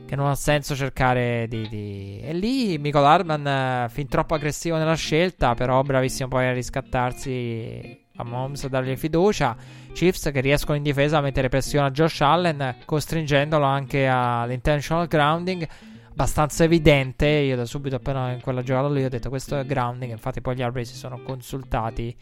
Che 0.09 0.15
non 0.15 0.25
ha 0.25 0.33
senso 0.33 0.75
cercare 0.75 1.45
di. 1.47 1.67
di... 1.69 2.19
E 2.23 2.33
lì 2.33 2.79
Michael 2.79 3.05
Hardman, 3.05 3.45
eh, 3.47 3.89
fin 3.89 4.07
troppo 4.07 4.33
aggressivo 4.33 4.75
nella 4.75 4.95
scelta, 4.95 5.53
però 5.53 5.83
bravissimo 5.83 6.27
poi 6.27 6.47
a 6.47 6.51
riscattarsi 6.51 8.07
a 8.15 8.23
Mahomes 8.23 8.63
a 8.63 8.69
dargli 8.69 8.97
fiducia. 8.97 9.55
Chiefs 9.93 10.31
che 10.33 10.41
riescono 10.41 10.77
in 10.77 10.81
difesa 10.81 11.19
a 11.19 11.21
mettere 11.21 11.47
pressione 11.47 11.85
a 11.85 11.91
Josh 11.91 12.21
Allen, 12.21 12.77
costringendolo 12.85 13.63
anche 13.63 14.07
all'intentional 14.07 15.05
grounding 15.05 15.67
abbastanza 16.09 16.63
evidente. 16.63 17.27
Io 17.27 17.55
da 17.55 17.65
subito, 17.65 17.97
appena 17.97 18.31
in 18.31 18.41
quella 18.41 18.63
giocata 18.63 18.89
lì, 18.89 19.05
ho 19.05 19.09
detto 19.09 19.29
questo 19.29 19.59
è 19.59 19.63
grounding. 19.63 20.11
Infatti, 20.11 20.41
poi 20.41 20.55
gli 20.55 20.63
arbitri 20.63 20.85
si 20.85 20.95
sono 20.95 21.21
consultati 21.21 22.17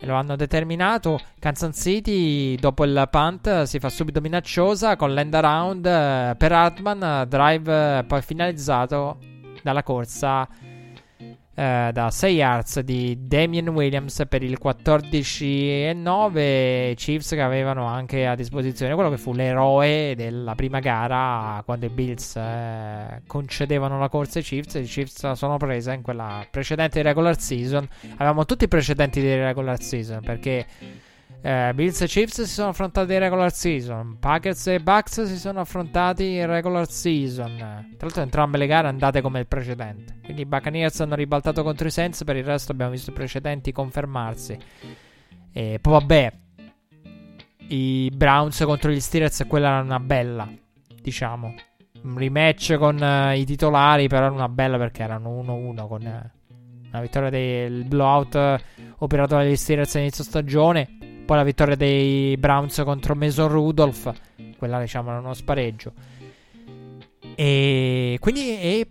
e 0.00 0.06
lo 0.06 0.14
hanno 0.14 0.34
determinato. 0.34 1.20
Kansas 1.38 1.78
City, 1.78 2.56
dopo 2.56 2.84
il 2.84 3.06
punt, 3.10 3.62
si 3.64 3.78
fa 3.78 3.90
subito 3.90 4.20
minacciosa 4.20 4.96
con 4.96 5.12
l'end 5.12 5.34
around 5.34 5.84
eh, 5.84 6.34
per 6.36 6.52
Hartman. 6.52 7.26
Drive 7.28 7.98
eh, 7.98 8.04
poi 8.04 8.22
finalizzato 8.22 9.18
dalla 9.62 9.82
corsa 9.82 10.48
eh, 11.60 11.90
da 11.92 12.10
6 12.10 12.34
yards 12.34 12.80
di 12.80 13.18
Damien 13.20 13.68
Williams 13.68 14.22
per 14.26 14.42
il 14.42 14.56
14 14.56 15.88
e 15.88 15.92
9 15.92 16.94
Chiefs 16.96 17.30
che 17.32 17.42
avevano 17.42 17.84
anche 17.84 18.26
a 18.26 18.34
disposizione 18.34 18.94
quello 18.94 19.10
che 19.10 19.18
fu 19.18 19.34
l'eroe 19.34 20.14
della 20.16 20.54
prima 20.54 20.80
gara 20.80 21.60
quando 21.66 21.84
i 21.84 21.90
Bills 21.90 22.34
eh, 22.36 23.20
concedevano 23.26 23.98
la 23.98 24.08
corsa 24.08 24.38
ai 24.38 24.44
Chiefs. 24.46 24.74
I 24.76 24.84
Chiefs 24.84 25.22
la 25.22 25.34
sono 25.34 25.58
presa 25.58 25.92
in 25.92 26.00
quella 26.00 26.46
precedente 26.50 27.02
regular 27.02 27.38
season. 27.38 27.86
Avevamo 28.14 28.46
tutti 28.46 28.64
i 28.64 28.68
precedenti 28.68 29.20
di 29.20 29.34
regular 29.34 29.82
season 29.82 30.20
perché 30.22 30.66
eh, 31.42 31.72
Bills 31.74 32.02
e 32.02 32.06
Chiefs 32.06 32.42
si 32.42 32.52
sono 32.52 32.68
affrontati 32.68 33.14
in 33.14 33.18
regular 33.18 33.50
season. 33.52 34.18
Packers 34.18 34.66
e 34.66 34.80
Bucks 34.80 35.22
si 35.24 35.38
sono 35.38 35.60
affrontati 35.60 36.34
in 36.34 36.46
regular 36.46 36.86
season. 36.88 37.56
Tra 37.56 37.86
l'altro, 38.00 38.22
entrambe 38.22 38.58
le 38.58 38.66
gare 38.66 38.88
andate 38.88 39.22
come 39.22 39.40
il 39.40 39.46
precedente. 39.46 40.18
Quindi 40.22 40.42
i 40.42 40.46
Buccaneers 40.46 41.00
hanno 41.00 41.14
ribaltato 41.14 41.62
contro 41.62 41.86
i 41.86 41.90
Saints. 41.90 42.24
Per 42.24 42.36
il 42.36 42.44
resto, 42.44 42.72
abbiamo 42.72 42.90
visto 42.90 43.10
i 43.10 43.14
precedenti 43.14 43.72
confermarsi. 43.72 44.58
E 45.52 45.78
poi, 45.80 45.92
vabbè, 45.92 46.32
i 47.68 48.10
Browns 48.14 48.62
contro 48.64 48.90
gli 48.90 49.00
Steelers, 49.00 49.44
quella 49.48 49.68
era 49.68 49.80
una 49.80 50.00
bella, 50.00 50.46
diciamo. 51.00 51.54
Un 52.02 52.18
rematch 52.18 52.76
con 52.76 53.00
uh, 53.00 53.34
i 53.34 53.44
titolari, 53.46 54.08
però 54.08 54.26
era 54.26 54.34
una 54.34 54.48
bella 54.48 54.76
perché 54.76 55.02
erano 55.02 55.42
1-1 55.42 55.86
con 55.86 56.02
uh, 56.02 56.88
una 56.88 57.00
vittoria 57.00 57.30
del 57.30 57.84
blowout 57.84 58.34
uh, 58.34 58.84
operato 58.98 59.36
dagli 59.36 59.56
Steelers 59.56 59.94
all'inizio 59.94 60.24
stagione 60.24 60.99
poi 61.30 61.38
la 61.38 61.44
vittoria 61.44 61.76
dei 61.76 62.36
Browns 62.38 62.82
contro 62.84 63.14
Mason 63.14 63.46
Rudolph, 63.46 64.12
quella 64.58 64.80
diciamo 64.80 65.10
era 65.10 65.20
uno 65.20 65.32
spareggio. 65.32 65.92
E 67.36 68.16
quindi 68.18 68.58
e 68.58 68.88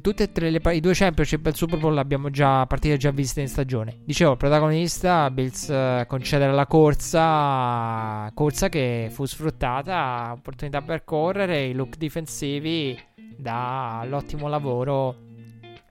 tutte 0.00 0.22
e 0.22 0.30
tre 0.30 0.50
le, 0.50 0.60
i 0.72 0.78
due 0.78 0.94
championship 0.94 1.40
del 1.40 1.56
Super 1.56 1.80
Bowl 1.80 1.98
abbiamo 1.98 2.30
già 2.30 2.64
partite 2.66 2.96
già 2.96 3.10
viste 3.10 3.40
in 3.40 3.48
stagione. 3.48 4.02
Dicevo, 4.04 4.30
il 4.30 4.36
protagonista 4.36 5.28
Bills 5.32 5.66
uh, 5.66 6.06
concedere 6.06 6.52
la 6.52 6.68
corsa, 6.68 8.30
corsa 8.34 8.68
che 8.68 9.08
fu 9.10 9.24
sfruttata, 9.24 10.30
opportunità 10.30 10.82
per 10.82 11.02
correre, 11.02 11.64
i 11.64 11.72
look 11.72 11.96
difensivi 11.96 12.96
dall'ottimo 13.36 14.46
lavoro 14.46 15.16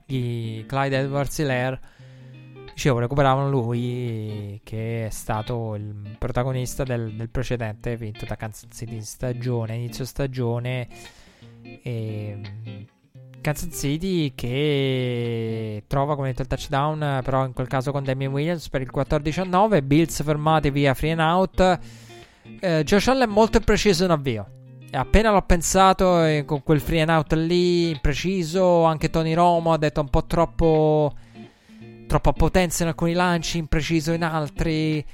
di 0.06 0.64
Clyde 0.66 1.00
Edwards 1.00 1.36
Hilaire 1.36 1.78
Dicevo, 2.80 3.00
recuperavano 3.00 3.50
lui, 3.50 4.58
che 4.64 5.04
è 5.04 5.10
stato 5.10 5.74
il 5.74 6.16
protagonista 6.16 6.82
del, 6.82 7.12
del 7.12 7.28
precedente 7.28 7.94
vinto 7.94 8.24
da 8.24 8.36
Kansas 8.36 8.70
City 8.72 8.94
in 8.94 9.02
stagione, 9.02 9.74
inizio 9.74 10.06
stagione. 10.06 10.88
E, 11.60 12.40
Kansas 13.42 13.78
City 13.78 14.32
che 14.34 15.84
trova 15.88 16.14
come 16.14 16.28
detto 16.28 16.40
il 16.40 16.48
touchdown, 16.48 17.20
però 17.22 17.44
in 17.44 17.52
quel 17.52 17.66
caso 17.66 17.92
con 17.92 18.02
Damien 18.02 18.32
Williams 18.32 18.70
per 18.70 18.80
il 18.80 18.90
14-9. 18.90 19.84
Bills 19.84 20.22
fermati 20.22 20.70
via 20.70 20.94
free 20.94 21.10
and 21.10 21.20
out. 21.20 21.78
Eh, 22.60 22.82
Josh 22.82 23.08
Allen 23.08 23.28
molto 23.28 23.58
impreciso 23.58 24.04
in 24.04 24.10
avvio. 24.10 24.46
Appena 24.92 25.30
l'ho 25.32 25.42
pensato 25.42 26.24
eh, 26.24 26.44
con 26.46 26.62
quel 26.62 26.80
free 26.80 27.02
and 27.02 27.10
out 27.10 27.34
lì, 27.34 27.90
impreciso. 27.90 28.84
Anche 28.84 29.10
Tony 29.10 29.34
Romo 29.34 29.74
ha 29.74 29.76
detto 29.76 30.00
un 30.00 30.08
po' 30.08 30.24
troppo 30.24 31.12
troppa 32.10 32.32
potenza 32.32 32.82
in 32.82 32.88
alcuni 32.88 33.12
lanci, 33.12 33.58
impreciso 33.58 34.10
in 34.10 34.24
altri. 34.24 35.04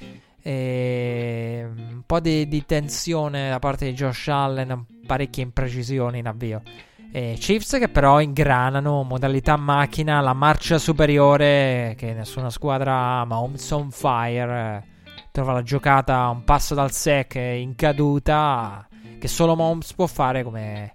E 0.41 1.63
un 1.63 2.01
po' 2.03 2.19
di, 2.19 2.47
di, 2.47 2.65
tensione 2.65 3.49
da 3.49 3.59
parte 3.59 3.85
di 3.85 3.93
Josh 3.93 4.29
Allen, 4.29 4.83
parecchie 5.05 5.43
imprecisioni 5.43 6.17
in 6.17 6.27
avvio. 6.27 6.63
E 7.11 7.35
Chiefs 7.39 7.77
che 7.77 7.89
però 7.89 8.19
ingranano 8.19 9.03
modalità 9.03 9.57
macchina, 9.57 10.21
la 10.21 10.33
marcia 10.33 10.79
superiore 10.79 11.93
che 11.97 12.13
nessuna 12.13 12.49
squadra 12.49 12.93
ama. 12.93 13.41
Homes 13.41 13.69
on 13.69 13.91
fire. 13.91 14.83
Trova 15.31 15.53
la 15.53 15.61
giocata 15.61 16.29
un 16.29 16.43
passo 16.45 16.73
dal 16.73 16.91
sec 16.91 17.35
in 17.35 17.75
caduta 17.75 18.87
che 19.19 19.27
solo 19.27 19.55
Mahomes 19.55 19.93
può 19.93 20.07
fare 20.07 20.41
come 20.41 20.93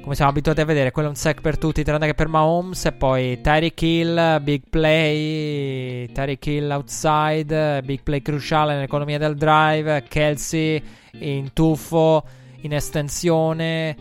come 0.00 0.14
siamo 0.14 0.30
abituati 0.30 0.60
a 0.60 0.64
vedere, 0.64 0.90
quello 0.92 1.08
è 1.08 1.10
un 1.10 1.16
sec 1.16 1.40
per 1.40 1.58
tutti, 1.58 1.84
tranne 1.84 2.06
che 2.06 2.14
per 2.14 2.28
Mahomes. 2.28 2.86
E 2.86 2.92
poi 2.92 3.40
Tyreek 3.40 3.82
Hill, 3.82 4.42
big 4.42 4.62
play. 4.68 6.06
Tyreek 6.10 6.46
Hill 6.46 6.70
outside, 6.70 7.82
big 7.82 8.02
play 8.02 8.22
cruciale 8.22 8.74
nell'economia 8.74 9.18
del 9.18 9.36
drive. 9.36 10.04
Kelsey 10.08 10.82
in 11.12 11.52
tuffo, 11.52 12.24
in 12.62 12.72
estensione. 12.72 13.96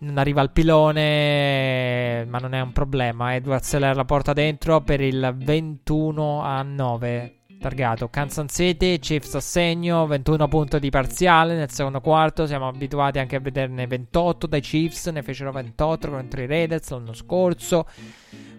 Non 0.00 0.16
arriva 0.16 0.40
al 0.40 0.50
pilone, 0.50 2.24
ma 2.26 2.38
non 2.38 2.54
è 2.54 2.60
un 2.60 2.72
problema. 2.72 3.34
Edward 3.34 3.62
Seller 3.62 3.96
la 3.96 4.04
porta 4.04 4.32
dentro 4.32 4.80
per 4.80 5.00
il 5.00 5.34
21 5.36 6.42
a 6.42 6.62
9 6.62 7.32
targato 7.58 8.08
Kansas 8.08 8.52
City, 8.52 8.98
Chiefs 8.98 9.34
a 9.34 9.40
segno, 9.40 10.06
21 10.06 10.48
punti 10.48 10.78
di 10.78 10.90
parziale 10.90 11.56
nel 11.56 11.70
secondo 11.70 12.00
quarto, 12.00 12.46
siamo 12.46 12.68
abituati 12.68 13.18
anche 13.18 13.36
a 13.36 13.40
vederne 13.40 13.86
28 13.86 14.46
dai 14.46 14.60
Chiefs, 14.60 15.08
ne 15.08 15.22
fecero 15.22 15.52
28 15.52 16.10
contro 16.10 16.40
i 16.40 16.46
Raiders 16.46 16.88
l'anno 16.90 17.12
scorso, 17.12 17.86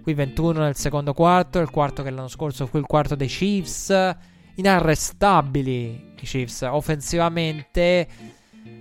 qui 0.01 0.13
21 0.13 0.59
nel 0.59 0.76
secondo 0.76 1.13
quarto, 1.13 1.59
il 1.59 1.69
quarto 1.69 2.03
che 2.03 2.09
l'anno 2.09 2.27
scorso 2.27 2.65
fu 2.67 2.77
il 2.77 2.85
quarto 2.85 3.15
dei 3.15 3.27
Chiefs, 3.27 4.15
inarrestabili 4.55 6.13
i 6.19 6.26
Chiefs 6.26 6.61
offensivamente 6.61 8.07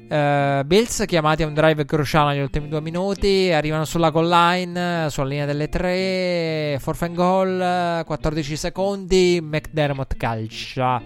Uh, 0.08 0.64
Bills 0.64 1.04
chiamati 1.06 1.42
a 1.42 1.46
un 1.46 1.52
drive 1.52 1.84
cruciale 1.84 2.32
negli 2.32 2.42
ultimi 2.42 2.68
due 2.68 2.80
minuti. 2.80 3.50
Arrivano 3.52 3.84
sulla 3.84 4.08
goal 4.08 4.28
line, 4.28 5.08
sulla 5.10 5.26
linea 5.26 5.44
delle 5.44 5.68
tre. 5.68 6.78
Fourth 6.80 7.02
and 7.02 7.14
goal, 7.14 8.04
14 8.04 8.56
secondi. 8.56 9.38
McDermott 9.42 10.16
calcia. 10.16 11.02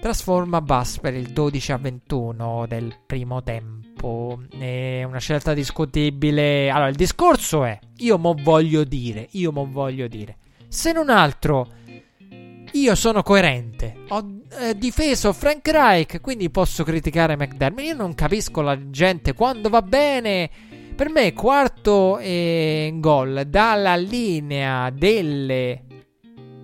Trasforma 0.00 0.60
Bass 0.60 0.98
per 0.98 1.14
il 1.14 1.32
12 1.32 1.72
a 1.72 1.76
21 1.76 2.66
del 2.66 2.94
primo 3.06 3.42
tempo. 3.42 4.40
È 4.58 5.02
una 5.02 5.18
scelta 5.18 5.52
discutibile. 5.52 6.70
Allora, 6.70 6.88
il 6.88 6.96
discorso 6.96 7.64
è: 7.64 7.78
io 7.98 8.16
mo 8.16 8.34
voglio 8.40 8.84
dire, 8.84 9.28
io 9.32 9.52
mo 9.52 9.68
voglio 9.70 10.08
dire. 10.08 10.36
Se 10.68 10.92
non 10.92 11.10
altro 11.10 11.68
io 12.74 12.94
sono 12.94 13.22
coerente. 13.22 13.94
Ho 14.08 14.40
eh, 14.58 14.76
difeso 14.76 15.32
Frank 15.32 15.66
Reich, 15.68 16.20
quindi 16.20 16.50
posso 16.50 16.82
criticare 16.82 17.36
McDermott. 17.36 17.84
Io 17.84 17.94
non 17.94 18.14
capisco 18.14 18.62
la 18.62 18.90
gente 18.90 19.32
quando 19.34 19.68
va 19.68 19.82
bene. 19.82 20.50
Per 20.94 21.08
me, 21.08 21.32
quarto 21.32 22.18
e 22.18 22.92
gol 22.96 23.44
dalla 23.46 23.96
linea 23.96 24.90
delle. 24.90 25.84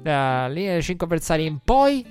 Dalla 0.03 0.49
linea 0.49 0.73
dei 0.73 0.83
5 0.83 1.07
avversari 1.07 1.47
in 1.47 1.59
poi. 1.65 2.05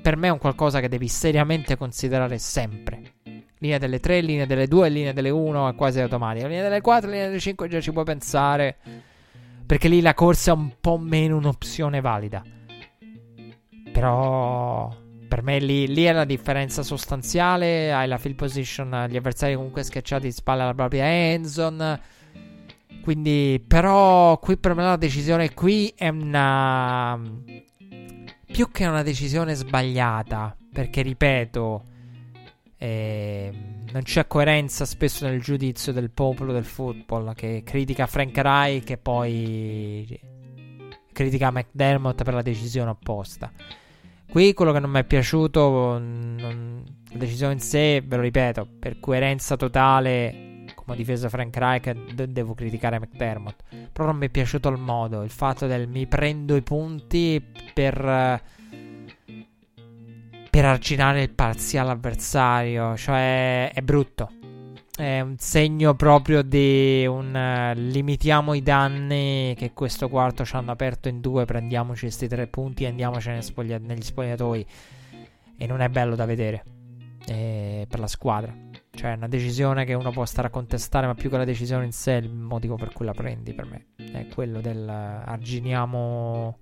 Per 0.00 0.16
me 0.16 0.28
è 0.28 0.30
un 0.30 0.38
qualcosa 0.38 0.80
che 0.80 0.88
devi 0.88 1.08
seriamente 1.08 1.76
considerare 1.76 2.38
sempre. 2.38 3.14
Linea 3.60 3.78
delle 3.78 3.98
3, 3.98 4.20
linea 4.20 4.46
delle 4.46 4.66
2, 4.66 4.88
linea 4.88 5.12
delle 5.12 5.30
1 5.30 5.70
è 5.70 5.74
quasi 5.74 6.00
automatica. 6.00 6.46
Linea 6.46 6.62
delle 6.64 6.80
4, 6.80 7.10
linea 7.10 7.26
delle 7.26 7.40
5 7.40 7.68
già 7.68 7.80
ci 7.80 7.92
puoi 7.92 8.04
pensare. 8.04 8.76
Perché 9.66 9.88
lì 9.88 10.00
la 10.00 10.14
corsa 10.14 10.52
è 10.52 10.54
un 10.54 10.72
po' 10.80 10.98
meno 10.98 11.36
un'opzione 11.36 12.00
valida. 12.00 12.42
Però 13.98 14.96
per 15.26 15.42
me 15.42 15.58
lì, 15.58 15.88
lì, 15.88 16.04
è 16.04 16.12
la 16.12 16.24
differenza 16.24 16.84
sostanziale. 16.84 17.92
Hai 17.92 18.06
la 18.06 18.16
field 18.16 18.36
position, 18.36 19.06
gli 19.10 19.16
avversari 19.16 19.56
comunque 19.56 19.82
schiacciati 19.82 20.28
di 20.28 20.32
spalle 20.32 20.62
alla 20.62 20.74
propria 20.74 21.04
endzone. 21.04 22.00
quindi, 23.02 23.60
però, 23.66 24.38
qui 24.38 24.56
per 24.56 24.74
me 24.74 24.84
la 24.84 24.96
decisione 24.96 25.52
qui 25.52 25.92
è 25.96 26.08
una. 26.08 27.20
Più 28.46 28.70
che 28.70 28.86
una 28.86 29.02
decisione 29.02 29.54
sbagliata, 29.54 30.56
perché 30.72 31.02
ripeto, 31.02 31.82
eh, 32.78 33.52
non 33.90 34.02
c'è 34.02 34.28
coerenza 34.28 34.84
spesso 34.84 35.26
nel 35.26 35.42
giudizio 35.42 35.92
del 35.92 36.10
popolo 36.10 36.52
del 36.52 36.64
football 36.64 37.34
che 37.34 37.62
critica 37.64 38.06
Frank 38.06 38.38
Reich 38.38 38.90
e 38.90 38.96
poi 38.96 40.20
critica 41.12 41.50
McDermott 41.50 42.22
per 42.22 42.32
la 42.32 42.42
decisione 42.42 42.90
opposta. 42.90 43.50
Qui 44.30 44.52
quello 44.52 44.72
che 44.72 44.78
non 44.78 44.90
mi 44.90 45.00
è 45.00 45.04
piaciuto, 45.04 45.98
non, 45.98 46.84
la 47.10 47.18
decisione 47.18 47.54
in 47.54 47.60
sé, 47.60 48.02
ve 48.04 48.16
lo 48.16 48.22
ripeto, 48.22 48.68
per 48.78 49.00
coerenza 49.00 49.56
totale, 49.56 50.64
come 50.74 50.96
difesa 50.96 51.28
Frank 51.28 51.56
Reich, 51.56 51.92
de- 52.12 52.30
devo 52.30 52.54
criticare 52.54 52.98
McDermott. 52.98 53.62
Però 53.92 54.06
non 54.06 54.16
mi 54.16 54.26
è 54.26 54.30
piaciuto 54.30 54.68
il 54.68 54.78
modo, 54.78 55.22
il 55.22 55.30
fatto 55.30 55.66
del 55.66 55.88
mi 55.88 56.06
prendo 56.06 56.56
i 56.56 56.62
punti 56.62 57.42
per 57.72 58.42
per 60.58 60.66
arginare 60.66 61.22
il 61.22 61.30
parziale 61.30 61.90
avversario. 61.90 62.96
Cioè, 62.96 63.70
è 63.72 63.80
brutto. 63.80 64.37
È 64.98 65.20
un 65.20 65.36
segno 65.38 65.94
proprio 65.94 66.42
di 66.42 67.06
un 67.06 67.32
uh, 67.32 67.72
limitiamo 67.78 68.52
i 68.52 68.62
danni 68.62 69.54
che 69.56 69.72
questo 69.72 70.08
quarto 70.08 70.44
ci 70.44 70.56
hanno 70.56 70.72
aperto 70.72 71.08
in 71.08 71.20
due. 71.20 71.44
Prendiamoci 71.44 72.00
questi 72.06 72.26
tre 72.26 72.48
punti 72.48 72.82
e 72.82 72.88
andiamocene 72.88 73.40
spoglia- 73.40 73.78
negli 73.78 74.02
spogliatoi. 74.02 74.66
E 75.56 75.66
non 75.68 75.82
è 75.82 75.88
bello 75.88 76.16
da 76.16 76.24
vedere 76.24 76.64
eh, 77.28 77.86
per 77.88 78.00
la 78.00 78.08
squadra. 78.08 78.52
Cioè, 78.90 79.12
è 79.12 79.14
una 79.14 79.28
decisione 79.28 79.84
che 79.84 79.94
uno 79.94 80.10
può 80.10 80.24
stare 80.24 80.48
a 80.48 80.50
contestare, 80.50 81.06
ma 81.06 81.14
più 81.14 81.30
che 81.30 81.36
la 81.36 81.44
decisione 81.44 81.84
in 81.84 81.92
sé, 81.92 82.14
il 82.14 82.28
motivo 82.28 82.74
per 82.74 82.92
cui 82.92 83.06
la 83.06 83.14
prendi 83.14 83.54
per 83.54 83.66
me 83.66 83.86
è 84.12 84.26
quello 84.26 84.60
del 84.60 84.84
uh, 84.84 85.30
arginiamo 85.30 86.58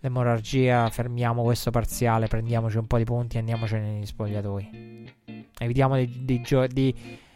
l'emorragia, 0.00 0.90
fermiamo 0.90 1.44
questo 1.44 1.70
parziale, 1.70 2.26
prendiamoci 2.26 2.76
un 2.76 2.88
po' 2.88 2.96
di 2.96 3.04
punti 3.04 3.36
e 3.36 3.38
andiamocene 3.38 3.92
negli 3.92 4.06
spogliatoi. 4.06 4.99
Evitiamo 5.62 5.96
di, 5.96 6.24
di, 6.24 6.40
gio- 6.40 6.66
di, 6.66 6.94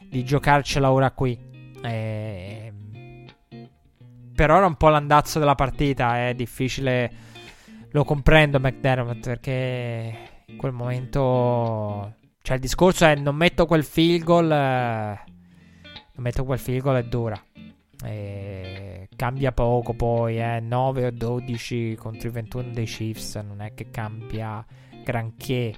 di 0.08 0.24
giocarcela 0.24 0.90
ora 0.90 1.10
qui. 1.10 1.38
Eh, 1.82 2.72
però 4.34 4.56
era 4.56 4.66
un 4.66 4.76
po' 4.76 4.88
l'andazzo 4.88 5.38
della 5.38 5.54
partita, 5.54 6.28
è 6.28 6.34
difficile. 6.34 7.12
Lo 7.90 8.04
comprendo 8.04 8.58
McDermott 8.58 9.24
perché 9.24 10.16
in 10.46 10.56
quel 10.56 10.72
momento... 10.72 12.14
Cioè 12.40 12.56
il 12.56 12.62
discorso 12.62 13.04
è 13.06 13.14
non 13.14 13.36
metto 13.36 13.66
quel 13.66 13.84
field 13.84 14.24
goal... 14.24 14.50
Eh, 14.50 15.20
non 16.14 16.24
metto 16.24 16.44
quel 16.44 16.58
field 16.58 16.82
goal 16.82 16.96
è 16.96 17.04
dura. 17.04 17.40
E 18.04 19.08
cambia 19.14 19.52
poco 19.52 19.92
poi, 19.92 20.40
eh, 20.40 20.60
9 20.60 21.06
o 21.06 21.10
12 21.10 21.94
contro 21.94 22.28
i 22.28 22.32
21 22.32 22.70
dei 22.72 22.86
Chiefs, 22.86 23.36
non 23.36 23.60
è 23.60 23.74
che 23.74 23.90
cambia 23.90 24.64
granché. 25.04 25.74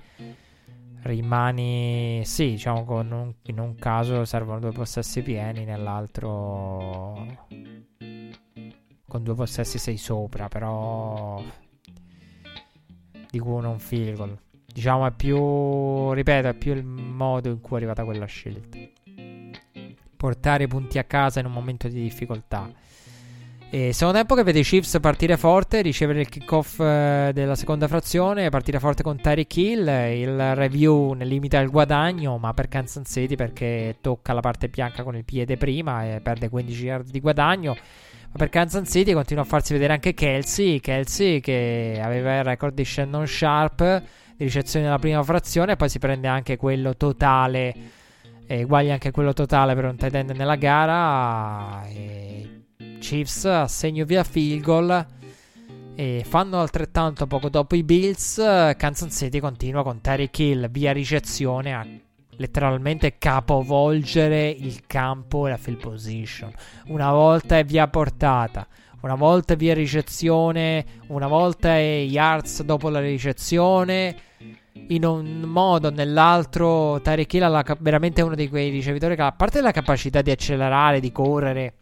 Rimani, 1.06 2.22
sì, 2.24 2.50
diciamo, 2.50 2.84
con 2.84 3.10
un, 3.10 3.32
in 3.44 3.58
un 3.58 3.76
caso 3.76 4.24
servono 4.24 4.58
due 4.58 4.72
possessi 4.72 5.22
pieni, 5.22 5.64
nell'altro 5.64 7.26
con 9.08 9.22
due 9.22 9.34
possessi 9.34 9.78
sei 9.78 9.96
sopra, 9.96 10.48
però 10.48 11.42
di 13.30 13.38
cui 13.38 13.52
uno 13.52 13.70
un 13.70 13.78
field. 13.78 14.38
Diciamo 14.66 15.06
è 15.06 15.12
più, 15.12 16.12
ripeto, 16.12 16.48
è 16.48 16.54
più 16.54 16.74
il 16.74 16.84
modo 16.84 17.48
in 17.48 17.60
cui 17.60 17.74
è 17.74 17.76
arrivata 17.76 18.04
quella 18.04 18.26
scelta 18.26 18.76
portare 20.16 20.66
punti 20.66 20.98
a 20.98 21.04
casa 21.04 21.38
in 21.40 21.46
un 21.46 21.52
momento 21.52 21.88
di 21.88 22.02
difficoltà. 22.02 22.68
E 23.76 23.92
secondo 23.92 24.16
tempo 24.16 24.34
che 24.34 24.42
vede 24.42 24.60
i 24.60 24.62
Chiefs 24.62 24.96
partire 25.02 25.36
forte, 25.36 25.82
ricevere 25.82 26.20
il 26.20 26.30
kickoff 26.30 26.80
eh, 26.80 27.30
della 27.34 27.54
seconda 27.54 27.86
frazione, 27.86 28.48
partire 28.48 28.78
forte 28.78 29.02
con 29.02 29.20
Tyreek 29.20 29.54
Hill, 29.54 29.86
il 30.16 30.54
review 30.54 31.12
ne 31.12 31.26
limita 31.26 31.58
il 31.58 31.68
guadagno, 31.68 32.38
ma 32.38 32.54
per 32.54 32.68
Kansas 32.68 33.06
City 33.06 33.36
perché 33.36 33.96
tocca 34.00 34.32
la 34.32 34.40
parte 34.40 34.68
bianca 34.68 35.02
con 35.02 35.14
il 35.14 35.26
piede 35.26 35.58
prima 35.58 36.06
e 36.06 36.22
perde 36.22 36.48
15 36.48 36.84
yard 36.86 37.10
di 37.10 37.20
guadagno. 37.20 37.74
Ma 37.74 38.36
per 38.38 38.48
Kansas 38.48 38.88
City 38.88 39.12
continua 39.12 39.42
a 39.42 39.46
farsi 39.46 39.74
vedere 39.74 39.92
anche 39.92 40.14
Kelsey, 40.14 40.80
Kelsey 40.80 41.40
che 41.40 42.00
aveva 42.02 42.38
il 42.38 42.44
record 42.44 42.72
di 42.72 42.84
Shannon 42.86 43.26
Sharp 43.26 44.02
di 44.38 44.44
ricezione 44.44 44.86
nella 44.86 44.98
prima 44.98 45.22
frazione, 45.22 45.76
poi 45.76 45.90
si 45.90 45.98
prende 45.98 46.28
anche 46.28 46.56
quello 46.56 46.96
totale 46.96 47.74
e 48.46 48.62
uguali 48.62 48.90
anche 48.90 49.10
quello 49.10 49.34
totale 49.34 49.74
per 49.74 49.84
un 49.84 49.96
tight 49.96 50.14
end 50.14 50.30
nella 50.30 50.56
gara. 50.56 51.86
E 51.88 52.64
Chiefs 52.98 53.44
assegno 53.44 54.04
via 54.04 54.24
field 54.24 54.62
goal. 54.62 55.06
E 55.94 56.24
fanno 56.26 56.60
altrettanto 56.60 57.26
poco 57.26 57.48
dopo 57.48 57.74
i 57.74 57.82
Bills. 57.82 58.36
Kansas 58.76 59.14
City 59.14 59.40
continua 59.40 59.82
con 59.82 60.00
Terry 60.00 60.30
Kill 60.30 60.70
via 60.70 60.92
ricezione 60.92 61.74
a 61.74 61.86
letteralmente 62.38 63.16
capovolgere 63.18 64.48
il 64.48 64.86
campo 64.86 65.46
e 65.46 65.50
la 65.50 65.56
field 65.56 65.80
position. 65.80 66.52
Una 66.88 67.12
volta 67.12 67.58
è 67.58 67.64
via 67.64 67.88
portata, 67.88 68.66
una 69.00 69.14
volta 69.14 69.54
è 69.54 69.56
via 69.56 69.74
ricezione, 69.74 70.84
una 71.08 71.28
volta 71.28 71.76
è 71.76 72.04
yards 72.06 72.62
dopo 72.62 72.88
la 72.88 73.00
ricezione 73.00 74.16
in 74.88 75.04
un 75.04 75.40
modo 75.40 75.88
o 75.88 75.90
nell'altro 75.90 77.00
Tyreek 77.00 77.32
Hill 77.32 77.62
è 77.62 77.76
veramente 77.80 78.22
uno 78.22 78.34
di 78.34 78.48
quei 78.48 78.70
ricevitori 78.70 79.16
che 79.16 79.22
a 79.22 79.32
parte 79.32 79.60
la 79.60 79.72
capacità 79.72 80.22
di 80.22 80.30
accelerare, 80.30 81.00
di 81.00 81.10
correre, 81.10 81.74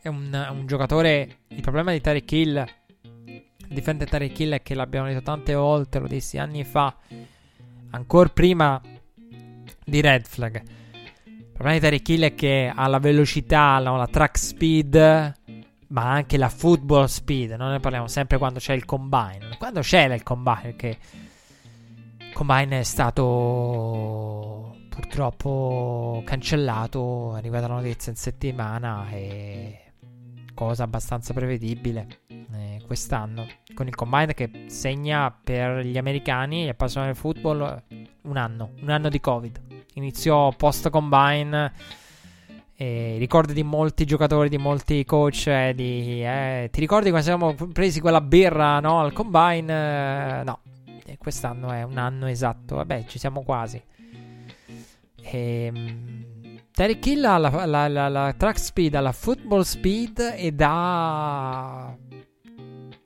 è 0.00 0.08
un, 0.08 0.48
un 0.50 0.66
giocatore... 0.66 1.38
Il 1.48 1.60
problema 1.60 1.92
di 1.92 2.00
Tyreek 2.00 2.32
Hill, 2.32 2.64
difende 3.68 4.06
Tyreek 4.06 4.38
Hill 4.38 4.52
è 4.54 4.62
che 4.62 4.74
l'abbiamo 4.74 5.06
detto 5.08 5.22
tante 5.22 5.54
volte, 5.54 5.98
lo 5.98 6.06
dissi 6.06 6.38
anni 6.38 6.64
fa, 6.64 6.94
ancora 7.90 8.28
prima 8.28 8.80
di 9.84 10.00
Red 10.00 10.26
Flag. 10.26 10.62
Il 11.24 11.50
problema 11.52 11.74
di 11.74 11.80
Tyreek 11.80 12.08
Hill 12.08 12.22
è 12.22 12.34
che 12.34 12.72
ha 12.74 12.86
la 12.86 12.98
velocità, 12.98 13.78
no, 13.78 13.96
la 13.96 14.06
track 14.06 14.38
speed, 14.38 15.34
ma 15.88 16.10
anche 16.10 16.36
la 16.36 16.48
football 16.48 17.06
speed. 17.06 17.52
Non 17.52 17.72
ne 17.72 17.80
parliamo 17.80 18.06
sempre 18.06 18.38
quando 18.38 18.58
c'è 18.58 18.72
il 18.72 18.84
combine. 18.84 19.56
Quando 19.58 19.80
c'era 19.80 20.14
il 20.14 20.22
combine, 20.22 20.60
perché 20.62 20.98
Combine 22.32 22.80
è 22.80 22.82
stato 22.84 24.76
purtroppo 24.88 26.22
cancellato, 26.24 27.34
è 27.34 27.38
arrivata 27.38 27.66
la 27.66 27.74
notizia 27.74 28.12
in 28.12 28.16
settimana 28.16 29.10
e 29.10 29.89
cosa 30.60 30.82
abbastanza 30.82 31.32
prevedibile 31.32 32.06
eh, 32.28 32.82
quest'anno 32.86 33.46
con 33.72 33.86
il 33.86 33.94
Combine 33.94 34.34
che 34.34 34.66
segna 34.66 35.30
per 35.32 35.86
gli 35.86 35.96
americani 35.96 36.66
e 36.66 36.68
appassionati 36.68 37.12
del 37.12 37.18
football 37.18 37.82
un 38.24 38.36
anno, 38.36 38.72
un 38.82 38.90
anno 38.90 39.08
di 39.08 39.20
Covid. 39.20 39.58
Iniziò 39.94 40.50
post 40.50 40.90
Combine 40.90 41.72
e 42.74 43.16
ricordi 43.16 43.54
di 43.54 43.62
molti 43.62 44.04
giocatori, 44.04 44.50
di 44.50 44.58
molti 44.58 45.02
coach. 45.06 45.46
Eh, 45.46 45.72
di, 45.74 46.22
eh, 46.22 46.68
ti 46.70 46.80
ricordi 46.80 47.08
quando 47.08 47.26
siamo 47.26 47.54
presi 47.72 48.02
quella 48.02 48.20
birra 48.20 48.80
no, 48.80 49.00
al 49.00 49.14
combine? 49.14 50.40
Eh, 50.40 50.44
no, 50.44 50.60
quest'anno 51.16 51.70
è 51.70 51.84
un 51.84 51.96
anno 51.96 52.26
esatto. 52.26 52.76
Vabbè, 52.76 53.06
ci 53.06 53.18
siamo 53.18 53.42
quasi. 53.44 53.82
Ehm. 55.22 56.29
Terry 56.80 56.98
Hill 57.04 57.22
ha 57.26 57.36
la, 57.36 57.66
la, 57.66 57.88
la, 57.88 58.08
la, 58.08 58.32
track 58.34 58.58
speed, 58.58 58.94
ha 58.94 59.00
la 59.00 59.12
football 59.12 59.60
speed 59.60 60.32
ed 60.34 60.62
ha. 60.62 61.94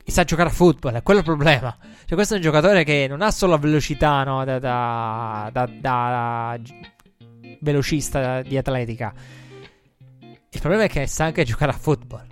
E 0.05 0.11
sa 0.13 0.23
giocare 0.23 0.49
a 0.49 0.53
football, 0.53 0.95
è 0.95 1.03
quello 1.03 1.19
il 1.19 1.27
problema. 1.27 1.77
Cioè, 2.05 2.15
questo 2.15 2.35
è 2.35 2.37
un 2.37 2.43
giocatore 2.45 2.85
che 2.85 3.07
non 3.09 3.21
ha 3.21 3.33
solo 3.33 3.55
la 3.55 3.59
velocità, 3.59 4.23
no? 4.23 4.45
Da, 4.45 4.61
da, 4.61 5.51
da, 5.53 5.69
da 5.81 6.61
velocista 7.63 8.43
di 8.43 8.57
atletica. 8.57 9.13
Il 10.21 10.61
problema 10.61 10.85
è 10.85 10.89
che 10.89 11.09
sa 11.09 11.25
anche 11.25 11.43
giocare 11.43 11.73
a 11.73 11.77
football 11.77 12.27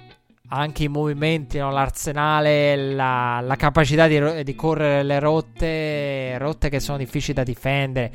anche 0.55 0.85
i 0.85 0.89
movimenti, 0.89 1.59
no? 1.59 1.71
l'arsenale, 1.71 2.77
la, 2.77 3.41
la 3.41 3.57
capacità 3.57 4.07
di, 4.07 4.45
di, 4.45 4.55
correre 4.55 5.03
le 5.03 5.19
rotte, 5.19 6.37
rotte 6.37 6.69
che 6.69 6.79
sono 6.79 6.99
difficili 6.99 7.33
da 7.33 7.43
difendere. 7.43 8.13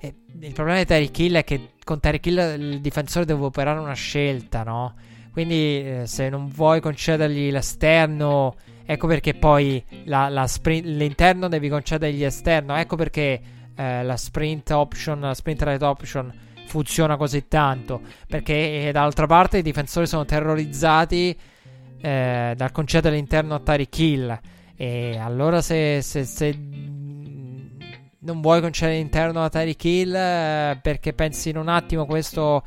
E 0.00 0.14
il 0.40 0.52
problema 0.54 0.78
di 0.78 0.86
Tyreek 0.86 1.18
Hill 1.18 1.34
è 1.36 1.44
che 1.44 1.72
con 1.84 2.00
Tyreek 2.00 2.26
Hill 2.26 2.60
il 2.60 2.80
difensore 2.80 3.26
deve 3.26 3.44
operare 3.44 3.78
una 3.78 3.92
scelta, 3.92 4.62
no? 4.62 4.94
Quindi 5.30 5.54
eh, 5.54 6.02
se 6.06 6.28
non 6.28 6.48
vuoi 6.48 6.80
concedergli 6.80 7.50
l'esterno, 7.50 8.56
ecco 8.84 9.06
perché 9.06 9.34
poi 9.34 9.82
la, 10.04 10.28
la 10.28 10.46
sprint, 10.46 10.86
l'interno 10.86 11.48
devi 11.48 11.68
concedergli 11.68 12.20
l'esterno, 12.20 12.74
ecco 12.76 12.96
perché 12.96 13.40
eh, 13.76 14.02
la 14.02 14.16
sprint 14.16 14.70
option, 14.70 15.20
la 15.20 15.34
sprint 15.34 15.62
right 15.62 15.82
option 15.82 16.32
funziona 16.66 17.16
così 17.16 17.46
tanto, 17.46 18.00
perché 18.26 18.88
eh, 18.88 18.92
dall'altra 18.92 19.26
parte 19.26 19.58
i 19.58 19.62
difensori 19.62 20.06
sono 20.06 20.24
terrorizzati 20.24 21.38
eh, 22.00 22.54
dal 22.56 22.72
concedere 22.72 23.14
all'interno 23.14 23.54
a 23.54 23.60
Tyreek 23.60 23.98
Hill. 23.98 24.40
E 24.76 25.18
allora 25.18 25.60
se, 25.60 26.00
se, 26.00 26.24
se 26.24 26.58
non 28.20 28.40
vuoi 28.40 28.60
concedere 28.60 28.98
l'interno 28.98 29.42
a 29.42 29.48
Tyreek 29.48 29.84
Hill 29.84 30.14
eh, 30.14 30.78
perché 30.82 31.12
pensi 31.12 31.50
in 31.50 31.56
un 31.56 31.68
attimo 31.68 32.04
questo 32.06 32.62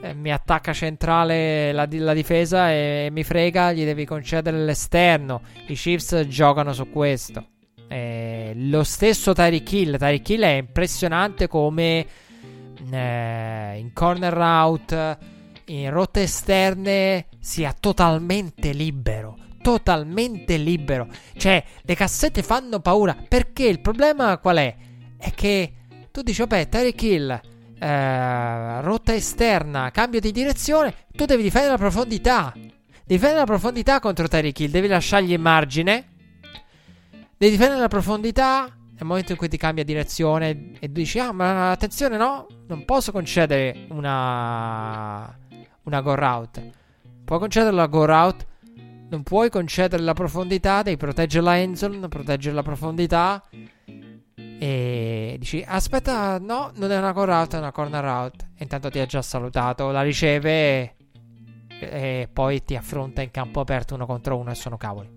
eh, 0.00 0.14
mi 0.14 0.32
attacca 0.32 0.72
centrale 0.72 1.72
la, 1.72 1.88
la, 1.90 2.14
difesa 2.14 2.70
e 2.70 3.08
mi 3.10 3.24
frega, 3.24 3.72
gli 3.72 3.84
devi 3.84 4.04
concedere 4.04 4.58
l'esterno. 4.58 5.42
I 5.66 5.74
Chiefs 5.74 6.26
giocano 6.28 6.72
su 6.72 6.88
questo. 6.90 7.46
Eh, 7.88 8.52
lo 8.54 8.84
stesso 8.84 9.32
Tyreek 9.32 9.72
Hill. 9.72 9.98
Tyreek 9.98 10.28
Hill 10.28 10.42
è 10.42 10.56
impressionante 10.58 11.48
come 11.48 12.06
eh, 12.90 13.76
in 13.78 13.92
corner 13.92 14.32
route, 14.32 15.18
in 15.66 15.90
rotte 15.90 16.22
esterne, 16.22 17.26
sia 17.40 17.74
totalmente 17.78 18.72
libero. 18.72 19.46
Totalmente 19.68 20.56
libero. 20.56 21.08
Cioè, 21.36 21.62
le 21.82 21.94
cassette 21.94 22.42
fanno 22.42 22.80
paura. 22.80 23.14
Perché 23.28 23.66
il 23.66 23.80
problema 23.80 24.38
qual 24.38 24.56
è? 24.56 24.74
È 25.18 25.30
che 25.32 25.72
tu 26.10 26.22
dici, 26.22 26.40
vabbè, 26.40 26.70
Tyreek 26.70 27.02
Hill 27.02 27.40
eh, 27.78 28.80
rotta 28.80 29.14
esterna, 29.14 29.90
cambio 29.90 30.20
di 30.20 30.32
direzione, 30.32 30.94
tu 31.12 31.26
devi 31.26 31.42
difendere 31.42 31.74
la 31.74 31.78
profondità. 31.78 32.54
Difendere 33.04 33.40
la 33.40 33.44
profondità 33.44 34.00
contro 34.00 34.26
Tyreek 34.26 34.58
Hill, 34.58 34.70
devi 34.70 34.88
lasciargli 34.88 35.36
margine. 35.36 36.06
Devi 37.36 37.52
difendere 37.52 37.78
la 37.78 37.88
profondità 37.88 38.72
nel 38.72 39.04
momento 39.04 39.32
in 39.32 39.38
cui 39.38 39.48
ti 39.48 39.58
cambia 39.58 39.84
direzione 39.84 40.70
e 40.78 40.90
dici, 40.90 41.18
ah, 41.18 41.32
ma 41.32 41.72
attenzione, 41.72 42.16
no, 42.16 42.46
non 42.68 42.86
posso 42.86 43.12
concedere 43.12 43.84
una, 43.90 45.38
una 45.82 46.00
go 46.00 46.14
route. 46.14 46.72
Puoi 47.22 47.38
concedere 47.38 47.76
la 47.76 47.86
go 47.86 48.06
route, 48.06 48.46
non 49.08 49.22
puoi 49.22 49.50
concedere 49.50 50.02
la 50.02 50.12
profondità, 50.12 50.82
devi 50.82 50.96
proteggere 50.96 51.44
la 51.44 51.58
endzone, 51.58 52.08
proteggere 52.08 52.54
la 52.54 52.62
profondità. 52.62 53.42
E 54.60 55.36
dici: 55.38 55.64
Aspetta, 55.66 56.38
no, 56.38 56.72
non 56.74 56.90
è 56.90 56.98
una 56.98 57.12
core 57.12 57.32
out, 57.32 57.54
è 57.54 57.58
una 57.58 57.72
corner 57.72 58.04
out. 58.04 58.42
E 58.56 58.62
intanto 58.62 58.90
ti 58.90 58.98
ha 58.98 59.06
già 59.06 59.22
salutato, 59.22 59.90
la 59.90 60.02
riceve 60.02 60.50
e, 60.80 60.96
e 61.80 62.28
poi 62.32 62.62
ti 62.62 62.76
affronta 62.76 63.22
in 63.22 63.30
campo 63.30 63.60
aperto 63.60 63.94
uno 63.94 64.06
contro 64.06 64.36
uno 64.36 64.50
e 64.50 64.54
sono 64.54 64.76
cavoli. 64.76 65.08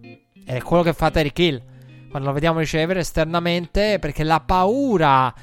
Ed 0.45 0.55
è 0.55 0.61
quello 0.61 0.84
che 0.84 0.93
fa 0.93 1.11
Terry 1.11 1.31
Kill 1.31 1.61
quando 2.09 2.27
lo 2.27 2.34
vediamo 2.34 2.59
ricevere 2.59 2.99
esternamente 2.99 3.97
perché 3.97 4.23
la 4.23 4.41
paura 4.41 5.34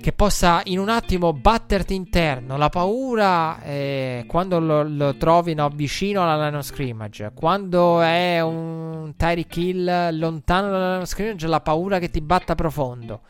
che 0.00 0.12
possa 0.12 0.60
in 0.64 0.80
un 0.80 0.88
attimo 0.88 1.32
batterti 1.32 1.94
interno. 1.94 2.56
La 2.56 2.68
paura 2.68 3.62
eh, 3.62 4.24
quando 4.26 4.58
lo, 4.58 4.82
lo 4.82 5.16
trovi 5.16 5.54
no, 5.54 5.68
vicino 5.68 6.22
alla 6.22 6.46
line 6.46 6.58
of 6.58 6.64
scrimmage, 6.64 7.30
quando 7.34 8.00
è 8.00 8.40
un 8.40 9.14
Tyreek 9.16 9.56
Hill 9.56 10.18
lontano 10.18 10.70
dalla 10.70 10.90
line 10.92 11.02
of 11.02 11.08
scrimmage, 11.08 11.46
la 11.46 11.60
paura 11.60 11.98
che 11.98 12.10
ti 12.10 12.20
batta 12.20 12.54
profondo. 12.56 13.20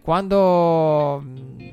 Quando 0.00 1.20
mm, 1.24 1.68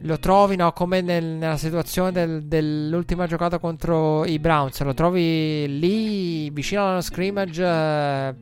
lo 0.00 0.18
trovi 0.18 0.56
no, 0.56 0.72
come 0.72 1.00
nel, 1.00 1.24
nella 1.24 1.56
situazione 1.56 2.10
del, 2.10 2.44
dell'ultima 2.46 3.26
giocata 3.28 3.58
contro 3.58 4.24
i 4.24 4.40
Browns, 4.40 4.80
lo 4.82 4.94
trovi 4.94 5.78
lì 5.78 6.50
vicino 6.50 6.80
alla 6.80 6.90
line 6.90 7.00
of 7.00 7.06
scrimmage, 7.06 7.62
eh, 7.62 8.34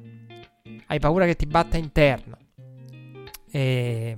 hai 0.86 0.98
paura 0.98 1.26
che 1.26 1.36
ti 1.36 1.46
batta 1.46 1.76
interno. 1.76 2.38
E, 3.50 4.16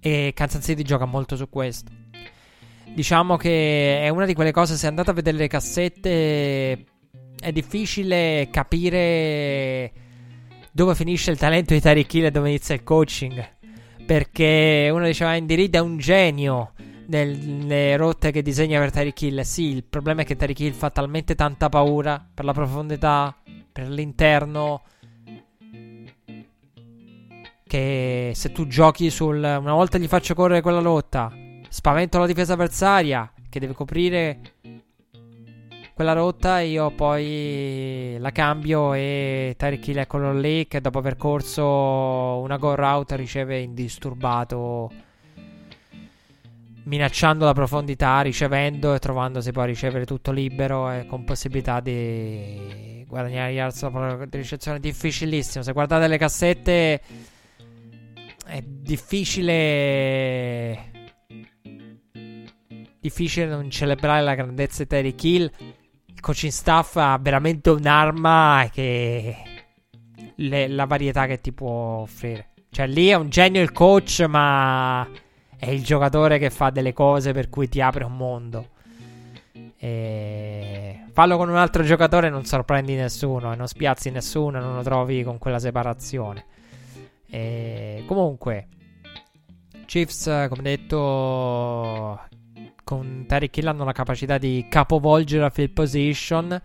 e 0.00 0.32
Kansas 0.34 0.64
City 0.64 0.82
gioca 0.82 1.04
molto 1.04 1.36
su 1.36 1.48
questo. 1.48 1.90
Diciamo 2.94 3.36
che 3.36 4.02
è 4.02 4.08
una 4.08 4.26
di 4.26 4.34
quelle 4.34 4.52
cose, 4.52 4.76
se 4.76 4.86
andate 4.86 5.10
a 5.10 5.14
vedere 5.14 5.36
le 5.36 5.46
cassette, 5.46 6.84
è 7.38 7.52
difficile 7.52 8.48
capire 8.50 9.92
dove 10.72 10.94
finisce 10.94 11.30
il 11.30 11.38
talento 11.38 11.72
di 11.72 11.80
Tariq 11.80 12.12
Hill 12.14 12.24
e 12.24 12.30
dove 12.30 12.48
inizia 12.48 12.74
il 12.74 12.82
coaching. 12.82 13.58
Perché 14.04 14.88
uno 14.92 15.04
diceva 15.04 15.36
Indeed 15.36 15.74
è 15.74 15.78
un 15.78 15.98
genio 15.98 16.72
nelle 17.06 17.96
rotte 17.96 18.30
che 18.32 18.42
disegna 18.42 18.80
per 18.80 18.90
Tariq 18.90 19.22
Hill. 19.22 19.40
Sì, 19.42 19.66
il 19.66 19.84
problema 19.84 20.22
è 20.22 20.24
che 20.24 20.36
Tariq 20.36 20.58
Hill 20.60 20.72
fa 20.72 20.90
talmente 20.90 21.34
tanta 21.34 21.68
paura 21.68 22.24
per 22.32 22.44
la 22.44 22.52
profondità, 22.52 23.36
per 23.70 23.88
l'interno 23.88 24.82
che 27.70 28.32
se 28.34 28.50
tu 28.50 28.66
giochi 28.66 29.10
sul... 29.10 29.36
Una 29.36 29.74
volta 29.74 29.96
gli 29.96 30.08
faccio 30.08 30.34
correre 30.34 30.60
quella 30.60 30.80
lotta, 30.80 31.32
spavento 31.68 32.18
la 32.18 32.26
difesa 32.26 32.54
avversaria 32.54 33.32
che 33.48 33.60
deve 33.60 33.74
coprire 33.74 34.40
quella 35.94 36.12
rotta, 36.12 36.58
io 36.58 36.90
poi 36.90 38.16
la 38.18 38.32
cambio 38.32 38.92
e 38.92 39.54
Tyreek 39.56 39.86
Hill 39.86 39.98
è 39.98 40.06
quello 40.08 40.32
lì 40.32 40.66
che 40.66 40.80
dopo 40.80 40.98
aver 40.98 41.16
corso 41.16 41.64
una 41.64 42.56
go 42.56 42.74
route 42.74 43.14
riceve 43.14 43.60
indisturbato 43.60 44.90
minacciando 46.82 47.44
la 47.44 47.52
profondità, 47.52 48.20
ricevendo 48.22 48.94
e 48.94 48.98
trovandosi 48.98 49.52
poi 49.52 49.62
a 49.62 49.66
ricevere 49.66 50.04
tutto 50.06 50.32
libero 50.32 50.90
e 50.90 51.06
con 51.06 51.22
possibilità 51.22 51.78
di 51.78 53.04
guadagnare 53.06 53.52
yards 53.52 53.86
di 54.26 54.36
ricezione 54.38 54.80
difficilissimo. 54.80 55.62
Se 55.62 55.72
guardate 55.72 56.08
le 56.08 56.18
cassette 56.18 57.00
è 58.50 58.62
difficile. 58.62 59.58
Difficile 63.00 63.46
non 63.46 63.70
celebrare 63.70 64.22
la 64.22 64.34
grandezza 64.34 64.82
di 64.82 64.88
Terry 64.88 65.14
Kill. 65.14 65.50
Il 66.06 66.20
coaching 66.20 66.52
staff 66.52 66.96
ha 66.96 67.16
veramente 67.18 67.70
un'arma 67.70 68.68
che. 68.72 69.36
Le, 70.36 70.68
la 70.68 70.86
varietà 70.86 71.26
che 71.26 71.40
ti 71.40 71.52
può 71.52 72.00
offrire. 72.00 72.48
Cioè, 72.70 72.86
lì 72.86 73.08
è 73.08 73.14
un 73.14 73.28
genio 73.28 73.62
il 73.62 73.72
coach, 73.72 74.24
ma 74.28 75.08
è 75.56 75.68
il 75.70 75.84
giocatore 75.84 76.38
che 76.38 76.50
fa 76.50 76.70
delle 76.70 76.92
cose 76.92 77.32
per 77.32 77.48
cui 77.48 77.68
ti 77.68 77.80
apre 77.80 78.04
un 78.04 78.16
mondo. 78.16 78.70
E... 79.76 81.04
Fallo 81.12 81.36
con 81.36 81.48
un 81.48 81.56
altro 81.56 81.82
giocatore 81.82 82.30
non 82.30 82.44
sorprendi 82.44 82.94
nessuno 82.94 83.52
e 83.52 83.56
non 83.56 83.66
spiazzi 83.66 84.10
nessuno 84.10 84.60
non 84.60 84.76
lo 84.76 84.82
trovi 84.82 85.22
con 85.22 85.38
quella 85.38 85.58
separazione. 85.58 86.44
E 87.30 88.04
comunque, 88.06 88.66
Chiefs, 89.86 90.24
come 90.48 90.62
detto, 90.62 92.20
con 92.84 93.24
Terry 93.26 93.50
Hill 93.52 93.68
hanno 93.68 93.84
la 93.84 93.92
capacità 93.92 94.36
di 94.38 94.66
capovolgere 94.68 95.42
la 95.42 95.50
field 95.50 95.70
position 95.70 96.60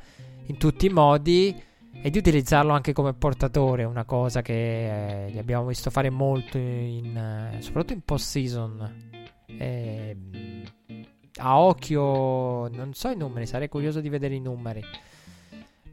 in 0.48 0.58
tutti 0.58 0.88
i 0.88 0.90
modi 0.90 1.64
e 2.02 2.10
di 2.10 2.18
utilizzarlo 2.18 2.72
anche 2.72 2.94
come 2.94 3.14
portatore, 3.14 3.84
una 3.84 4.06
cosa 4.06 4.42
che 4.42 5.28
eh, 5.28 5.40
abbiamo 5.40 5.66
visto 5.68 5.90
fare 5.90 6.10
molto, 6.10 6.58
in, 6.58 7.16
eh, 7.18 7.62
soprattutto 7.62 7.94
in 7.94 8.02
post-season. 8.02 9.14
Eh, 9.48 10.18
a 11.38 11.60
occhio, 11.60 12.68
non 12.70 12.94
so 12.94 13.10
i 13.10 13.16
numeri, 13.16 13.46
sarei 13.46 13.70
curioso 13.70 14.02
di 14.02 14.10
vedere 14.10 14.36
i 14.36 14.40
numeri. 14.40 14.84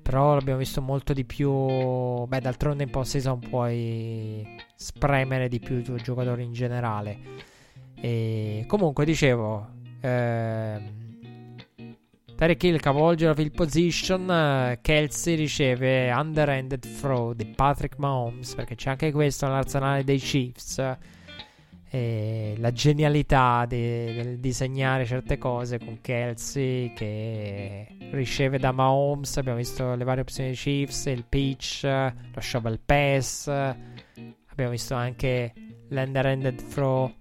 Però 0.03 0.35
l'abbiamo 0.35 0.59
visto 0.59 0.83
molto 0.83 1.13
di 1.13 1.25
più. 1.25 2.27
Beh, 2.27 2.41
d'altronde 2.41 2.83
in 2.83 2.91
post-season 2.91 3.39
puoi 3.39 4.45
spremere 4.75 5.49
di 5.49 5.61
più 5.61 5.79
i 5.79 5.83
tuoi 5.83 6.03
giocatori 6.03 6.43
in 6.43 6.53
generale. 6.53 7.19
E 7.95 8.65
comunque, 8.67 9.05
dicevo. 9.05 9.69
Ehm, 10.01 11.01
Tarek 12.35 12.63
Hill 12.65 12.79
capovolge 12.81 13.27
la 13.27 13.35
field 13.35 13.53
position. 13.53 14.79
Kelsey 14.83 15.37
riceve 15.37 16.11
underhanded 16.11 16.85
throw 16.99 17.33
di 17.33 17.47
Patrick 17.47 17.99
Mahomes. 17.99 18.55
Perché 18.55 18.75
c'è 18.75 18.91
anche 18.91 19.13
questo 19.13 19.47
nell'arsenale 19.47 20.03
dei 20.03 20.19
Chiefs 20.19 20.99
eh, 21.95 22.55
la 22.57 22.73
genialità 22.73 23.67
de- 23.69 24.15
del 24.15 24.39
disegnare 24.39 25.05
certe 25.05 25.37
cose 25.37 25.79
con 25.79 25.99
Kelsey 26.01 26.95
che 26.95 27.87
riceve 28.13 28.59
da 28.59 28.73
Mahomes. 28.73 29.37
Abbiamo 29.37 29.59
visto 29.59 29.95
le 29.95 30.03
varie 30.03 30.23
opzioni 30.23 30.51
di 30.51 30.57
Chiefs, 30.57 31.05
il 31.07 31.27
pitch, 31.29 31.83
lo 31.85 32.41
shovel 32.41 32.81
pass. 32.81 33.47
Abbiamo 33.47 34.71
visto 34.71 34.95
anche 34.95 35.53
l'ender-ended 35.89 36.67
throw 36.69 37.13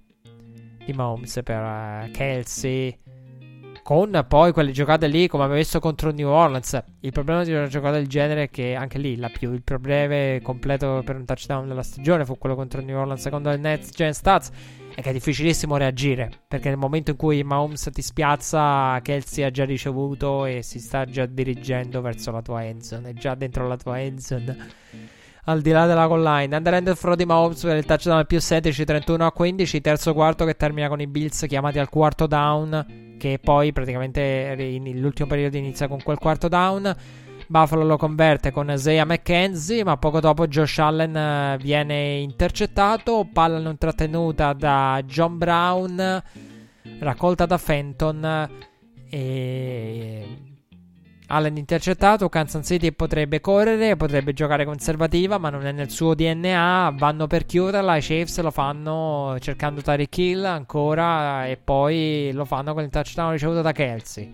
di 0.86 0.94
Mahomes 0.94 1.42
per 1.44 1.62
uh, 1.62 2.12
Kelsey. 2.12 2.98
Con 3.92 4.26
poi 4.26 4.54
quelle 4.54 4.72
giocate 4.72 5.08
lì, 5.08 5.28
come 5.28 5.44
abbiamo 5.44 5.60
visto 5.60 5.82
contro 5.82 6.12
New 6.12 6.30
Orleans. 6.30 6.82
Il 7.02 7.12
problema 7.12 7.44
di 7.44 7.52
una 7.52 7.68
giocata 7.68 7.98
del 7.98 8.08
genere 8.08 8.44
è 8.44 8.50
che 8.50 8.74
anche 8.74 8.98
lì 8.98 9.20
più, 9.34 9.52
il 9.52 9.64
più 9.64 10.42
completo 10.42 11.02
per 11.04 11.18
un 11.18 11.26
touchdown 11.26 11.68
della 11.68 11.84
stagione 11.84 12.24
fu 12.24 12.38
quello 12.38 12.56
contro 12.56 12.80
New 12.80 12.98
Orleans 12.98 13.20
secondo 13.20 13.52
il 13.52 13.60
Nets 13.60 13.90
Gen 13.90 14.14
Stats. 14.14 14.50
È 14.96 15.02
che 15.02 15.10
è 15.10 15.12
difficilissimo 15.12 15.76
reagire. 15.76 16.32
Perché 16.48 16.70
nel 16.70 16.78
momento 16.78 17.12
in 17.12 17.18
cui 17.18 17.44
Mahomes 17.44 17.90
ti 17.92 18.02
spiazza, 18.02 18.98
Kelsey 19.02 19.44
ha 19.44 19.52
già 19.52 19.66
ricevuto 19.66 20.46
e 20.46 20.62
si 20.62 20.80
sta 20.80 21.04
già 21.04 21.26
dirigendo 21.26 22.00
verso 22.00 22.32
la 22.32 22.42
tua 22.42 22.64
endzone. 22.64 23.10
È 23.10 23.14
già 23.14 23.36
dentro 23.36 23.68
la 23.68 23.76
tua 23.76 24.00
endzone 24.00 24.56
al 25.46 25.62
di 25.62 25.72
là 25.72 25.86
della 25.86 26.08
goal 26.08 26.22
line. 26.22 26.56
Under 26.56 26.98
throw 26.98 27.16
di 27.16 27.26
Mahomes 27.26 27.62
per 27.62 27.78
il 27.78 27.86
touchdown 27.86 28.26
più 28.26 28.40
16, 28.40 28.84
31 28.86 29.26
a 29.26 29.32
15. 29.32 29.82
Terzo 29.82 30.14
quarto 30.14 30.46
che 30.46 30.56
termina 30.56 30.88
con 30.88 31.02
i 31.02 31.08
Bills 31.08 31.46
chiamati 31.48 31.80
al 31.80 31.90
quarto 31.90 32.28
down. 32.28 33.16
Che 33.18 33.40
poi 33.42 33.72
praticamente 33.72 34.56
l'ultimo 34.96 35.28
periodo 35.28 35.58
inizia 35.58 35.88
con 35.88 36.02
quel 36.02 36.18
quarto 36.18 36.48
down. 36.48 36.96
Buffalo 37.48 37.84
lo 37.84 37.98
converte 37.98 38.50
con 38.52 38.70
Isaiah 38.72 39.06
McKenzie, 39.06 39.84
ma 39.84 39.98
poco 39.98 40.22
dopo 40.22 40.48
Josh 40.48 40.80
Allen 40.80 41.14
eh, 41.14 41.58
viene 41.60 42.14
intercettato, 42.20 43.28
palla 43.32 43.60
non 43.60 43.78
trattenuta 43.78 44.54
da 44.54 45.02
John 45.06 45.38
Brown, 45.38 46.24
raccolta 47.00 47.46
da 47.46 47.58
Fenton 47.58 48.50
e 49.10 50.51
Allen 51.34 51.56
intercettato, 51.56 52.28
Kansas 52.28 52.66
City 52.66 52.92
potrebbe 52.92 53.40
correre, 53.40 53.96
potrebbe 53.96 54.34
giocare 54.34 54.66
conservativa, 54.66 55.38
ma 55.38 55.50
non 55.50 55.66
è 55.66 55.72
nel 55.72 55.90
suo 55.90 56.14
DNA. 56.14 56.94
Vanno 56.98 57.28
per 57.28 57.46
chiuderla. 57.46 57.96
I 57.96 58.02
Chiefs 58.02 58.42
lo 58.42 58.52
fanno 58.52 59.38
cercando 59.40 59.82
Tyreek 59.82 60.18
Hill 60.18 60.44
ancora 60.44 61.48
e 61.48 61.56
poi 61.56 62.32
lo 62.34 62.44
fanno 62.44 62.74
con 62.74 62.84
il 62.84 62.90
touchdown 62.90 63.32
ricevuto 63.32 63.62
da 63.62 63.72
Kelsey. 63.72 64.34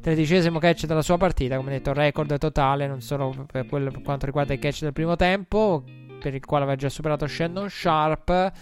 Tredicesimo 0.00 0.58
catch 0.58 0.86
della 0.86 1.02
sua 1.02 1.18
partita, 1.18 1.56
come 1.56 1.70
detto, 1.70 1.92
record 1.92 2.38
totale, 2.38 2.86
non 2.86 3.02
solo 3.02 3.44
per, 3.50 3.66
quello, 3.66 3.90
per 3.90 4.00
quanto 4.00 4.24
riguarda 4.24 4.54
i 4.54 4.58
catch 4.58 4.80
del 4.80 4.94
primo 4.94 5.16
tempo, 5.16 5.84
per 6.18 6.34
il 6.34 6.44
quale 6.46 6.64
aveva 6.64 6.78
già 6.78 6.88
superato 6.88 7.26
Shannon 7.26 7.68
Sharp. 7.68 8.52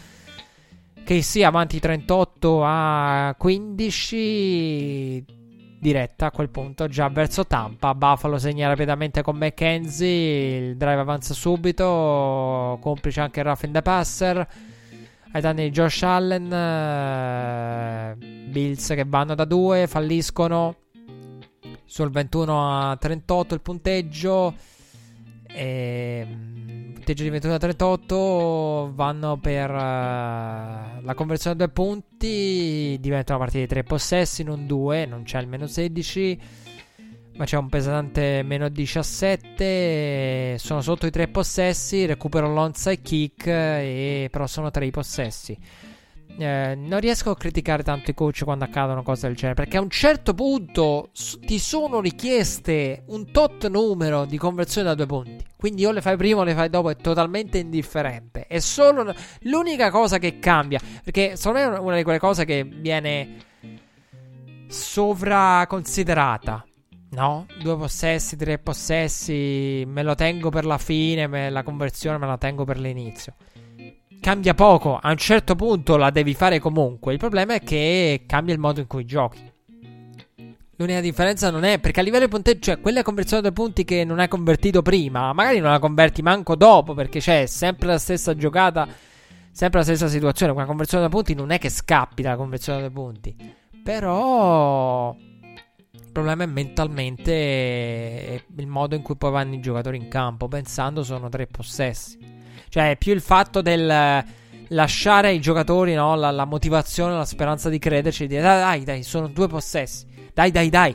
Che 1.04 1.22
sia 1.22 1.46
avanti 1.46 1.78
38 1.78 2.62
a 2.64 3.32
15 3.38 5.45
diretta 5.78 6.26
a 6.26 6.30
quel 6.30 6.48
punto 6.48 6.88
già 6.88 7.08
verso 7.08 7.46
Tampa. 7.46 7.94
Buffalo 7.94 8.38
segna 8.38 8.68
rapidamente 8.68 9.22
con 9.22 9.36
McKenzie. 9.36 10.68
Il 10.68 10.76
drive 10.76 11.00
avanza 11.00 11.34
subito. 11.34 12.78
Complice 12.80 13.20
anche 13.20 13.40
il 13.40 13.46
Ruffin 13.46 13.72
the 13.72 13.82
Passer. 13.82 14.48
Ai 15.32 15.40
danni 15.40 15.64
di 15.64 15.70
Josh 15.70 16.02
Allen. 16.02 16.44
Uh, 18.14 18.16
Bills 18.50 18.88
che 18.88 19.04
vanno 19.06 19.34
da 19.34 19.44
2. 19.44 19.86
Falliscono. 19.86 20.76
Sul 21.84 22.10
21 22.10 22.90
a 22.90 22.96
38 22.96 23.54
il 23.54 23.60
punteggio. 23.60 24.54
E 25.46 26.26
punteggio 27.06 27.22
di 27.22 27.30
21 27.30 27.54
a 27.54 27.58
38 27.58 28.90
vanno 28.92 29.38
per 29.38 29.70
uh, 29.70 29.74
la 29.76 31.12
conversione 31.14 31.54
a 31.54 31.58
due 31.58 31.68
punti. 31.68 32.96
Diventa 32.98 33.34
una 33.34 33.44
partita 33.44 33.62
di 33.62 33.68
tre 33.68 33.84
possessi, 33.84 34.42
non 34.42 34.66
due. 34.66 35.06
Non 35.06 35.22
c'è 35.22 35.38
il 35.38 35.46
meno 35.46 35.68
16. 35.68 36.40
Ma 37.36 37.44
c'è 37.44 37.56
un 37.58 37.68
pesante 37.68 38.42
meno 38.42 38.68
17. 38.68 40.56
Sono 40.58 40.80
sotto 40.80 41.06
i 41.06 41.12
tre 41.12 41.28
possessi. 41.28 42.06
Recupero 42.06 42.52
l'onside 42.52 43.00
kick. 43.00 43.46
E 43.46 44.28
però 44.28 44.48
sono 44.48 44.72
tre 44.72 44.86
i 44.86 44.90
possessi. 44.90 45.56
Eh, 46.38 46.74
non 46.76 47.00
riesco 47.00 47.30
a 47.30 47.36
criticare 47.36 47.82
tanto 47.82 48.10
i 48.10 48.14
coach 48.14 48.44
quando 48.44 48.64
accadono 48.64 49.02
cose 49.02 49.26
del 49.26 49.36
genere. 49.36 49.54
Perché 49.54 49.78
a 49.78 49.80
un 49.80 49.90
certo 49.90 50.34
punto 50.34 51.10
ti 51.40 51.58
sono 51.58 52.00
richieste 52.00 53.04
un 53.06 53.30
tot 53.30 53.68
numero 53.68 54.26
di 54.26 54.36
conversioni 54.36 54.86
da 54.86 54.94
due 54.94 55.06
punti. 55.06 55.44
Quindi 55.56 55.86
o 55.86 55.92
le 55.92 56.02
fai 56.02 56.16
prima 56.16 56.40
o 56.40 56.44
le 56.44 56.54
fai 56.54 56.68
dopo, 56.68 56.90
è 56.90 56.96
totalmente 56.96 57.58
indifferente. 57.58 58.46
È 58.46 58.58
solo 58.58 59.14
l'unica 59.40 59.90
cosa 59.90 60.18
che 60.18 60.38
cambia. 60.38 60.80
Perché 61.02 61.36
secondo 61.36 61.58
me 61.58 61.76
è 61.76 61.78
una 61.78 61.96
di 61.96 62.02
quelle 62.02 62.18
cose 62.18 62.44
che 62.44 62.64
viene 62.64 63.36
sovraconsiderata. 64.68 66.66
No? 67.08 67.46
Due 67.62 67.76
possessi, 67.76 68.36
tre 68.36 68.58
possessi. 68.58 69.84
Me 69.86 70.02
lo 70.02 70.14
tengo 70.14 70.50
per 70.50 70.66
la 70.66 70.76
fine. 70.76 71.26
Me, 71.28 71.48
la 71.48 71.62
conversione 71.62 72.18
me 72.18 72.26
la 72.26 72.36
tengo 72.36 72.64
per 72.64 72.78
l'inizio 72.78 73.34
cambia 74.26 74.54
poco. 74.54 74.98
A 75.00 75.10
un 75.10 75.16
certo 75.18 75.54
punto 75.54 75.96
la 75.96 76.10
devi 76.10 76.34
fare 76.34 76.58
comunque. 76.58 77.12
Il 77.12 77.18
problema 77.20 77.54
è 77.54 77.60
che 77.60 78.24
cambia 78.26 78.52
il 78.52 78.58
modo 78.58 78.80
in 78.80 78.88
cui 78.88 79.04
giochi. 79.04 79.38
L'unica 80.78 81.00
differenza 81.00 81.48
non 81.48 81.62
è 81.62 81.78
perché 81.78 82.00
a 82.00 82.02
livello 82.02 82.24
di 82.24 82.30
punteggio, 82.30 82.72
cioè 82.72 82.80
quella 82.80 83.04
conversione 83.04 83.40
dei 83.40 83.52
punti 83.52 83.84
che 83.84 84.02
non 84.02 84.18
hai 84.18 84.26
convertito 84.26 84.82
prima, 84.82 85.32
magari 85.32 85.60
non 85.60 85.70
la 85.70 85.78
converti 85.78 86.22
manco 86.22 86.56
dopo 86.56 86.92
perché 86.92 87.20
c'è 87.20 87.46
sempre 87.46 87.86
la 87.86 87.98
stessa 87.98 88.34
giocata, 88.34 88.88
sempre 89.52 89.78
la 89.78 89.84
stessa 89.84 90.08
situazione. 90.08 90.50
Con 90.50 90.62
la 90.62 90.66
conversione 90.66 91.04
dei 91.04 91.12
punti 91.12 91.34
non 91.34 91.52
è 91.52 91.60
che 91.60 91.70
scappi 91.70 92.22
dalla 92.22 92.36
conversione 92.36 92.80
dei 92.80 92.90
punti, 92.90 93.36
però 93.80 95.14
il 95.14 96.10
problema 96.10 96.42
è 96.42 96.46
mentalmente 96.46 98.44
il 98.56 98.66
modo 98.66 98.96
in 98.96 99.02
cui 99.02 99.16
poi 99.16 99.30
vanno 99.30 99.54
i 99.54 99.60
giocatori 99.60 99.96
in 99.96 100.08
campo. 100.08 100.48
Pensando 100.48 101.04
sono 101.04 101.28
tre 101.28 101.46
possessi. 101.46 102.35
Cioè, 102.68 102.90
è 102.90 102.96
più 102.96 103.12
il 103.12 103.20
fatto 103.20 103.62
del 103.62 104.24
lasciare 104.68 105.28
ai 105.28 105.40
giocatori 105.40 105.94
no, 105.94 106.14
la, 106.16 106.30
la, 106.30 106.44
motivazione, 106.44 107.14
la 107.14 107.24
speranza 107.24 107.68
di 107.68 107.78
crederci. 107.78 108.26
Di 108.26 108.28
dire, 108.28 108.42
dai, 108.42 108.60
dai, 108.60 108.84
dai, 108.84 109.02
sono 109.02 109.28
due 109.28 109.48
possessi. 109.48 110.06
Dai, 110.32 110.50
dai, 110.50 110.68
dai. 110.68 110.94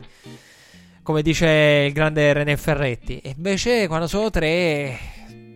Come 1.04 1.22
dice 1.22 1.86
il 1.88 1.94
grande 1.94 2.34
René 2.34 2.58
Ferretti. 2.58 3.20
E 3.20 3.34
invece, 3.36 3.88
quando 3.88 4.08
sono 4.08 4.30
tre, 4.30 4.98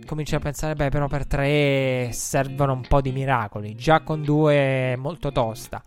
cominci 0.06 0.36
a 0.36 0.40
pensare, 0.40 0.76
beh, 0.76 0.90
però 0.90 1.08
per 1.08 1.28
tre 1.28 2.10
servono 2.12 2.74
un 2.74 2.82
po' 2.88 3.02
di 3.02 3.12
miracoli. 3.12 3.76
Già 3.76 4.02
con 4.02 4.24
due 4.24 4.56
è 4.56 4.96
molto 4.96 5.32
tosta. 5.32 5.84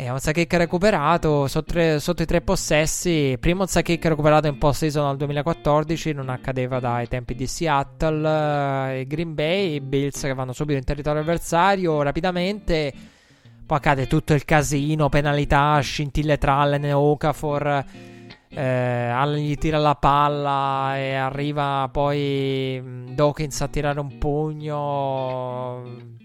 E 0.00 0.32
kick 0.32 0.54
recuperato 0.54 1.48
sotto, 1.48 1.98
sotto, 1.98 2.22
i 2.22 2.24
tre 2.24 2.40
possessi. 2.40 3.36
Primo 3.40 3.64
kick 3.64 4.04
recuperato 4.04 4.46
in 4.46 4.56
post-season 4.56 5.08
nel 5.08 5.16
2014. 5.16 6.12
Non 6.12 6.28
accadeva 6.28 6.78
dai 6.78 7.08
tempi 7.08 7.34
di 7.34 7.48
Seattle. 7.48 9.00
E 9.00 9.06
Green 9.08 9.34
Bay. 9.34 9.74
I 9.74 9.80
Bills 9.80 10.20
che 10.20 10.34
vanno 10.34 10.52
subito 10.52 10.78
in 10.78 10.84
territorio 10.84 11.22
avversario 11.22 12.00
rapidamente. 12.02 12.92
Poi 13.66 13.76
accade 13.76 14.06
tutto 14.06 14.34
il 14.34 14.44
casino, 14.44 15.08
penalità, 15.08 15.80
scintille 15.80 16.38
tra 16.38 16.58
Allen 16.58 16.84
e 16.84 16.92
Okafor. 16.92 17.84
Eh, 18.50 18.62
Allen 18.62 19.42
gli 19.42 19.56
tira 19.56 19.78
la 19.78 19.96
palla 19.96 20.96
e 20.96 21.14
arriva 21.14 21.88
poi 21.90 22.80
Dawkins 23.16 23.60
a 23.62 23.66
tirare 23.66 23.98
un 23.98 24.16
pugno. 24.16 26.17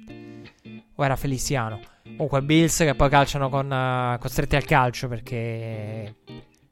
O 0.96 1.04
era 1.04 1.16
Feliciano? 1.16 1.80
Comunque 2.04 2.42
Bills 2.42 2.78
che 2.78 2.96
poi 2.96 3.10
calciano 3.10 3.50
con, 3.50 3.72
uh, 3.72 4.18
costretti 4.20 4.56
al 4.56 4.66
calcio 4.66 5.08
perché 5.08 6.16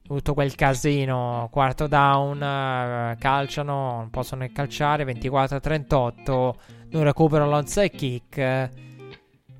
tutto 0.03 0.34
quel 0.34 0.56
casino, 0.56 1.48
quarto 1.52 1.88
down, 1.88 2.35
uh, 2.38 3.18
calciano, 3.18 3.98
non 3.98 4.10
possono 4.10 4.48
calciare, 4.53 5.06
24-38, 5.06 6.53
non 6.89 7.03
recupero 7.03 7.48
l'onside 7.48 7.89
kick, 7.89 8.69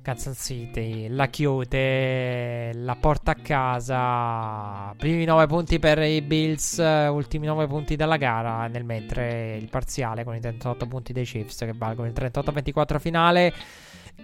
Kansas 0.02 0.36
City 0.36 1.08
la 1.08 1.28
chiude, 1.28 2.72
la 2.74 2.96
porta 2.96 3.30
a 3.30 3.36
casa, 3.36 4.92
primi 4.98 5.24
9 5.24 5.46
punti 5.46 5.78
per 5.78 5.98
i 6.00 6.20
Bills, 6.20 6.76
ultimi 6.76 7.46
9 7.46 7.66
punti 7.68 7.94
della 7.94 8.16
gara, 8.16 8.66
nel 8.66 8.84
mentre 8.84 9.56
il 9.56 9.68
parziale 9.70 10.24
con 10.24 10.34
i 10.34 10.40
38 10.40 10.86
punti 10.86 11.12
dei 11.12 11.24
Chiefs 11.24 11.58
che 11.58 11.72
valgono 11.72 12.08
il 12.08 12.14
38-24 12.14 12.98
finale. 12.98 13.54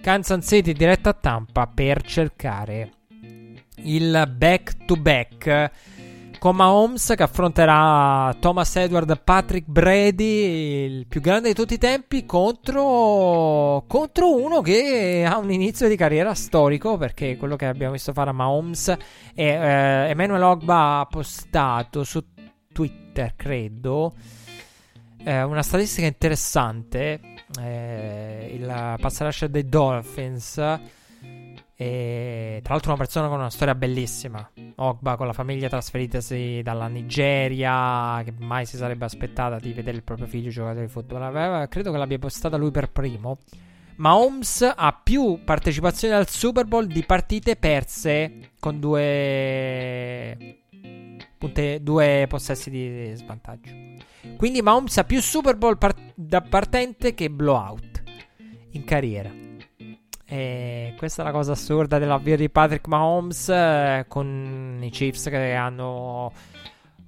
Kansas 0.01 0.47
City 0.47 0.73
diretta 0.73 1.11
a 1.11 1.15
Tampa 1.15 1.67
per 1.67 2.03
cercare 2.03 2.93
il 3.83 4.33
back 4.37 4.85
to 4.85 4.97
back 4.97 5.71
con 6.39 6.55
Mahomes 6.55 7.15
che 7.17 7.23
affronterà 7.23 8.35
Thomas 8.39 8.77
Edward 8.77 9.21
Patrick 9.23 9.67
Brady, 9.69 10.85
il 10.85 11.07
più 11.07 11.21
grande 11.21 11.49
di 11.49 11.55
tutti 11.55 11.75
i 11.75 11.79
tempi, 11.79 12.25
contro, 12.25 13.85
contro 13.89 14.35
uno 14.37 14.61
che 14.61 15.27
ha 15.29 15.37
un 15.37 15.51
inizio 15.51 15.89
di 15.89 15.97
carriera 15.97 16.35
storico, 16.35 16.97
perché 16.97 17.37
quello 17.37 17.57
che 17.57 17.67
abbiamo 17.67 17.93
visto 17.93 18.13
fare 18.13 18.31
a 18.31 18.33
Mahomes 18.33 18.89
è 19.35 19.43
eh, 19.43 20.11
Emmanuel 20.11 20.43
Ogba 20.43 21.01
ha 21.01 21.07
postato 21.07 22.05
su 22.05 22.25
Twitter, 22.73 23.35
credo, 23.35 24.15
eh, 25.25 25.43
una 25.43 25.63
statistica 25.63 26.07
interessante 26.07 27.21
eh, 27.61 28.51
il 28.53 28.97
pass 29.01 29.21
rusher 29.21 29.49
dei 29.49 29.69
Dolphins. 29.69 30.59
E 31.81 32.59
tra 32.63 32.73
l'altro 32.73 32.91
una 32.91 33.01
persona 33.01 33.29
con 33.29 33.39
una 33.39 33.51
storia 33.51 33.75
bellissima. 33.75 34.51
Ogba 34.77 35.17
con 35.17 35.27
la 35.27 35.33
famiglia 35.33 35.69
trasferitasi 35.69 36.61
dalla 36.63 36.89
Nigeria, 36.89 38.21
che 38.25 38.33
mai 38.37 38.67
si 38.67 38.77
sarebbe 38.77 39.05
aspettata 39.05 39.59
di 39.59 39.73
vedere 39.73 39.97
il 39.97 40.03
proprio 40.03 40.27
figlio 40.27 40.51
giocare 40.51 40.81
di 40.81 40.89
football. 40.89 41.23
Aveva, 41.23 41.69
credo 41.69 41.93
che 41.93 41.99
l'abbia 41.99 42.19
postata 42.19 42.57
lui 42.57 42.73
per 42.73 42.91
primo. 42.91 43.39
Ma 43.97 44.17
Holmes 44.17 44.63
ha 44.77 44.93
più 44.93 45.41
partecipazioni 45.45 46.15
al 46.15 46.29
Super 46.29 46.65
Bowl 46.67 46.87
di 46.87 47.05
partite 47.05 47.57
perse 47.57 48.51
con 48.61 48.79
due, 48.79 50.61
punte, 51.37 51.83
due 51.83 52.27
possessi 52.29 52.71
di 52.71 53.13
svantaggio. 53.15 53.73
Quindi 54.37 54.63
Mahomes 54.63 54.97
ha 54.99 55.05
più 55.05 55.21
Super 55.21 55.57
Bowl 55.57 55.79
part- 55.79 56.13
da 56.15 56.41
partente 56.41 57.15
che 57.15 57.31
blowout 57.31 58.03
in 58.73 58.85
carriera. 58.85 59.31
E 60.31 60.95
questa 60.99 61.23
è 61.23 61.25
la 61.25 61.33
cosa 61.33 61.53
assurda 61.53 61.99
dell'avvio 61.99 62.37
di 62.37 62.51
Patrick 62.51 62.87
Mahomes 62.87 63.49
eh, 63.49 64.05
con 64.09 64.79
i 64.83 64.91
Chiefs 64.91 65.25
che 65.25 65.55
hanno 65.55 66.31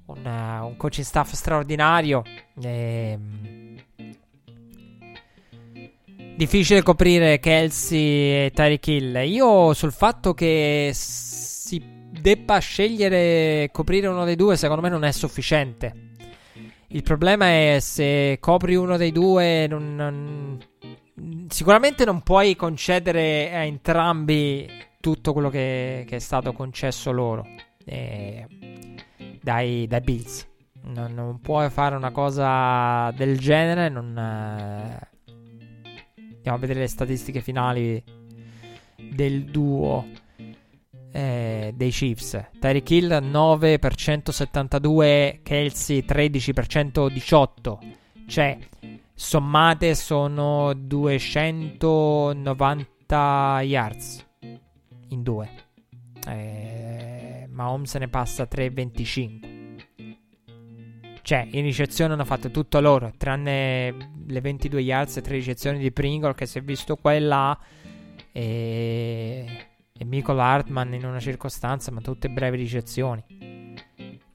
un, 0.06 0.24
uh, 0.24 0.66
un 0.66 0.76
coaching 0.78 1.06
staff 1.06 1.32
straordinario. 1.32 2.22
E, 2.62 3.18
difficile 6.36 6.82
coprire 6.82 7.38
Kelsey 7.38 8.46
e 8.46 8.52
Tyreek 8.54 8.86
Hill. 8.86 9.16
Io 9.26 9.74
sul 9.74 9.92
fatto 9.92 10.32
che 10.32 10.90
si 10.94 11.82
debba 11.84 12.58
scegliere 12.58 13.68
coprire 13.70 14.06
uno 14.06 14.24
dei 14.24 14.36
due, 14.36 14.56
secondo 14.56 14.80
me 14.80 14.88
non 14.88 15.04
è 15.04 15.12
sufficiente. 15.12 16.08
Il 16.92 17.04
problema 17.04 17.46
è 17.46 17.78
se 17.80 18.38
copri 18.40 18.74
uno 18.74 18.96
dei 18.96 19.12
due, 19.12 19.68
non, 19.68 19.94
non, 19.94 20.58
sicuramente 21.48 22.04
non 22.04 22.22
puoi 22.22 22.56
concedere 22.56 23.54
a 23.54 23.62
entrambi 23.62 24.68
tutto 25.00 25.32
quello 25.32 25.50
che, 25.50 26.04
che 26.08 26.16
è 26.16 26.18
stato 26.18 26.52
concesso 26.52 27.12
loro 27.12 27.46
eh, 27.84 28.44
dai, 29.40 29.86
dai, 29.86 30.00
Bills. 30.00 30.48
Non, 30.82 31.14
non, 31.14 31.40
puoi 31.40 31.70
fare 31.70 31.94
una 31.94 32.10
cosa 32.10 33.12
del 33.12 33.38
genere. 33.38 33.88
Non, 33.88 34.16
eh, 34.18 35.08
andiamo 36.16 36.56
a 36.56 36.58
vedere 36.58 36.80
le 36.80 36.88
statistiche 36.88 37.40
finali 37.40 38.02
del 38.96 39.44
duo 39.44 40.06
eh, 41.12 41.72
dei 41.74 41.90
Chiefs. 41.90 42.48
Tyreek 42.58 42.90
Hill 42.90 43.18
9 43.22 43.78
per 43.78 43.94
172, 43.94 45.40
Kelsey 45.42 46.04
13 46.04 46.52
per 46.52 46.66
118. 46.66 47.78
Cioè, 48.26 48.58
sommate 49.14 49.94
sono 49.94 50.72
290 50.72 53.60
yards 53.62 54.26
in 55.08 55.22
due. 55.22 55.50
Eh, 56.26 57.46
Mahomes 57.50 57.94
ne 57.96 58.08
passa 58.08 58.48
3,25. 58.50 59.48
Cioè, 61.22 61.46
in 61.50 61.62
ricezione 61.62 62.14
hanno 62.14 62.24
fatto 62.24 62.50
tutto 62.50 62.80
loro, 62.80 63.12
tranne 63.16 63.94
le 64.26 64.40
22 64.40 64.80
yards 64.80 65.18
e 65.18 65.20
3 65.20 65.34
ricezioni 65.34 65.78
di 65.78 65.92
Pringle 65.92 66.34
che 66.34 66.46
si 66.46 66.58
è 66.58 66.62
visto 66.62 66.96
qua 66.96 67.14
e 67.14 67.20
là. 67.20 67.56
E, 68.32 69.69
e 70.00 70.04
Michael 70.06 70.40
Hartman 70.40 70.94
in 70.94 71.04
una 71.04 71.20
circostanza, 71.20 71.90
ma 71.90 72.00
tutte 72.00 72.30
brevi 72.30 72.56
ricezioni. 72.56 73.22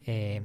E, 0.03 0.41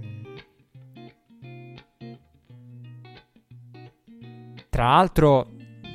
tra 4.71 4.85
l'altro, 4.85 5.51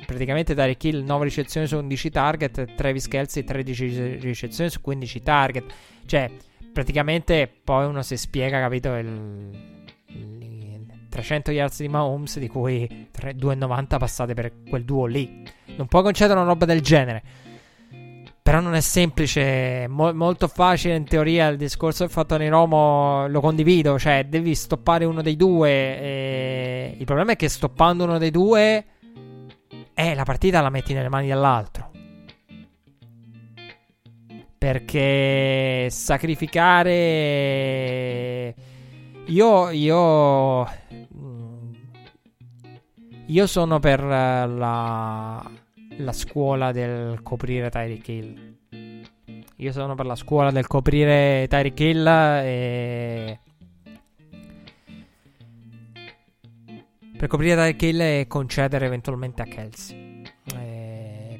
praticamente 0.06 0.54
Derek 0.54 0.84
Hill 0.84 1.04
9 1.04 1.24
ricezioni 1.24 1.66
su 1.66 1.76
11 1.76 2.10
target, 2.10 2.74
Travis 2.76 3.08
Kelsey 3.08 3.42
13 3.42 4.18
ricezioni 4.20 4.70
su 4.70 4.80
15 4.80 5.22
target. 5.22 5.74
Cioè, 6.06 6.30
praticamente 6.72 7.52
poi 7.64 7.84
uno 7.86 8.02
si 8.02 8.16
spiega, 8.16 8.60
capito, 8.60 8.94
il 8.94 9.74
300 11.08 11.50
yards 11.50 11.80
di 11.80 11.88
Mahomes, 11.88 12.38
di 12.38 12.46
cui 12.46 13.08
2,90 13.12 13.98
passate 13.98 14.34
per 14.34 14.52
quel 14.68 14.84
duo 14.84 15.06
lì. 15.06 15.42
Non 15.74 15.88
puoi 15.88 16.04
concedere 16.04 16.38
una 16.38 16.48
roba 16.48 16.64
del 16.64 16.80
genere. 16.80 17.45
Però 18.46 18.60
non 18.60 18.74
è 18.74 18.80
semplice, 18.80 19.88
mo- 19.88 20.14
molto 20.14 20.46
facile 20.46 20.94
in 20.94 21.02
teoria. 21.04 21.48
Il 21.48 21.56
discorso 21.56 22.04
del 22.04 22.12
fatto 22.12 22.36
di 22.36 22.46
Romo 22.46 23.26
lo 23.26 23.40
condivido, 23.40 23.98
cioè 23.98 24.24
devi 24.24 24.54
stoppare 24.54 25.04
uno 25.04 25.20
dei 25.20 25.34
due. 25.34 25.68
E... 25.68 26.94
Il 26.96 27.04
problema 27.04 27.32
è 27.32 27.36
che 27.36 27.48
stoppando 27.48 28.04
uno 28.04 28.18
dei 28.18 28.30
due, 28.30 28.84
eh, 29.92 30.14
la 30.14 30.22
partita 30.22 30.60
la 30.60 30.70
metti 30.70 30.94
nelle 30.94 31.08
mani 31.08 31.26
dell'altro. 31.26 31.90
Perché 34.56 35.88
sacrificare. 35.90 36.94
Io, 39.26 39.70
io 39.70 40.68
io 43.26 43.46
sono 43.48 43.80
per 43.80 44.04
la, 44.04 45.50
la 45.98 46.12
scuola 46.12 46.72
del 46.72 47.22
coprire 47.22 47.70
Tyreek 47.70 48.08
Hill. 48.08 48.56
Io 49.56 49.72
sono 49.72 49.94
per 49.94 50.06
la 50.06 50.16
scuola 50.16 50.50
del 50.50 50.66
coprire 50.66 51.46
Tyreek 51.48 51.80
Hill 51.80 52.06
e... 52.06 53.40
Per 57.16 57.28
coprire 57.28 57.54
Tyreek 57.54 57.82
Hill 57.82 58.00
e 58.00 58.24
concedere 58.28 58.86
eventualmente 58.86 59.42
a 59.42 59.46
Kelsey. 59.46 60.04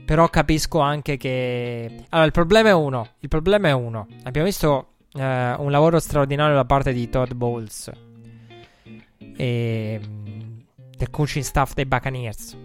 Però 0.06 0.28
capisco 0.28 0.78
anche 0.78 1.16
che... 1.16 2.04
Allora, 2.10 2.26
il 2.26 2.32
problema 2.32 2.68
è 2.68 2.72
uno. 2.72 3.08
Il 3.18 3.28
problema 3.28 3.68
è 3.68 3.72
uno. 3.72 4.06
Abbiamo 4.22 4.46
visto 4.46 4.92
eh, 5.12 5.54
un 5.58 5.68
lavoro 5.72 5.98
straordinario 5.98 6.54
da 6.54 6.64
parte 6.64 6.92
di 6.92 7.08
Todd 7.08 7.32
Bowles. 7.32 7.90
E 9.36 10.00
del 10.96 11.10
coaching 11.10 11.44
staff 11.44 11.74
dei 11.74 11.86
Buccaneers. 11.86 12.56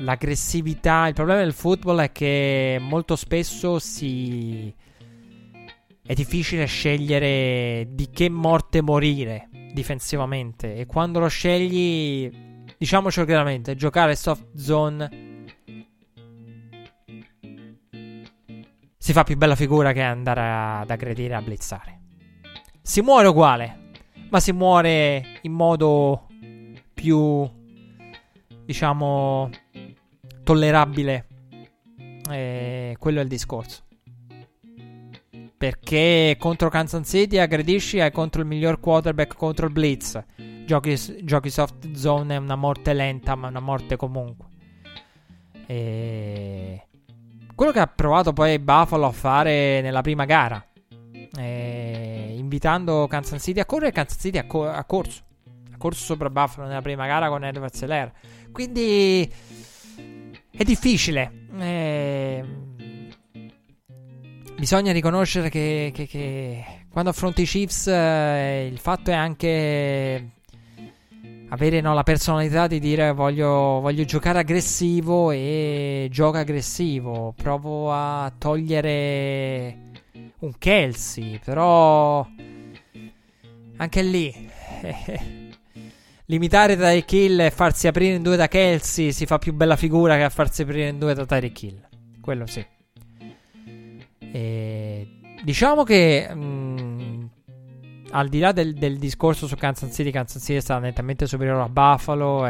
L'aggressività, 0.00 1.06
il 1.08 1.14
problema 1.14 1.40
del 1.40 1.52
football 1.52 2.00
è 2.00 2.12
che 2.12 2.78
molto 2.80 3.16
spesso 3.16 3.78
si 3.78 4.74
è 6.02 6.14
difficile 6.14 6.64
scegliere 6.64 7.86
di 7.90 8.08
che 8.10 8.30
morte 8.30 8.80
morire 8.80 9.48
difensivamente 9.72 10.74
e 10.74 10.86
quando 10.86 11.20
lo 11.20 11.28
scegli, 11.28 12.30
diciamoci 12.78 13.24
chiaramente, 13.26 13.76
giocare 13.76 14.16
soft 14.16 14.56
zone 14.56 15.28
si 18.96 19.12
fa 19.12 19.22
più 19.22 19.36
bella 19.36 19.54
figura 19.54 19.92
che 19.92 20.00
andare 20.00 20.40
ad 20.40 20.90
aggredire 20.90 21.34
a 21.34 21.42
blizzare. 21.42 22.00
Si 22.80 23.02
muore 23.02 23.28
uguale, 23.28 23.90
ma 24.30 24.40
si 24.40 24.52
muore 24.52 25.40
in 25.42 25.52
modo 25.52 26.26
più, 26.94 27.48
diciamo, 28.64 29.50
tollerabile. 30.50 31.26
Eh, 32.28 32.96
quello 32.98 33.20
è 33.20 33.22
il 33.22 33.28
discorso. 33.28 33.84
Perché 35.56 36.36
contro 36.40 36.68
Kansas 36.68 37.08
City 37.08 37.38
aggredisci 37.38 37.98
e 37.98 38.10
contro 38.10 38.40
il 38.40 38.48
miglior 38.48 38.80
quarterback 38.80 39.36
contro 39.36 39.66
il 39.66 39.72
Blitz. 39.72 40.20
Giochi, 40.66 40.96
giochi 41.22 41.50
soft 41.50 41.92
zone 41.92 42.34
è 42.34 42.38
una 42.38 42.56
morte 42.56 42.92
lenta, 42.94 43.36
ma 43.36 43.46
una 43.46 43.60
morte 43.60 43.94
comunque. 43.96 44.46
E... 45.66 46.86
Quello 47.54 47.70
che 47.70 47.80
ha 47.80 47.86
provato 47.86 48.32
poi 48.32 48.58
Buffalo 48.58 49.06
a 49.06 49.12
fare 49.12 49.80
nella 49.82 50.00
prima 50.00 50.24
gara. 50.24 50.64
Eh, 51.38 52.34
invitando 52.36 53.06
Kansas 53.06 53.40
City 53.40 53.60
a 53.60 53.66
correre, 53.66 53.92
Kansas 53.92 54.20
City 54.20 54.38
ha, 54.38 54.46
co- 54.46 54.68
ha 54.68 54.82
corso 54.84 55.28
corso 55.80 56.04
sopra 56.04 56.28
Buffalo 56.28 56.68
nella 56.68 56.82
prima 56.82 57.06
gara 57.06 57.28
con 57.28 57.42
Edwards 57.42 57.82
e 57.82 58.12
Quindi 58.52 59.32
è 60.50 60.62
difficile. 60.64 61.46
Eh, 61.58 62.44
bisogna 64.56 64.92
riconoscere 64.92 65.48
che, 65.48 65.90
che, 65.94 66.06
che, 66.06 66.64
quando 66.90 67.10
affronti 67.10 67.42
i 67.42 67.46
Chiefs 67.46 67.86
eh, 67.86 68.68
il 68.70 68.78
fatto 68.78 69.10
è 69.10 69.14
anche 69.14 70.32
avere 71.48 71.80
no, 71.80 71.94
la 71.94 72.02
personalità 72.02 72.66
di 72.66 72.78
dire 72.78 73.12
voglio, 73.12 73.80
voglio, 73.80 74.04
giocare 74.04 74.40
aggressivo 74.40 75.30
e 75.30 76.08
gioco 76.10 76.36
aggressivo. 76.36 77.34
Provo 77.36 77.92
a 77.92 78.32
togliere 78.36 79.88
un 80.40 80.52
Kelsey, 80.58 81.40
però 81.42 82.26
anche 83.76 84.02
lì 84.02 84.50
limitare 86.30 86.76
Tyreek 86.76 87.12
Hill 87.12 87.40
e 87.40 87.50
farsi 87.50 87.88
aprire 87.88 88.14
in 88.14 88.22
due 88.22 88.36
da 88.36 88.46
Kelsey 88.46 89.10
si 89.10 89.26
fa 89.26 89.38
più 89.38 89.52
bella 89.52 89.74
figura 89.74 90.16
che 90.16 90.22
a 90.22 90.30
farsi 90.30 90.62
aprire 90.62 90.88
in 90.88 90.98
due 90.98 91.12
da 91.12 91.26
Tyreek 91.26 91.62
Hill. 91.62 91.88
Quello 92.20 92.46
sì. 92.46 92.64
E 94.32 95.08
diciamo 95.42 95.82
che 95.82 96.32
mh, 96.32 96.40
mm, 96.40 97.24
al 98.12 98.28
di 98.28 98.38
là 98.38 98.52
del, 98.52 98.74
del, 98.74 98.98
discorso 98.98 99.48
su 99.48 99.56
Kansas 99.56 99.92
City, 99.92 100.12
Kansas 100.12 100.40
City 100.40 100.58
è 100.58 100.60
stata 100.60 100.78
nettamente 100.78 101.26
superiore 101.26 101.62
a 101.62 101.68
Buffalo. 101.68 102.42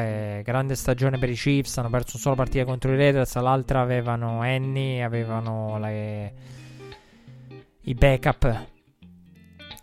Grande 0.42 0.74
stagione 0.74 1.18
per 1.18 1.30
i 1.30 1.34
Chiefs. 1.34 1.78
Hanno 1.78 1.88
perso 1.88 2.18
solo 2.18 2.34
partita 2.34 2.66
contro 2.66 2.92
i 2.92 2.96
Raiders. 2.96 3.34
L'altra 3.36 3.80
avevano 3.80 4.40
Annie, 4.42 5.02
avevano 5.02 5.78
le, 5.78 6.34
i 7.82 7.94
backup 7.94 8.66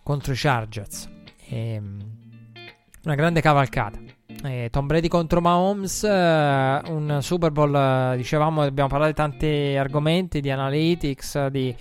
contro 0.03 0.34
i 0.34 0.36
Chargers. 0.36 1.10
E, 1.48 1.74
ehm, 1.74 2.16
una 3.08 3.16
grande 3.16 3.40
cavalcata. 3.40 4.00
Eh, 4.44 4.68
Tom 4.70 4.86
Brady 4.86 5.08
contro 5.08 5.40
Mahomes, 5.40 6.04
eh, 6.04 6.82
un 6.88 7.20
Super 7.22 7.52
Bowl, 7.52 7.74
eh, 7.74 8.18
dicevamo, 8.18 8.64
abbiamo 8.64 8.90
parlato 8.90 9.12
di 9.12 9.16
tanti 9.16 9.76
argomenti, 9.78 10.42
di 10.42 10.52
analytics, 10.52 11.48
di, 11.48 11.74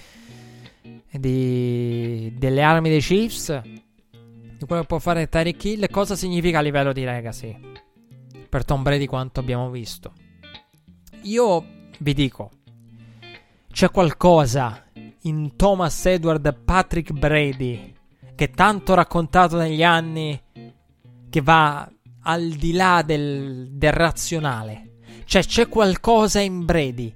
di, 1.11 2.33
delle 2.39 2.63
armi 2.63 2.89
dei 2.89 3.01
Chiefs, 3.01 3.61
di 3.61 4.65
quello 4.67 4.83
che 4.83 4.87
può 4.87 5.01
fare 5.01 5.29
Tyreek 5.29 5.65
Hill, 5.65 5.91
cosa 5.91 6.15
significa 6.15 6.61
a 6.61 6.63
livello 6.63 6.93
di 6.93 7.03
legacy 7.03 7.59
per 8.49 8.65
Tom 8.65 8.85
Brady 8.85 9.07
quanto 9.07 9.41
abbiamo 9.41 9.69
visto. 9.69 10.13
Io 11.23 11.65
vi 11.99 12.15
dico, 12.15 12.51
c'è 13.73 13.91
qualcosa 13.91 14.85
in 15.23 15.57
Thomas 15.57 16.07
Edward 16.07 16.57
Patrick 16.65 17.11
Brady 17.11 17.95
che 18.37 18.51
tanto 18.51 18.95
raccontato 18.95 19.57
negli 19.57 19.83
anni 19.83 20.41
che 21.29 21.41
va 21.41 21.89
al 22.23 22.49
di 22.51 22.73
là 22.73 23.03
del, 23.05 23.69
del 23.71 23.93
razionale. 23.93 24.99
Cioè 25.25 25.43
c'è 25.43 25.69
qualcosa 25.69 26.41
in 26.41 26.65
Brady. 26.65 27.13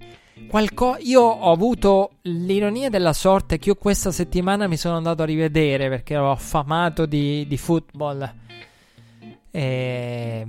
Qualco- 0.48 0.96
io 0.98 1.22
ho 1.22 1.52
avuto 1.52 2.12
l'ironia 2.22 2.90
della 2.90 3.12
sorte 3.12 3.58
che 3.58 3.68
io 3.68 3.74
questa 3.76 4.10
settimana 4.10 4.66
mi 4.66 4.76
sono 4.76 4.96
andato 4.96 5.22
a 5.22 5.26
rivedere 5.26 5.88
perché 5.88 6.14
ero 6.14 6.30
affamato 6.30 7.06
di, 7.06 7.46
di 7.46 7.56
football. 7.56 8.34
E, 9.50 10.46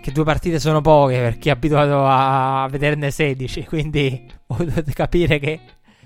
che 0.00 0.12
due 0.12 0.24
partite 0.24 0.58
sono 0.58 0.80
poche 0.80 1.18
per 1.18 1.38
chi 1.38 1.48
è 1.48 1.52
abituato 1.52 2.04
a 2.06 2.66
vederne 2.70 3.10
16, 3.10 3.66
quindi 3.66 4.26
potete 4.46 4.92
capire 4.92 5.38
che 5.38 5.60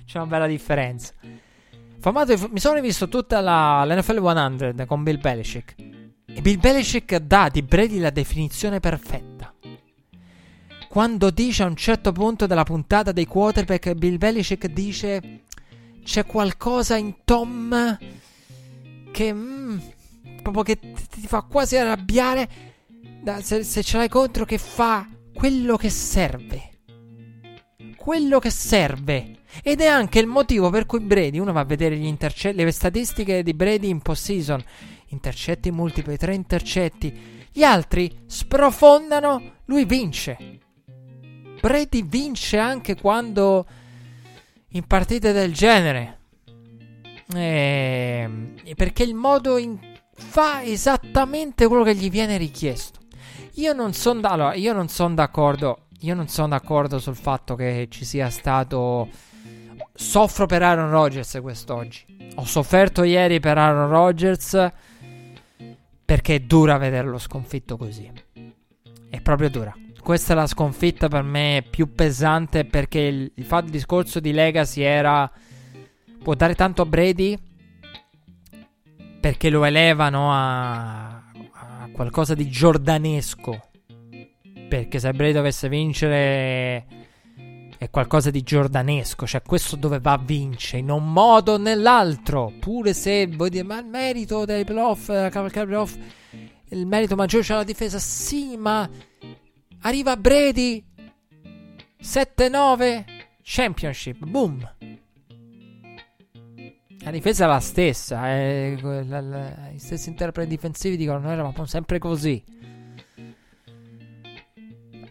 c'è 0.05 0.19
una 0.19 0.27
bella 0.27 0.47
differenza. 0.47 1.13
Formato, 2.01 2.35
mi 2.51 2.59
sono 2.59 2.75
rivisto 2.75 3.09
tutta 3.09 3.41
la, 3.41 3.85
l'NFL 3.87 4.23
100 4.23 4.87
con 4.87 5.03
Bill 5.03 5.21
Belichick. 5.21 5.75
E 6.35 6.41
Bill 6.41 6.59
Belichick 6.59 7.17
dà 7.17 7.49
di 7.49 7.63
Brady 7.63 7.99
la 8.01 8.11
definizione 8.11 8.81
perfetta. 8.81 9.55
Quando 10.89 11.31
dice 11.31 11.63
a 11.63 11.67
un 11.67 11.77
certo 11.77 12.11
punto 12.13 12.47
della 12.47 12.65
puntata 12.65 13.13
dei 13.13 13.27
quarterback, 13.27 13.95
Bill 13.95 14.19
Belichick 14.19 14.67
dice 14.67 15.43
c'è 16.03 16.27
qualcosa 16.27 16.97
in 16.97 17.17
Tom 17.25 17.99
che... 19.13 19.33
Mm, 19.33 19.79
proprio 20.43 20.63
che 20.63 20.79
ti, 20.79 21.27
fa 21.27 21.43
quasi 21.43 21.77
arrabbiare 21.77 22.49
da, 23.23 23.41
se, 23.41 23.63
se 23.65 23.83
ce 23.83 23.97
l'hai 23.97 24.09
contro 24.09 24.45
che 24.45 24.59
fa 24.59 25.09
quello 25.33 25.77
che 25.77 25.89
serve. 25.89 26.71
Quello 27.97 28.39
che 28.39 28.51
serve. 28.51 29.39
Ed 29.63 29.81
è 29.81 29.87
anche 29.87 30.19
il 30.19 30.27
motivo 30.27 30.69
per 30.69 30.85
cui 30.85 31.01
Brady, 31.01 31.39
uno 31.39 31.53
va 31.53 31.61
a 31.61 31.65
vedere 31.65 31.97
gli 31.97 32.05
intercetti, 32.05 32.63
le 32.63 32.71
statistiche 32.71 33.43
di 33.43 33.55
Brady 33.55 33.89
in 33.89 34.01
post-season, 34.01 34.63
intercetti 35.09 35.71
multipli, 35.71 36.17
tre 36.17 36.35
intercetti, 36.35 37.49
gli 37.53 37.63
altri 37.63 38.25
sprofondano, 38.27 39.53
lui 39.67 39.85
vince. 39.85 40.61
Brady 41.61 42.07
vince 42.07 42.59
anche 42.59 42.95
quando 42.97 43.67
in 44.69 44.87
partite 44.87 45.33
del 45.33 45.55
genere. 45.55 46.19
E... 47.35 48.29
Perché 48.77 49.03
il 49.03 49.15
modo 49.15 49.57
in... 49.57 49.79
fa 50.13 50.63
esattamente 50.63 51.67
quello 51.67 51.85
che 51.85 51.95
gli 51.95 52.11
viene 52.11 52.37
richiesto. 52.37 52.99
Io 53.55 53.73
non 53.73 53.93
sono 53.95 54.21
da... 54.21 54.31
allora, 54.31 54.55
io 54.55 54.73
non 54.73 54.89
sono 54.89 55.15
d'accordo. 55.15 55.87
Io 56.01 56.15
non 56.15 56.29
sono 56.29 56.49
d'accordo 56.49 56.99
sul 56.99 57.17
fatto 57.17 57.55
che 57.55 57.87
ci 57.89 58.05
sia 58.05 58.29
stato. 58.29 59.09
Soffro 59.95 60.45
per 60.45 60.63
Aaron 60.63 60.91
Rodgers 60.91 61.39
quest'oggi. 61.41 62.33
Ho 62.35 62.45
sofferto 62.45 63.05
ieri 63.05 63.41
per 63.41 63.57
Aaron 63.57 63.89
Rodgers. 63.89 64.71
Perché 66.15 66.37
è 66.37 66.39
dura 66.39 66.79
vederlo 66.79 67.19
sconfitto 67.19 67.77
così. 67.77 68.09
È 69.11 69.21
proprio 69.21 69.51
dura. 69.51 69.75
Questa 70.01 70.33
è 70.33 70.37
la 70.37 70.47
sconfitta 70.47 71.09
per 71.09 71.25
me 71.25 71.67
più 71.69 71.93
pesante 71.93 72.65
perché 72.65 73.01
il, 73.01 73.33
il 73.35 73.45
fatto 73.45 73.63
del 73.63 73.73
discorso 73.73 74.21
di 74.21 74.31
Legacy 74.31 74.83
era 74.83 75.29
può 76.23 76.35
dare 76.35 76.55
tanto 76.55 76.83
a 76.83 76.87
Brady 76.87 77.37
perché 79.19 79.51
lo 79.51 79.65
elevano 79.65 80.33
a, 80.33 81.17
a 81.17 81.89
qualcosa 81.91 82.35
di 82.35 82.49
giordanesco. 82.49 83.71
Perché 84.69 85.01
se 85.01 85.11
Brady 85.11 85.33
dovesse 85.33 85.69
vincere 85.69 86.87
è 87.85 87.91
qualcosa 87.91 88.31
di 88.31 88.43
giordanesco, 88.43 89.27
cioè 89.27 89.43
questo 89.43 89.77
dove 89.77 90.01
va 90.01 90.13
a 90.13 90.19
vincere 90.19 90.79
in 90.79 90.91
un 90.91 91.13
modo 91.13 91.53
o 91.53 91.57
nell'altro, 91.59 92.53
pure 92.59 92.95
se 92.95 93.27
vuoi 93.27 93.51
dire 93.51 93.63
ma 93.63 93.79
il 93.79 93.87
merito 93.87 94.45
dei 94.45 94.65
playoff, 94.65 95.09
la 95.09 95.29
cavalcata 95.29 95.67
playoff, 95.67 95.97
il 96.71 96.87
merito 96.87 97.15
maggiore 97.15 97.43
c'è 97.45 97.55
la 97.55 97.65
difesa, 97.65 97.99
sì, 97.99 98.57
ma 98.57 98.89
arriva 99.81 100.17
Brady 100.17 100.83
7-9 102.03 103.05
Championship, 103.43 104.25
boom. 104.25 104.75
La 107.05 107.11
difesa 107.11 107.45
è 107.45 107.49
la 107.49 107.61
stessa, 107.61 108.31
eh, 108.31 108.79
la, 108.81 109.21
la, 109.21 109.71
gli 109.71 109.79
stessi 109.79 110.09
interpreti 110.09 110.49
difensivi 110.49 110.97
dicono 110.97 111.19
noi 111.19 111.33
eravamo 111.33 111.67
sempre 111.67 111.99
così. 111.99 112.43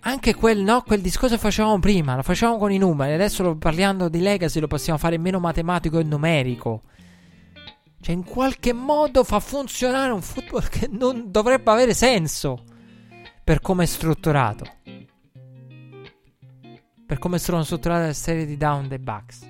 Anche 0.06 0.36
quel, 0.36 0.60
no, 0.60 0.82
quel 0.82 1.02
discorso 1.02 1.36
che 1.36 1.42
facevamo 1.42 1.80
prima, 1.80 2.16
lo 2.16 2.24
facevamo 2.24 2.58
con 2.58 2.72
i 2.72 2.78
numeri, 2.78 3.14
adesso 3.14 3.56
parlando 3.56 4.10
di 4.10 4.20
Legacy 4.20 4.60
lo 4.60 4.68
possiamo 4.68 5.00
fare 5.00 5.18
meno 5.18 5.40
matematico 5.40 5.98
e 5.98 6.04
numerico. 6.04 6.82
Cioè 8.02 8.14
in 8.14 8.26
qualche 8.26 8.74
modo 8.74 9.24
fa 9.24 9.40
funzionare 9.40 10.12
un 10.12 10.22
football 10.22 10.68
che 10.68 10.90
non 10.92 11.32
dovrebbe 11.32 11.72
avere 11.72 11.94
senso 11.94 12.66
per 13.46 13.62
come 13.62 13.84
è 13.84 13.88
strutturato. 13.88 14.66
Per 17.06 17.18
come 17.18 17.40
sono 17.40 17.64
strutturate 17.64 18.08
le 18.08 18.14
serie 18.14 18.46
di 18.46 18.58
down 18.58 18.90
dei 18.90 19.00
Bucks. 19.00 19.48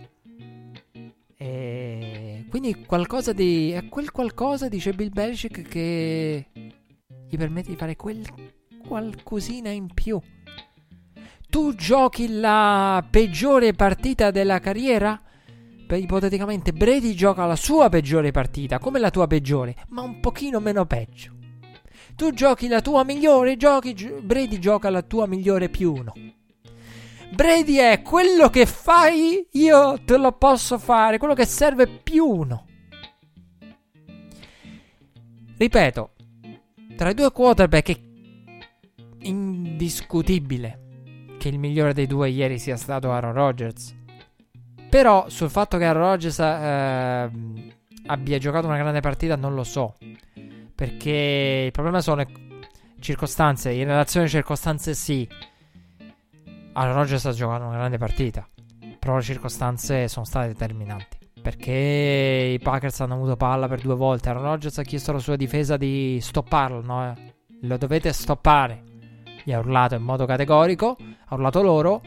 E 1.36 2.46
quindi 2.50 2.86
qualcosa 2.86 3.34
di. 3.34 3.72
È 3.72 3.90
quel 3.90 4.12
qualcosa, 4.12 4.70
dice 4.70 4.94
Bill 4.94 5.12
Belichick, 5.12 5.64
che 5.64 6.46
gli 7.28 7.38
permette 7.38 7.72
di 7.72 7.76
fare 7.76 7.96
quel 7.96 8.24
qualcosina 8.86 9.70
in 9.70 9.92
più. 9.92 10.20
Tu 11.54 11.76
giochi 11.76 12.40
la 12.40 13.06
peggiore 13.08 13.74
partita 13.74 14.32
della 14.32 14.60
carriera? 14.60 15.22
Beh, 15.86 16.00
ipoteticamente 16.00 16.74
Brady 16.74 17.14
gioca 17.14 17.46
la 17.46 17.56
sua 17.56 17.90
peggiore 17.90 18.32
partita, 18.32 18.80
come 18.80 18.98
la 18.98 19.12
tua 19.12 19.28
peggiore, 19.28 19.76
ma 19.90 20.02
un 20.02 20.20
pochino 20.20 20.60
meno 20.60 20.88
peggio. 20.88 21.32
Tu 22.16 22.32
giochi 22.32 22.68
la 22.68 22.82
tua 22.82 23.04
migliore, 23.04 23.56
giochi 23.56 23.94
Brady 24.24 24.58
gioca 24.58 24.90
la 24.90 25.04
tua 25.04 25.28
migliore 25.28 25.70
più 25.70 25.94
uno. 25.94 26.14
Brady 27.36 27.76
è 27.76 28.02
quello 28.02 28.50
che 28.50 28.66
fai, 28.66 29.48
io 29.52 30.02
te 30.04 30.18
lo 30.18 30.32
posso 30.32 30.80
fare, 30.80 31.20
quello 31.20 31.36
che 31.36 31.46
serve 31.46 31.86
più 31.86 32.26
uno. 32.26 32.66
Ripeto, 35.56 36.14
tra 36.98 37.12
i 37.12 37.14
due 37.14 37.32
quarterback 37.32 37.92
è 37.92 38.00
indiscutibile 39.20 40.83
che 41.44 41.50
il 41.50 41.60
migliore 41.60 41.94
dei 41.94 42.08
due 42.08 42.30
ieri 42.30 42.58
sia 42.58 42.78
stato 42.78 43.12
Aaron 43.12 43.34
Rodgers. 43.34 43.94
Però 44.90 45.28
sul 45.28 45.50
fatto 45.50 45.78
che 45.78 45.84
Aaron 45.84 46.04
Rodgers 46.04 46.40
eh, 46.40 47.32
abbia 48.06 48.38
giocato 48.38 48.66
una 48.66 48.78
grande 48.78 49.02
partita 49.02 49.36
non 49.36 49.54
lo 49.54 49.66
so. 49.66 49.98
Perché 50.74 51.64
il 51.66 51.72
problema 51.72 52.00
sono 52.00 52.16
le 52.24 52.28
circostanze. 53.02 53.72
In 53.72 53.88
relazione 53.88 54.26
alle 54.26 54.36
circostanze 54.36 54.94
sì 54.94 55.28
allora, 56.76 57.00
Rodgers 57.00 57.26
ha 57.26 57.32
giocato 57.34 57.66
una 57.66 57.76
grande 57.76 57.98
partita. 57.98 58.48
Però 58.98 59.18
le 59.18 59.22
circostanze 59.22 60.08
sono 60.08 60.24
state 60.24 60.48
determinanti. 60.48 61.18
Perché 61.42 62.54
i 62.58 62.64
Packers 62.64 63.02
hanno 63.02 63.16
avuto 63.16 63.36
palla 63.36 63.68
per 63.68 63.82
due 63.82 63.96
volte. 63.96 64.30
Aaron 64.30 64.44
Rodgers 64.44 64.78
ha 64.78 64.84
chiesto 64.84 65.12
alla 65.12 65.20
sua 65.20 65.36
difesa 65.36 65.76
di 65.76 66.20
stopparlo. 66.22 66.82
No? 66.82 67.14
Lo 67.64 67.78
dovete 67.78 68.14
stoppare. 68.14 68.92
Gli 69.44 69.52
ha 69.52 69.60
urlato 69.60 69.96
in 69.96 70.04
modo 70.04 70.26
categorico. 70.26 70.98
Ha 71.28 71.34
urlato 71.34 71.62
loro. 71.62 72.02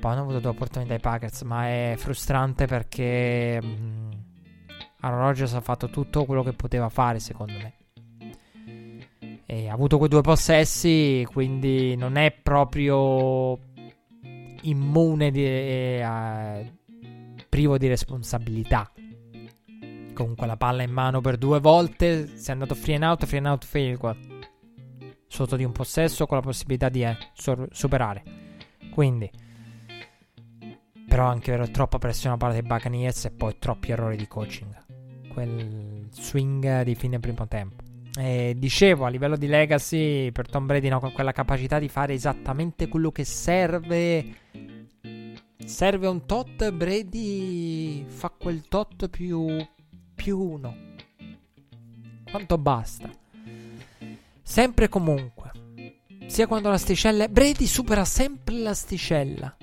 Poi 0.00 0.12
hanno 0.12 0.22
avuto 0.22 0.40
due 0.40 0.50
opportunità 0.50 0.94
ai 0.94 1.00
Packers. 1.00 1.42
Ma 1.42 1.66
è 1.66 1.94
frustrante 1.96 2.66
perché. 2.66 3.60
Mh, 3.62 3.66
mm, 3.66 4.10
Aaron 5.00 5.20
Rodgers 5.20 5.54
ha 5.54 5.60
fatto 5.60 5.88
tutto 5.90 6.24
quello 6.24 6.42
che 6.42 6.52
poteva 6.52 6.88
fare, 6.88 7.20
secondo 7.20 7.52
me. 7.52 7.74
E 9.46 9.68
ha 9.68 9.72
avuto 9.72 9.96
quei 9.96 10.10
due 10.10 10.20
possessi, 10.20 11.26
quindi 11.30 11.96
non 11.96 12.16
è 12.16 12.32
proprio 12.32 13.58
immune 14.62 15.30
di, 15.30 15.44
eh, 15.44 16.72
privo 17.48 17.78
di 17.78 17.86
responsabilità. 17.86 18.90
Comunque 20.12 20.46
la 20.46 20.56
palla 20.56 20.82
in 20.82 20.90
mano 20.90 21.20
per 21.20 21.38
due 21.38 21.60
volte, 21.60 22.36
si 22.36 22.50
è 22.50 22.52
andato 22.52 22.74
free 22.74 22.96
and 22.96 23.04
out, 23.04 23.24
free 23.24 23.38
and 23.38 23.46
out 23.46 23.64
fail 23.64 23.98
sotto 25.28 25.56
di 25.56 25.64
un 25.64 25.72
possesso 25.72 26.26
con 26.26 26.38
la 26.38 26.42
possibilità 26.42 26.88
di 26.88 27.04
eh, 27.04 27.16
sor- 27.34 27.68
superare. 27.70 28.22
Quindi 28.90 29.30
però 31.08 31.26
anche 31.26 31.50
vero 31.50 31.70
troppa 31.70 31.96
pressione 31.96 32.36
da 32.36 32.44
parte 32.44 32.60
dei 32.60 32.68
Buccaneers 32.68 33.24
e 33.24 33.30
poi 33.30 33.56
troppi 33.58 33.92
errori 33.92 34.16
di 34.16 34.28
coaching. 34.28 34.76
Quel 35.32 36.06
swing 36.12 36.82
di 36.82 36.94
fine 36.94 37.18
primo 37.18 37.48
tempo. 37.48 37.82
E 38.14 38.54
dicevo, 38.56 39.06
a 39.06 39.08
livello 39.08 39.36
di 39.36 39.46
legacy, 39.46 40.30
per 40.32 40.48
Tom 40.50 40.66
Brady, 40.66 40.88
no, 40.88 41.00
con 41.00 41.12
quella 41.12 41.32
capacità 41.32 41.78
di 41.78 41.88
fare 41.88 42.12
esattamente 42.12 42.88
quello 42.88 43.10
che 43.10 43.24
serve. 43.24 44.26
Serve 45.64 46.06
un 46.06 46.26
tot, 46.26 46.70
Brady 46.72 48.04
fa 48.06 48.28
quel 48.28 48.68
tot 48.68 49.08
più, 49.08 49.46
più 50.14 50.38
uno. 50.38 50.76
Quanto 52.30 52.58
basta. 52.58 53.10
Sempre 54.48 54.86
e 54.86 54.88
comunque. 54.88 55.50
Sia 56.26 56.46
quando 56.46 56.70
l'asticella 56.70 57.24
è... 57.24 57.28
Brady 57.28 57.66
supera 57.66 58.06
sempre 58.06 58.54
l'asticella. 58.54 59.54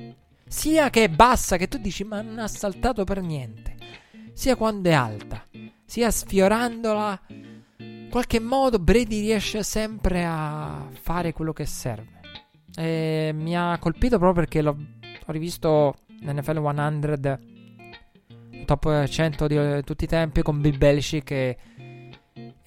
Sia 0.48 0.92
che 0.92 1.06
è 1.06 1.10
bassa, 1.10 1.58
che 1.58 1.68
tu 1.68 1.80
dici 1.80 2.04
ma 2.04 2.22
non 2.22 2.38
ha 2.38 2.48
saltato 2.48 3.04
per 3.04 3.20
niente. 3.20 3.76
Sia 4.34 4.56
quando 4.56 4.88
è 4.88 4.94
alta. 4.94 5.44
Sia 5.84 6.12
sfiorandola 6.12 7.20
qualche 8.12 8.40
modo 8.40 8.78
Brady 8.78 9.22
riesce 9.22 9.64
sempre 9.64 10.24
a 10.24 10.88
fare 10.92 11.34
quello 11.34 11.52
che 11.52 11.66
serve. 11.66 12.20
E 12.78 13.32
mi 13.34 13.58
ha 13.58 13.76
colpito 13.80 14.20
proprio 14.20 14.46
perché 14.46 14.62
l'ho, 14.62 14.78
ho 15.26 15.32
rivisto 15.32 15.96
l'NFL 16.22 16.62
100 16.62 17.40
top 18.66 19.06
100 19.08 19.48
di 19.48 19.84
tutti 19.84 20.04
i 20.04 20.08
tempi 20.08 20.44
con 20.44 20.62
Bill 20.62 20.78
Belichick 20.78 21.32
e, 21.32 21.58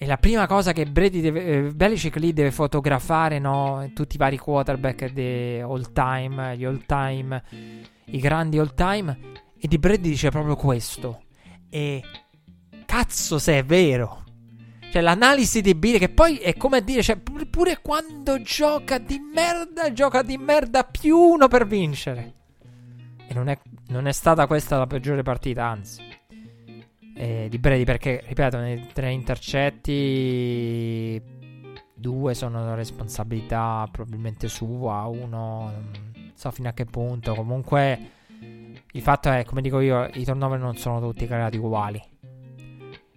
E 0.01 0.05
la 0.05 0.15
prima 0.15 0.47
cosa 0.47 0.71
che 0.71 0.85
Brady 0.85 1.19
deve, 1.19 1.43
eh, 1.43 1.61
Belichick 1.73 2.15
lì 2.15 2.31
deve 2.31 2.51
fotografare, 2.51 3.37
no? 3.37 3.91
Tutti 3.93 4.15
i 4.15 4.17
vari 4.17 4.37
quarterback 4.37 5.11
di 5.11 5.59
all 5.59 5.91
time, 5.91 6.55
gli 6.55 6.63
all 6.63 6.85
time, 6.85 7.43
i 8.05 8.17
grandi 8.19 8.57
all 8.59 8.73
time. 8.75 9.19
E 9.59 9.67
di 9.67 9.77
Brady 9.77 10.07
dice 10.11 10.29
proprio 10.29 10.55
questo. 10.55 11.23
E 11.69 12.01
cazzo 12.85 13.39
se 13.39 13.57
è 13.57 13.65
vero. 13.65 14.23
Cioè 14.89 15.01
l'analisi 15.01 15.59
di 15.59 15.75
Billy 15.75 15.97
che 15.97 16.07
poi 16.07 16.37
è 16.37 16.55
come 16.55 16.77
a 16.77 16.81
dire, 16.81 17.03
cioè 17.03 17.17
pure 17.17 17.79
quando 17.81 18.41
gioca 18.41 18.99
di 18.99 19.19
merda, 19.19 19.91
gioca 19.91 20.21
di 20.21 20.37
merda 20.37 20.85
più 20.85 21.17
uno 21.17 21.49
per 21.49 21.67
vincere. 21.67 22.35
E 23.27 23.33
non 23.33 23.49
è, 23.49 23.59
non 23.87 24.07
è 24.07 24.13
stata 24.13 24.47
questa 24.47 24.77
la 24.77 24.87
peggiore 24.87 25.23
partita, 25.23 25.65
anzi 25.65 26.08
eh, 27.19 27.47
di 27.49 27.59
Brady 27.59 27.83
perché, 27.83 28.23
ripeto, 28.25 28.57
nei 28.59 28.87
tre 28.93 29.11
intercetti 29.11 31.21
due 31.93 32.33
sono 32.33 32.75
responsabilità 32.75 33.85
probabilmente 33.91 34.47
sua, 34.47 35.03
uno 35.03 35.69
non 35.69 36.31
so 36.33 36.49
fino 36.51 36.69
a 36.69 36.71
che 36.71 36.85
punto. 36.85 37.35
Comunque 37.35 38.11
il 38.93 39.01
fatto 39.01 39.29
è, 39.29 39.43
come 39.43 39.59
dico 39.59 39.81
io, 39.81 40.09
i 40.13 40.23
turnover 40.23 40.59
non 40.59 40.77
sono 40.77 41.01
tutti 41.01 41.27
creati 41.27 41.57
uguali. 41.57 42.01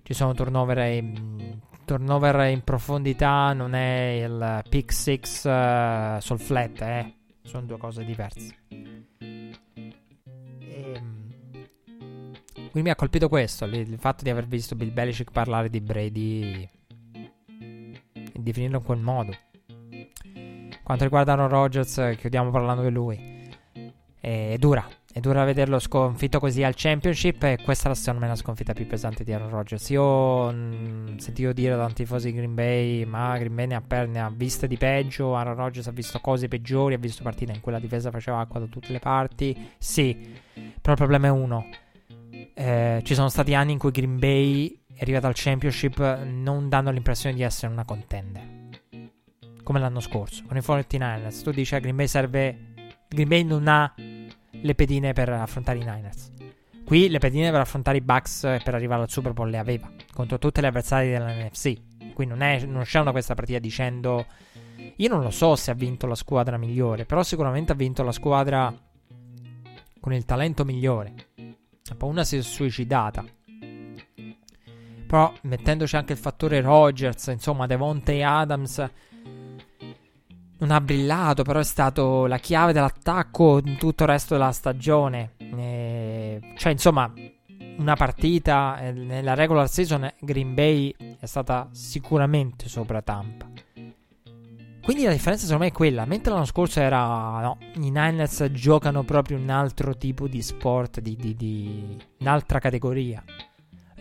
Ci 0.02 0.14
sono 0.14 0.34
turnover 0.34 0.78
in, 0.78 1.60
turnover 1.84 2.50
in 2.50 2.64
profondità, 2.64 3.52
non 3.52 3.74
è 3.74 4.24
il 4.24 4.64
pick 4.68 4.92
6 4.92 5.14
uh, 5.14 6.18
sul 6.18 6.40
flat, 6.40 6.80
eh. 6.80 7.14
Sono 7.42 7.66
due 7.66 7.78
cose 7.78 8.04
diverse. 8.04 8.56
Quindi 12.72 12.88
mi 12.88 12.94
ha 12.94 12.98
colpito 12.98 13.28
questo, 13.28 13.66
il 13.66 13.98
fatto 13.98 14.24
di 14.24 14.30
aver 14.30 14.46
visto 14.46 14.74
Bill 14.74 14.94
Belichick 14.94 15.30
parlare 15.30 15.68
di 15.68 15.82
Brady 15.82 16.66
e 17.60 18.00
definirlo 18.32 18.78
in 18.78 18.82
quel 18.82 18.98
modo. 18.98 19.36
Quanto 20.82 21.04
riguarda 21.04 21.32
Aaron 21.32 21.50
Rodgers, 21.50 22.14
chiudiamo 22.16 22.50
parlando 22.50 22.80
di 22.80 22.88
lui. 22.88 23.50
È 24.18 24.56
dura, 24.58 24.88
è 25.12 25.20
dura 25.20 25.44
vederlo 25.44 25.78
sconfitto 25.78 26.38
così 26.38 26.62
al 26.62 26.72
Championship 26.74 27.42
e 27.42 27.58
questa 27.62 27.90
è 27.90 27.94
secondo 27.94 28.20
me 28.20 28.28
la 28.28 28.36
sconfitta 28.36 28.72
più 28.72 28.86
pesante 28.86 29.22
di 29.22 29.34
Aaron 29.34 29.50
Rodgers. 29.50 29.90
Io 29.90 30.50
mm, 30.50 31.16
sentito 31.18 31.52
dire 31.52 31.76
da 31.76 31.82
tanti 31.82 32.04
tifosi 32.04 32.30
di 32.30 32.38
Green 32.38 32.54
Bay, 32.54 33.04
ma 33.04 33.36
Green 33.36 33.54
Bay 33.54 33.66
ne 33.66 33.74
ha, 33.74 33.82
per, 33.86 34.08
ne 34.08 34.18
ha 34.18 34.32
viste 34.34 34.66
di 34.66 34.78
peggio, 34.78 35.36
Aaron 35.36 35.56
Rodgers 35.56 35.88
ha 35.88 35.92
visto 35.92 36.20
cose 36.20 36.48
peggiori, 36.48 36.94
ha 36.94 36.98
visto 36.98 37.22
partite 37.22 37.52
in 37.52 37.60
cui 37.60 37.72
la 37.72 37.78
difesa 37.78 38.10
faceva 38.10 38.38
acqua 38.38 38.60
da 38.60 38.66
tutte 38.66 38.92
le 38.92 38.98
parti. 38.98 39.72
Sì, 39.76 40.40
però 40.80 40.92
il 40.92 40.98
problema 40.98 41.26
è 41.26 41.30
uno, 41.30 41.66
eh, 42.54 43.00
ci 43.02 43.14
sono 43.14 43.28
stati 43.28 43.54
anni 43.54 43.72
in 43.72 43.78
cui 43.78 43.90
Green 43.90 44.18
Bay 44.18 44.80
è 44.94 45.02
arrivata 45.02 45.26
al 45.26 45.34
championship 45.34 46.22
non 46.24 46.68
dando 46.68 46.90
l'impressione 46.90 47.34
di 47.34 47.42
essere 47.42 47.72
una 47.72 47.84
contender. 47.84 48.60
Come 49.62 49.78
l'anno 49.78 50.00
scorso, 50.00 50.44
con 50.46 50.56
i 50.56 50.60
49ers. 50.60 51.42
Tu 51.42 51.50
dici 51.50 51.74
a 51.74 51.78
Green 51.78 51.96
Bay 51.96 52.06
serve... 52.06 52.58
Green 53.08 53.28
Bay 53.28 53.42
non 53.42 53.68
ha 53.68 53.94
le 53.94 54.74
pedine 54.74 55.12
per 55.12 55.28
affrontare 55.28 55.78
i 55.78 55.84
Niners. 55.84 56.30
Qui 56.84 57.08
le 57.08 57.18
pedine 57.18 57.50
per 57.50 57.60
affrontare 57.60 57.98
i 57.98 58.00
Bucks 58.00 58.44
e 58.44 58.60
per 58.62 58.74
arrivare 58.74 59.02
al 59.02 59.10
Super 59.10 59.32
Bowl 59.32 59.48
le 59.48 59.58
aveva. 59.58 59.90
Contro 60.12 60.38
tutte 60.38 60.60
le 60.60 60.66
avversarie 60.66 61.10
dell'NFC. 61.10 62.12
Qui 62.12 62.26
non, 62.26 62.42
è, 62.42 62.64
non 62.64 62.80
usciamo 62.80 63.04
da 63.06 63.12
questa 63.12 63.34
partita 63.34 63.58
dicendo... 63.58 64.26
Io 64.96 65.08
non 65.08 65.22
lo 65.22 65.30
so 65.30 65.56
se 65.56 65.70
ha 65.70 65.74
vinto 65.74 66.06
la 66.06 66.14
squadra 66.14 66.56
migliore, 66.58 67.06
però 67.06 67.22
sicuramente 67.22 67.72
ha 67.72 67.74
vinto 67.74 68.02
la 68.02 68.12
squadra 68.12 68.74
con 70.00 70.12
il 70.12 70.24
talento 70.24 70.64
migliore. 70.64 71.14
Una 72.00 72.24
si 72.24 72.36
è 72.36 72.42
suicidata. 72.42 73.24
Però 75.06 75.32
mettendoci 75.42 75.96
anche 75.96 76.14
il 76.14 76.18
fattore 76.18 76.60
Rogers, 76.60 77.26
insomma, 77.26 77.66
Devontae 77.66 78.22
Adams 78.22 78.90
non 80.58 80.70
ha 80.70 80.80
brillato, 80.80 81.42
però 81.42 81.58
è 81.58 81.64
stato 81.64 82.26
la 82.26 82.38
chiave 82.38 82.72
dell'attacco 82.72 83.60
in 83.64 83.76
tutto 83.76 84.04
il 84.04 84.08
resto 84.08 84.34
della 84.34 84.52
stagione. 84.52 85.32
E, 85.38 86.54
cioè, 86.56 86.72
insomma, 86.72 87.12
una 87.78 87.96
partita 87.96 88.78
eh, 88.80 88.92
nella 88.92 89.34
regular 89.34 89.68
season 89.68 90.10
Green 90.20 90.54
Bay 90.54 90.94
è 91.18 91.26
stata 91.26 91.68
sicuramente 91.72 92.68
sopra 92.68 93.02
Tampa. 93.02 93.48
Quindi 94.82 95.04
la 95.04 95.12
differenza 95.12 95.44
secondo 95.44 95.64
me 95.64 95.70
è 95.70 95.72
quella. 95.74 96.04
Mentre 96.04 96.32
l'anno 96.32 96.44
scorso 96.44 96.80
era. 96.80 97.40
No, 97.40 97.58
i 97.74 97.90
Niners 97.90 98.48
giocano 98.50 99.04
proprio 99.04 99.38
un 99.38 99.48
altro 99.48 99.96
tipo 99.96 100.26
di 100.26 100.42
sport, 100.42 101.00
di, 101.00 101.16
di, 101.16 101.36
di 101.36 101.96
un'altra 102.18 102.58
categoria 102.58 103.22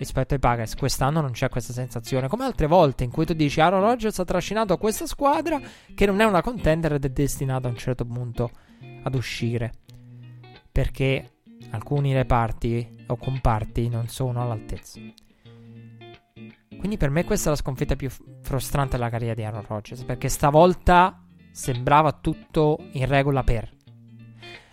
rispetto 0.02 0.34
ai 0.34 0.40
Packers. 0.40 0.76
Quest'anno 0.76 1.22
non 1.22 1.32
c'è 1.32 1.48
questa 1.50 1.74
sensazione. 1.74 2.28
Come 2.28 2.46
altre 2.46 2.66
volte 2.66 3.04
in 3.04 3.12
cui 3.12 3.26
tu 3.26 3.34
dici 3.34 3.62
Aaron 3.62 3.82
Rodgers 3.82 4.18
ha 4.18 4.26
trascinato 4.26 4.78
questa 4.78 5.06
squadra 5.06 5.62
che 5.94 6.06
non 6.08 6.20
è 6.20 6.26
una 6.26 6.42
contender 6.42 6.94
ed 6.94 7.06
è 7.06 7.10
destinata 7.10 7.68
a 7.68 7.72
un 7.72 7.78
certo 7.78 8.04
punto 8.04 8.50
ad 9.04 9.14
uscire. 9.14 9.74
Perché 10.72 11.34
alcuni 11.70 12.14
reparti 12.14 13.06
o 13.08 13.18
comparti 13.18 13.88
non 13.88 14.08
sono 14.08 14.42
all'altezza. 14.42 15.00
Quindi 16.82 16.98
per 16.98 17.12
me 17.12 17.26
questa 17.26 17.50
è 17.50 17.52
la 17.52 17.58
sconfitta 17.58 17.96
più 17.96 18.10
frustrante 18.42 18.98
della 18.98 19.12
carriera 19.12 19.36
di 19.36 19.44
Aaron 19.44 19.66
Rodgers, 19.68 20.02
perché 20.02 20.30
stavolta 20.30 21.24
sembrava 21.52 22.12
tutto 22.14 22.80
in 22.94 23.06
regola 23.06 23.44
per. 23.44 23.70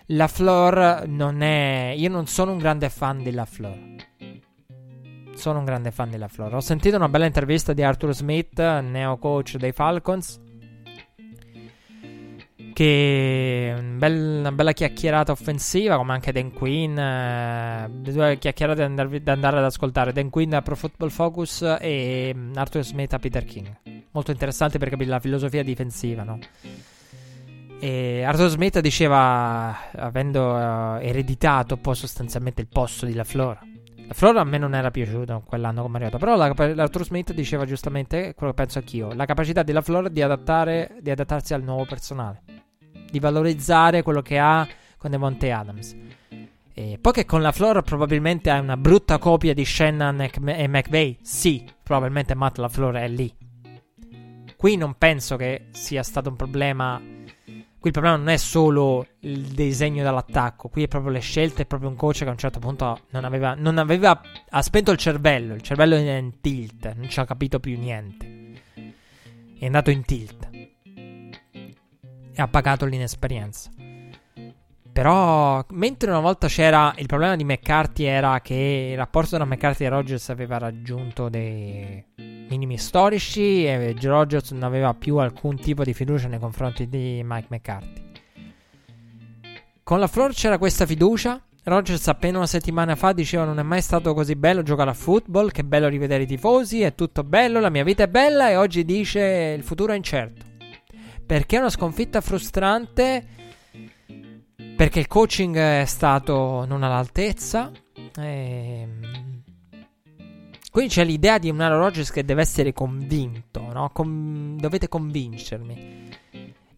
La 0.06 0.26
Flor 0.26 1.04
non 1.06 1.42
è... 1.42 1.92
Io 1.94 2.08
non 2.08 2.26
sono 2.26 2.52
un 2.52 2.58
grande 2.58 2.88
fan 2.88 3.22
della 3.22 3.44
Flor. 3.44 3.78
Sono 5.34 5.58
un 5.58 5.66
grande 5.66 5.90
fan 5.90 6.08
della 6.08 6.28
Flor. 6.28 6.54
Ho 6.54 6.60
sentito 6.60 6.96
una 6.96 7.10
bella 7.10 7.26
intervista 7.26 7.74
di 7.74 7.82
Arthur 7.82 8.14
Smith, 8.14 8.58
neo 8.58 9.18
coach 9.18 9.56
dei 9.56 9.72
Falcons, 9.72 10.40
che 12.78 13.74
una 13.76 14.52
bella 14.52 14.70
chiacchierata 14.70 15.32
offensiva, 15.32 15.96
come 15.96 16.12
anche 16.12 16.30
Dan 16.30 16.52
Quinn. 16.52 16.96
Eh, 16.96 17.88
due 17.90 18.38
chiacchierate 18.38 18.78
da, 18.78 18.84
andar, 18.84 19.08
da, 19.20 19.32
andare 19.32 19.58
ad 19.58 19.64
ascoltare: 19.64 20.12
Dan 20.12 20.30
Quinn 20.30 20.52
a 20.52 20.62
Pro 20.62 20.76
Football 20.76 21.08
Focus 21.08 21.76
e 21.80 22.32
mm, 22.32 22.52
Arthur 22.54 22.84
Smith 22.84 23.12
a 23.14 23.18
Peter 23.18 23.44
King. 23.44 23.78
Molto 24.12 24.30
interessante 24.30 24.78
per 24.78 24.90
capire 24.90 25.10
la 25.10 25.18
filosofia 25.18 25.64
difensiva, 25.64 26.22
no? 26.22 26.38
E 27.80 28.22
Arthur 28.22 28.48
Smith 28.48 28.78
diceva, 28.78 29.90
avendo 29.96 30.52
uh, 30.52 30.98
ereditato 31.00 31.78
poi 31.78 31.96
sostanzialmente 31.96 32.60
il 32.60 32.68
posto 32.68 33.06
di 33.06 33.14
La 33.14 33.24
Flora. 33.24 33.58
La 34.06 34.14
Flora 34.14 34.40
a 34.42 34.44
me 34.44 34.58
non 34.58 34.76
era 34.76 34.92
piaciuto 34.92 35.42
quell'anno 35.44 35.82
come 35.82 35.96
arrivato, 35.96 36.18
però 36.18 36.36
la, 36.36 36.54
l'Arthur 36.74 37.04
Smith 37.04 37.32
diceva 37.32 37.64
giustamente 37.64 38.34
quello 38.36 38.52
che 38.52 38.62
penso 38.62 38.78
anch'io, 38.78 39.12
la 39.14 39.24
capacità 39.24 39.64
della 39.64 39.82
Flora 39.82 40.08
di, 40.08 40.22
adattare, 40.22 40.96
di 41.00 41.10
adattarsi 41.10 41.54
al 41.54 41.64
nuovo 41.64 41.84
personale 41.84 42.66
di 43.10 43.18
valorizzare 43.18 44.02
quello 44.02 44.22
che 44.22 44.38
ha 44.38 44.66
con 44.96 45.10
Devontae 45.10 45.52
Adams. 45.52 45.96
E 46.74 46.96
poi 47.00 47.12
che 47.12 47.24
con 47.24 47.42
la 47.42 47.50
Flora 47.50 47.82
probabilmente 47.82 48.50
ha 48.50 48.60
una 48.60 48.76
brutta 48.76 49.18
copia 49.18 49.52
di 49.52 49.64
Shannon 49.64 50.20
e 50.20 50.68
McVeigh. 50.68 51.18
Sì, 51.22 51.64
probabilmente 51.82 52.34
Matt 52.34 52.58
LaFleur 52.58 52.94
è 52.94 53.08
lì. 53.08 53.34
Qui 54.56 54.76
non 54.76 54.94
penso 54.96 55.36
che 55.36 55.66
sia 55.70 56.02
stato 56.02 56.28
un 56.28 56.36
problema. 56.36 57.00
Qui 57.00 57.90
il 57.90 57.92
problema 57.92 58.16
non 58.16 58.28
è 58.28 58.36
solo 58.36 59.06
il 59.20 59.40
disegno 59.40 60.02
dell'attacco, 60.02 60.68
qui 60.68 60.82
è 60.82 60.88
proprio 60.88 61.12
le 61.12 61.20
scelte, 61.20 61.62
è 61.62 61.66
proprio 61.66 61.88
un 61.88 61.96
coach 61.96 62.18
che 62.18 62.28
a 62.28 62.30
un 62.30 62.38
certo 62.38 62.58
punto 62.58 63.02
non 63.10 63.24
aveva, 63.24 63.54
non 63.54 63.78
aveva 63.78 64.20
ha 64.48 64.62
spento 64.62 64.90
il 64.90 64.98
cervello, 64.98 65.54
il 65.54 65.62
cervello 65.62 65.94
è 65.94 66.16
in 66.16 66.40
tilt, 66.40 66.92
non 66.96 67.08
ci 67.08 67.20
ha 67.20 67.24
capito 67.24 67.60
più 67.60 67.78
niente. 67.78 68.52
È 69.58 69.64
andato 69.64 69.90
in 69.90 70.04
tilt 70.04 70.47
e 72.38 72.42
ha 72.42 72.46
pagato 72.46 72.86
l'inesperienza. 72.86 73.68
Però, 74.92 75.64
mentre 75.70 76.10
una 76.10 76.20
volta 76.20 76.46
c'era 76.46 76.94
il 76.98 77.06
problema 77.06 77.34
di 77.34 77.44
McCarthy 77.44 78.04
era 78.04 78.40
che 78.40 78.90
il 78.92 78.96
rapporto 78.96 79.36
tra 79.36 79.44
McCarthy 79.44 79.84
e 79.84 79.88
Rogers 79.88 80.28
aveva 80.28 80.58
raggiunto 80.58 81.28
dei 81.28 82.04
minimi 82.48 82.78
storici 82.78 83.64
e 83.64 83.94
Rogers 84.00 84.52
non 84.52 84.62
aveva 84.62 84.94
più 84.94 85.16
alcun 85.16 85.56
tipo 85.56 85.82
di 85.82 85.92
fiducia 85.92 86.28
nei 86.28 86.38
confronti 86.38 86.88
di 86.88 87.22
Mike 87.24 87.48
McCarthy. 87.50 88.02
Con 89.82 89.98
la 89.98 90.06
Flor 90.06 90.32
c'era 90.32 90.58
questa 90.58 90.86
fiducia. 90.86 91.42
Rogers 91.64 92.06
appena 92.08 92.38
una 92.38 92.46
settimana 92.46 92.94
fa 92.94 93.12
diceva 93.12 93.44
non 93.44 93.58
è 93.58 93.62
mai 93.62 93.82
stato 93.82 94.14
così 94.14 94.36
bello 94.36 94.62
giocare 94.62 94.90
a 94.90 94.94
football, 94.94 95.50
che 95.50 95.64
bello 95.64 95.88
rivedere 95.88 96.22
i 96.22 96.26
tifosi, 96.26 96.82
è 96.82 96.94
tutto 96.94 97.24
bello, 97.24 97.60
la 97.60 97.70
mia 97.70 97.84
vita 97.84 98.04
è 98.04 98.08
bella 98.08 98.48
e 98.48 98.56
oggi 98.56 98.84
dice 98.84 99.54
il 99.56 99.62
futuro 99.64 99.92
è 99.92 99.96
incerto. 99.96 100.47
Perché 101.28 101.56
è 101.56 101.58
una 101.58 101.68
sconfitta 101.68 102.22
frustrante? 102.22 103.26
Perché 104.76 104.98
il 104.98 105.06
coaching 105.06 105.54
è 105.58 105.84
stato 105.84 106.64
non 106.64 106.82
all'altezza. 106.82 107.70
E... 108.16 108.22
Ehm, 108.24 109.42
quindi 110.72 110.90
c'è 110.90 111.04
l'idea 111.04 111.36
di 111.36 111.50
un 111.50 111.60
Aaron 111.60 111.80
Rodgers 111.80 112.10
che 112.10 112.24
deve 112.24 112.40
essere 112.40 112.72
convinto, 112.72 113.60
no? 113.60 113.90
Com- 113.92 114.56
dovete 114.58 114.88
convincermi. 114.88 116.08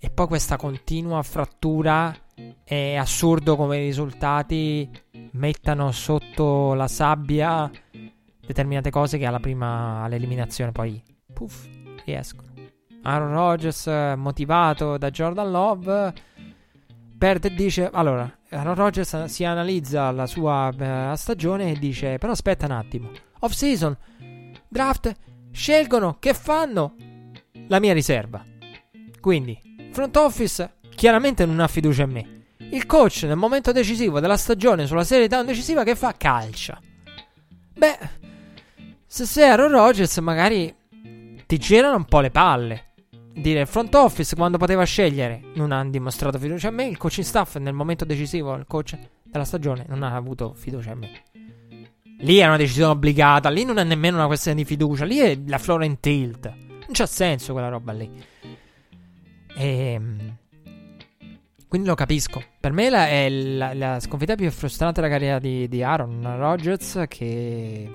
E 0.01 0.11
poi 0.11 0.27
questa 0.27 0.57
continua 0.57 1.23
frattura 1.23 2.13
è 2.65 2.97
assurdo 2.97 3.55
come 3.55 3.79
i 3.79 3.85
risultati 3.85 4.91
mettano 5.33 5.93
sotto 5.93 6.75
la 6.75 6.89
sabbia 6.89 7.71
determinate 8.45 8.91
cose 8.91 9.17
che 9.17 9.27
alla 9.27 9.39
prima 9.39 10.03
all'eliminazione 10.03 10.73
poi 10.73 11.01
puff, 11.33 11.69
riescono. 12.05 12.50
Aaron 13.03 13.33
Rodgers, 13.33 13.87
motivato 14.17 14.99
da 14.99 15.11
Jordan 15.11 15.51
Love, 15.51 16.13
perde 17.21 17.49
e 17.49 17.55
dice: 17.55 17.91
Allora, 17.93 18.31
Aaron 18.49 18.75
Rodgers 18.75 19.25
si 19.25 19.45
analizza 19.45 20.11
la 20.11 20.27
sua 20.27 20.73
uh, 20.77 21.15
stagione 21.15 21.73
e 21.73 21.79
dice: 21.79 22.19
Però 22.19 22.33
aspetta 22.33 22.65
un 22.67 22.73
attimo, 22.73 23.11
off 23.41 23.53
season, 23.53 23.97
draft, 24.69 25.15
scelgono 25.53 26.17
che 26.19 26.35
fanno 26.35 26.95
la 27.69 27.79
mia 27.79 27.93
riserva. 27.93 28.45
Quindi, 29.21 29.59
front 29.93 30.17
office 30.17 30.77
chiaramente 30.95 31.45
non 31.45 31.61
ha 31.61 31.69
fiducia 31.69 32.05
in 32.05 32.11
me. 32.11 32.45
Il 32.71 32.87
coach 32.87 33.25
nel 33.25 33.37
momento 33.37 33.73
decisivo 33.73 34.21
della 34.21 34.37
stagione 34.37 34.87
sulla 34.87 35.05
serie 35.05 35.29
down 35.29 35.45
decisiva 35.45 35.85
che 35.85 35.95
fa 35.95 36.15
calcia. 36.17 36.81
Beh, 37.77 37.99
se 39.07 39.25
sei 39.25 39.49
Aaron 39.49 39.73
Rodgers 39.73 40.19
magari 40.19 40.75
ti 41.47 41.59
girano 41.59 41.97
un 41.97 42.05
po' 42.05 42.21
le 42.21 42.31
palle. 42.31 42.90
Dire 43.33 43.61
il 43.61 43.67
front 43.67 43.95
office 43.95 44.35
quando 44.35 44.59
poteva 44.59 44.85
scegliere 44.85 45.41
non 45.55 45.73
ha 45.73 45.85
dimostrato 45.85 46.39
fiducia 46.39 46.69
in 46.69 46.75
me. 46.75 46.87
Il 46.87 46.97
coaching 46.97 47.27
staff 47.27 47.57
nel 47.57 47.75
momento 47.75 48.05
decisivo, 48.05 48.55
il 48.55 48.67
coach 48.67 48.99
della 49.25 49.45
stagione, 49.45 49.87
non 49.89 50.03
ha 50.03 50.15
avuto 50.15 50.53
fiducia 50.55 50.93
in 50.93 50.99
me. 50.99 51.23
Lì 52.23 52.37
è 52.37 52.47
una 52.47 52.57
decisione 52.57 52.93
obbligata. 52.93 53.49
Lì 53.49 53.65
non 53.65 53.79
è 53.79 53.85
nemmeno 53.85 54.17
una 54.17 54.27
questione 54.27 54.59
di 54.59 54.65
fiducia. 54.65 55.05
Lì 55.05 55.19
è 55.19 55.39
la 55.47 55.59
floor 55.59 55.83
and 55.83 56.01
tilt. 56.01 56.47
Non 56.47 56.89
c'ha 56.93 57.07
senso 57.07 57.53
quella 57.53 57.69
roba 57.69 57.93
lì. 57.93 58.11
E. 59.57 59.93
Ehm, 59.93 60.37
quindi 61.67 61.87
lo 61.87 61.95
capisco. 61.95 62.43
Per 62.59 62.73
me 62.73 62.91
la, 62.91 63.09
è 63.09 63.29
la, 63.29 63.73
la, 63.75 64.01
sconfitta 64.01 64.35
più 64.35 64.51
frustrante 64.51 65.01
della 65.01 65.13
carriera 65.13 65.39
di, 65.39 65.69
di 65.69 65.83
Aaron 65.83 66.37
Rodgers 66.37 67.05
che. 67.09 67.91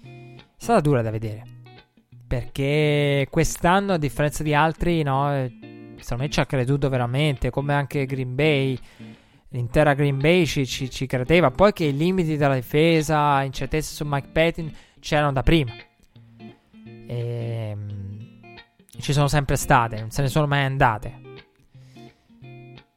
È 0.00 0.42
stata 0.56 0.80
dura 0.80 1.02
da 1.02 1.10
vedere. 1.10 1.49
Perché 2.30 3.26
quest'anno, 3.28 3.94
a 3.94 3.98
differenza 3.98 4.44
di 4.44 4.54
altri, 4.54 5.02
no, 5.02 5.34
eh, 5.34 5.96
secondo 5.98 6.22
me 6.22 6.30
ci 6.30 6.38
ha 6.38 6.46
creduto 6.46 6.88
veramente. 6.88 7.50
Come 7.50 7.74
anche 7.74 8.06
Green 8.06 8.36
Bay. 8.36 8.78
L'intera 9.48 9.94
Green 9.94 10.16
Bay 10.16 10.46
ci, 10.46 10.64
ci, 10.64 10.88
ci 10.88 11.06
credeva. 11.06 11.50
Poi 11.50 11.72
che 11.72 11.86
i 11.86 11.96
limiti 11.96 12.36
della 12.36 12.54
difesa, 12.54 13.42
incertezze 13.42 13.92
su 13.96 14.04
Mike 14.06 14.28
Patton 14.28 14.72
c'erano 15.00 15.32
da 15.32 15.42
prima. 15.42 15.72
E, 17.08 17.16
ehm, 17.16 18.38
ci 19.00 19.12
sono 19.12 19.26
sempre 19.26 19.56
state, 19.56 19.98
non 19.98 20.12
se 20.12 20.22
ne 20.22 20.28
sono 20.28 20.46
mai 20.46 20.62
andate. 20.62 21.19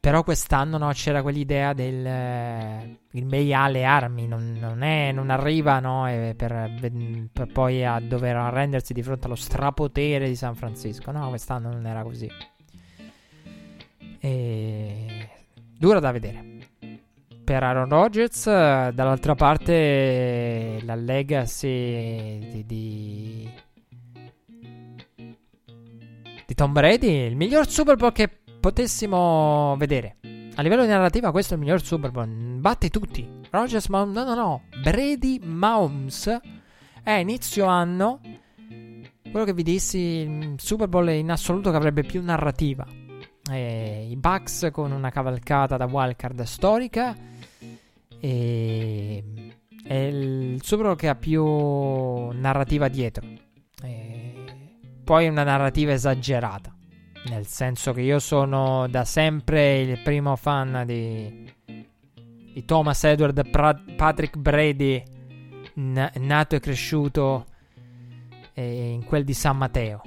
Però 0.03 0.21
quest'anno 0.21 0.77
no, 0.77 0.91
c'era 0.91 1.21
quell'idea 1.21 1.71
del 1.71 2.05
eh, 2.05 2.97
Green 3.09 3.29
Bay 3.29 3.53
ha 3.53 3.63
armi, 3.95 4.27
non, 4.27 4.57
non, 4.59 4.81
è, 4.81 5.13
non 5.13 5.29
arriva 5.29 5.79
no, 5.79 6.03
per, 6.35 6.73
per, 6.77 7.47
poi 7.47 7.85
a 7.85 8.01
dover 8.01 8.35
arrendersi 8.35 8.91
di 8.91 9.01
fronte 9.01 9.27
allo 9.27 9.35
strapotere 9.35 10.27
di 10.27 10.35
San 10.35 10.55
Francisco. 10.55 11.09
No, 11.11 11.29
quest'anno 11.29 11.71
non 11.71 11.85
era 11.85 12.03
così. 12.03 12.29
E... 14.19 15.29
Dura 15.79 16.01
da 16.01 16.11
vedere. 16.11 16.57
Per 17.45 17.63
Aaron 17.63 17.87
Rodgers, 17.87 18.43
dall'altra 18.43 19.35
parte 19.35 20.81
la 20.83 20.95
legacy 20.95 22.39
di, 22.39 22.65
di, 22.65 23.49
di 26.45 26.53
Tom 26.53 26.73
Brady, 26.73 27.27
il 27.27 27.37
miglior 27.37 27.69
Super 27.69 27.95
Bowl 27.95 28.11
che 28.11 28.42
potessimo 28.63 29.75
vedere. 29.77 30.15
A 30.55 30.61
livello 30.61 30.83
di 30.83 30.87
narrativa, 30.87 31.31
questo 31.31 31.53
è 31.53 31.57
il 31.57 31.63
miglior 31.63 31.83
Super 31.83 32.11
Bowl. 32.11 32.29
Batte 32.29 32.87
tutti. 32.87 33.27
Rogers, 33.49 33.87
ma 33.89 34.05
no, 34.05 34.23
no, 34.23 34.33
no. 34.33 34.61
Brady 34.81 35.37
Mahomes 35.43 36.39
è 37.03 37.11
inizio 37.11 37.65
anno. 37.65 38.21
Quello 39.29 39.45
che 39.45 39.53
vi 39.53 39.63
dissi, 39.63 39.97
il 39.97 40.55
Super 40.59 40.87
Bowl 40.87 41.09
in 41.09 41.29
assoluto 41.29 41.71
che 41.71 41.75
avrebbe 41.75 42.03
più 42.03 42.23
narrativa. 42.23 42.87
E 43.51 44.07
I 44.09 44.15
Bucks 44.15 44.69
con 44.71 44.93
una 44.93 45.09
cavalcata 45.09 45.75
da 45.75 45.83
wildcard 45.83 46.43
storica. 46.43 47.13
E 48.17 49.23
è 49.83 49.93
il 49.93 50.63
Super 50.63 50.85
Bowl 50.85 50.95
che 50.95 51.09
ha 51.09 51.15
più 51.15 51.43
narrativa 52.29 52.87
dietro. 52.87 53.27
E 53.83 54.33
poi 55.03 55.27
una 55.27 55.43
narrativa 55.43 55.91
esagerata. 55.91 56.73
Nel 57.25 57.47
senso 57.47 57.93
che 57.93 58.01
io 58.01 58.19
sono 58.19 58.87
da 58.87 59.05
sempre 59.05 59.79
il 59.79 59.99
primo 60.01 60.35
fan 60.35 60.83
di, 60.85 61.51
di 62.53 62.65
Thomas 62.65 63.03
Edward 63.05 63.49
pra- 63.49 63.81
Patrick 63.95 64.37
Brady, 64.37 65.01
n- 65.75 66.11
nato 66.19 66.55
e 66.55 66.59
cresciuto 66.59 67.45
eh, 68.53 68.89
in 68.91 69.05
quel 69.05 69.23
di 69.23 69.33
San 69.33 69.57
Matteo. 69.57 70.01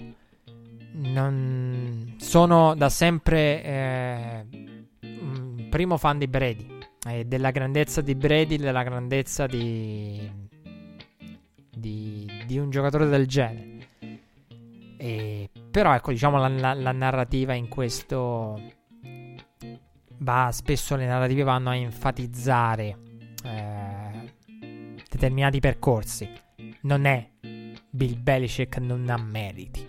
Non, 0.93 2.15
sono 2.19 2.75
da 2.75 2.89
sempre 2.89 3.63
eh, 3.63 4.47
primo 5.69 5.97
fan 5.97 6.19
di 6.19 6.27
Brady 6.27 6.79
e 7.07 7.25
della 7.25 7.51
grandezza 7.51 8.01
di 8.01 8.15
Brady, 8.15 8.57
della 8.57 8.83
grandezza 8.83 9.47
di, 9.47 10.31
di, 11.71 12.43
di 12.47 12.59
un 12.59 12.71
giocatore 12.71 13.07
del 13.09 13.27
genere. 13.27 13.89
E, 14.97 15.51
però 15.77 15.95
ecco, 15.95 16.11
diciamo 16.11 16.39
la, 16.39 16.49
la, 16.49 16.73
la, 16.73 16.93
narrativa 16.93 17.53
in 17.53 17.69
questo 17.69 18.59
va 20.21 20.49
spesso 20.51 20.97
le 20.97 21.05
narrative 21.05 21.43
vanno 21.43 21.69
a 21.69 21.77
enfatizzare 21.77 22.97
eh, 23.45 24.33
determinati 25.07 25.61
percorsi. 25.61 26.33
Non 26.81 27.05
è 27.05 27.29
Bill 27.91 28.23
Belichick 28.23 28.79
non 28.79 29.07
ha 29.11 29.19
meriti. 29.19 29.87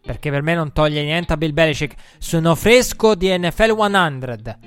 Perché 0.00 0.30
per 0.30 0.42
me 0.42 0.54
non 0.54 0.72
toglie 0.72 1.02
niente 1.02 1.32
a 1.32 1.36
Bill 1.36 1.52
Belichick. 1.52 2.00
Sono 2.18 2.54
fresco 2.54 3.16
di 3.16 3.36
NFL 3.36 3.76
100. 3.76 4.58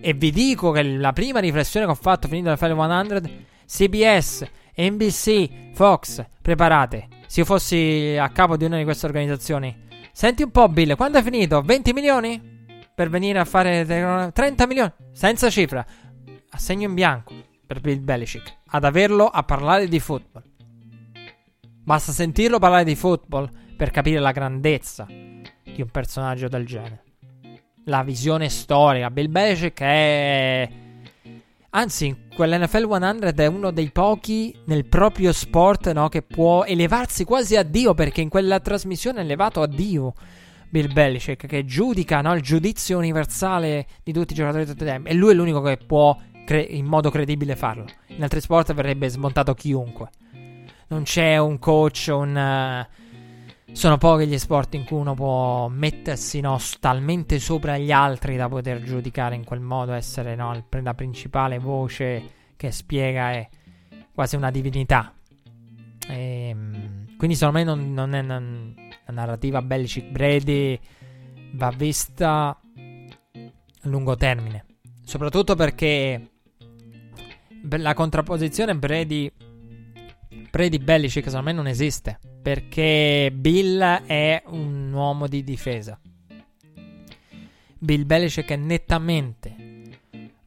E 0.00 0.14
vi 0.14 0.32
dico 0.32 0.72
che 0.72 0.82
la 0.82 1.12
prima 1.12 1.38
riflessione 1.38 1.86
che 1.86 1.92
ho 1.92 1.94
fatto 1.94 2.26
finito 2.26 2.50
NFL 2.50 2.74
100, 2.74 3.20
CBS, 3.68 4.50
NBC, 4.76 5.74
Fox, 5.74 6.24
preparate. 6.42 7.06
Se 7.36 7.42
io 7.42 7.48
fossi 7.48 8.16
a 8.18 8.30
capo 8.30 8.56
di 8.56 8.64
una 8.64 8.78
di 8.78 8.84
queste 8.84 9.04
organizzazioni. 9.04 9.88
Senti 10.10 10.42
un 10.42 10.50
po', 10.50 10.70
Bill, 10.70 10.96
quando 10.96 11.18
è 11.18 11.22
finito? 11.22 11.60
20 11.60 11.92
milioni? 11.92 12.64
Per 12.94 13.10
venire 13.10 13.38
a 13.38 13.44
fare 13.44 13.84
30 14.32 14.66
milioni? 14.66 14.90
Senza 15.12 15.50
cifra. 15.50 15.84
Assegno 16.48 16.88
in 16.88 16.94
bianco 16.94 17.34
per 17.66 17.82
Bill 17.82 18.02
Belichick. 18.02 18.60
Ad 18.68 18.84
averlo 18.84 19.26
a 19.26 19.42
parlare 19.42 19.86
di 19.86 20.00
football. 20.00 20.44
Basta 21.60 22.10
sentirlo 22.10 22.58
parlare 22.58 22.84
di 22.84 22.94
football 22.96 23.50
per 23.76 23.90
capire 23.90 24.18
la 24.18 24.32
grandezza 24.32 25.04
di 25.06 25.82
un 25.82 25.90
personaggio 25.90 26.48
del 26.48 26.64
genere. 26.64 27.02
La 27.84 28.02
visione 28.02 28.48
storica. 28.48 29.10
Bill 29.10 29.30
Belichick 29.30 29.82
è 29.82 30.70
Anzi, 31.68 32.25
quell'NFL 32.36 32.86
100 32.86 33.42
è 33.42 33.46
uno 33.46 33.70
dei 33.70 33.90
pochi 33.90 34.54
nel 34.66 34.84
proprio 34.84 35.32
sport 35.32 35.90
no, 35.92 36.10
che 36.10 36.20
può 36.20 36.64
elevarsi 36.64 37.24
quasi 37.24 37.56
a 37.56 37.62
Dio, 37.62 37.94
perché 37.94 38.20
in 38.20 38.28
quella 38.28 38.60
trasmissione 38.60 39.20
è 39.20 39.22
elevato 39.22 39.62
a 39.62 39.66
Dio. 39.66 40.12
Bill 40.68 40.92
Belichick, 40.92 41.46
che 41.46 41.64
giudica 41.64 42.20
no, 42.20 42.34
il 42.34 42.42
giudizio 42.42 42.98
universale 42.98 43.86
di 44.02 44.12
tutti 44.12 44.34
i 44.34 44.36
giocatori 44.36 44.64
di 44.64 44.70
tutti 44.70 44.82
i 44.82 44.86
tempi. 44.86 45.08
E 45.08 45.14
lui 45.14 45.30
è 45.30 45.34
l'unico 45.34 45.62
che 45.62 45.78
può 45.78 46.14
cre- 46.44 46.60
in 46.60 46.84
modo 46.84 47.10
credibile 47.10 47.56
farlo. 47.56 47.86
In 48.08 48.22
altri 48.22 48.42
sport 48.42 48.74
verrebbe 48.74 49.08
smontato 49.08 49.54
chiunque. 49.54 50.10
Non 50.88 51.04
c'è 51.04 51.38
un 51.38 51.58
coach, 51.58 52.08
un. 52.10 52.36
Uh, 52.36 53.05
sono 53.72 53.98
pochi 53.98 54.26
gli 54.26 54.38
sport 54.38 54.74
in 54.74 54.84
cui 54.84 54.98
uno 54.98 55.14
può 55.14 55.68
mettersi 55.68 56.40
no, 56.40 56.58
talmente 56.80 57.38
sopra 57.38 57.76
gli 57.76 57.92
altri 57.92 58.36
da 58.36 58.48
poter 58.48 58.82
giudicare 58.82 59.34
in 59.34 59.44
quel 59.44 59.60
modo, 59.60 59.92
essere 59.92 60.34
no, 60.34 60.64
la 60.70 60.94
principale 60.94 61.58
voce 61.58 62.30
che 62.56 62.70
spiega 62.70 63.32
è 63.32 63.48
quasi 64.14 64.36
una 64.36 64.50
divinità. 64.50 65.12
E, 66.08 66.48
ehm, 66.48 67.16
quindi 67.16 67.36
secondo 67.36 67.58
me 67.58 67.64
non, 67.64 67.92
non 67.92 68.14
è 68.14 68.20
una, 68.20 68.42
narrativa 69.06 69.62
Belichick 69.62 70.10
Brady 70.10 70.78
va 71.52 71.70
vista 71.70 72.48
a 72.48 72.58
lungo 73.82 74.16
termine. 74.16 74.64
Soprattutto 75.02 75.54
perché 75.54 76.30
la 77.68 77.94
contrapposizione 77.94 78.76
Brady 78.76 79.30
Brady 80.56 80.78
Belichick 80.78 81.26
secondo 81.26 81.50
me 81.50 81.52
non 81.52 81.66
esiste 81.66 82.18
perché 82.40 83.30
Bill 83.30 83.78
è 84.06 84.42
un 84.46 84.90
uomo 84.90 85.26
di 85.26 85.44
difesa. 85.44 86.00
Bill 87.78 88.06
Belichick 88.06 88.48
è 88.48 88.56
nettamente 88.56 89.54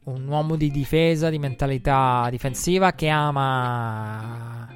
un 0.02 0.26
uomo 0.26 0.56
di 0.56 0.72
difesa, 0.72 1.30
di 1.30 1.38
mentalità 1.38 2.26
difensiva 2.28 2.90
che 2.90 3.06
ama 3.06 4.68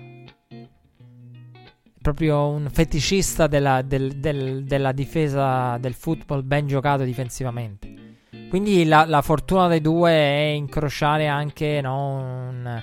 proprio 2.01 2.47
un 2.47 2.69
feticista 2.71 3.49
della, 3.49 3.83
del, 3.83 4.13
del, 4.13 4.63
della 4.63 4.93
difesa 4.93 5.79
del 5.79 5.95
football 5.95 6.47
ben 6.47 6.69
giocato 6.69 7.03
difensivamente. 7.03 7.93
Quindi 8.49 8.85
la, 8.85 9.05
la 9.05 9.21
fortuna 9.21 9.67
dei 9.67 9.81
due 9.81 10.13
è 10.13 10.53
incrociare 10.55 11.27
anche 11.27 11.81
no, 11.81 12.19
un 12.51 12.83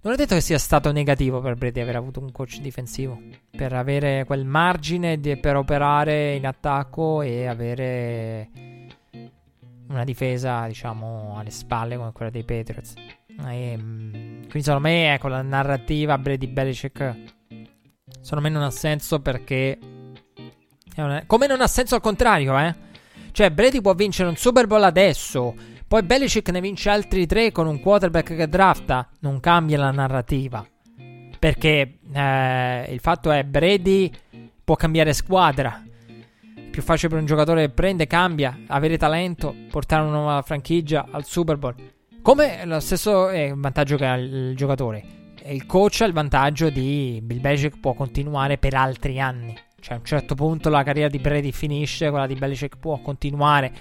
non 0.00 0.12
è 0.12 0.16
detto 0.16 0.34
che 0.34 0.40
sia 0.40 0.58
stato 0.58 0.92
negativo 0.92 1.40
per 1.40 1.54
Brady 1.54 1.80
aver 1.80 1.96
avuto 1.96 2.20
un 2.20 2.30
coach 2.30 2.60
difensivo. 2.60 3.20
Per 3.50 3.72
avere 3.72 4.24
quel 4.24 4.44
margine 4.44 5.18
di, 5.18 5.36
per 5.36 5.56
operare 5.56 6.34
in 6.34 6.46
attacco 6.46 7.22
e 7.22 7.46
avere 7.46 8.50
una 9.88 10.04
difesa, 10.04 10.66
diciamo, 10.66 11.34
alle 11.36 11.50
spalle 11.50 11.96
come 11.96 12.12
quella 12.12 12.30
dei 12.30 12.44
Patriots. 12.44 12.94
E, 13.48 13.76
mm, 13.76 14.40
quindi 14.40 14.62
secondo 14.62 14.88
me, 14.88 15.14
ecco, 15.14 15.28
la 15.28 15.42
narrativa 15.42 16.16
Brady 16.18 16.46
Belichick 16.46 17.36
secondo 18.20 18.46
me 18.46 18.50
non 18.50 18.62
ha 18.62 18.70
senso 18.70 19.20
perché... 19.20 19.78
Come 21.26 21.46
non 21.46 21.60
ha 21.60 21.68
senso 21.68 21.94
al 21.94 22.00
contrario, 22.00 22.58
eh? 22.58 22.74
Cioè, 23.30 23.50
Brady 23.52 23.80
può 23.80 23.94
vincere 23.94 24.28
un 24.28 24.36
Super 24.36 24.66
Bowl 24.66 24.82
adesso 24.82 25.54
poi 25.88 26.02
Belichick 26.02 26.50
ne 26.50 26.60
vince 26.60 26.90
altri 26.90 27.24
tre 27.24 27.50
con 27.50 27.66
un 27.66 27.80
quarterback 27.80 28.36
che 28.36 28.46
drafta. 28.46 29.08
Non 29.20 29.40
cambia 29.40 29.78
la 29.78 29.90
narrativa. 29.90 30.62
Perché 31.38 31.98
eh, 32.12 32.86
il 32.90 33.00
fatto 33.00 33.30
è 33.30 33.42
Brady 33.42 34.12
può 34.62 34.76
cambiare 34.76 35.14
squadra. 35.14 35.82
È 36.54 36.60
più 36.60 36.82
facile 36.82 37.08
per 37.08 37.20
un 37.20 37.24
giocatore 37.24 37.62
che 37.62 37.72
prende, 37.72 38.06
cambia, 38.06 38.64
avere 38.66 38.98
talento, 38.98 39.54
portare 39.70 40.02
una 40.02 40.18
nuova 40.18 40.42
franchigia 40.42 41.06
al 41.10 41.24
Super 41.24 41.56
Bowl. 41.56 41.74
Come 42.20 42.66
lo 42.66 42.80
stesso 42.80 43.28
un 43.28 43.60
vantaggio 43.60 43.96
che 43.96 44.04
ha 44.04 44.16
il 44.16 44.54
giocatore. 44.54 45.02
Il 45.46 45.64
coach 45.64 46.02
ha 46.02 46.04
il 46.04 46.12
vantaggio 46.12 46.68
di 46.68 47.18
Bill 47.22 47.40
Belichick 47.40 47.80
può 47.80 47.94
continuare 47.94 48.58
per 48.58 48.74
altri 48.74 49.18
anni. 49.18 49.56
Cioè 49.80 49.94
a 49.94 49.98
un 50.00 50.04
certo 50.04 50.34
punto 50.34 50.68
la 50.68 50.82
carriera 50.82 51.08
di 51.08 51.18
Brady 51.18 51.50
finisce, 51.50 52.10
quella 52.10 52.26
di 52.26 52.34
Belichick 52.34 52.76
può 52.76 52.98
continuare. 52.98 53.72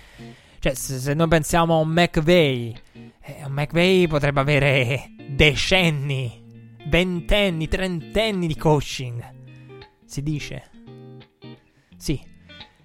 Cioè, 0.59 0.73
se, 0.73 0.99
se 0.99 1.13
noi 1.13 1.27
pensiamo 1.27 1.75
a 1.75 1.81
un 1.81 1.89
McVeigh, 1.89 2.81
eh, 3.21 3.43
un 3.45 3.51
McVeigh 3.51 4.07
potrebbe 4.07 4.39
avere 4.39 5.11
decenni, 5.29 6.75
ventenni, 6.87 7.67
trentenni 7.67 8.47
di 8.47 8.55
coaching. 8.55 9.35
Si 10.05 10.23
dice. 10.23 10.69
Sì. 11.97 12.19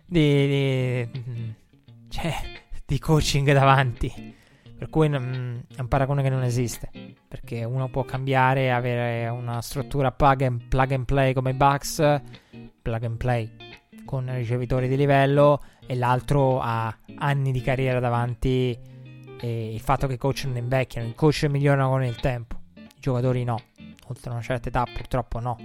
Di, 0.05 1.09
di, 1.09 1.55
cioè, 2.09 2.35
di 2.85 2.99
coaching 2.99 3.53
davanti. 3.53 4.41
Per 4.77 4.91
cui 4.91 5.09
non, 5.09 5.65
è 5.75 5.81
un 5.81 5.89
paragone 5.89 6.23
che 6.23 6.29
non 6.29 6.43
esiste. 6.43 6.91
Perché 7.29 7.65
uno 7.65 7.89
può 7.89 8.05
cambiare, 8.05 8.73
avere 8.73 9.29
una 9.29 9.63
struttura 9.63 10.13
plug 10.13 10.43
and, 10.43 10.65
plug 10.69 10.93
and 10.93 11.05
play 11.05 11.33
come 11.33 11.51
i 11.51 11.55
Bucks, 11.55 12.21
plug 12.83 13.05
and 13.05 13.17
play 13.17 13.51
con 14.05 14.31
ricevitori 14.35 14.89
di 14.89 14.97
livello 14.97 15.63
e 15.87 15.95
l'altro 15.95 16.61
ha 16.61 16.95
anni 17.17 17.53
di 17.53 17.61
carriera 17.61 18.01
davanti 18.01 18.79
e 19.41 19.75
il 19.75 19.81
fatto 19.81 20.07
che 20.07 20.15
i 20.15 20.19
coach 20.19 20.45
non 20.45 20.57
invecchiano, 20.57 21.09
i 21.09 21.15
coach 21.15 21.45
migliorano 21.45 21.91
con 21.91 22.05
il 22.05 22.17
tempo, 22.17 22.61
i 22.77 23.01
giocatori 23.01 23.45
no, 23.45 23.61
oltre 24.07 24.31
una 24.31 24.41
certa 24.41 24.69
età 24.69 24.85
purtroppo 24.85 25.41
no, 25.41 25.57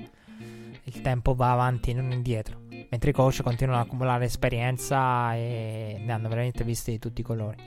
il 0.84 1.02
tempo 1.02 1.36
va 1.36 1.52
avanti 1.52 1.94
non 1.94 2.12
indietro, 2.12 2.62
mentre 2.90 3.12
i 3.12 3.14
coach 3.14 3.44
continuano 3.44 3.80
ad 3.80 3.86
accumulare 3.86 4.26
esperienza 4.26 5.36
e 5.36 6.02
ne 6.04 6.12
hanno 6.12 6.30
veramente 6.30 6.64
visti 6.64 6.92
di 6.92 7.00
tutti 7.00 7.22
i 7.22 7.24
colori. 7.24 7.58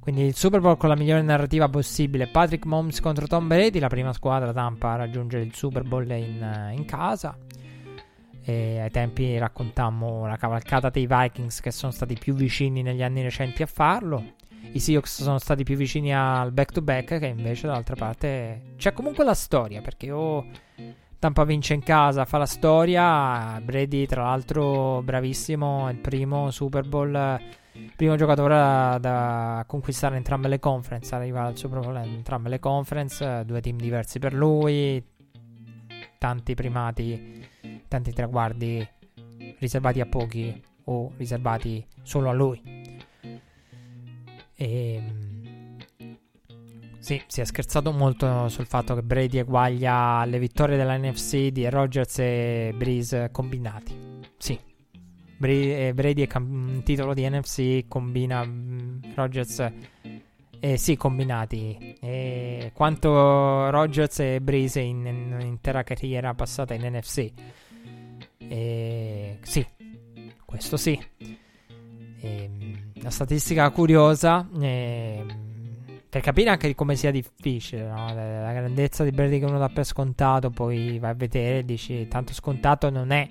Quindi 0.00 0.22
il 0.22 0.34
Super 0.34 0.58
Bowl 0.58 0.76
con 0.76 0.88
la 0.88 0.96
migliore 0.96 1.22
narrativa 1.22 1.68
possibile. 1.68 2.26
Patrick 2.26 2.64
Mahomes 2.64 2.98
contro 2.98 3.28
Tom 3.28 3.46
Brady, 3.46 3.78
la 3.78 3.86
prima 3.86 4.12
squadra 4.12 4.52
Tampa 4.52 4.94
a 4.94 4.96
raggiungere 4.96 5.44
il 5.44 5.54
Super 5.54 5.84
Bowl 5.84 6.10
in, 6.10 6.72
in 6.74 6.84
casa. 6.86 7.38
E 8.44 8.80
ai 8.80 8.90
tempi 8.90 9.38
raccontammo 9.38 10.26
la 10.26 10.36
cavalcata 10.36 10.90
dei 10.90 11.06
Vikings 11.06 11.60
che 11.60 11.70
sono 11.70 11.92
stati 11.92 12.14
più 12.14 12.34
vicini 12.34 12.82
negli 12.82 13.02
anni 13.02 13.22
recenti 13.22 13.62
a 13.62 13.66
farlo. 13.66 14.34
I 14.72 14.78
Seahawks 14.80 15.22
sono 15.22 15.38
stati 15.38 15.64
più 15.64 15.76
vicini 15.76 16.14
al 16.14 16.50
back 16.52 16.72
to 16.72 16.82
back, 16.82 17.18
che 17.18 17.26
invece 17.26 17.66
dall'altra 17.66 17.94
parte 17.94 18.74
c'è 18.76 18.92
comunque 18.92 19.24
la 19.24 19.34
storia. 19.34 19.80
Perché 19.80 20.10
o 20.10 20.44
Tampa 21.18 21.44
vince 21.44 21.74
in 21.74 21.82
casa, 21.82 22.24
fa 22.24 22.38
la 22.38 22.46
storia. 22.46 23.60
Brady, 23.62 24.06
tra 24.06 24.24
l'altro, 24.24 25.02
bravissimo, 25.02 25.88
è 25.88 25.92
il 25.92 25.98
primo 25.98 26.50
Super 26.50 26.88
Bowl. 26.88 27.40
Primo 27.94 28.16
giocatore 28.16 28.98
da 29.00 29.64
conquistare 29.68 30.16
entrambe 30.16 30.48
le 30.48 30.58
conference. 30.58 31.14
Arriva 31.14 31.44
al 31.44 31.56
Super 31.56 31.78
Bowl 31.78 31.96
entrambe 31.96 32.48
le 32.48 32.58
conference. 32.58 33.44
Due 33.44 33.60
team 33.60 33.76
diversi 33.76 34.18
per 34.18 34.34
lui. 34.34 35.04
Tanti 36.18 36.54
primati 36.54 37.50
tanti 37.92 38.14
traguardi 38.14 38.88
riservati 39.58 40.00
a 40.00 40.06
pochi 40.06 40.62
o 40.84 41.12
riservati 41.18 41.86
solo 42.00 42.30
a 42.30 42.32
lui. 42.32 42.58
E, 44.54 44.94
ehm, 44.94 45.76
sì, 46.98 47.20
si 47.26 47.42
è 47.42 47.44
scherzato 47.44 47.92
molto 47.92 48.48
sul 48.48 48.64
fatto 48.64 48.94
che 48.94 49.02
Brady 49.02 49.36
eguaglia 49.36 50.24
le 50.24 50.38
vittorie 50.38 50.78
della 50.78 50.96
NFC 50.96 51.48
di 51.48 51.68
Rogers 51.68 52.18
e 52.20 52.72
Breeze 52.74 53.28
combinati. 53.30 53.94
Sì, 54.38 54.58
eh, 55.38 55.92
Brady 55.94 56.26
è 56.26 56.36
un 56.38 56.80
titolo 56.82 57.12
di 57.12 57.28
NFC, 57.28 57.86
combina 57.88 58.42
mm, 58.42 59.02
Rogers 59.14 59.70
eh, 60.60 60.78
sì, 60.78 60.96
combinati. 60.96 61.98
E 62.00 62.70
quanto 62.72 63.68
Rogers 63.68 64.20
e 64.20 64.40
Breeze 64.40 64.80
in, 64.80 65.04
in 65.04 65.32
un'intera 65.34 65.82
carriera 65.82 66.32
passata 66.32 66.72
in 66.72 66.86
NFC. 66.86 67.32
E, 68.52 69.38
sì, 69.40 69.66
questo 70.44 70.76
sì. 70.76 71.00
E, 72.20 72.50
la 72.96 73.08
statistica 73.08 73.70
curiosa 73.70 74.46
e, 74.60 75.24
per 76.06 76.20
capire 76.20 76.50
anche 76.50 76.74
come 76.74 76.94
sia 76.94 77.10
difficile, 77.10 77.84
no? 77.84 78.12
la, 78.12 78.42
la, 78.42 78.52
grandezza 78.52 79.04
di 79.04 79.10
Brady 79.10 79.38
che 79.38 79.46
uno 79.46 79.58
dà 79.58 79.70
per 79.70 79.86
scontato, 79.86 80.50
poi 80.50 80.98
vai 80.98 81.12
a 81.12 81.14
vedere 81.14 81.60
e 81.60 81.64
dici 81.64 82.06
tanto 82.08 82.34
scontato 82.34 82.90
non 82.90 83.10
è, 83.10 83.26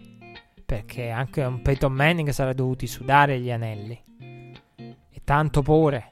perché 0.65 1.11
anche 1.11 1.43
un 1.43 1.61
Peyton 1.61 1.93
Manning 1.93 2.29
sarebbe 2.29 2.55
dovuto 2.55 2.87
sudare 2.87 3.39
gli 3.39 3.51
anelli. 3.51 4.01
E 4.75 5.21
tanto 5.23 5.61
pure. 5.61 6.09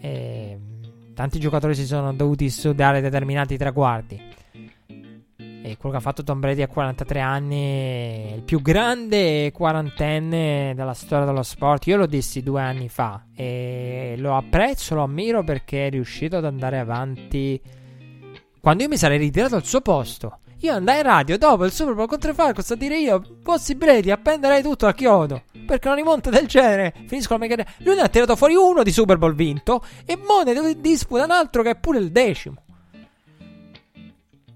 E, 0.00 0.58
tanti 1.12 1.38
giocatori 1.38 1.74
si 1.74 1.84
sono 1.84 2.14
dovuti 2.14 2.48
sudare 2.48 3.02
determinati 3.02 3.58
traguardi. 3.58 4.38
E 5.62 5.76
quello 5.76 5.90
che 5.90 6.00
ha 6.00 6.04
fatto 6.04 6.22
Tom 6.24 6.40
Brady 6.40 6.62
a 6.62 6.68
43 6.68 7.20
anni, 7.20 8.32
il 8.34 8.42
più 8.42 8.62
grande 8.62 9.52
quarantenne 9.52 10.72
della 10.74 10.94
storia 10.94 11.26
dello 11.26 11.42
sport. 11.42 11.86
Io 11.86 11.98
lo 11.98 12.06
dissi 12.06 12.42
due 12.42 12.62
anni 12.62 12.88
fa 12.88 13.26
e 13.34 14.14
lo 14.16 14.36
apprezzo, 14.36 14.94
lo 14.94 15.02
ammiro 15.02 15.44
perché 15.44 15.88
è 15.88 15.90
riuscito 15.90 16.38
ad 16.38 16.46
andare 16.46 16.78
avanti. 16.78 17.60
Quando 18.58 18.82
io 18.82 18.88
mi 18.88 18.96
sarei 18.96 19.18
ritirato 19.18 19.56
al 19.56 19.64
suo 19.64 19.82
posto, 19.82 20.38
io 20.60 20.74
andai 20.74 20.96
in 20.98 21.02
radio 21.04 21.36
dopo 21.36 21.66
il 21.66 21.72
Super 21.72 21.94
Bowl 21.94 22.08
contro 22.08 22.30
i 22.30 22.34
Falcons 22.34 22.70
a 22.70 22.74
dire 22.74 22.98
io, 22.98 23.22
fossi 23.42 23.74
Brady, 23.74 24.10
appenderei 24.10 24.62
tutto 24.62 24.86
a 24.86 24.94
chiodo. 24.94 25.42
Perché 25.66 25.88
una 25.88 25.96
rimonta 25.96 26.30
del 26.30 26.46
genere 26.46 26.94
finisco 27.06 27.34
la 27.34 27.38
mia 27.38 27.48
carriera. 27.48 27.70
Lui 27.78 27.94
ne 27.96 28.00
ha 28.00 28.08
tirato 28.08 28.34
fuori 28.34 28.54
uno 28.54 28.82
di 28.82 28.92
Super 28.92 29.18
Bowl 29.18 29.34
vinto 29.34 29.84
e 30.06 30.16
mo 30.16 30.42
ne 30.42 30.80
disputa 30.80 31.24
un 31.24 31.30
altro 31.30 31.62
che 31.62 31.70
è 31.70 31.76
pure 31.76 31.98
il 31.98 32.10
decimo. 32.10 32.62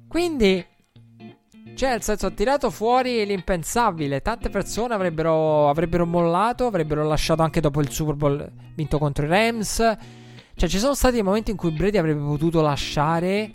Quindi 0.09 0.65
cioè, 1.75 1.91
nel 1.91 2.03
senso, 2.03 2.27
ha 2.27 2.31
tirato 2.31 2.71
fuori 2.71 3.27
l'impensabile. 3.27 4.23
Tante 4.23 4.49
persone 4.49 4.95
avrebbero, 4.95 5.69
avrebbero 5.69 6.07
mollato, 6.07 6.67
avrebbero 6.67 7.05
lasciato 7.05 7.43
anche 7.43 7.61
dopo 7.61 7.81
il 7.81 7.91
Super 7.91 8.15
Bowl 8.15 8.53
vinto 8.75 8.99
contro 8.99 9.25
i 9.25 9.29
Rams. 9.29 9.77
Cioè, 10.55 10.69
ci 10.69 10.79
sono 10.79 10.95
stati 10.95 11.15
dei 11.15 11.25
momenti 11.25 11.51
in 11.51 11.57
cui 11.57 11.73
Brady 11.73 11.97
avrebbe 11.97 12.23
potuto 12.23 12.61
lasciare. 12.61 13.55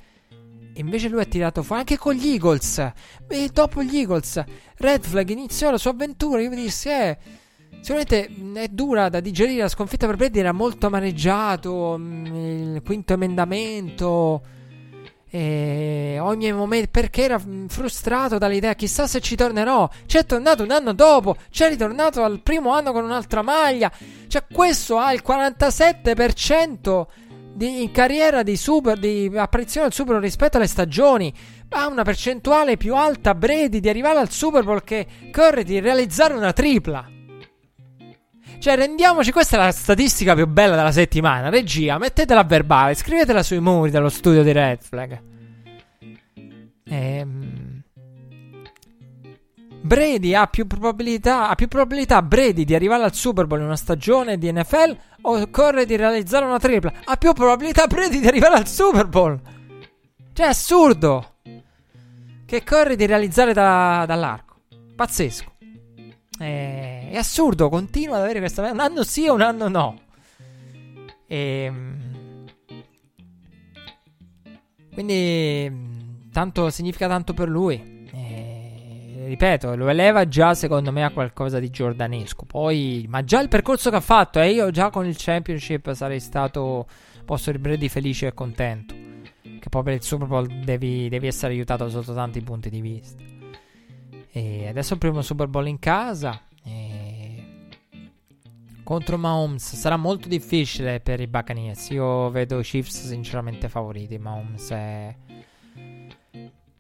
E 0.74 0.82
invece 0.82 1.08
lui 1.08 1.22
ha 1.22 1.26
tirato 1.26 1.64
fuori 1.64 1.82
anche 1.82 1.98
con 1.98 2.14
gli 2.14 2.28
Eagles. 2.28 2.92
E 3.28 3.50
dopo 3.54 3.82
gli 3.84 3.98
Eagles, 3.98 4.44
Red 4.76 5.06
Flag 5.06 5.30
iniziò 5.30 5.72
la 5.72 5.78
sua 5.78 5.92
avventura. 5.92 6.42
Io 6.42 6.50
mi 6.50 6.58
dissi, 6.58 6.90
eh. 6.90 7.18
Sicuramente 7.82 8.30
è 8.56 8.68
dura 8.68 9.08
da 9.08 9.22
digerire. 9.22 9.62
La 9.62 9.70
sconfitta 9.70 10.06
per 10.06 10.18
Brady 10.18 10.40
era 10.40 10.52
molto 10.52 10.88
amareggiato. 10.88 11.96
Mm, 11.98 12.76
il 12.76 12.82
quinto 12.84 13.14
emendamento. 13.14 14.42
E 15.30 16.18
ho 16.20 16.34
i 16.34 16.38
miei 16.38 16.54
momenti 16.54 16.88
perché 16.90 17.24
era 17.24 17.40
frustrato 17.68 18.38
dall'idea, 18.38 18.74
chissà 18.74 19.06
se 19.08 19.20
ci 19.22 19.36
tornerò. 19.36 19.88
C'è 20.06 20.26
tornato 20.26 20.64
un 20.64 20.72
anno 20.72 20.94
dopo, 20.94 21.36
c'è 21.52 21.70
ritornato 21.70 22.24
al 22.24 22.42
primo 22.42 22.74
anno 22.74 22.92
con 22.92 23.04
un'altra 23.04 23.42
maglia. 23.42 23.92
Cioè, 24.28 24.44
questo 24.52 24.98
ha 24.98 25.14
il 25.14 25.22
47% 25.26 27.06
di, 27.54 27.84
in 27.84 27.92
carriera 27.92 28.42
di, 28.42 28.56
super, 28.56 28.98
di 28.98 29.32
apparizione 29.36 29.88
al 29.88 29.94
Super 29.94 30.14
Bowl 30.14 30.24
rispetto 30.24 30.58
alle 30.58 30.68
stagioni. 30.68 31.34
Ha 31.70 31.88
una 31.88 32.04
percentuale 32.04 32.78
più 32.78 32.96
alta 32.96 33.36
Brady 33.36 33.80
di 33.80 33.90
arrivare 33.90 34.20
al 34.20 34.32
Super 34.32 34.64
Bowl 34.64 34.84
che 34.84 35.06
corre 35.32 35.64
di 35.64 35.80
realizzare 35.80 36.34
una 36.34 36.54
tripla. 36.54 37.19
Cioè, 38.60 38.76
rendiamoci, 38.76 39.32
questa 39.32 39.56
è 39.56 39.60
la 39.60 39.72
statistica 39.72 40.36
più 40.36 40.46
bella 40.46 40.76
della 40.76 40.92
settimana. 40.92 41.50
Regia, 41.50 41.98
mettetela 41.98 42.42
a 42.42 42.44
verbale, 42.44 42.94
scrivetela 42.94 43.42
sui 43.42 43.60
muri 43.60 43.90
dello 43.90 44.10
studio 44.10 44.44
di 44.44 44.52
Red 44.52 44.82
Flag. 44.82 45.22
Ehm... 46.90 47.82
Brady 49.82 50.34
ha 50.36 50.46
più 50.48 50.68
probabilità, 50.68 51.48
ha 51.48 51.56
più 51.56 51.70
probabilità 51.70 52.22
Brady 52.22 52.66
di 52.66 52.76
arrivare 52.76 53.04
al 53.04 53.14
Super 53.14 53.48
Bowl 53.48 53.60
in 53.62 53.66
una 53.66 53.78
stagione 53.78 54.38
di 54.38 54.52
NFL 54.52 54.98
o 55.22 55.50
corre 55.50 55.86
di 55.86 55.96
realizzare 55.96 56.44
una 56.44 56.60
tripla? 56.60 56.92
Ha 57.06 57.16
più 57.16 57.32
probabilità 57.32 57.88
Brady 57.88 58.20
di 58.20 58.28
arrivare 58.28 58.56
al 58.56 58.68
Super 58.68 59.08
Bowl. 59.08 59.40
Cioè, 60.34 60.46
è 60.46 60.50
assurdo! 60.50 61.36
Che 62.46 62.64
corre 62.64 62.98
di 62.98 63.06
realizzare 63.06 63.54
da, 63.54 64.04
dall'arco. 64.06 64.56
Pazzesco. 64.96 65.54
È, 66.38 66.99
è, 67.10 67.18
assurdo, 67.18 67.70
continua 67.70 68.18
ad 68.18 68.24
avere 68.24 68.40
questa. 68.40 68.72
Un 68.72 68.80
anno 68.80 69.04
sì 69.04 69.26
e 69.26 69.30
un 69.30 69.42
anno 69.42 69.68
no. 69.68 70.00
E, 71.28 71.38
ehm, 71.38 72.46
quindi, 74.94 76.28
tanto 76.32 76.70
significa 76.70 77.08
tanto 77.08 77.34
per 77.34 77.48
lui. 77.48 78.08
E, 78.12 79.26
ripeto, 79.28 79.76
lo 79.76 79.88
eleva 79.90 80.28
già 80.28 80.54
secondo 80.54 80.92
me 80.92 81.04
a 81.04 81.12
qualcosa 81.12 81.60
di 81.60 81.70
giordanesco. 81.70 82.46
Poi, 82.46 83.06
ma 83.08 83.24
già 83.24 83.40
il 83.42 83.48
percorso 83.48 83.90
che 83.90 83.98
ha 83.98 84.02
fatto, 84.02 84.40
e 84.40 84.48
eh, 84.48 84.52
io 84.52 84.72
già 84.72 84.90
con 84.90 85.06
il 85.06 85.16
Championship 85.18 85.94
sarei 85.94 86.20
stato 86.20 86.88
posso 87.26 87.52
ribredi 87.52 87.90
felice 87.90 88.28
e 88.28 88.34
contento. 88.34 88.96
Che 89.42 89.70
poi 89.70 89.84
per 89.84 89.94
il 89.94 90.02
Super 90.02 90.28
Bowl 90.28 90.48
devi, 90.48 91.10
devi 91.10 91.28
essere 91.28 91.54
aiutato 91.54 91.90
sotto 91.90 92.14
tanti 92.14 92.42
punti 92.42 92.70
di 92.70 92.82
vista. 92.82 93.22
E 94.32 94.68
adesso 94.68 94.94
il 94.94 95.00
primo 95.00 95.22
Super 95.22 95.48
Bowl 95.48 95.68
in 95.68 95.80
casa. 95.80 96.42
Contro 98.90 99.20
Mahomes 99.20 99.76
sarà 99.76 99.98
molto 99.98 100.28
difficile 100.28 101.00
per 101.00 101.20
i 101.20 101.28
Buccaneers. 101.28 101.92
Io 101.92 102.32
vedo 102.32 102.58
i 102.58 102.64
Chiefs 102.64 103.06
sinceramente 103.06 103.70
favoriti. 103.70 104.18
Mahomes 104.18 104.70
è. 104.72 105.16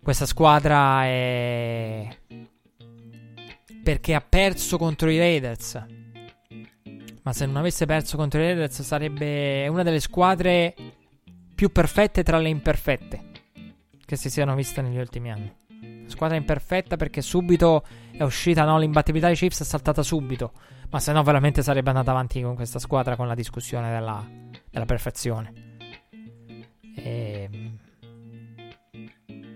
Questa 0.02 0.26
squadra 0.26 1.03
è. 1.03 2.07
Perché 3.84 4.16
ha 4.16 4.26
perso 4.28 4.80
contro 4.80 5.11
i 5.11 5.20
Raiders. 5.20 5.86
Ma 7.22 7.32
se 7.32 7.45
non 7.45 7.57
avesse 7.57 7.86
perso 7.86 8.18
contro 8.18 8.41
i 8.41 8.45
Raiders 8.45 8.82
sarebbe 8.82 9.68
una 9.68 9.84
delle 9.84 9.99
squadre 9.99 10.74
più 11.53 11.72
perfette 11.72 12.24
tra 12.24 12.40
le 12.40 12.49
imperfette 12.49 13.24
che 14.03 14.16
si 14.16 14.32
siano 14.32 14.56
viste 14.56 14.82
negli 14.82 14.98
ultimi 14.98 15.32
anni. 15.32 15.59
Squadra 16.10 16.36
imperfetta 16.36 16.95
perché 16.98 17.22
subito 17.22 17.84
è 18.11 18.23
uscita, 18.23 18.65
no? 18.65 18.77
L'imbattibilità 18.77 19.27
dei 19.27 19.36
Chiefs 19.36 19.61
è 19.61 19.64
saltata 19.64 20.03
subito. 20.03 20.52
Ma 20.90 20.99
se 20.99 21.11
no, 21.11 21.22
veramente 21.22 21.61
sarebbe 21.61 21.90
andata 21.90 22.11
avanti 22.11 22.41
con 22.41 22.56
questa 22.56 22.80
squadra 22.80 23.15
con 23.15 23.27
la 23.27 23.36
discussione 23.36 23.91
della, 23.91 24.27
della 24.72 24.86
perfezione. 24.86 25.53
E, 26.95 27.49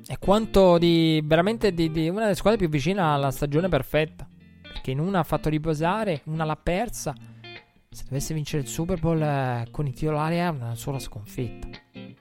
e 0.06 0.18
quanto 0.20 0.78
di 0.78 1.22
veramente 1.26 1.74
di, 1.74 1.90
di 1.90 2.08
una 2.08 2.22
delle 2.22 2.36
squadre 2.36 2.60
più 2.60 2.70
vicine 2.70 3.02
alla 3.02 3.32
stagione 3.32 3.68
perfetta. 3.68 4.28
Perché 4.62 4.92
in 4.92 5.00
una 5.00 5.20
ha 5.20 5.24
fatto 5.24 5.50
riposare, 5.50 6.22
una 6.26 6.46
l'ha 6.46 6.56
persa. 6.56 7.16
Se 7.90 8.04
dovesse 8.04 8.34
vincere 8.34 8.62
il 8.62 8.68
Super 8.68 9.00
Bowl 9.00 9.22
eh, 9.22 9.68
con 9.72 9.88
i 9.88 9.94
titolari 9.94 10.36
è 10.36 10.48
una 10.48 10.76
sola 10.76 11.00
sconfitta. 11.00 11.68
E 11.92 12.16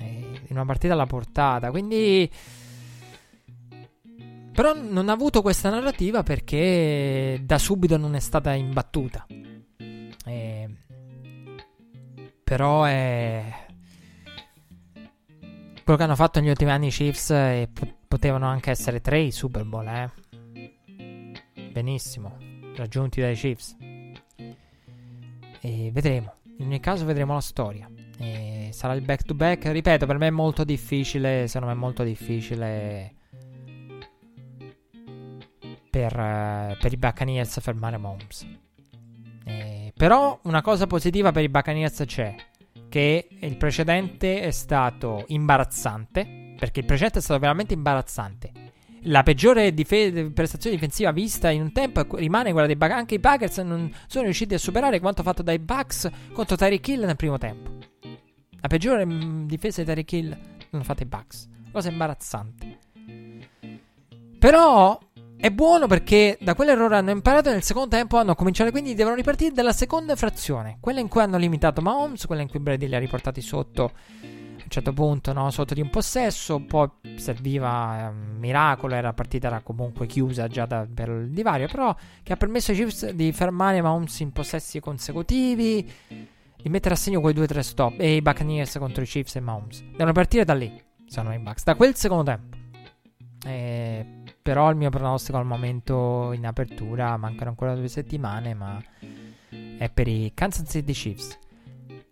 in 0.00 0.46
una 0.50 0.64
partita 0.64 0.92
alla 0.92 1.06
portata. 1.06 1.70
Quindi. 1.70 2.30
Però 4.54 4.72
non 4.72 5.08
ha 5.08 5.12
avuto 5.12 5.42
questa 5.42 5.68
narrativa 5.68 6.22
perché 6.22 7.40
da 7.42 7.58
subito 7.58 7.96
non 7.96 8.14
è 8.14 8.20
stata 8.20 8.54
imbattuta. 8.54 9.26
E... 10.24 10.70
Però 12.44 12.84
è. 12.84 13.66
Quello 15.82 15.98
che 15.98 16.04
hanno 16.04 16.14
fatto 16.14 16.38
negli 16.38 16.50
ultimi 16.50 16.70
anni 16.70 16.86
i 16.86 16.90
Chiefs 16.90 17.30
e 17.30 17.68
potevano 18.06 18.46
anche 18.46 18.70
essere 18.70 19.00
tre 19.00 19.18
i 19.22 19.32
Super 19.32 19.64
Bowl, 19.64 19.88
eh. 19.88 20.10
Benissimo. 21.72 22.36
Raggiunti 22.76 23.20
dai 23.20 23.34
Chiefs. 23.34 23.76
E 25.60 25.90
vedremo. 25.92 26.32
In 26.58 26.66
ogni 26.66 26.80
caso 26.80 27.04
vedremo 27.04 27.34
la 27.34 27.40
storia. 27.40 27.90
E 28.18 28.68
sarà 28.72 28.94
il 28.94 29.02
back 29.02 29.24
to 29.24 29.34
back. 29.34 29.66
Ripeto, 29.66 30.06
per 30.06 30.18
me 30.18 30.28
è 30.28 30.30
molto 30.30 30.62
difficile. 30.62 31.48
Secondo 31.48 31.66
me 31.66 31.72
è 31.72 31.80
molto 31.80 32.04
difficile. 32.04 33.14
Per, 35.94 36.12
uh, 36.12 36.76
per 36.76 36.92
i 36.92 36.96
Buccaneers 36.96 37.60
fermare 37.60 37.98
Mahomes. 37.98 38.44
E, 39.44 39.92
però 39.96 40.40
una 40.42 40.60
cosa 40.60 40.88
positiva 40.88 41.30
per 41.30 41.44
i 41.44 41.48
Buccaneers 41.48 42.02
c'è. 42.04 42.34
Che 42.88 43.28
il 43.30 43.56
precedente 43.56 44.40
è 44.40 44.50
stato 44.50 45.22
imbarazzante. 45.28 46.54
Perché 46.58 46.80
il 46.80 46.86
precedente 46.86 47.20
è 47.20 47.22
stato 47.22 47.38
veramente 47.38 47.74
imbarazzante 47.74 48.72
la 49.06 49.22
peggiore 49.22 49.74
dife- 49.74 50.30
prestazione 50.32 50.76
difensiva 50.76 51.12
vista 51.12 51.50
in 51.50 51.60
un 51.60 51.72
tempo 51.72 52.06
rimane 52.16 52.52
quella 52.52 52.66
dei 52.66 52.76
Bucks. 52.76 52.94
Anche 52.94 53.16
i 53.16 53.20
Packers 53.20 53.58
non 53.58 53.92
sono 54.06 54.24
riusciti 54.24 54.54
a 54.54 54.58
superare 54.58 54.98
quanto 54.98 55.22
fatto 55.22 55.42
dai 55.42 55.58
Bucks 55.58 56.08
contro 56.32 56.56
Tyreek 56.56 56.88
Hill 56.88 57.04
nel 57.04 57.16
primo 57.16 57.36
tempo. 57.36 57.70
La 58.60 58.68
peggiore 58.68 59.04
mh, 59.04 59.12
mm, 59.12 59.46
difesa 59.46 59.82
di 59.82 59.86
Tyreek 59.86 60.12
Hill 60.12 60.38
l'hanno 60.70 60.84
fatta 60.84 61.02
i 61.02 61.06
Bucks. 61.06 61.48
Cosa 61.70 61.90
imbarazzante. 61.90 62.78
Però 64.38 64.98
è 65.36 65.50
buono 65.50 65.86
perché 65.86 66.38
da 66.40 66.54
quell'errore 66.54 66.96
hanno 66.96 67.10
imparato 67.10 67.48
e 67.48 67.52
nel 67.52 67.62
secondo 67.62 67.96
tempo 67.96 68.16
hanno 68.16 68.34
cominciato, 68.34 68.70
quindi 68.70 68.94
devono 68.94 69.14
ripartire 69.14 69.52
dalla 69.52 69.72
seconda 69.72 70.16
frazione. 70.16 70.78
Quella 70.80 71.00
in 71.00 71.08
cui 71.08 71.20
hanno 71.20 71.36
limitato 71.36 71.82
Mahomes, 71.82 72.26
quella 72.26 72.42
in 72.42 72.48
cui 72.48 72.60
Brady 72.60 72.88
li 72.88 72.94
ha 72.94 72.98
riportati 72.98 73.40
sotto 73.40 73.92
un 74.64 74.70
certo 74.70 74.92
punto 74.92 75.32
no, 75.32 75.50
sotto 75.50 75.74
di 75.74 75.80
un 75.80 75.90
possesso, 75.90 76.60
poi 76.60 76.88
serviva 77.16 78.08
ehm, 78.08 78.38
miracolo, 78.38 78.94
era 78.94 79.12
partita 79.12 79.48
era 79.48 79.60
comunque 79.60 80.06
chiusa 80.06 80.48
già 80.48 80.64
da, 80.66 80.86
per 80.92 81.08
il 81.10 81.30
divario, 81.30 81.68
però 81.68 81.94
che 82.22 82.32
ha 82.32 82.36
permesso 82.36 82.70
ai 82.70 82.78
Chiefs 82.78 83.10
di 83.10 83.30
fermare 83.32 83.82
Mahomes 83.82 84.20
in 84.20 84.32
possessi 84.32 84.80
consecutivi, 84.80 85.90
di 86.56 86.68
mettere 86.70 86.94
a 86.94 86.96
segno 86.96 87.20
quei 87.20 87.34
due 87.34 87.44
o 87.44 87.46
tre 87.46 87.62
stop 87.62 87.96
e 87.98 88.16
i 88.16 88.22
Buccaneers 88.22 88.78
contro 88.78 89.02
i 89.02 89.06
Chiefs 89.06 89.36
e 89.36 89.40
Mahomes. 89.40 89.82
Devono 89.90 90.12
partire 90.12 90.44
da 90.44 90.54
lì, 90.54 90.82
sono 91.06 91.34
i 91.34 91.38
Bucks, 91.38 91.64
da 91.64 91.74
quel 91.74 91.94
secondo 91.94 92.24
tempo. 92.24 92.56
Eh, 93.46 94.22
però 94.44 94.68
il 94.68 94.76
mio 94.76 94.90
pronostico 94.90 95.38
al 95.38 95.46
momento 95.46 96.32
in 96.34 96.44
apertura, 96.44 97.16
mancano 97.16 97.48
ancora 97.48 97.74
due 97.74 97.88
settimane, 97.88 98.52
ma 98.52 98.78
è 99.78 99.88
per 99.88 100.06
i 100.06 100.32
Kansas 100.34 100.68
City 100.70 100.92
Chiefs. 100.92 101.38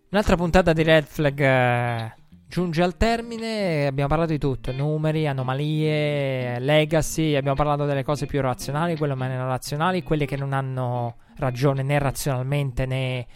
Un'altra 0.09 0.35
puntata 0.35 0.73
di 0.73 0.81
Red 0.81 1.03
Flag 1.03 1.39
eh, 1.39 2.15
giunge 2.47 2.81
al 2.81 2.97
termine. 2.97 3.85
Abbiamo 3.85 4.09
parlato 4.09 4.31
di 4.31 4.39
tutto: 4.39 4.71
numeri, 4.71 5.27
anomalie, 5.27 6.57
legacy. 6.59 7.35
Abbiamo 7.35 7.55
parlato 7.55 7.85
delle 7.85 8.03
cose 8.03 8.25
più 8.25 8.41
razionali, 8.41 8.97
quelle 8.97 9.13
meno 9.13 9.45
razionali, 9.45 10.01
quelle 10.01 10.25
che 10.25 10.35
non 10.35 10.53
hanno 10.53 11.17
ragione 11.37 11.83
né 11.83 11.99
razionalmente 11.99 12.87
né, 12.87 13.27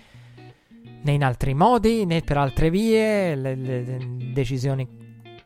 né 1.04 1.12
in 1.12 1.24
altri 1.24 1.54
modi 1.54 2.04
né 2.08 2.22
per 2.22 2.38
altre 2.38 2.72
vie. 2.72 3.36
Le, 3.36 3.54
le, 3.54 4.00
decisioni 4.34 4.88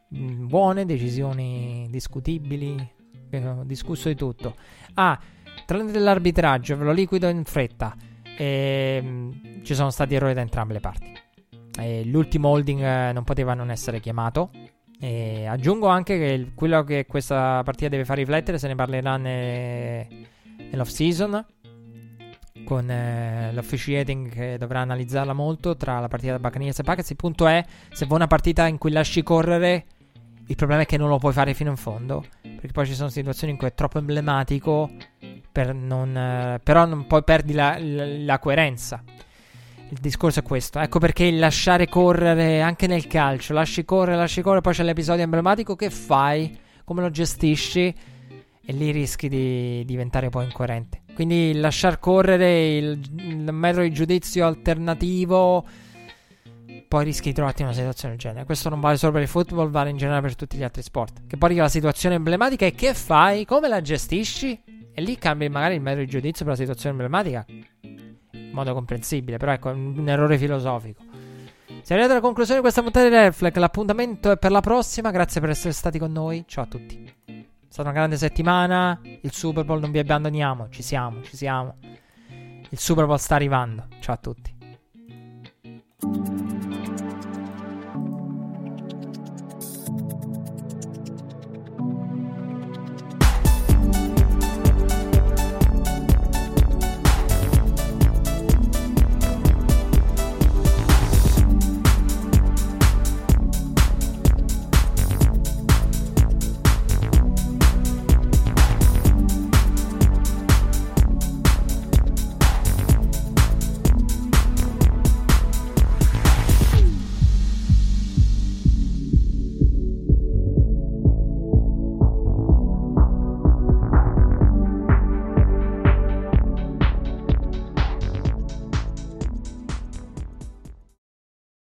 buone, 0.07 0.85
decisioni 0.85 1.85
discutibili. 1.91 2.99
Abbiamo 3.37 3.63
discusso 3.63 4.09
di 4.09 4.15
tutto. 4.15 4.55
Ah, 4.95 5.19
tranne 5.65 5.91
dell'arbitraggio, 5.91 6.77
ve 6.77 6.83
lo 6.83 6.91
liquido 6.91 7.27
in 7.29 7.43
fretta. 7.45 7.95
E, 8.37 8.99
ehm, 9.01 9.63
ci 9.63 9.73
sono 9.73 9.89
stati 9.89 10.15
errori 10.15 10.33
da 10.33 10.41
entrambe 10.41 10.73
le 10.73 10.79
parti. 10.79 11.13
E 11.79 12.03
l'ultimo 12.05 12.49
holding 12.49 12.81
eh, 12.81 13.11
non 13.13 13.23
poteva 13.23 13.53
non 13.53 13.71
essere 13.71 13.99
chiamato. 13.99 14.49
E 14.99 15.45
aggiungo 15.45 15.87
anche 15.87 16.17
che 16.17 16.51
quello 16.53 16.83
che 16.83 17.05
questa 17.07 17.61
partita 17.63 17.89
deve 17.89 18.05
far 18.05 18.17
riflettere 18.17 18.59
se 18.59 18.67
ne 18.67 18.75
parlerà 18.75 19.17
ne, 19.17 20.07
nell'off 20.69 20.89
season 20.89 21.43
con 22.63 22.89
eh, 22.89 23.51
l'officiating 23.53 24.29
che 24.29 24.57
dovrà 24.57 24.81
analizzarla 24.81 25.33
molto 25.33 25.75
tra 25.75 25.99
la 25.99 26.07
partita 26.07 26.33
da 26.33 26.39
Buccaneers 26.39 26.79
e 26.79 26.83
Packers. 26.83 27.09
Il 27.09 27.15
punto 27.15 27.47
è 27.47 27.63
se 27.91 28.05
vuoi 28.05 28.19
una 28.19 28.27
partita 28.27 28.67
in 28.67 28.77
cui 28.77 28.91
lasci 28.91 29.23
correre, 29.23 29.85
il 30.51 30.57
problema 30.57 30.81
è 30.81 30.85
che 30.85 30.97
non 30.97 31.07
lo 31.07 31.17
puoi 31.17 31.31
fare 31.31 31.53
fino 31.53 31.69
in 31.69 31.77
fondo. 31.77 32.25
Perché 32.41 32.73
poi 32.73 32.85
ci 32.85 32.93
sono 32.93 33.07
situazioni 33.07 33.53
in 33.53 33.57
cui 33.57 33.67
è 33.67 33.73
troppo 33.73 33.99
emblematico, 33.99 34.91
per 35.49 35.73
non, 35.73 36.15
eh, 36.15 36.59
però 36.61 36.85
non, 36.85 37.07
poi 37.07 37.23
perdi 37.23 37.53
la, 37.53 37.77
la, 37.79 38.05
la 38.05 38.37
coerenza. 38.39 39.01
Il 39.87 39.97
discorso 40.01 40.39
è 40.39 40.43
questo. 40.43 40.79
Ecco 40.79 40.99
perché 40.99 41.23
il 41.23 41.39
lasciare 41.39 41.87
correre 41.87 42.61
anche 42.61 42.85
nel 42.85 43.07
calcio. 43.07 43.53
Lasci 43.53 43.85
correre, 43.85 44.17
lasci 44.17 44.41
correre, 44.41 44.59
poi 44.59 44.73
c'è 44.73 44.83
l'episodio 44.83 45.23
emblematico. 45.23 45.77
Che 45.77 45.89
fai? 45.89 46.57
Come 46.83 47.01
lo 47.01 47.09
gestisci? 47.09 47.95
E 48.63 48.73
lì 48.73 48.91
rischi 48.91 49.29
di 49.29 49.85
diventare 49.85 50.27
poi 50.27 50.45
incoerente. 50.45 51.03
Quindi 51.13 51.53
lasciar 51.53 51.97
correre 51.99 52.75
il, 52.75 52.99
il 53.19 53.53
di 53.83 53.91
giudizio 53.93 54.45
alternativo. 54.45 55.65
Poi 56.91 57.05
rischi 57.05 57.29
di 57.29 57.35
trovarti 57.35 57.61
in 57.61 57.69
una 57.69 57.77
situazione 57.77 58.15
del 58.15 58.21
genere. 58.21 58.43
Questo 58.43 58.67
non 58.67 58.81
vale 58.81 58.97
solo 58.97 59.13
per 59.13 59.21
il 59.21 59.29
football, 59.29 59.69
vale 59.69 59.91
in 59.91 59.95
generale 59.95 60.23
per 60.23 60.35
tutti 60.35 60.57
gli 60.57 60.63
altri 60.63 60.81
sport. 60.81 61.21
Che 61.25 61.37
poi 61.37 61.55
la 61.55 61.69
situazione 61.69 62.15
emblematica 62.15 62.65
e 62.65 62.73
che 62.73 62.93
fai? 62.93 63.45
Come 63.45 63.69
la 63.69 63.79
gestisci? 63.79 64.61
E 64.93 65.01
lì 65.01 65.17
cambi 65.17 65.47
magari 65.47 65.75
il 65.75 65.81
metro 65.81 66.01
di 66.01 66.07
giudizio 66.07 66.43
per 66.43 66.55
la 66.55 66.59
situazione 66.59 66.89
emblematica 66.89 67.45
in 67.47 68.49
modo 68.51 68.73
comprensibile, 68.73 69.37
però 69.37 69.53
ecco, 69.53 69.69
un, 69.69 70.03
errore 70.05 70.37
filosofico. 70.37 71.01
Siamo 71.01 71.81
arrivati 71.87 72.11
alla 72.11 72.19
conclusione 72.19 72.55
di 72.55 72.61
questa 72.61 72.81
puntata 72.81 73.07
di 73.07 73.15
Reflex. 73.15 73.55
L'appuntamento 73.55 74.31
è 74.31 74.37
per 74.37 74.51
la 74.51 74.59
prossima. 74.59 75.11
Grazie 75.11 75.39
per 75.39 75.51
essere 75.51 75.71
stati 75.71 75.97
con 75.97 76.11
noi. 76.11 76.43
Ciao 76.45 76.65
a 76.65 76.67
tutti. 76.67 77.01
È 77.23 77.45
stata 77.69 77.87
una 77.87 77.97
grande 77.97 78.17
settimana. 78.17 78.99
Il 79.21 79.31
Super 79.31 79.63
Bowl 79.63 79.79
non 79.79 79.91
vi 79.91 79.99
abbandoniamo. 79.99 80.67
Ci 80.67 80.83
siamo, 80.83 81.23
ci 81.23 81.37
siamo. 81.37 81.77
Il 82.67 82.77
Super 82.77 83.05
Bowl 83.05 83.17
sta 83.17 83.35
arrivando. 83.35 83.87
Ciao 84.01 84.15
a 84.15 84.17
tutti. 84.17 84.59